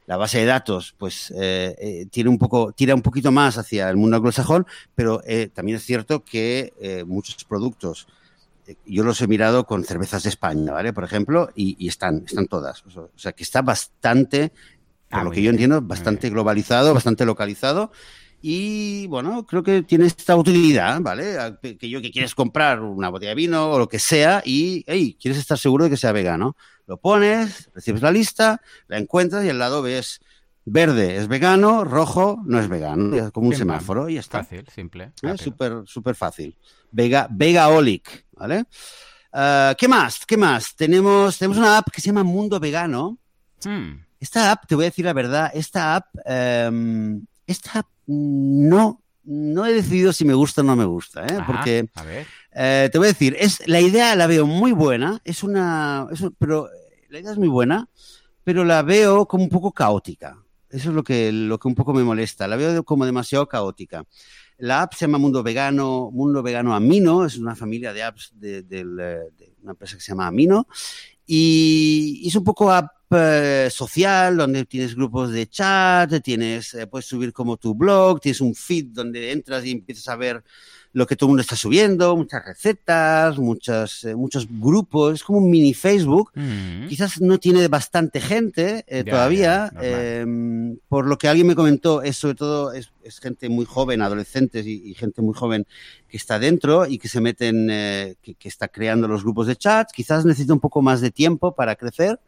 la 0.06 0.18
base 0.18 0.40
de 0.40 0.44
datos 0.44 0.94
pues 0.98 1.32
tiene 2.10 2.28
un 2.28 2.38
poco, 2.38 2.72
tira 2.72 2.94
un 2.94 3.02
poquito 3.02 3.32
más 3.32 3.56
hacia 3.56 3.88
el 3.88 3.96
mundo 3.96 4.16
anglosajón, 4.16 4.66
pero 4.94 5.22
también 5.54 5.76
es 5.78 5.84
cierto 5.84 6.24
que 6.24 7.04
muchos 7.06 7.42
productos 7.44 8.06
yo 8.84 9.04
los 9.04 9.20
he 9.22 9.26
mirado 9.26 9.66
con 9.66 9.84
cervezas 9.84 10.22
de 10.22 10.28
España, 10.28 10.72
¿vale? 10.72 10.92
Por 10.92 11.04
ejemplo, 11.04 11.50
y, 11.54 11.86
están, 11.86 12.24
están 12.26 12.46
todas. 12.46 12.84
O 12.96 13.10
sea, 13.16 13.32
que 13.32 13.42
está 13.42 13.62
bastante, 13.62 14.50
por 15.08 15.20
ah, 15.20 15.24
lo 15.24 15.30
que 15.30 15.42
yo 15.42 15.50
entiendo, 15.50 15.80
bastante 15.82 16.30
globalizado, 16.30 16.94
bastante 16.94 17.24
localizado. 17.24 17.92
Y 18.42 19.06
bueno, 19.08 19.46
creo 19.46 19.62
que 19.62 19.82
tiene 19.82 20.06
esta 20.06 20.34
utilidad, 20.36 21.00
¿vale? 21.00 21.36
Que 21.78 21.88
yo 21.88 22.00
que 22.00 22.10
quieres 22.10 22.34
comprar 22.34 22.80
una 22.80 23.10
botella 23.10 23.30
de 23.30 23.34
vino 23.34 23.70
o 23.70 23.78
lo 23.78 23.88
que 23.88 23.98
sea 23.98 24.42
y, 24.44 24.82
hey, 24.86 25.16
quieres 25.20 25.38
estar 25.38 25.58
seguro 25.58 25.84
de 25.84 25.90
que 25.90 25.96
sea 25.96 26.12
vegano. 26.12 26.56
Lo 26.86 26.96
pones, 26.96 27.70
recibes 27.74 28.02
la 28.02 28.10
lista, 28.10 28.62
la 28.88 28.98
encuentras 28.98 29.44
y 29.44 29.50
al 29.50 29.58
lado 29.58 29.82
ves 29.82 30.20
verde 30.64 31.16
es 31.16 31.28
vegano, 31.28 31.84
rojo 31.84 32.42
no 32.44 32.60
es 32.60 32.68
vegano, 32.68 33.32
como 33.32 33.48
un 33.48 33.54
semáforo 33.54 34.08
y 34.08 34.18
está. 34.18 34.38
Fácil, 34.38 34.66
simple. 34.68 35.12
Súper, 35.36 35.82
súper 35.86 36.14
fácil. 36.14 36.56
Vega, 36.90 37.28
Vegaolic, 37.30 38.26
¿vale? 38.32 38.64
Ah, 39.32 39.74
¿Qué 39.78 39.88
más? 39.88 40.24
¿Qué 40.26 40.36
más? 40.36 40.74
Tenemos, 40.74 41.38
tenemos 41.38 41.58
una 41.58 41.78
app 41.78 41.90
que 41.90 42.00
se 42.00 42.08
llama 42.08 42.24
Mundo 42.24 42.58
Vegano. 42.58 43.18
Hmm. 43.64 44.00
Esta 44.18 44.50
app, 44.50 44.66
te 44.66 44.74
voy 44.74 44.84
a 44.84 44.88
decir 44.88 45.04
la 45.04 45.12
verdad, 45.12 45.50
esta 45.54 45.96
app, 45.96 46.06
em, 46.26 47.24
esta 47.46 47.80
app 47.80 47.86
no, 48.06 49.02
no 49.24 49.64
he 49.64 49.72
decidido 49.72 50.12
si 50.12 50.24
me 50.24 50.34
gusta 50.34 50.60
o 50.60 50.64
no 50.64 50.76
me 50.76 50.84
gusta, 50.84 51.26
¿eh? 51.26 51.38
porque 51.46 51.88
eh, 52.52 52.90
te 52.92 52.98
voy 52.98 53.06
a 53.06 53.12
decir, 53.12 53.34
es, 53.38 53.66
la 53.66 53.80
idea 53.80 54.14
la 54.16 54.26
veo 54.26 54.46
muy 54.46 54.72
buena, 54.72 55.22
es 55.24 55.42
una, 55.42 56.06
pero 56.38 56.68
la 57.08 57.20
idea 57.20 57.32
es 57.32 57.38
muy 57.38 57.48
buena, 57.48 57.88
pero 58.44 58.62
la 58.64 58.82
veo 58.82 59.24
como 59.26 59.44
un 59.44 59.50
poco 59.50 59.72
caótica. 59.72 60.36
Eso 60.70 60.90
es 60.90 60.94
lo 60.94 61.02
que, 61.02 61.32
lo 61.32 61.58
que 61.58 61.68
un 61.68 61.74
poco 61.74 61.92
me 61.92 62.04
molesta. 62.04 62.46
La 62.46 62.56
veo 62.56 62.84
como 62.84 63.04
demasiado 63.04 63.48
caótica. 63.48 64.04
La 64.58 64.82
app 64.82 64.94
se 64.94 65.06
llama 65.06 65.18
Mundo 65.18 65.42
Vegano, 65.42 66.10
Mundo 66.12 66.42
Vegano 66.42 66.74
Amino, 66.74 67.24
es 67.24 67.38
una 67.38 67.56
familia 67.56 67.92
de 67.92 68.02
apps 68.02 68.32
de, 68.34 68.62
una 69.62 69.72
empresa 69.72 69.96
que 69.96 70.02
se 70.02 70.12
llama 70.12 70.26
Amino. 70.26 70.68
Y, 71.26 72.22
es 72.26 72.34
un 72.36 72.44
poco 72.44 72.70
app 72.70 72.90
eh, 73.10 73.68
social, 73.70 74.36
donde 74.36 74.66
tienes 74.66 74.94
grupos 74.94 75.32
de 75.32 75.48
chat, 75.48 76.22
tienes, 76.22 76.74
eh, 76.74 76.86
puedes 76.86 77.06
subir 77.06 77.32
como 77.32 77.56
tu 77.56 77.74
blog, 77.74 78.20
tienes 78.20 78.40
un 78.40 78.54
feed 78.54 78.86
donde 78.90 79.32
entras 79.32 79.64
y 79.64 79.70
empiezas 79.72 80.08
a 80.08 80.16
ver 80.16 80.44
lo 80.92 81.06
que 81.06 81.14
todo 81.14 81.26
el 81.26 81.30
mundo 81.30 81.42
está 81.42 81.54
subiendo, 81.54 82.16
muchas 82.16 82.44
recetas, 82.44 83.38
muchas, 83.38 84.04
eh, 84.04 84.16
muchos 84.16 84.48
grupos, 84.50 85.14
es 85.14 85.24
como 85.24 85.38
un 85.38 85.48
mini 85.48 85.72
Facebook. 85.72 86.32
Mm. 86.34 86.88
Quizás 86.88 87.20
no 87.20 87.38
tiene 87.38 87.68
bastante 87.68 88.20
gente 88.20 88.84
eh, 88.88 89.04
todavía, 89.04 89.72
em, 89.80 90.76
por 90.88 91.06
lo 91.06 91.16
que 91.16 91.28
alguien 91.28 91.46
me 91.46 91.54
comentó, 91.54 92.02
es 92.02 92.16
sobre 92.16 92.34
todo 92.34 92.72
es, 92.72 92.90
gente 93.20 93.48
muy 93.48 93.64
joven, 93.64 94.02
adolescentes 94.02 94.66
y, 94.66 94.94
gente 94.94 95.22
muy 95.22 95.34
joven 95.34 95.66
que 96.08 96.16
está 96.16 96.38
dentro 96.38 96.86
y 96.86 96.98
que 96.98 97.08
se 97.08 97.20
meten, 97.20 97.68
eh, 97.70 98.16
que, 98.22 98.34
que, 98.34 98.48
está 98.48 98.68
creando 98.68 99.08
los 99.08 99.22
grupos 99.22 99.46
de 99.46 99.56
chat. 99.56 99.90
Quizás 99.92 100.24
necesita 100.24 100.52
un 100.52 100.60
poco 100.60 100.82
más 100.82 101.00
de 101.00 101.10
tiempo 101.10 101.54
para 101.54 101.76
crecer. 101.76 102.20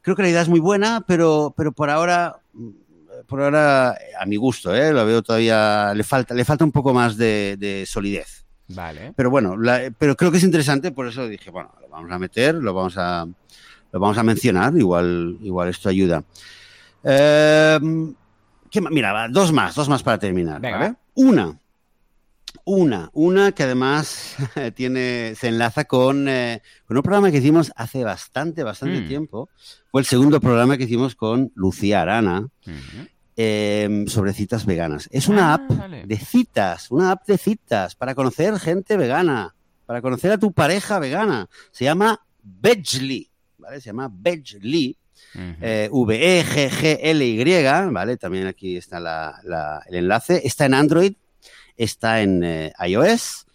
Creo 0.00 0.16
que 0.16 0.22
la 0.22 0.28
idea 0.28 0.42
es 0.42 0.48
muy 0.48 0.60
buena, 0.60 1.04
pero, 1.06 1.54
pero 1.56 1.72
por 1.72 1.88
ahora 1.88 2.40
por 3.26 3.42
ahora, 3.42 3.96
a 4.18 4.26
mi 4.26 4.36
gusto, 4.36 4.74
¿eh? 4.74 4.92
lo 4.92 5.04
veo 5.06 5.22
todavía, 5.22 5.92
le 5.94 6.04
falta, 6.04 6.34
le 6.34 6.44
falta 6.44 6.64
un 6.64 6.72
poco 6.72 6.92
más 6.92 7.16
de, 7.16 7.84
solidez. 7.86 8.44
Vale. 8.68 9.12
Pero 9.16 9.30
bueno, 9.30 9.56
pero 9.98 10.16
creo 10.16 10.30
que 10.30 10.38
es 10.38 10.44
interesante, 10.44 10.92
por 10.92 11.06
eso 11.06 11.28
dije, 11.28 11.50
bueno, 11.50 11.70
lo 11.80 11.88
vamos 11.88 12.10
a 12.10 12.18
meter, 12.18 12.54
lo 12.54 12.72
vamos 12.72 12.94
a, 12.96 13.26
lo 13.92 14.00
vamos 14.00 14.18
a 14.18 14.22
mencionar, 14.22 14.76
igual, 14.76 15.36
igual 15.42 15.68
esto 15.68 15.88
ayuda. 15.88 16.24
Em, 17.02 18.14
mira, 18.90 19.28
dos 19.28 19.52
más, 19.52 19.74
dos 19.74 19.88
más 19.88 20.02
para 20.02 20.18
terminar. 20.18 20.60
Una, 21.14 21.58
una, 22.64 23.10
una 23.12 23.52
que 23.52 23.64
además 23.64 24.36
tiene, 24.74 25.34
se 25.36 25.48
enlaza 25.48 25.84
con, 25.84 26.28
eh, 26.28 26.62
con, 26.86 26.96
un 26.96 27.02
programa 27.02 27.30
que 27.30 27.38
hicimos 27.38 27.72
hace 27.76 28.04
bastante, 28.04 28.62
bastante 28.62 29.00
mm. 29.00 29.08
tiempo. 29.08 29.48
Fue 29.90 30.00
el 30.00 30.06
segundo 30.06 30.40
programa 30.40 30.76
que 30.76 30.84
hicimos 30.84 31.14
con 31.14 31.52
Lucía 31.54 32.02
Arana, 32.02 32.48
Em, 33.34 34.06
sobre 34.08 34.34
citas 34.34 34.66
veganas. 34.66 35.08
Es 35.10 35.26
una 35.26 35.52
ah, 35.52 35.54
app 35.54 35.70
de 35.70 36.18
citas, 36.18 36.90
una 36.90 37.12
app 37.12 37.26
de 37.26 37.38
citas 37.38 37.94
para 37.94 38.14
conocer 38.14 38.58
gente 38.58 38.98
vegana, 38.98 39.54
para 39.86 40.02
conocer 40.02 40.32
a 40.32 40.38
tu 40.38 40.52
pareja 40.52 40.98
vegana. 40.98 41.48
Se 41.70 41.86
llama 41.86 42.20
Vegly, 42.42 43.30
¿vale? 43.56 43.80
Se 43.80 43.86
llama 43.86 44.10
Vegly. 44.12 44.98
Eh, 45.34 45.88
V-E-G-G-L-Y, 45.90 47.44
¿vale? 47.90 48.18
También 48.18 48.48
aquí 48.48 48.76
está 48.76 48.98
el 49.88 49.96
enlace. 49.96 50.42
Está 50.44 50.66
en 50.66 50.74
Android, 50.74 51.14
está 51.74 52.20
en 52.20 52.44
eh, 52.44 52.72
iOS. 52.86 53.46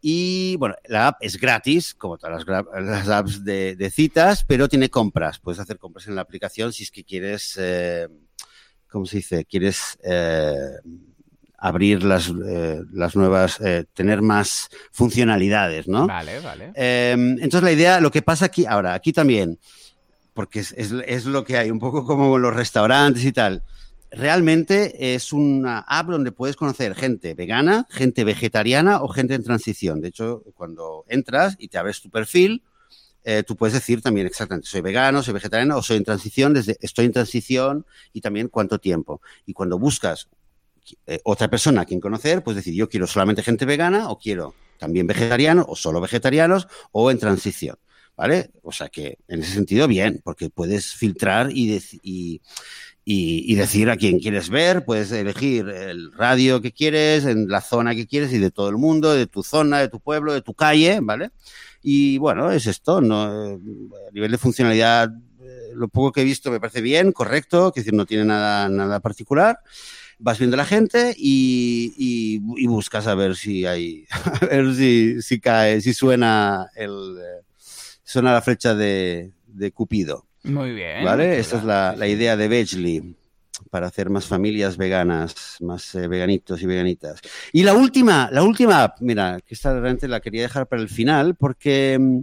Y 0.00 0.56
bueno, 0.56 0.74
la 0.86 1.08
app 1.08 1.18
es 1.20 1.38
gratis, 1.38 1.92
como 1.92 2.16
todas 2.16 2.46
las, 2.46 3.08
apps 3.10 3.44
de, 3.44 3.90
citas, 3.92 4.42
pero 4.48 4.70
tiene 4.70 4.88
compras. 4.88 5.38
Puedes 5.38 5.60
hacer 5.60 5.76
compras 5.76 6.06
en 6.06 6.14
la 6.14 6.22
aplicación 6.22 6.72
si 6.72 6.84
es 6.84 6.90
que 6.90 7.04
quieres 7.04 7.58
eh, 7.60 8.08
¿cómo 8.90 9.06
se 9.06 9.18
dice? 9.18 9.44
Quieres 9.44 9.98
eh, 10.02 10.54
abrir 11.58 12.04
las, 12.04 12.28
eh, 12.28 12.82
las 12.92 13.16
nuevas, 13.16 13.60
eh, 13.60 13.84
tener 13.92 14.22
más 14.22 14.68
funcionalidades, 14.92 15.88
¿no? 15.88 16.06
Vale, 16.06 16.40
vale. 16.40 16.72
Em, 16.74 17.32
entonces 17.32 17.62
la 17.62 17.72
idea, 17.72 18.00
lo 18.00 18.10
que 18.10 18.22
pasa 18.22 18.46
aquí, 18.46 18.64
ahora, 18.64 18.94
aquí 18.94 19.12
también, 19.12 19.58
porque 20.34 20.60
es, 20.60 20.72
es, 20.72 21.24
lo 21.24 21.44
que 21.44 21.58
hay, 21.58 21.70
un 21.70 21.80
poco 21.80 22.04
como 22.04 22.38
los 22.38 22.54
restaurantes 22.54 23.24
y 23.24 23.32
tal. 23.32 23.62
Realmente 24.10 25.14
es 25.14 25.32
una 25.32 25.80
app 25.80 26.08
donde 26.08 26.32
puedes 26.32 26.56
conocer 26.56 26.94
gente 26.94 27.34
vegana, 27.34 27.86
gente 27.90 28.24
vegetariana 28.24 29.02
o 29.02 29.08
gente 29.08 29.34
en 29.34 29.42
transición. 29.42 30.00
De 30.00 30.08
hecho, 30.08 30.44
cuando 30.54 31.04
entras 31.08 31.56
y 31.58 31.68
te 31.68 31.76
abres 31.76 32.00
tu 32.00 32.08
perfil, 32.08 32.62
eh, 33.30 33.42
tú 33.42 33.56
puedes 33.56 33.74
decir 33.74 34.00
también 34.00 34.26
exactamente, 34.26 34.66
soy 34.66 34.80
vegano, 34.80 35.22
soy 35.22 35.34
vegetariano 35.34 35.76
o 35.76 35.82
soy 35.82 35.98
en 35.98 36.04
transición, 36.04 36.54
desde 36.54 36.78
estoy 36.80 37.04
en 37.04 37.12
transición 37.12 37.84
y 38.14 38.22
también 38.22 38.48
cuánto 38.48 38.78
tiempo. 38.78 39.20
Y 39.44 39.52
cuando 39.52 39.78
buscas 39.78 40.30
eh, 41.06 41.20
otra 41.24 41.48
persona 41.48 41.82
a 41.82 41.84
quien 41.84 42.00
conocer, 42.00 42.42
puedes 42.42 42.64
decir, 42.64 42.72
yo 42.72 42.88
quiero 42.88 43.06
solamente 43.06 43.42
gente 43.42 43.66
vegana 43.66 44.08
o 44.08 44.18
quiero 44.18 44.54
también 44.78 45.06
vegetariano 45.06 45.66
o 45.68 45.76
solo 45.76 46.00
vegetarianos 46.00 46.68
o 46.90 47.10
en 47.10 47.18
transición. 47.18 47.76
¿vale? 48.16 48.50
O 48.62 48.72
sea 48.72 48.88
que 48.88 49.18
en 49.28 49.42
ese 49.42 49.52
sentido 49.52 49.86
bien, 49.88 50.22
porque 50.24 50.48
puedes 50.48 50.94
filtrar 50.94 51.50
y, 51.52 51.78
y, 52.02 52.40
y, 53.04 53.54
decir 53.56 53.90
a 53.90 53.98
quién 53.98 54.20
quieres 54.20 54.48
ver, 54.48 54.86
puedes 54.86 55.12
elegir 55.12 55.68
el 55.68 56.14
radio 56.14 56.62
que 56.62 56.72
quieres, 56.72 57.26
en 57.26 57.48
la 57.48 57.60
zona 57.60 57.94
que 57.94 58.06
quieres 58.06 58.32
y 58.32 58.38
de 58.38 58.50
todo 58.50 58.70
el 58.70 58.78
mundo, 58.78 59.12
de 59.12 59.26
tu 59.26 59.42
zona, 59.42 59.80
de 59.80 59.88
tu 59.88 60.00
pueblo, 60.00 60.32
de 60.32 60.40
tu 60.40 60.54
calle, 60.54 60.98
¿vale? 61.02 61.30
Y 61.82 62.18
bueno, 62.18 62.50
es 62.50 62.66
esto, 62.66 63.00
¿no? 63.00 63.22
A 63.22 63.58
nivel 64.12 64.30
de 64.30 64.38
funcionalidad, 64.38 65.10
eh, 65.40 65.70
lo 65.74 65.88
poco 65.88 66.12
que 66.12 66.22
he 66.22 66.24
visto 66.24 66.50
me 66.50 66.60
parece 66.60 66.80
bien, 66.80 67.12
correcto, 67.12 67.72
que 67.72 67.80
decir, 67.80 67.94
no 67.94 68.06
tiene 68.06 68.24
nada, 68.24 68.68
nada 68.68 69.00
particular 69.00 69.60
vas 70.18 70.38
viendo 70.38 70.56
la 70.56 70.64
gente 70.64 71.14
y, 71.16 71.94
y, 71.96 72.66
buscas 72.66 73.06
a 73.06 73.14
ver 73.14 73.36
si 73.36 73.66
hay, 73.66 74.06
a 74.42 74.46
ver 74.46 74.74
si, 74.74 75.22
si 75.22 75.40
cae, 75.40 75.80
si 75.80 75.94
suena 75.94 76.68
el, 76.74 77.16
eh, 77.18 77.44
suena 78.02 78.32
la 78.32 78.42
flecha 78.42 78.74
de, 78.74 79.32
de 79.46 79.72
Cupido. 79.72 80.26
Muy 80.42 80.72
bien. 80.72 81.04
¿Vale? 81.04 81.38
Esa 81.38 81.58
es 81.58 81.64
la, 81.64 81.94
la 81.96 82.08
idea 82.08 82.36
de 82.36 82.48
Bechley 82.48 83.14
para 83.70 83.86
hacer 83.86 84.10
más 84.10 84.26
familias 84.26 84.76
veganas, 84.76 85.56
más 85.60 85.94
eh, 85.94 86.08
veganitos 86.08 86.62
y 86.62 86.66
veganitas. 86.66 87.20
Y 87.52 87.62
la 87.62 87.74
última, 87.74 88.28
la 88.32 88.42
última 88.42 88.94
mira, 89.00 89.40
que 89.44 89.54
esta 89.54 89.72
realmente 89.72 90.08
la 90.08 90.20
quería 90.20 90.42
dejar 90.42 90.66
para 90.66 90.82
el 90.82 90.88
final 90.88 91.34
porque, 91.34 91.98
mm, 91.98 92.20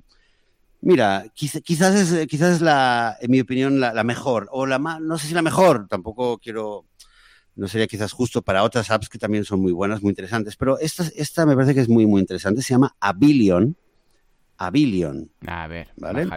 mira, 0.82 1.26
quizás 1.34 1.96
es, 1.96 2.28
quizás 2.28 2.56
es 2.56 2.62
la, 2.62 3.18
en 3.20 3.32
mi 3.32 3.40
opinión, 3.40 3.80
la, 3.80 3.94
la 3.94 4.04
mejor, 4.04 4.48
o 4.52 4.66
la 4.66 4.80
más, 4.80 5.02
no 5.02 5.18
sé 5.18 5.28
si 5.28 5.34
la 5.34 5.42
mejor, 5.42 5.88
tampoco 5.88 6.38
quiero 6.38 6.86
no 7.56 7.68
sería 7.68 7.88
quizás 7.88 8.12
justo 8.12 8.42
para 8.42 8.64
otras 8.64 8.92
apps 8.92 9.10
que 9.10 9.18
también 9.18 9.46
son 9.46 9.62
muy 9.62 9.72
buenas, 9.72 10.02
muy 10.02 10.10
interesantes, 10.10 10.58
pero 10.58 10.78
esta, 10.80 11.06
esta 11.16 11.46
me 11.46 11.56
parece 11.56 11.74
que 11.74 11.82
es 11.82 11.90
muy, 11.90 12.06
muy 12.06 12.20
interesante. 12.20 12.62
Se 12.62 12.74
llama 12.74 12.96
Abilion. 13.00 13.76
Abilion. 14.58 15.32
A 15.48 15.68
ver, 15.68 15.90
¿vale? 15.96 16.28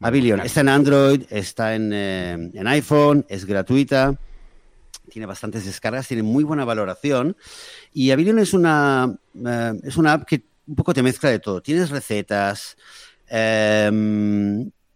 Abilion. 0.00 0.40
Está 0.40 0.60
en 0.60 0.68
Android, 0.68 1.22
está 1.30 1.74
en, 1.74 1.92
eh, 1.92 2.50
en, 2.54 2.66
iPhone, 2.66 3.26
es 3.28 3.44
gratuita, 3.44 4.14
tiene 5.10 5.26
bastantes 5.26 5.64
descargas, 5.64 6.08
tiene 6.08 6.22
muy 6.22 6.44
buena 6.44 6.64
valoración. 6.64 7.36
Y 7.92 8.10
Abilion 8.10 8.38
es 8.38 8.52
una, 8.52 9.16
eh, 9.44 9.80
es 9.82 9.96
una 9.96 10.14
app 10.14 10.24
que 10.24 10.44
un 10.66 10.74
poco 10.74 10.94
te 10.94 11.02
mezcla 11.02 11.30
de 11.30 11.38
todo. 11.38 11.60
Tienes 11.62 11.90
recetas, 11.90 12.76
eh, 13.28 13.90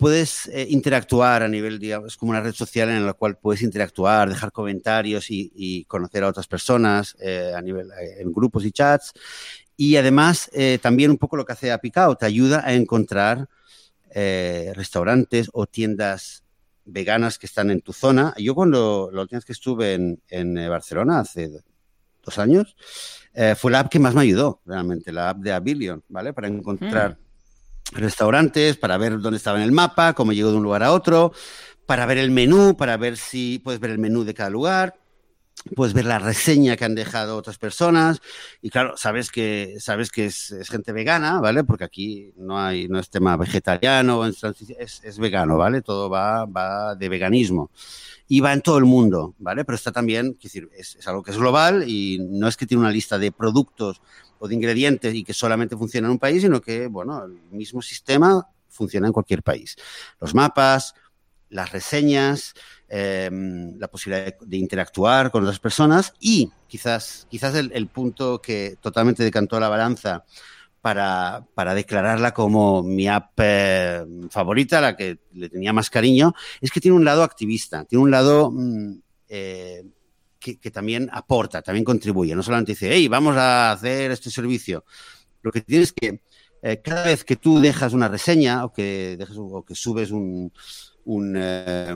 puedes 0.03 0.49
eh, 0.49 0.67
interactuar 0.69 1.45
a 1.45 1.49
nivel, 1.49 1.79
digamos, 1.79 2.09
es 2.09 2.17
como 2.17 2.31
una 2.31 2.41
red 2.41 2.53
social 2.53 2.89
en 2.89 3.07
la 3.07 3.13
cual 3.13 3.39
puedes 3.39 3.63
interactuar, 3.63 4.29
dejar 4.29 4.51
comentarios 4.51 5.27
y, 5.31 5.85
conocer 5.85 6.25
a 6.25 6.29
otras 6.29 6.49
personas 6.49 7.17
eh, 7.21 7.53
a 7.57 7.63
nivel, 7.63 7.87
eh, 7.93 8.17
en 8.19 8.33
grupos 8.33 8.65
y 8.65 8.73
chats. 8.73 9.13
Y 9.77 9.95
además, 9.95 10.51
también 10.81 11.13
un 11.13 11.19
poco 11.19 11.37
lo 11.37 11.45
que 11.45 11.53
hace 11.53 11.71
Apicao, 11.71 12.17
te 12.17 12.27
ayuda 12.27 12.63
a 12.67 12.75
encontrar 12.75 13.49
restaurantes 14.15 15.49
o 15.53 15.67
tiendas 15.67 16.45
veganas 16.85 17.39
que 17.39 17.47
están 17.47 17.71
en 17.71 17.81
tu 17.81 17.93
zona. 17.93 18.35
Yo 18.37 18.55
cuando 18.55 19.11
la 19.13 19.23
última 19.23 19.39
vez 19.39 19.45
que 19.45 19.53
estuve 19.53 20.19
en, 20.29 20.69
Barcelona, 20.69 21.21
hace 21.21 21.51
dos 22.25 22.39
años, 22.39 22.77
fue 23.57 23.73
la 23.73 23.81
app 23.81 23.91
que 23.91 23.99
más 23.99 24.15
me 24.15 24.23
ayudó, 24.23 24.61
realmente, 24.67 25.13
la 25.13 25.31
app 25.31 25.39
de 25.39 25.53
Abilion, 25.53 26.03
¿vale? 26.09 26.33
Para 26.33 26.49
encontrar... 26.49 27.13
Mm 27.13 27.33
restaurantes, 27.95 28.77
para 28.77 28.97
ver 28.97 29.21
dónde 29.21 29.37
estaba 29.37 29.59
en 29.59 29.65
el 29.65 29.73
mapa, 29.73 30.15
cómo 30.15 30.33
llegó 30.33 30.51
de 30.51 30.57
un 30.57 30.63
lugar 30.63 30.83
a 30.83 30.93
otro, 30.93 31.33
para 31.87 32.07
ver 32.07 32.19
el 32.19 32.31
menú, 32.31 32.77
para 32.77 32.97
ver 32.97 33.17
si 33.17 33.61
puedes 33.63 33.81
ver 33.81 33.91
el 33.91 33.99
menú 33.99 34.25
de 34.25 34.35
cada 34.35 34.51
lugar, 34.51 34.95
puedes 35.75 35.95
ver 35.95 36.05
la 36.05 36.19
reseña 36.19 36.77
que 36.77 36.85
han 36.85 36.95
dejado 36.95 37.37
otras 37.37 37.59
personas 37.59 38.21
y 38.61 38.71
claro, 38.71 38.97
sabes 38.97 39.31
que 39.31 39.77
sabes 39.79 40.11
que 40.11 40.27
es, 40.27 40.55
gente 40.69 40.93
vegana, 40.93 41.41
¿vale? 41.41 41.65
Porque 41.65 41.85
aquí 41.85 42.33
no 42.37 42.59
hay 42.59 42.89
no 42.89 42.99
es 42.99 43.11
tema 43.11 43.37
vegetariano, 43.37 44.27
es, 44.27 45.01
es 45.03 45.19
vegano, 45.19 45.57
¿vale? 45.57 45.83
Todo 45.83 46.11
va, 46.11 46.45
va 46.47 46.95
de 46.95 47.09
veganismo 47.09 47.71
y 48.33 48.41
va 48.41 48.53
en 48.55 48.63
todo 48.63 48.79
el 48.79 48.85
mundo, 48.85 49.35
¿vale? 49.39 49.65
Pero 49.65 49.77
está 49.77 49.93
también, 49.93 50.39
es, 50.43 50.97
es, 50.97 51.07
algo 51.07 51.23
que 51.23 51.33
es 51.33 51.37
global 51.37 51.85
y 51.87 52.19
no 52.19 52.49
es 52.49 52.57
que 52.57 52.65
tiene 52.67 52.81
una 52.81 52.91
lista 52.91 53.19
de 53.19 53.31
productos 53.31 54.01
o 54.39 54.49
de 54.49 54.55
ingredientes 54.55 55.15
y 55.15 55.23
que 55.23 55.35
solamente 55.35 55.77
funciona 55.77 56.09
en 56.09 56.13
un 56.13 56.19
país, 56.19 56.41
sino 56.41 56.61
que, 56.63 56.87
bueno, 56.87 57.25
el 57.25 57.41
mismo 57.51 57.83
sistema 57.83 58.47
funciona 58.71 59.07
en 59.07 59.13
cualquier 59.13 59.43
país. 59.43 59.77
Los 60.19 60.35
mapas, 60.35 60.95
las 61.53 61.71
reseñas, 61.71 62.55
em, 62.89 63.79
la 63.79 63.89
posibilidad 63.89 64.35
de, 64.41 64.57
interactuar 64.57 65.31
con 65.31 65.43
otras 65.43 65.61
personas 65.61 66.15
y 66.19 66.51
quizás, 66.67 67.27
quizás 67.31 67.55
el, 67.55 67.87
punto 67.89 68.41
que 68.41 68.77
totalmente 68.81 69.23
decantó 69.23 69.61
la 69.61 69.69
balanza 69.69 70.25
para, 70.81 71.47
para 71.55 71.75
declararla 71.75 72.33
como 72.33 72.83
mi 72.83 73.07
app 73.07 73.39
eh, 73.39 74.05
favorita, 74.31 74.81
la 74.81 74.97
que 74.97 75.19
le 75.35 75.49
tenía 75.49 75.73
más 75.73 75.91
cariño, 75.91 76.35
es 76.61 76.71
que 76.71 76.81
tiene 76.81 76.97
un 76.97 77.05
lado 77.05 77.23
activista, 77.23 77.85
tiene 77.85 78.03
un 78.03 78.11
lado 78.11 78.51
mm, 78.51 78.95
eh, 79.29 79.85
que, 80.41 80.71
también 80.71 81.09
aporta, 81.13 81.63
también 81.63 81.85
contribuye. 81.85 82.35
No 82.35 82.43
solamente 82.43 82.73
dice, 82.73 82.91
hey, 82.93 83.07
vamos 83.09 83.37
a 83.37 83.73
hacer 83.73 84.11
este 84.11 84.31
servicio. 84.31 84.85
Lo 85.43 85.53
que 85.53 85.61
tienes 85.61 85.93
que, 85.93 86.21
eh, 86.63 86.81
cada 86.83 87.05
vez 87.05 87.25
que 87.25 87.37
tú 87.37 87.61
dejas 87.61 87.93
una 87.93 88.09
reseña 88.09 88.65
o 88.65 88.73
que, 88.73 89.17
dejas, 89.17 89.37
o 89.39 89.65
que 89.65 89.77
subes 89.77 90.11
un, 90.11 90.53
eh, 91.07 91.95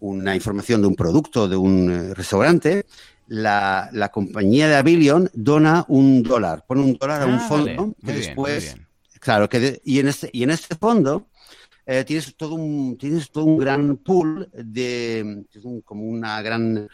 una 0.00 0.34
información 0.34 0.80
de 0.80 0.88
un 0.88 0.94
producto, 0.94 1.48
de 1.48 1.56
un 1.56 1.90
eh, 1.90 2.14
restaurante, 2.14 2.86
la, 3.28 3.88
la, 3.92 4.10
compañía 4.10 4.68
de 4.68 4.76
Abilion 4.76 5.30
dona 5.32 5.84
un 5.88 6.22
dólar, 6.22 6.64
pone 6.66 6.82
un 6.82 6.94
dólar 6.94 7.22
a 7.22 7.26
un 7.26 7.34
ah, 7.34 7.46
fondo 7.48 7.94
que 8.04 8.12
después, 8.12 8.76
claro, 9.20 9.48
que 9.48 9.80
y, 9.84 10.00
en 10.00 10.08
este, 10.08 10.28
y 10.32 10.42
en 10.42 10.50
este 10.50 10.74
fondo 10.74 11.28
tienes, 12.06 12.36
todo 12.36 12.54
un, 12.54 12.96
tienes 12.98 13.30
todo 13.30 13.44
un 13.44 13.58
gran 13.58 13.96
pool 13.96 14.50
de, 14.52 15.44
como 15.84 16.04
una 16.04 16.40
gran 16.42 16.88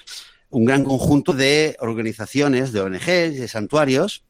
un 0.50 0.64
gran 0.64 0.84
conjunto 0.84 1.32
de 1.32 1.76
organizaciones, 1.80 2.72
de 2.72 2.80
ONGs, 2.80 3.38
de 3.38 3.48
santuarios, 3.48 4.24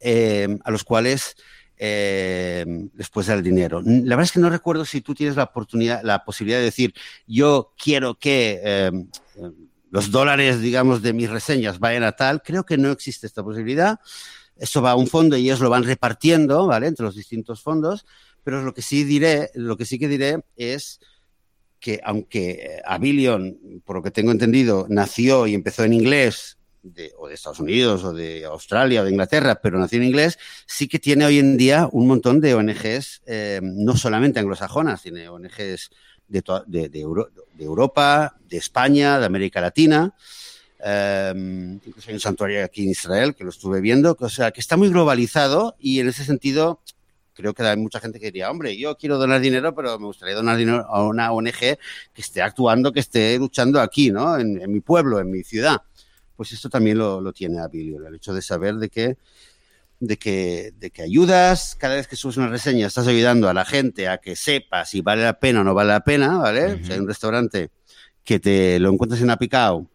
eh, 0.00 0.58
a 0.64 0.70
los 0.70 0.84
cuales 0.84 1.36
eh, 1.78 2.64
les 2.94 3.08
puedes 3.10 3.28
dar 3.28 3.38
el 3.38 3.44
dinero. 3.44 3.82
La 3.82 4.16
verdad 4.16 4.24
es 4.24 4.32
que 4.32 4.40
no 4.40 4.50
recuerdo 4.50 4.84
si 4.84 5.00
tú 5.00 5.14
tienes 5.14 5.36
la 5.36 5.44
oportunidad, 5.44 6.02
la 6.02 6.24
posibilidad 6.24 6.58
de 6.58 6.64
decir, 6.64 6.94
yo 7.26 7.74
quiero 7.76 8.18
que 8.18 8.60
eh, 8.62 8.90
los 9.90 10.10
dólares, 10.10 10.60
digamos, 10.60 11.02
de 11.02 11.12
mis 11.12 11.30
reseñas 11.30 11.78
vayan 11.78 12.02
a 12.02 12.12
tal. 12.12 12.42
Creo 12.42 12.64
que 12.64 12.78
no 12.78 12.90
existe 12.90 13.26
esta 13.26 13.42
posibilidad. 13.42 14.00
Eso 14.56 14.80
va 14.80 14.92
a 14.92 14.96
un 14.96 15.06
fondo 15.06 15.36
y 15.36 15.44
ellos 15.44 15.60
lo 15.60 15.70
van 15.70 15.84
repartiendo, 15.84 16.66
¿vale? 16.66 16.86
Entre 16.86 17.04
los 17.04 17.14
distintos 17.14 17.62
fondos. 17.62 18.06
Pero 18.42 18.62
lo 18.62 18.72
que 18.72 18.82
sí 18.82 19.04
diré, 19.04 19.50
lo 19.54 19.76
que 19.76 19.84
sí 19.84 19.98
que 19.98 20.08
diré 20.08 20.40
es 20.56 21.00
que 21.78 22.00
aunque 22.04 22.50
eh, 22.50 22.82
Abilion, 22.84 23.82
por 23.84 23.96
lo 23.96 24.02
que 24.02 24.10
tengo 24.10 24.32
entendido, 24.32 24.86
nació 24.88 25.46
y 25.46 25.54
empezó 25.54 25.84
en 25.84 25.92
inglés, 25.92 26.55
de, 26.94 27.12
o 27.18 27.28
de 27.28 27.34
Estados 27.34 27.60
Unidos, 27.60 28.04
o 28.04 28.12
de 28.12 28.44
Australia, 28.44 29.02
o 29.02 29.04
de 29.04 29.10
Inglaterra, 29.10 29.60
pero 29.62 29.78
nació 29.78 29.98
en 29.98 30.04
inglés, 30.04 30.38
sí 30.66 30.88
que 30.88 30.98
tiene 30.98 31.24
hoy 31.24 31.38
en 31.38 31.56
día 31.56 31.88
un 31.92 32.06
montón 32.06 32.40
de 32.40 32.54
ONGs, 32.54 33.22
eh, 33.26 33.60
no 33.62 33.96
solamente 33.96 34.40
anglosajonas, 34.40 35.02
tiene 35.02 35.28
ONGs 35.28 35.90
de, 36.28 36.42
de, 36.66 36.88
de, 36.88 37.00
Europa, 37.58 38.36
de 38.48 38.56
España, 38.56 39.18
de 39.18 39.26
América 39.26 39.60
Latina. 39.60 40.14
Eh, 40.84 41.32
incluso 41.84 42.08
hay 42.08 42.14
un 42.14 42.20
santuario 42.20 42.64
aquí 42.64 42.84
en 42.84 42.90
Israel 42.90 43.34
que 43.34 43.44
lo 43.44 43.50
estuve 43.50 43.80
viendo, 43.80 44.16
o 44.18 44.28
sea, 44.28 44.50
que 44.50 44.60
está 44.60 44.76
muy 44.76 44.88
globalizado 44.88 45.76
y 45.78 46.00
en 46.00 46.08
ese 46.08 46.24
sentido 46.24 46.82
creo 47.36 47.54
que 47.54 47.62
hay 47.62 47.76
mucha 47.76 48.00
gente 48.00 48.18
que 48.18 48.26
diría, 48.26 48.50
hombre, 48.50 48.76
yo 48.76 48.96
quiero 48.96 49.18
donar 49.18 49.40
dinero, 49.40 49.74
pero 49.74 49.98
me 49.98 50.06
gustaría 50.06 50.34
donar 50.34 50.56
dinero 50.56 50.86
a 50.88 51.04
una 51.04 51.32
ONG 51.32 51.52
que 51.52 51.78
esté 52.16 52.42
actuando, 52.42 52.92
que 52.92 53.00
esté 53.00 53.38
luchando 53.38 53.80
aquí, 53.80 54.10
¿no? 54.10 54.38
En, 54.38 54.72
mi 54.72 54.80
pueblo, 54.80 55.20
en 55.20 55.30
mi 55.30 55.42
ciudad. 55.44 55.82
Pues 56.36 56.52
esto 56.52 56.68
también 56.68 56.98
lo, 56.98 57.32
tiene 57.32 57.60
Abilio, 57.60 58.06
el 58.06 58.14
hecho 58.14 58.34
de 58.34 58.42
saber 58.42 58.76
de 58.76 58.88
que, 58.88 59.16
de 60.00 60.16
que, 60.18 60.74
de 60.78 60.90
que 60.90 61.02
ayudas, 61.02 61.76
cada 61.76 61.94
vez 61.94 62.06
que 62.06 62.16
subes 62.16 62.36
una 62.36 62.48
reseña 62.48 62.86
estás 62.86 63.06
ayudando 63.06 63.48
a 63.48 63.54
la 63.54 63.64
gente 63.64 64.08
a 64.08 64.18
que 64.18 64.36
sepa 64.36 64.84
si 64.84 65.00
vale 65.00 65.22
la 65.22 65.38
pena 65.40 65.62
o 65.62 65.64
no 65.64 65.74
vale 65.74 65.90
la 65.90 66.04
pena, 66.04 66.38
¿vale? 66.38 66.84
Si 66.84 66.92
hay 66.92 66.98
un 66.98 67.08
restaurante 67.08 67.70
que 68.22 68.38
te 68.38 68.78
lo 68.78 68.92
encuentras 68.92 69.22
en 69.22 69.30
Apicao 69.30 69.88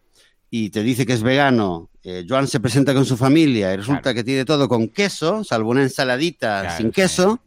y 0.50 0.70
te 0.70 0.82
dice 0.82 1.06
que 1.06 1.12
es 1.12 1.22
vegano, 1.22 1.90
eh, 2.02 2.26
Joan 2.28 2.48
se 2.48 2.60
presenta 2.60 2.92
con 2.92 3.06
su 3.06 3.16
familia 3.16 3.72
y 3.72 3.76
resulta 3.76 4.12
que 4.12 4.24
tiene 4.24 4.44
todo 4.44 4.68
con 4.68 4.88
queso, 4.88 5.44
salvo 5.44 5.70
una 5.70 5.82
ensaladita 5.82 6.76
sin 6.76 6.90
queso, 6.90 7.40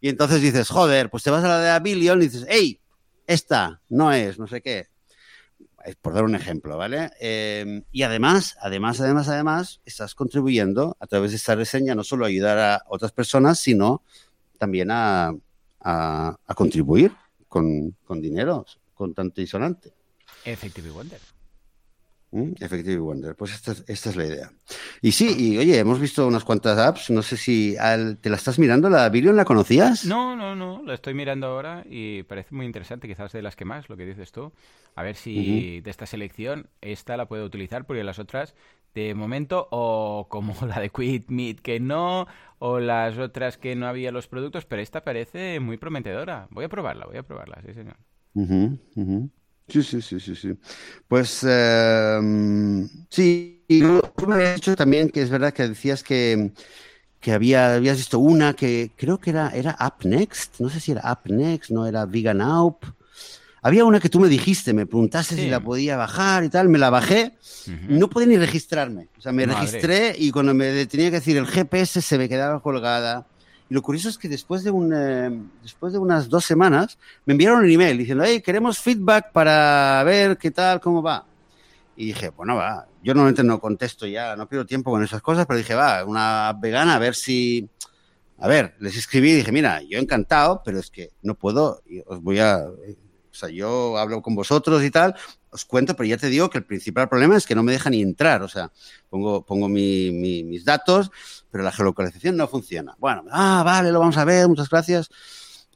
y 0.00 0.08
entonces 0.08 0.40
dices, 0.40 0.68
joder, 0.68 1.10
pues 1.10 1.22
te 1.22 1.30
vas 1.30 1.44
a 1.44 1.48
la 1.48 1.60
de 1.60 1.70
Abilion 1.70 2.22
y 2.22 2.26
dices, 2.26 2.46
hey, 2.48 2.80
esta 3.26 3.80
no 3.88 4.12
es, 4.12 4.38
no 4.38 4.46
sé 4.46 4.62
qué. 4.62 4.88
Es 5.88 5.96
por 5.96 6.12
dar 6.12 6.24
un 6.24 6.34
ejemplo, 6.34 6.76
¿vale? 6.76 7.10
Em, 7.18 7.82
y 7.90 8.02
además, 8.02 8.58
además, 8.60 9.00
además, 9.00 9.26
además, 9.28 9.80
estás 9.86 10.14
contribuyendo 10.14 10.98
a 11.00 11.06
través 11.06 11.30
de 11.30 11.38
esta 11.38 11.54
reseña 11.54 11.94
no 11.94 12.04
solo 12.04 12.26
a 12.26 12.28
ayudar 12.28 12.58
a 12.58 12.82
otras 12.88 13.10
personas, 13.10 13.58
sino 13.58 14.02
también 14.58 14.90
a, 14.90 15.32
a, 15.80 16.36
contribuir 16.54 17.12
con, 17.48 17.96
con 18.04 18.20
dinero, 18.20 18.66
con 18.92 19.14
tanto 19.14 19.40
y 19.40 19.46
sonante. 19.46 19.94
Effective 20.44 20.90
Wonder. 20.90 21.37
Mm, 22.30 22.52
Effective 22.60 22.98
Wonder, 22.98 23.34
pues 23.34 23.54
esta 23.54 23.72
es, 23.72 23.84
esta 23.88 24.10
es, 24.10 24.16
la 24.16 24.26
idea. 24.26 24.52
Y 25.00 25.12
sí, 25.12 25.34
y 25.38 25.56
oye, 25.56 25.78
hemos 25.78 25.98
visto 25.98 26.26
unas 26.26 26.44
cuantas 26.44 26.78
apps, 26.78 27.08
no 27.08 27.22
sé 27.22 27.38
si 27.38 27.74
al, 27.78 28.18
te 28.18 28.28
la 28.28 28.36
estás 28.36 28.58
mirando, 28.58 28.90
¿la 28.90 29.08
Virion 29.08 29.34
la 29.34 29.46
conocías? 29.46 30.04
No, 30.04 30.36
no, 30.36 30.54
no, 30.54 30.82
la 30.84 30.92
estoy 30.92 31.14
mirando 31.14 31.46
ahora 31.46 31.84
y 31.88 32.24
parece 32.24 32.54
muy 32.54 32.66
interesante, 32.66 33.08
quizás 33.08 33.32
de 33.32 33.40
las 33.40 33.56
que 33.56 33.64
más, 33.64 33.88
lo 33.88 33.96
que 33.96 34.04
dices 34.04 34.30
tú. 34.30 34.52
A 34.94 35.02
ver 35.02 35.16
si 35.16 35.38
uh 35.38 35.42
-huh. 35.42 35.82
de 35.82 35.90
esta 35.90 36.04
selección 36.04 36.68
esta 36.82 37.16
la 37.16 37.28
puedo 37.28 37.46
utilizar, 37.46 37.86
porque 37.86 38.04
las 38.04 38.18
otras, 38.18 38.54
de 38.94 39.14
momento, 39.14 39.66
o 39.70 40.26
como 40.28 40.54
la 40.66 40.80
de 40.80 40.90
Quit 40.90 41.30
Meat 41.30 41.60
que 41.60 41.80
no, 41.80 42.26
o 42.58 42.78
las 42.78 43.16
otras 43.16 43.56
que 43.56 43.74
no 43.74 43.86
había 43.86 44.12
los 44.12 44.28
productos, 44.28 44.66
pero 44.66 44.82
esta 44.82 45.02
parece 45.02 45.60
muy 45.60 45.78
prometedora. 45.78 46.46
Voy 46.50 46.66
a 46.66 46.68
probarla, 46.68 47.06
voy 47.06 47.16
a 47.16 47.22
probarla, 47.22 47.62
sí, 47.64 47.72
señor. 47.72 47.96
Uh 48.34 48.46
-huh, 48.46 48.78
uh 48.96 49.02
-huh. 49.02 49.30
Sí, 49.68 49.82
sí, 49.82 50.00
sí, 50.00 50.18
sí, 50.18 50.34
sí. 50.34 50.54
Pues 51.06 51.44
eh, 51.46 52.18
sí, 53.10 53.64
y 53.68 53.80
tú 53.82 54.26
me 54.26 54.34
habías 54.36 54.54
dicho 54.56 54.74
también 54.76 55.10
que 55.10 55.20
es 55.22 55.28
verdad 55.30 55.52
que 55.52 55.68
decías 55.68 56.02
que, 56.02 56.52
que 57.20 57.32
había, 57.32 57.74
habías 57.74 57.98
visto 57.98 58.18
una 58.18 58.54
que 58.54 58.90
creo 58.96 59.18
que 59.18 59.30
era, 59.30 59.50
era 59.50 59.76
Up 59.80 60.06
Next, 60.06 60.60
no 60.60 60.70
sé 60.70 60.80
si 60.80 60.92
era 60.92 61.12
Up 61.12 61.30
Next, 61.30 61.70
no 61.70 61.86
era 61.86 62.06
Vegan 62.06 62.40
Up. 62.40 62.78
Había 63.60 63.84
una 63.84 64.00
que 64.00 64.08
tú 64.08 64.20
me 64.20 64.28
dijiste, 64.28 64.72
me 64.72 64.86
preguntaste 64.86 65.34
sí. 65.34 65.42
si 65.42 65.50
la 65.50 65.60
podía 65.60 65.96
bajar 65.96 66.44
y 66.44 66.48
tal, 66.48 66.68
me 66.68 66.78
la 66.78 66.90
bajé, 66.90 67.34
uh 67.66 67.70
-huh. 67.70 67.88
no 67.88 68.08
podía 68.08 68.28
ni 68.28 68.38
registrarme. 68.38 69.08
O 69.18 69.20
sea, 69.20 69.32
me 69.32 69.46
Madre. 69.46 69.60
registré 69.60 70.14
y 70.16 70.30
cuando 70.30 70.54
me 70.54 70.86
tenía 70.86 71.10
que 71.10 71.16
decir 71.16 71.36
el 71.36 71.46
GPS 71.46 72.00
se 72.00 72.16
me 72.18 72.28
quedaba 72.28 72.62
colgada. 72.62 73.26
Y 73.70 73.74
lo 73.74 73.82
curioso 73.82 74.08
es 74.08 74.16
que 74.16 74.28
después 74.28 74.64
de, 74.64 74.70
un, 74.70 75.50
después 75.62 75.92
de 75.92 75.98
unas 75.98 76.28
dos 76.28 76.44
semanas 76.44 76.98
me 77.26 77.34
enviaron 77.34 77.60
un 77.60 77.70
email 77.70 77.98
diciendo, 77.98 78.24
hey, 78.26 78.40
queremos 78.40 78.78
feedback 78.78 79.32
para 79.32 80.02
ver 80.04 80.38
qué 80.38 80.50
tal, 80.50 80.80
cómo 80.80 81.02
va. 81.02 81.26
Y 81.96 82.06
dije, 82.06 82.30
bueno, 82.30 82.56
va, 82.56 82.86
yo 83.02 83.12
normalmente 83.12 83.42
no 83.42 83.60
contesto 83.60 84.06
ya, 84.06 84.36
no 84.36 84.48
pierdo 84.48 84.64
tiempo 84.64 84.90
con 84.90 85.02
esas 85.02 85.20
cosas, 85.20 85.46
pero 85.46 85.58
dije, 85.58 85.74
va, 85.74 86.04
una 86.04 86.52
vegana, 86.58 86.94
a 86.94 86.98
ver 86.98 87.14
si... 87.14 87.68
A 88.40 88.46
ver, 88.46 88.76
les 88.78 88.96
escribí 88.96 89.32
y 89.32 89.34
dije, 89.34 89.50
mira, 89.50 89.82
yo 89.82 89.98
encantado, 89.98 90.62
pero 90.64 90.78
es 90.78 90.90
que 90.90 91.10
no 91.22 91.34
puedo, 91.34 91.82
os 92.06 92.22
voy 92.22 92.38
a... 92.38 92.58
O 92.68 93.34
sea, 93.34 93.48
yo 93.48 93.98
hablo 93.98 94.22
con 94.22 94.34
vosotros 94.34 94.82
y 94.84 94.90
tal, 94.90 95.14
os 95.50 95.64
cuento, 95.64 95.94
pero 95.96 96.08
ya 96.08 96.16
te 96.16 96.28
digo 96.28 96.50
que 96.50 96.58
el 96.58 96.64
principal 96.64 97.08
problema 97.08 97.36
es 97.36 97.46
que 97.46 97.54
no 97.54 97.62
me 97.62 97.72
deja 97.72 97.90
ni 97.90 98.02
entrar. 98.02 98.42
O 98.42 98.48
sea, 98.48 98.70
pongo, 99.08 99.44
pongo 99.44 99.68
mi, 99.68 100.10
mi, 100.10 100.44
mis 100.44 100.64
datos, 100.64 101.10
pero 101.50 101.64
la 101.64 101.72
geolocalización 101.72 102.36
no 102.36 102.48
funciona. 102.48 102.94
Bueno, 102.98 103.24
ah, 103.30 103.62
vale, 103.64 103.92
lo 103.92 104.00
vamos 104.00 104.16
a 104.16 104.24
ver, 104.24 104.48
muchas 104.48 104.68
gracias. 104.68 105.10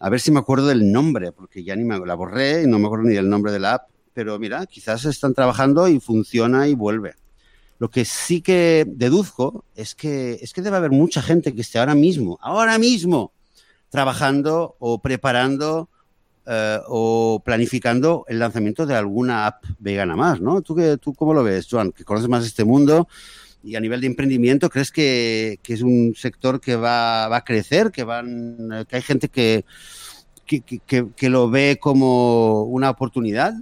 A 0.01 0.11
ver 0.11 0.21
si 0.21 0.31
me 0.31 0.41
acuerdo 0.41 0.67
del 0.67 0.91
nombre, 0.91 1.33
porque 1.33 1.63
ya 1.63 1.77
ni 1.77 1.85
me 1.85 1.99
la 2.05 2.15
borré 2.15 2.63
y 2.63 2.67
no 2.67 2.79
me 2.79 2.87
acuerdo 2.87 3.07
ni 3.07 3.15
del 3.15 3.29
nombre 3.29 3.53
de 3.53 3.61
la 3.61 3.75
app. 3.75 3.89
Pero 4.15 4.39
mira, 4.39 4.67
quizás 4.67 5.05
están 5.05 5.33
trabajando 5.33 5.89
y 5.89 6.01
funciona 6.01 6.69
y 6.69 6.75
vuelve. 6.75 7.15
Lo 7.79 7.91
que 7.91 8.05
sí 8.05 8.43
que 8.43 8.85
deduzco 8.87 9.65
es 9.75 9.95
que, 9.95 10.39
es 10.41 10.53
que 10.53 10.63
debe 10.63 10.77
haber 10.77 10.91
mucha 10.91 11.23
gente 11.23 11.55
que 11.55 11.63
esté 11.63 11.79
ahora 11.79 11.95
mismo, 11.95 12.39
ahora 12.41 12.79
mismo, 12.79 13.33
trabajando 13.91 14.77
o 14.79 15.03
preparando 15.03 15.89
Uh, 16.45 16.83
o 16.89 17.43
planificando 17.45 18.25
el 18.27 18.41
lanzamiento 18.41 18.85
de 18.85 18.97
alguna 18.97 19.47
app 19.47 19.65
vegana 19.79 20.17
más, 20.17 20.41
¿no? 20.41 20.61
¿Tú, 20.61 20.75
qué, 20.75 20.97
¿Tú 20.97 21.15
cómo 21.15 21.33
lo 21.33 21.45
ves, 21.45 21.69
Joan? 21.71 21.93
Que 21.93 22.03
conoces 22.03 22.29
más 22.29 22.45
este 22.45 22.65
mundo 22.65 23.07
y 23.63 23.77
a 23.77 23.81
nivel 23.81 24.01
de 24.01 24.09
emprendimiento, 24.09 24.69
¿crees 24.69 24.91
que, 24.91 25.59
que 25.63 25.75
es 25.75 25.83
un 25.83 26.15
sector 26.17 26.61
que 26.61 26.77
va, 26.77 27.29
va, 27.29 27.39
a 27.39 27.45
crecer? 27.45 27.91
¿Que, 27.93 28.05
van, 28.05 28.87
que 28.89 28.97
hay 28.97 29.03
gente 29.03 29.29
que, 29.29 29.65
que, 30.45 30.63
que, 31.15 31.31
lo 31.31 31.49
ve 31.49 31.79
como 31.81 32.65
una 32.65 32.91
oportunidad? 32.91 33.55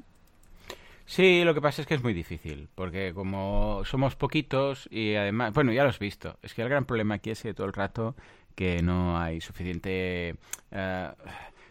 Sí, 1.04 1.44
lo 1.44 1.54
que 1.54 1.60
pasa 1.60 1.82
es 1.82 1.88
que 1.88 1.94
es 1.94 2.02
muy 2.02 2.14
difícil, 2.14 2.68
porque 2.74 3.12
como 3.14 3.82
somos 3.84 4.16
poquitos 4.16 4.88
y 4.90 5.16
además, 5.16 5.52
bueno, 5.52 5.72
ya 5.72 5.82
lo 5.82 5.90
has 5.90 5.98
visto, 5.98 6.38
es 6.42 6.54
que 6.54 6.62
el 6.62 6.68
gran 6.68 6.86
problema 6.86 7.16
aquí 7.16 7.30
es 7.30 7.42
que 7.42 7.52
todo 7.52 7.66
el 7.66 7.72
rato 7.72 8.16
que 8.54 8.82
no 8.82 9.18
hay 9.18 9.40
suficiente... 9.40 10.36
Uh, 10.72 11.14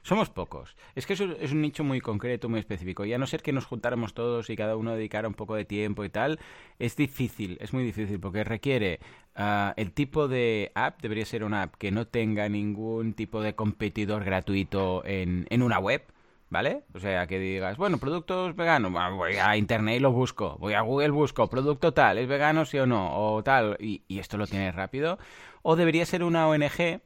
somos 0.03 0.29
pocos. 0.29 0.75
Es 0.95 1.05
que 1.05 1.13
eso 1.13 1.25
es 1.39 1.51
un 1.51 1.61
nicho 1.61 1.83
muy 1.83 2.01
concreto, 2.01 2.49
muy 2.49 2.59
específico. 2.59 3.05
Y 3.05 3.13
a 3.13 3.17
no 3.17 3.27
ser 3.27 3.41
que 3.41 3.51
nos 3.51 3.65
juntáramos 3.65 4.13
todos 4.13 4.49
y 4.49 4.55
cada 4.55 4.75
uno 4.75 4.93
dedicara 4.93 5.27
un 5.27 5.33
poco 5.33 5.55
de 5.55 5.65
tiempo 5.65 6.03
y 6.03 6.09
tal, 6.09 6.39
es 6.79 6.95
difícil, 6.95 7.57
es 7.61 7.73
muy 7.73 7.83
difícil, 7.83 8.19
porque 8.19 8.43
requiere 8.43 8.99
uh, 9.37 9.73
el 9.75 9.91
tipo 9.91 10.27
de 10.27 10.71
app, 10.75 11.01
debería 11.01 11.25
ser 11.25 11.43
una 11.43 11.63
app 11.63 11.75
que 11.75 11.91
no 11.91 12.07
tenga 12.07 12.49
ningún 12.49 13.13
tipo 13.13 13.41
de 13.41 13.55
competidor 13.55 14.23
gratuito 14.23 15.03
en, 15.05 15.45
en 15.49 15.61
una 15.61 15.79
web. 15.79 16.03
¿Vale? 16.51 16.81
O 16.95 16.99
sea, 16.99 17.27
que 17.27 17.37
digas, 17.37 17.77
bueno, 17.77 17.99
productos 17.99 18.55
veganos, 18.55 18.91
voy 18.91 19.35
a 19.35 19.55
internet 19.55 19.97
y 19.97 19.99
lo 19.99 20.11
busco, 20.11 20.57
voy 20.57 20.73
a 20.73 20.81
Google 20.81 21.11
busco, 21.11 21.47
producto 21.47 21.93
tal, 21.93 22.17
¿es 22.17 22.27
vegano 22.27 22.65
sí 22.65 22.79
o 22.79 22.87
no? 22.87 23.35
O 23.35 23.43
tal, 23.43 23.77
y, 23.79 24.01
y 24.07 24.17
esto 24.17 24.35
lo 24.35 24.47
tienes 24.47 24.73
rápido. 24.73 25.19
O 25.61 25.75
debería 25.75 26.07
ser 26.07 26.23
una 26.23 26.47
ONG 26.47 27.01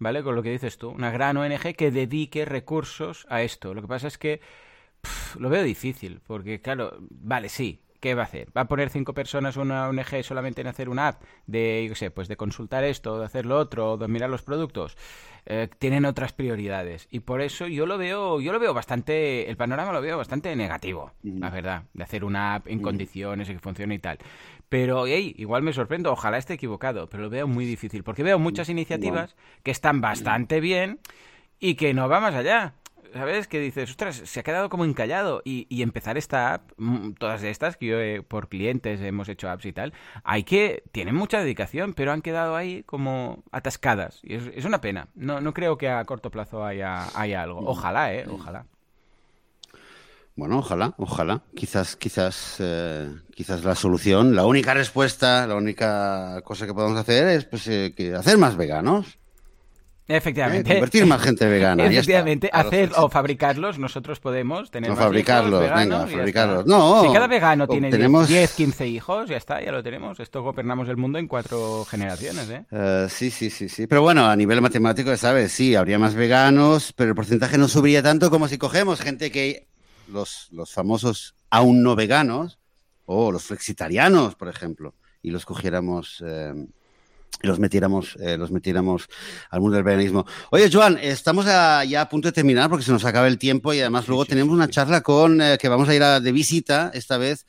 ¿vale? 0.00 0.24
Con 0.24 0.34
lo 0.34 0.42
que 0.42 0.50
dices 0.50 0.78
tú, 0.78 0.88
una 0.90 1.12
gran 1.12 1.36
ONG 1.36 1.76
que 1.76 1.92
dedique 1.92 2.44
recursos 2.44 3.26
a 3.28 3.42
esto. 3.42 3.74
Lo 3.74 3.82
que 3.82 3.88
pasa 3.88 4.08
es 4.08 4.18
que 4.18 4.40
lo 5.38 5.48
veo 5.48 5.62
difícil, 5.62 6.20
porque 6.26 6.60
claro, 6.60 6.98
vale, 7.10 7.48
sí, 7.48 7.80
¿qué 8.00 8.14
va 8.14 8.22
a 8.22 8.24
hacer? 8.24 8.48
¿Va 8.56 8.62
a 8.62 8.68
poner 8.68 8.90
cinco 8.90 9.14
personas 9.14 9.56
una 9.56 9.88
ONG 9.88 10.24
solamente 10.24 10.60
en 10.60 10.66
hacer 10.66 10.88
una 10.88 11.08
app 11.08 11.22
de, 11.46 11.86
yo 11.88 11.94
sé, 11.94 12.10
pues 12.10 12.28
de 12.28 12.36
consultar 12.36 12.82
esto, 12.84 13.18
de 13.18 13.26
hacer 13.26 13.46
lo 13.46 13.58
otro, 13.58 13.96
de 13.96 14.08
mirar 14.08 14.30
los 14.30 14.42
productos? 14.42 14.96
Eh, 15.46 15.68
tienen 15.78 16.04
otras 16.04 16.32
prioridades 16.32 17.08
y 17.10 17.20
por 17.20 17.40
eso 17.40 17.66
yo 17.66 17.86
lo 17.86 17.96
veo, 17.96 18.40
yo 18.40 18.52
lo 18.52 18.58
veo 18.58 18.74
bastante, 18.74 19.48
el 19.48 19.56
panorama 19.56 19.92
lo 19.92 20.00
veo 20.00 20.18
bastante 20.18 20.54
negativo, 20.56 21.12
mm. 21.22 21.38
la 21.38 21.50
verdad, 21.50 21.82
de 21.94 22.02
hacer 22.02 22.24
una 22.24 22.56
app 22.56 22.68
en 22.68 22.80
condiciones 22.80 23.48
y 23.48 23.54
que 23.54 23.58
funcione 23.58 23.94
y 23.94 23.98
tal. 23.98 24.18
Pero, 24.68 25.06
hey, 25.06 25.34
igual 25.36 25.62
me 25.62 25.72
sorprendo, 25.72 26.12
ojalá 26.12 26.38
esté 26.38 26.54
equivocado, 26.54 27.08
pero 27.08 27.24
lo 27.24 27.30
veo 27.30 27.48
muy 27.48 27.64
difícil, 27.64 28.04
porque 28.04 28.22
veo 28.22 28.38
muchas 28.38 28.68
iniciativas 28.68 29.34
que 29.62 29.72
están 29.72 30.00
bastante 30.00 30.60
bien 30.60 31.00
y 31.58 31.74
que 31.74 31.92
no 31.92 32.08
va 32.08 32.20
más 32.20 32.34
allá. 32.34 32.74
¿Sabes? 33.12 33.48
Que 33.48 33.58
dices, 33.60 33.90
ostras, 33.90 34.22
se 34.24 34.40
ha 34.40 34.42
quedado 34.42 34.68
como 34.68 34.84
encallado. 34.84 35.42
Y, 35.44 35.66
y 35.68 35.82
empezar 35.82 36.16
esta 36.16 36.54
app, 36.54 36.72
mm, 36.76 37.12
todas 37.14 37.42
estas 37.42 37.76
que 37.76 37.86
yo 37.86 38.00
he, 38.00 38.22
por 38.22 38.48
clientes 38.48 39.00
hemos 39.00 39.28
hecho 39.28 39.48
apps 39.50 39.66
y 39.66 39.72
tal, 39.72 39.92
hay 40.24 40.44
que, 40.44 40.84
tienen 40.92 41.14
mucha 41.14 41.40
dedicación, 41.40 41.94
pero 41.94 42.12
han 42.12 42.22
quedado 42.22 42.56
ahí 42.56 42.82
como 42.84 43.42
atascadas. 43.50 44.20
Y 44.22 44.34
es, 44.34 44.64
una 44.64 44.80
pena. 44.80 45.08
No, 45.14 45.40
no 45.40 45.54
creo 45.54 45.78
que 45.78 45.88
a 45.88 46.04
corto 46.04 46.30
plazo 46.30 46.64
haya, 46.64 47.08
haya 47.14 47.42
algo. 47.42 47.60
Ojalá, 47.66 48.14
¿eh? 48.14 48.26
Ojalá. 48.30 48.66
Bueno, 50.36 50.58
ojalá, 50.58 50.94
ojalá. 50.96 51.42
Quizás, 51.54 51.96
quizás, 51.96 52.56
eh, 52.60 53.14
quizás 53.34 53.62
la 53.62 53.74
solución, 53.74 54.34
la 54.34 54.46
única 54.46 54.72
respuesta, 54.72 55.46
la 55.46 55.56
única 55.56 56.40
cosa 56.44 56.66
que 56.66 56.72
podemos 56.72 56.98
hacer 56.98 57.28
es 57.28 57.44
pues, 57.44 57.66
eh, 57.66 57.92
que 57.94 58.14
hacer 58.14 58.38
más 58.38 58.56
veganos. 58.56 59.19
Efectivamente. 60.10 60.72
Eh, 60.72 60.74
convertir 60.74 61.06
más 61.06 61.22
gente 61.22 61.46
vegana. 61.46 61.86
Efectivamente, 61.86 62.50
hacer 62.52 62.90
o 62.96 63.08
fabricarlos, 63.08 63.78
nosotros 63.78 64.18
podemos 64.18 64.70
tener 64.70 64.90
no, 64.90 64.96
fabricarlos, 64.96 65.60
veganos, 65.60 66.06
venga, 66.06 66.18
fabricarlos. 66.18 66.66
No, 66.66 67.02
si 67.02 67.12
cada 67.12 67.26
vegano 67.28 67.68
tiene 67.68 67.90
tenemos... 67.90 68.28
10, 68.28 68.52
15 68.54 68.88
hijos, 68.88 69.28
ya 69.28 69.36
está, 69.36 69.62
ya 69.62 69.70
lo 69.70 69.82
tenemos. 69.82 70.18
Esto 70.18 70.42
gobernamos 70.42 70.88
el 70.88 70.96
mundo 70.96 71.18
en 71.18 71.28
cuatro 71.28 71.84
generaciones, 71.84 72.50
¿eh? 72.50 72.64
Uh, 72.70 73.08
sí, 73.08 73.30
sí, 73.30 73.50
sí, 73.50 73.68
sí. 73.68 73.86
Pero 73.86 74.02
bueno, 74.02 74.26
a 74.26 74.34
nivel 74.34 74.60
matemático, 74.60 75.16
¿sabes? 75.16 75.52
Sí, 75.52 75.76
habría 75.76 75.98
más 75.98 76.14
veganos, 76.14 76.92
pero 76.92 77.10
el 77.10 77.16
porcentaje 77.16 77.56
no 77.56 77.68
subiría 77.68 78.02
tanto 78.02 78.30
como 78.30 78.48
si 78.48 78.58
cogemos 78.58 79.00
gente 79.00 79.30
que 79.30 79.68
los, 80.08 80.48
los 80.50 80.72
famosos 80.72 81.34
aún 81.50 81.82
no 81.82 81.94
veganos 81.94 82.58
o 83.06 83.32
los 83.32 83.44
flexitarianos, 83.44 84.34
por 84.34 84.48
ejemplo, 84.48 84.94
y 85.22 85.30
los 85.30 85.44
cogiéramos 85.44 86.22
eh, 86.26 86.52
y 87.42 87.46
los 87.46 87.58
metiéramos, 87.58 88.16
eh, 88.20 88.36
los 88.36 88.50
metiéramos 88.50 89.08
al 89.50 89.60
mundo 89.60 89.76
del 89.76 89.84
veganismo. 89.84 90.26
Oye, 90.50 90.68
Joan, 90.72 90.98
estamos 91.00 91.46
a, 91.46 91.84
ya 91.84 92.02
a 92.02 92.08
punto 92.08 92.28
de 92.28 92.32
terminar 92.32 92.68
porque 92.68 92.84
se 92.84 92.92
nos 92.92 93.04
acaba 93.04 93.26
el 93.28 93.38
tiempo 93.38 93.72
y 93.72 93.80
además 93.80 94.08
luego 94.08 94.24
sí, 94.24 94.30
tenemos 94.30 94.52
sí, 94.52 94.56
una 94.56 94.68
charla 94.68 95.00
con 95.00 95.40
eh, 95.40 95.56
que 95.58 95.68
vamos 95.68 95.88
a 95.88 95.94
ir 95.94 96.02
a, 96.02 96.20
de 96.20 96.32
visita 96.32 96.90
esta 96.94 97.16
vez. 97.18 97.46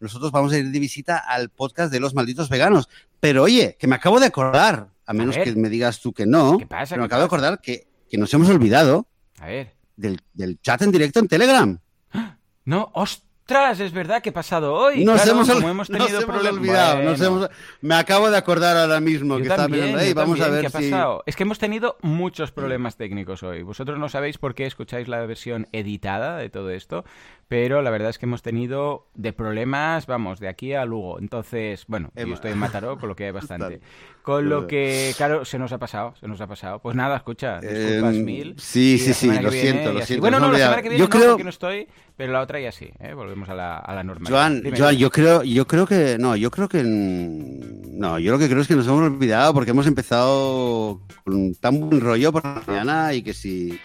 Nosotros 0.00 0.32
vamos 0.32 0.52
a 0.52 0.58
ir 0.58 0.70
de 0.70 0.78
visita 0.78 1.18
al 1.18 1.50
podcast 1.50 1.92
de 1.92 2.00
los 2.00 2.14
malditos 2.14 2.48
veganos. 2.48 2.88
Pero 3.20 3.42
oye, 3.44 3.76
que 3.78 3.86
me 3.86 3.94
acabo 3.96 4.18
de 4.20 4.26
acordar, 4.26 4.88
a 5.06 5.12
menos 5.12 5.36
a 5.36 5.42
que 5.42 5.52
me 5.54 5.68
digas 5.68 6.00
tú 6.00 6.12
que 6.12 6.26
no, 6.26 6.58
¿Qué 6.58 6.66
pasa? 6.66 6.90
pero 6.94 7.02
me 7.02 7.08
¿Qué 7.08 7.14
acabo 7.14 7.22
de 7.22 7.26
acordar 7.26 7.60
que, 7.60 7.86
que 8.08 8.18
nos 8.18 8.32
hemos 8.34 8.48
olvidado 8.48 9.06
A 9.40 9.46
ver. 9.46 9.74
del, 9.96 10.20
del 10.32 10.60
chat 10.60 10.82
en 10.82 10.90
directo 10.90 11.20
en 11.20 11.28
Telegram. 11.28 11.78
No, 12.66 12.90
ostras, 13.46 13.78
es 13.80 13.92
verdad 13.92 14.22
que 14.22 14.30
he 14.30 14.32
pasado 14.32 14.72
hoy. 14.72 15.04
Nos 15.04 15.16
claro, 15.16 15.30
hemos, 15.32 15.50
como 15.50 15.68
hemos 15.68 15.90
nos 15.90 15.98
tenido 15.98 16.20
hemos 16.22 16.34
problemas. 16.34 16.58
olvidado. 16.60 16.94
Bueno. 16.96 17.10
nos 17.10 17.20
hemos- 17.20 17.48
me 17.82 17.94
acabo 17.94 18.30
de 18.30 18.36
acordar 18.38 18.76
ahora 18.78 19.00
mismo 19.00 19.34
Yo 19.34 19.42
que 19.42 19.48
estaba 19.48 19.64
también, 19.64 19.84
pensando, 19.84 20.02
"Ey, 20.02 20.08
yo 20.08 20.14
vamos 20.14 20.40
a 20.40 20.48
ver 20.48 20.60
¿qué 20.62 20.66
ha 20.68 20.70
si... 20.80 20.90
Es 21.26 21.36
que 21.36 21.42
hemos 21.42 21.58
tenido 21.58 21.96
muchos 22.00 22.52
problemas 22.52 22.96
técnicos 22.96 23.42
hoy. 23.42 23.62
Vosotros 23.62 23.98
no 23.98 24.08
sabéis 24.08 24.38
por 24.38 24.54
qué 24.54 24.64
escucháis 24.64 25.08
la 25.08 25.24
versión 25.26 25.68
editada 25.72 26.38
de 26.38 26.48
todo 26.48 26.70
esto, 26.70 27.04
pero 27.48 27.82
la 27.82 27.90
verdad 27.90 28.10
es 28.10 28.18
que 28.18 28.26
hemos 28.26 28.42
tenido 28.42 29.06
de 29.14 29.32
problemas, 29.32 30.06
vamos, 30.06 30.40
de 30.40 30.48
aquí 30.48 30.72
a 30.74 30.84
Lugo. 30.84 31.18
Entonces, 31.18 31.84
bueno, 31.88 32.10
yo 32.16 32.32
estoy 32.34 32.52
en 32.52 32.58
Mataró, 32.58 32.98
con 32.98 33.08
lo 33.08 33.16
que 33.16 33.24
hay 33.26 33.30
bastante. 33.32 33.80
Con 34.22 34.48
lo 34.48 34.66
que, 34.66 35.12
claro, 35.18 35.44
se 35.44 35.58
nos 35.58 35.70
ha 35.72 35.78
pasado, 35.78 36.14
se 36.18 36.26
nos 36.26 36.40
ha 36.40 36.46
pasado. 36.46 36.78
Pues 36.78 36.96
nada, 36.96 37.16
escucha, 37.18 37.60
disculpas 37.60 38.14
Eh, 38.16 38.22
mil. 38.22 38.54
sí, 38.58 38.98
sí, 38.98 39.12
sí, 39.12 39.26
lo 39.26 39.50
siento, 39.50 39.92
lo 39.92 40.00
siento, 40.00 40.22
Bueno, 40.22 40.40
no 40.40 40.46
no, 40.46 40.52
la 40.52 40.58
semana 40.58 40.82
que 40.82 40.88
viene 40.88 40.98
yo 40.98 41.04
no, 41.04 41.10
creo- 41.10 41.28
porque 41.32 41.44
no 41.44 41.50
estoy, 41.50 41.86
pero 42.16 42.32
la 42.32 42.40
otra 42.40 42.58
ya 42.58 42.72
sí, 42.72 42.90
¿eh? 43.00 43.12
Volvemos 43.12 43.48
a 43.50 43.54
la, 43.54 43.76
a 43.76 43.94
la 43.94 44.02
normalidad. 44.02 44.34
Joan, 44.38 44.62
Dime. 44.62 44.78
Joan, 44.78 44.96
yo 44.96 45.10
creo, 45.10 45.42
yo 45.42 45.66
creo 45.66 45.86
que 45.86 46.16
no, 46.18 46.36
yo 46.36 46.50
creo 46.50 46.68
que 46.68 46.82
no, 46.84 48.18
yo 48.18 48.32
lo 48.32 48.38
que 48.38 48.48
creo 48.48 48.62
es 48.62 48.68
que 48.68 48.76
nos 48.76 48.86
hemos 48.86 49.02
olvidado 49.02 49.52
porque 49.52 49.72
hemos 49.72 49.86
empezado 49.86 51.00
con 51.24 51.54
tan 51.56 51.80
buen 51.80 52.00
rollo 52.00 52.32
por 52.32 52.44
la 52.44 52.62
mañana 52.66 53.12
y 53.12 53.22
que 53.22 53.34
si 53.34 53.78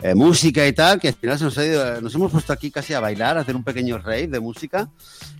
eh, 0.00 0.14
música 0.14 0.66
y 0.66 0.72
tal, 0.72 1.00
que 1.00 1.08
al 1.08 1.14
final 1.14 1.38
se 1.38 1.44
nos 1.44 1.58
ha 1.58 1.64
ido, 1.66 2.00
nos 2.00 2.14
hemos 2.14 2.30
puesto 2.30 2.52
aquí 2.52 2.70
casi 2.70 2.94
a 2.94 3.00
bailar, 3.00 3.36
a 3.36 3.40
hacer 3.40 3.56
un 3.56 3.64
pequeño 3.64 3.98
rave 3.98 4.28
de 4.28 4.38
música 4.40 4.88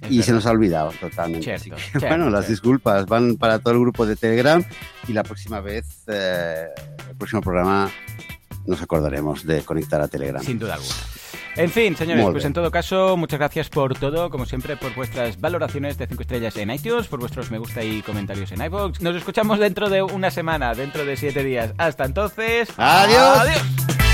Es 0.01 0.11
y 0.11 0.15
se 0.23 0.33
verdad. 0.33 0.35
nos 0.35 0.47
ha 0.47 0.51
olvidado 0.51 0.91
totalmente. 1.01 1.45
Cierto, 1.45 1.77
Así 1.77 1.85
que, 1.85 1.91
cierto, 1.91 2.09
bueno, 2.09 2.25
las 2.31 2.47
cierto. 2.47 2.51
disculpas 2.53 3.07
van 3.07 3.37
para 3.37 3.59
todo 3.61 3.75
el 3.75 3.81
grupo 3.81 4.05
de 4.07 4.17
Telegram 4.17 4.65
y 5.07 5.13
la 5.13 5.23
próxima 5.23 5.61
vez, 5.61 5.87
eh, 6.09 6.67
el 7.09 7.17
próximo 7.17 7.41
programa 7.41 7.91
nos 8.67 8.83
acordaremos 8.83 9.47
de 9.47 9.63
conectar 9.63 10.01
a 10.01 10.09
Telegram. 10.09 10.43
Sin 10.43 10.59
duda 10.59 10.75
alguna. 10.75 10.95
En 11.57 11.71
fin, 11.71 11.97
señores, 11.97 12.23
Molt 12.23 12.35
pues 12.35 12.45
bé. 12.45 12.49
en 12.49 12.53
todo 12.53 12.71
caso, 12.71 13.17
muchas 13.17 13.39
gracias 13.41 13.69
por 13.69 13.99
todo, 13.99 14.31
como 14.31 14.47
siempre, 14.47 14.77
por 14.77 14.95
vuestras 14.95 15.41
valoraciones 15.41 15.99
de 15.99 16.07
5 16.07 16.23
estrellas 16.23 16.57
en 16.57 16.71
iTunes, 16.71 17.09
por 17.09 17.19
vuestros 17.19 17.51
me 17.51 17.59
gusta 17.59 17.83
y 17.83 18.01
comentarios 18.03 18.53
en 18.53 18.63
iVoox. 18.63 19.01
Nos 19.01 19.17
escuchamos 19.17 19.59
dentro 19.59 19.89
de 19.89 20.03
una 20.03 20.31
semana, 20.31 20.75
dentro 20.75 21.05
de 21.05 21.17
7 21.17 21.43
días. 21.43 21.73
Hasta 21.79 22.05
entonces. 22.05 22.69
Adiós. 22.77 23.39
Adiós. 23.39 24.08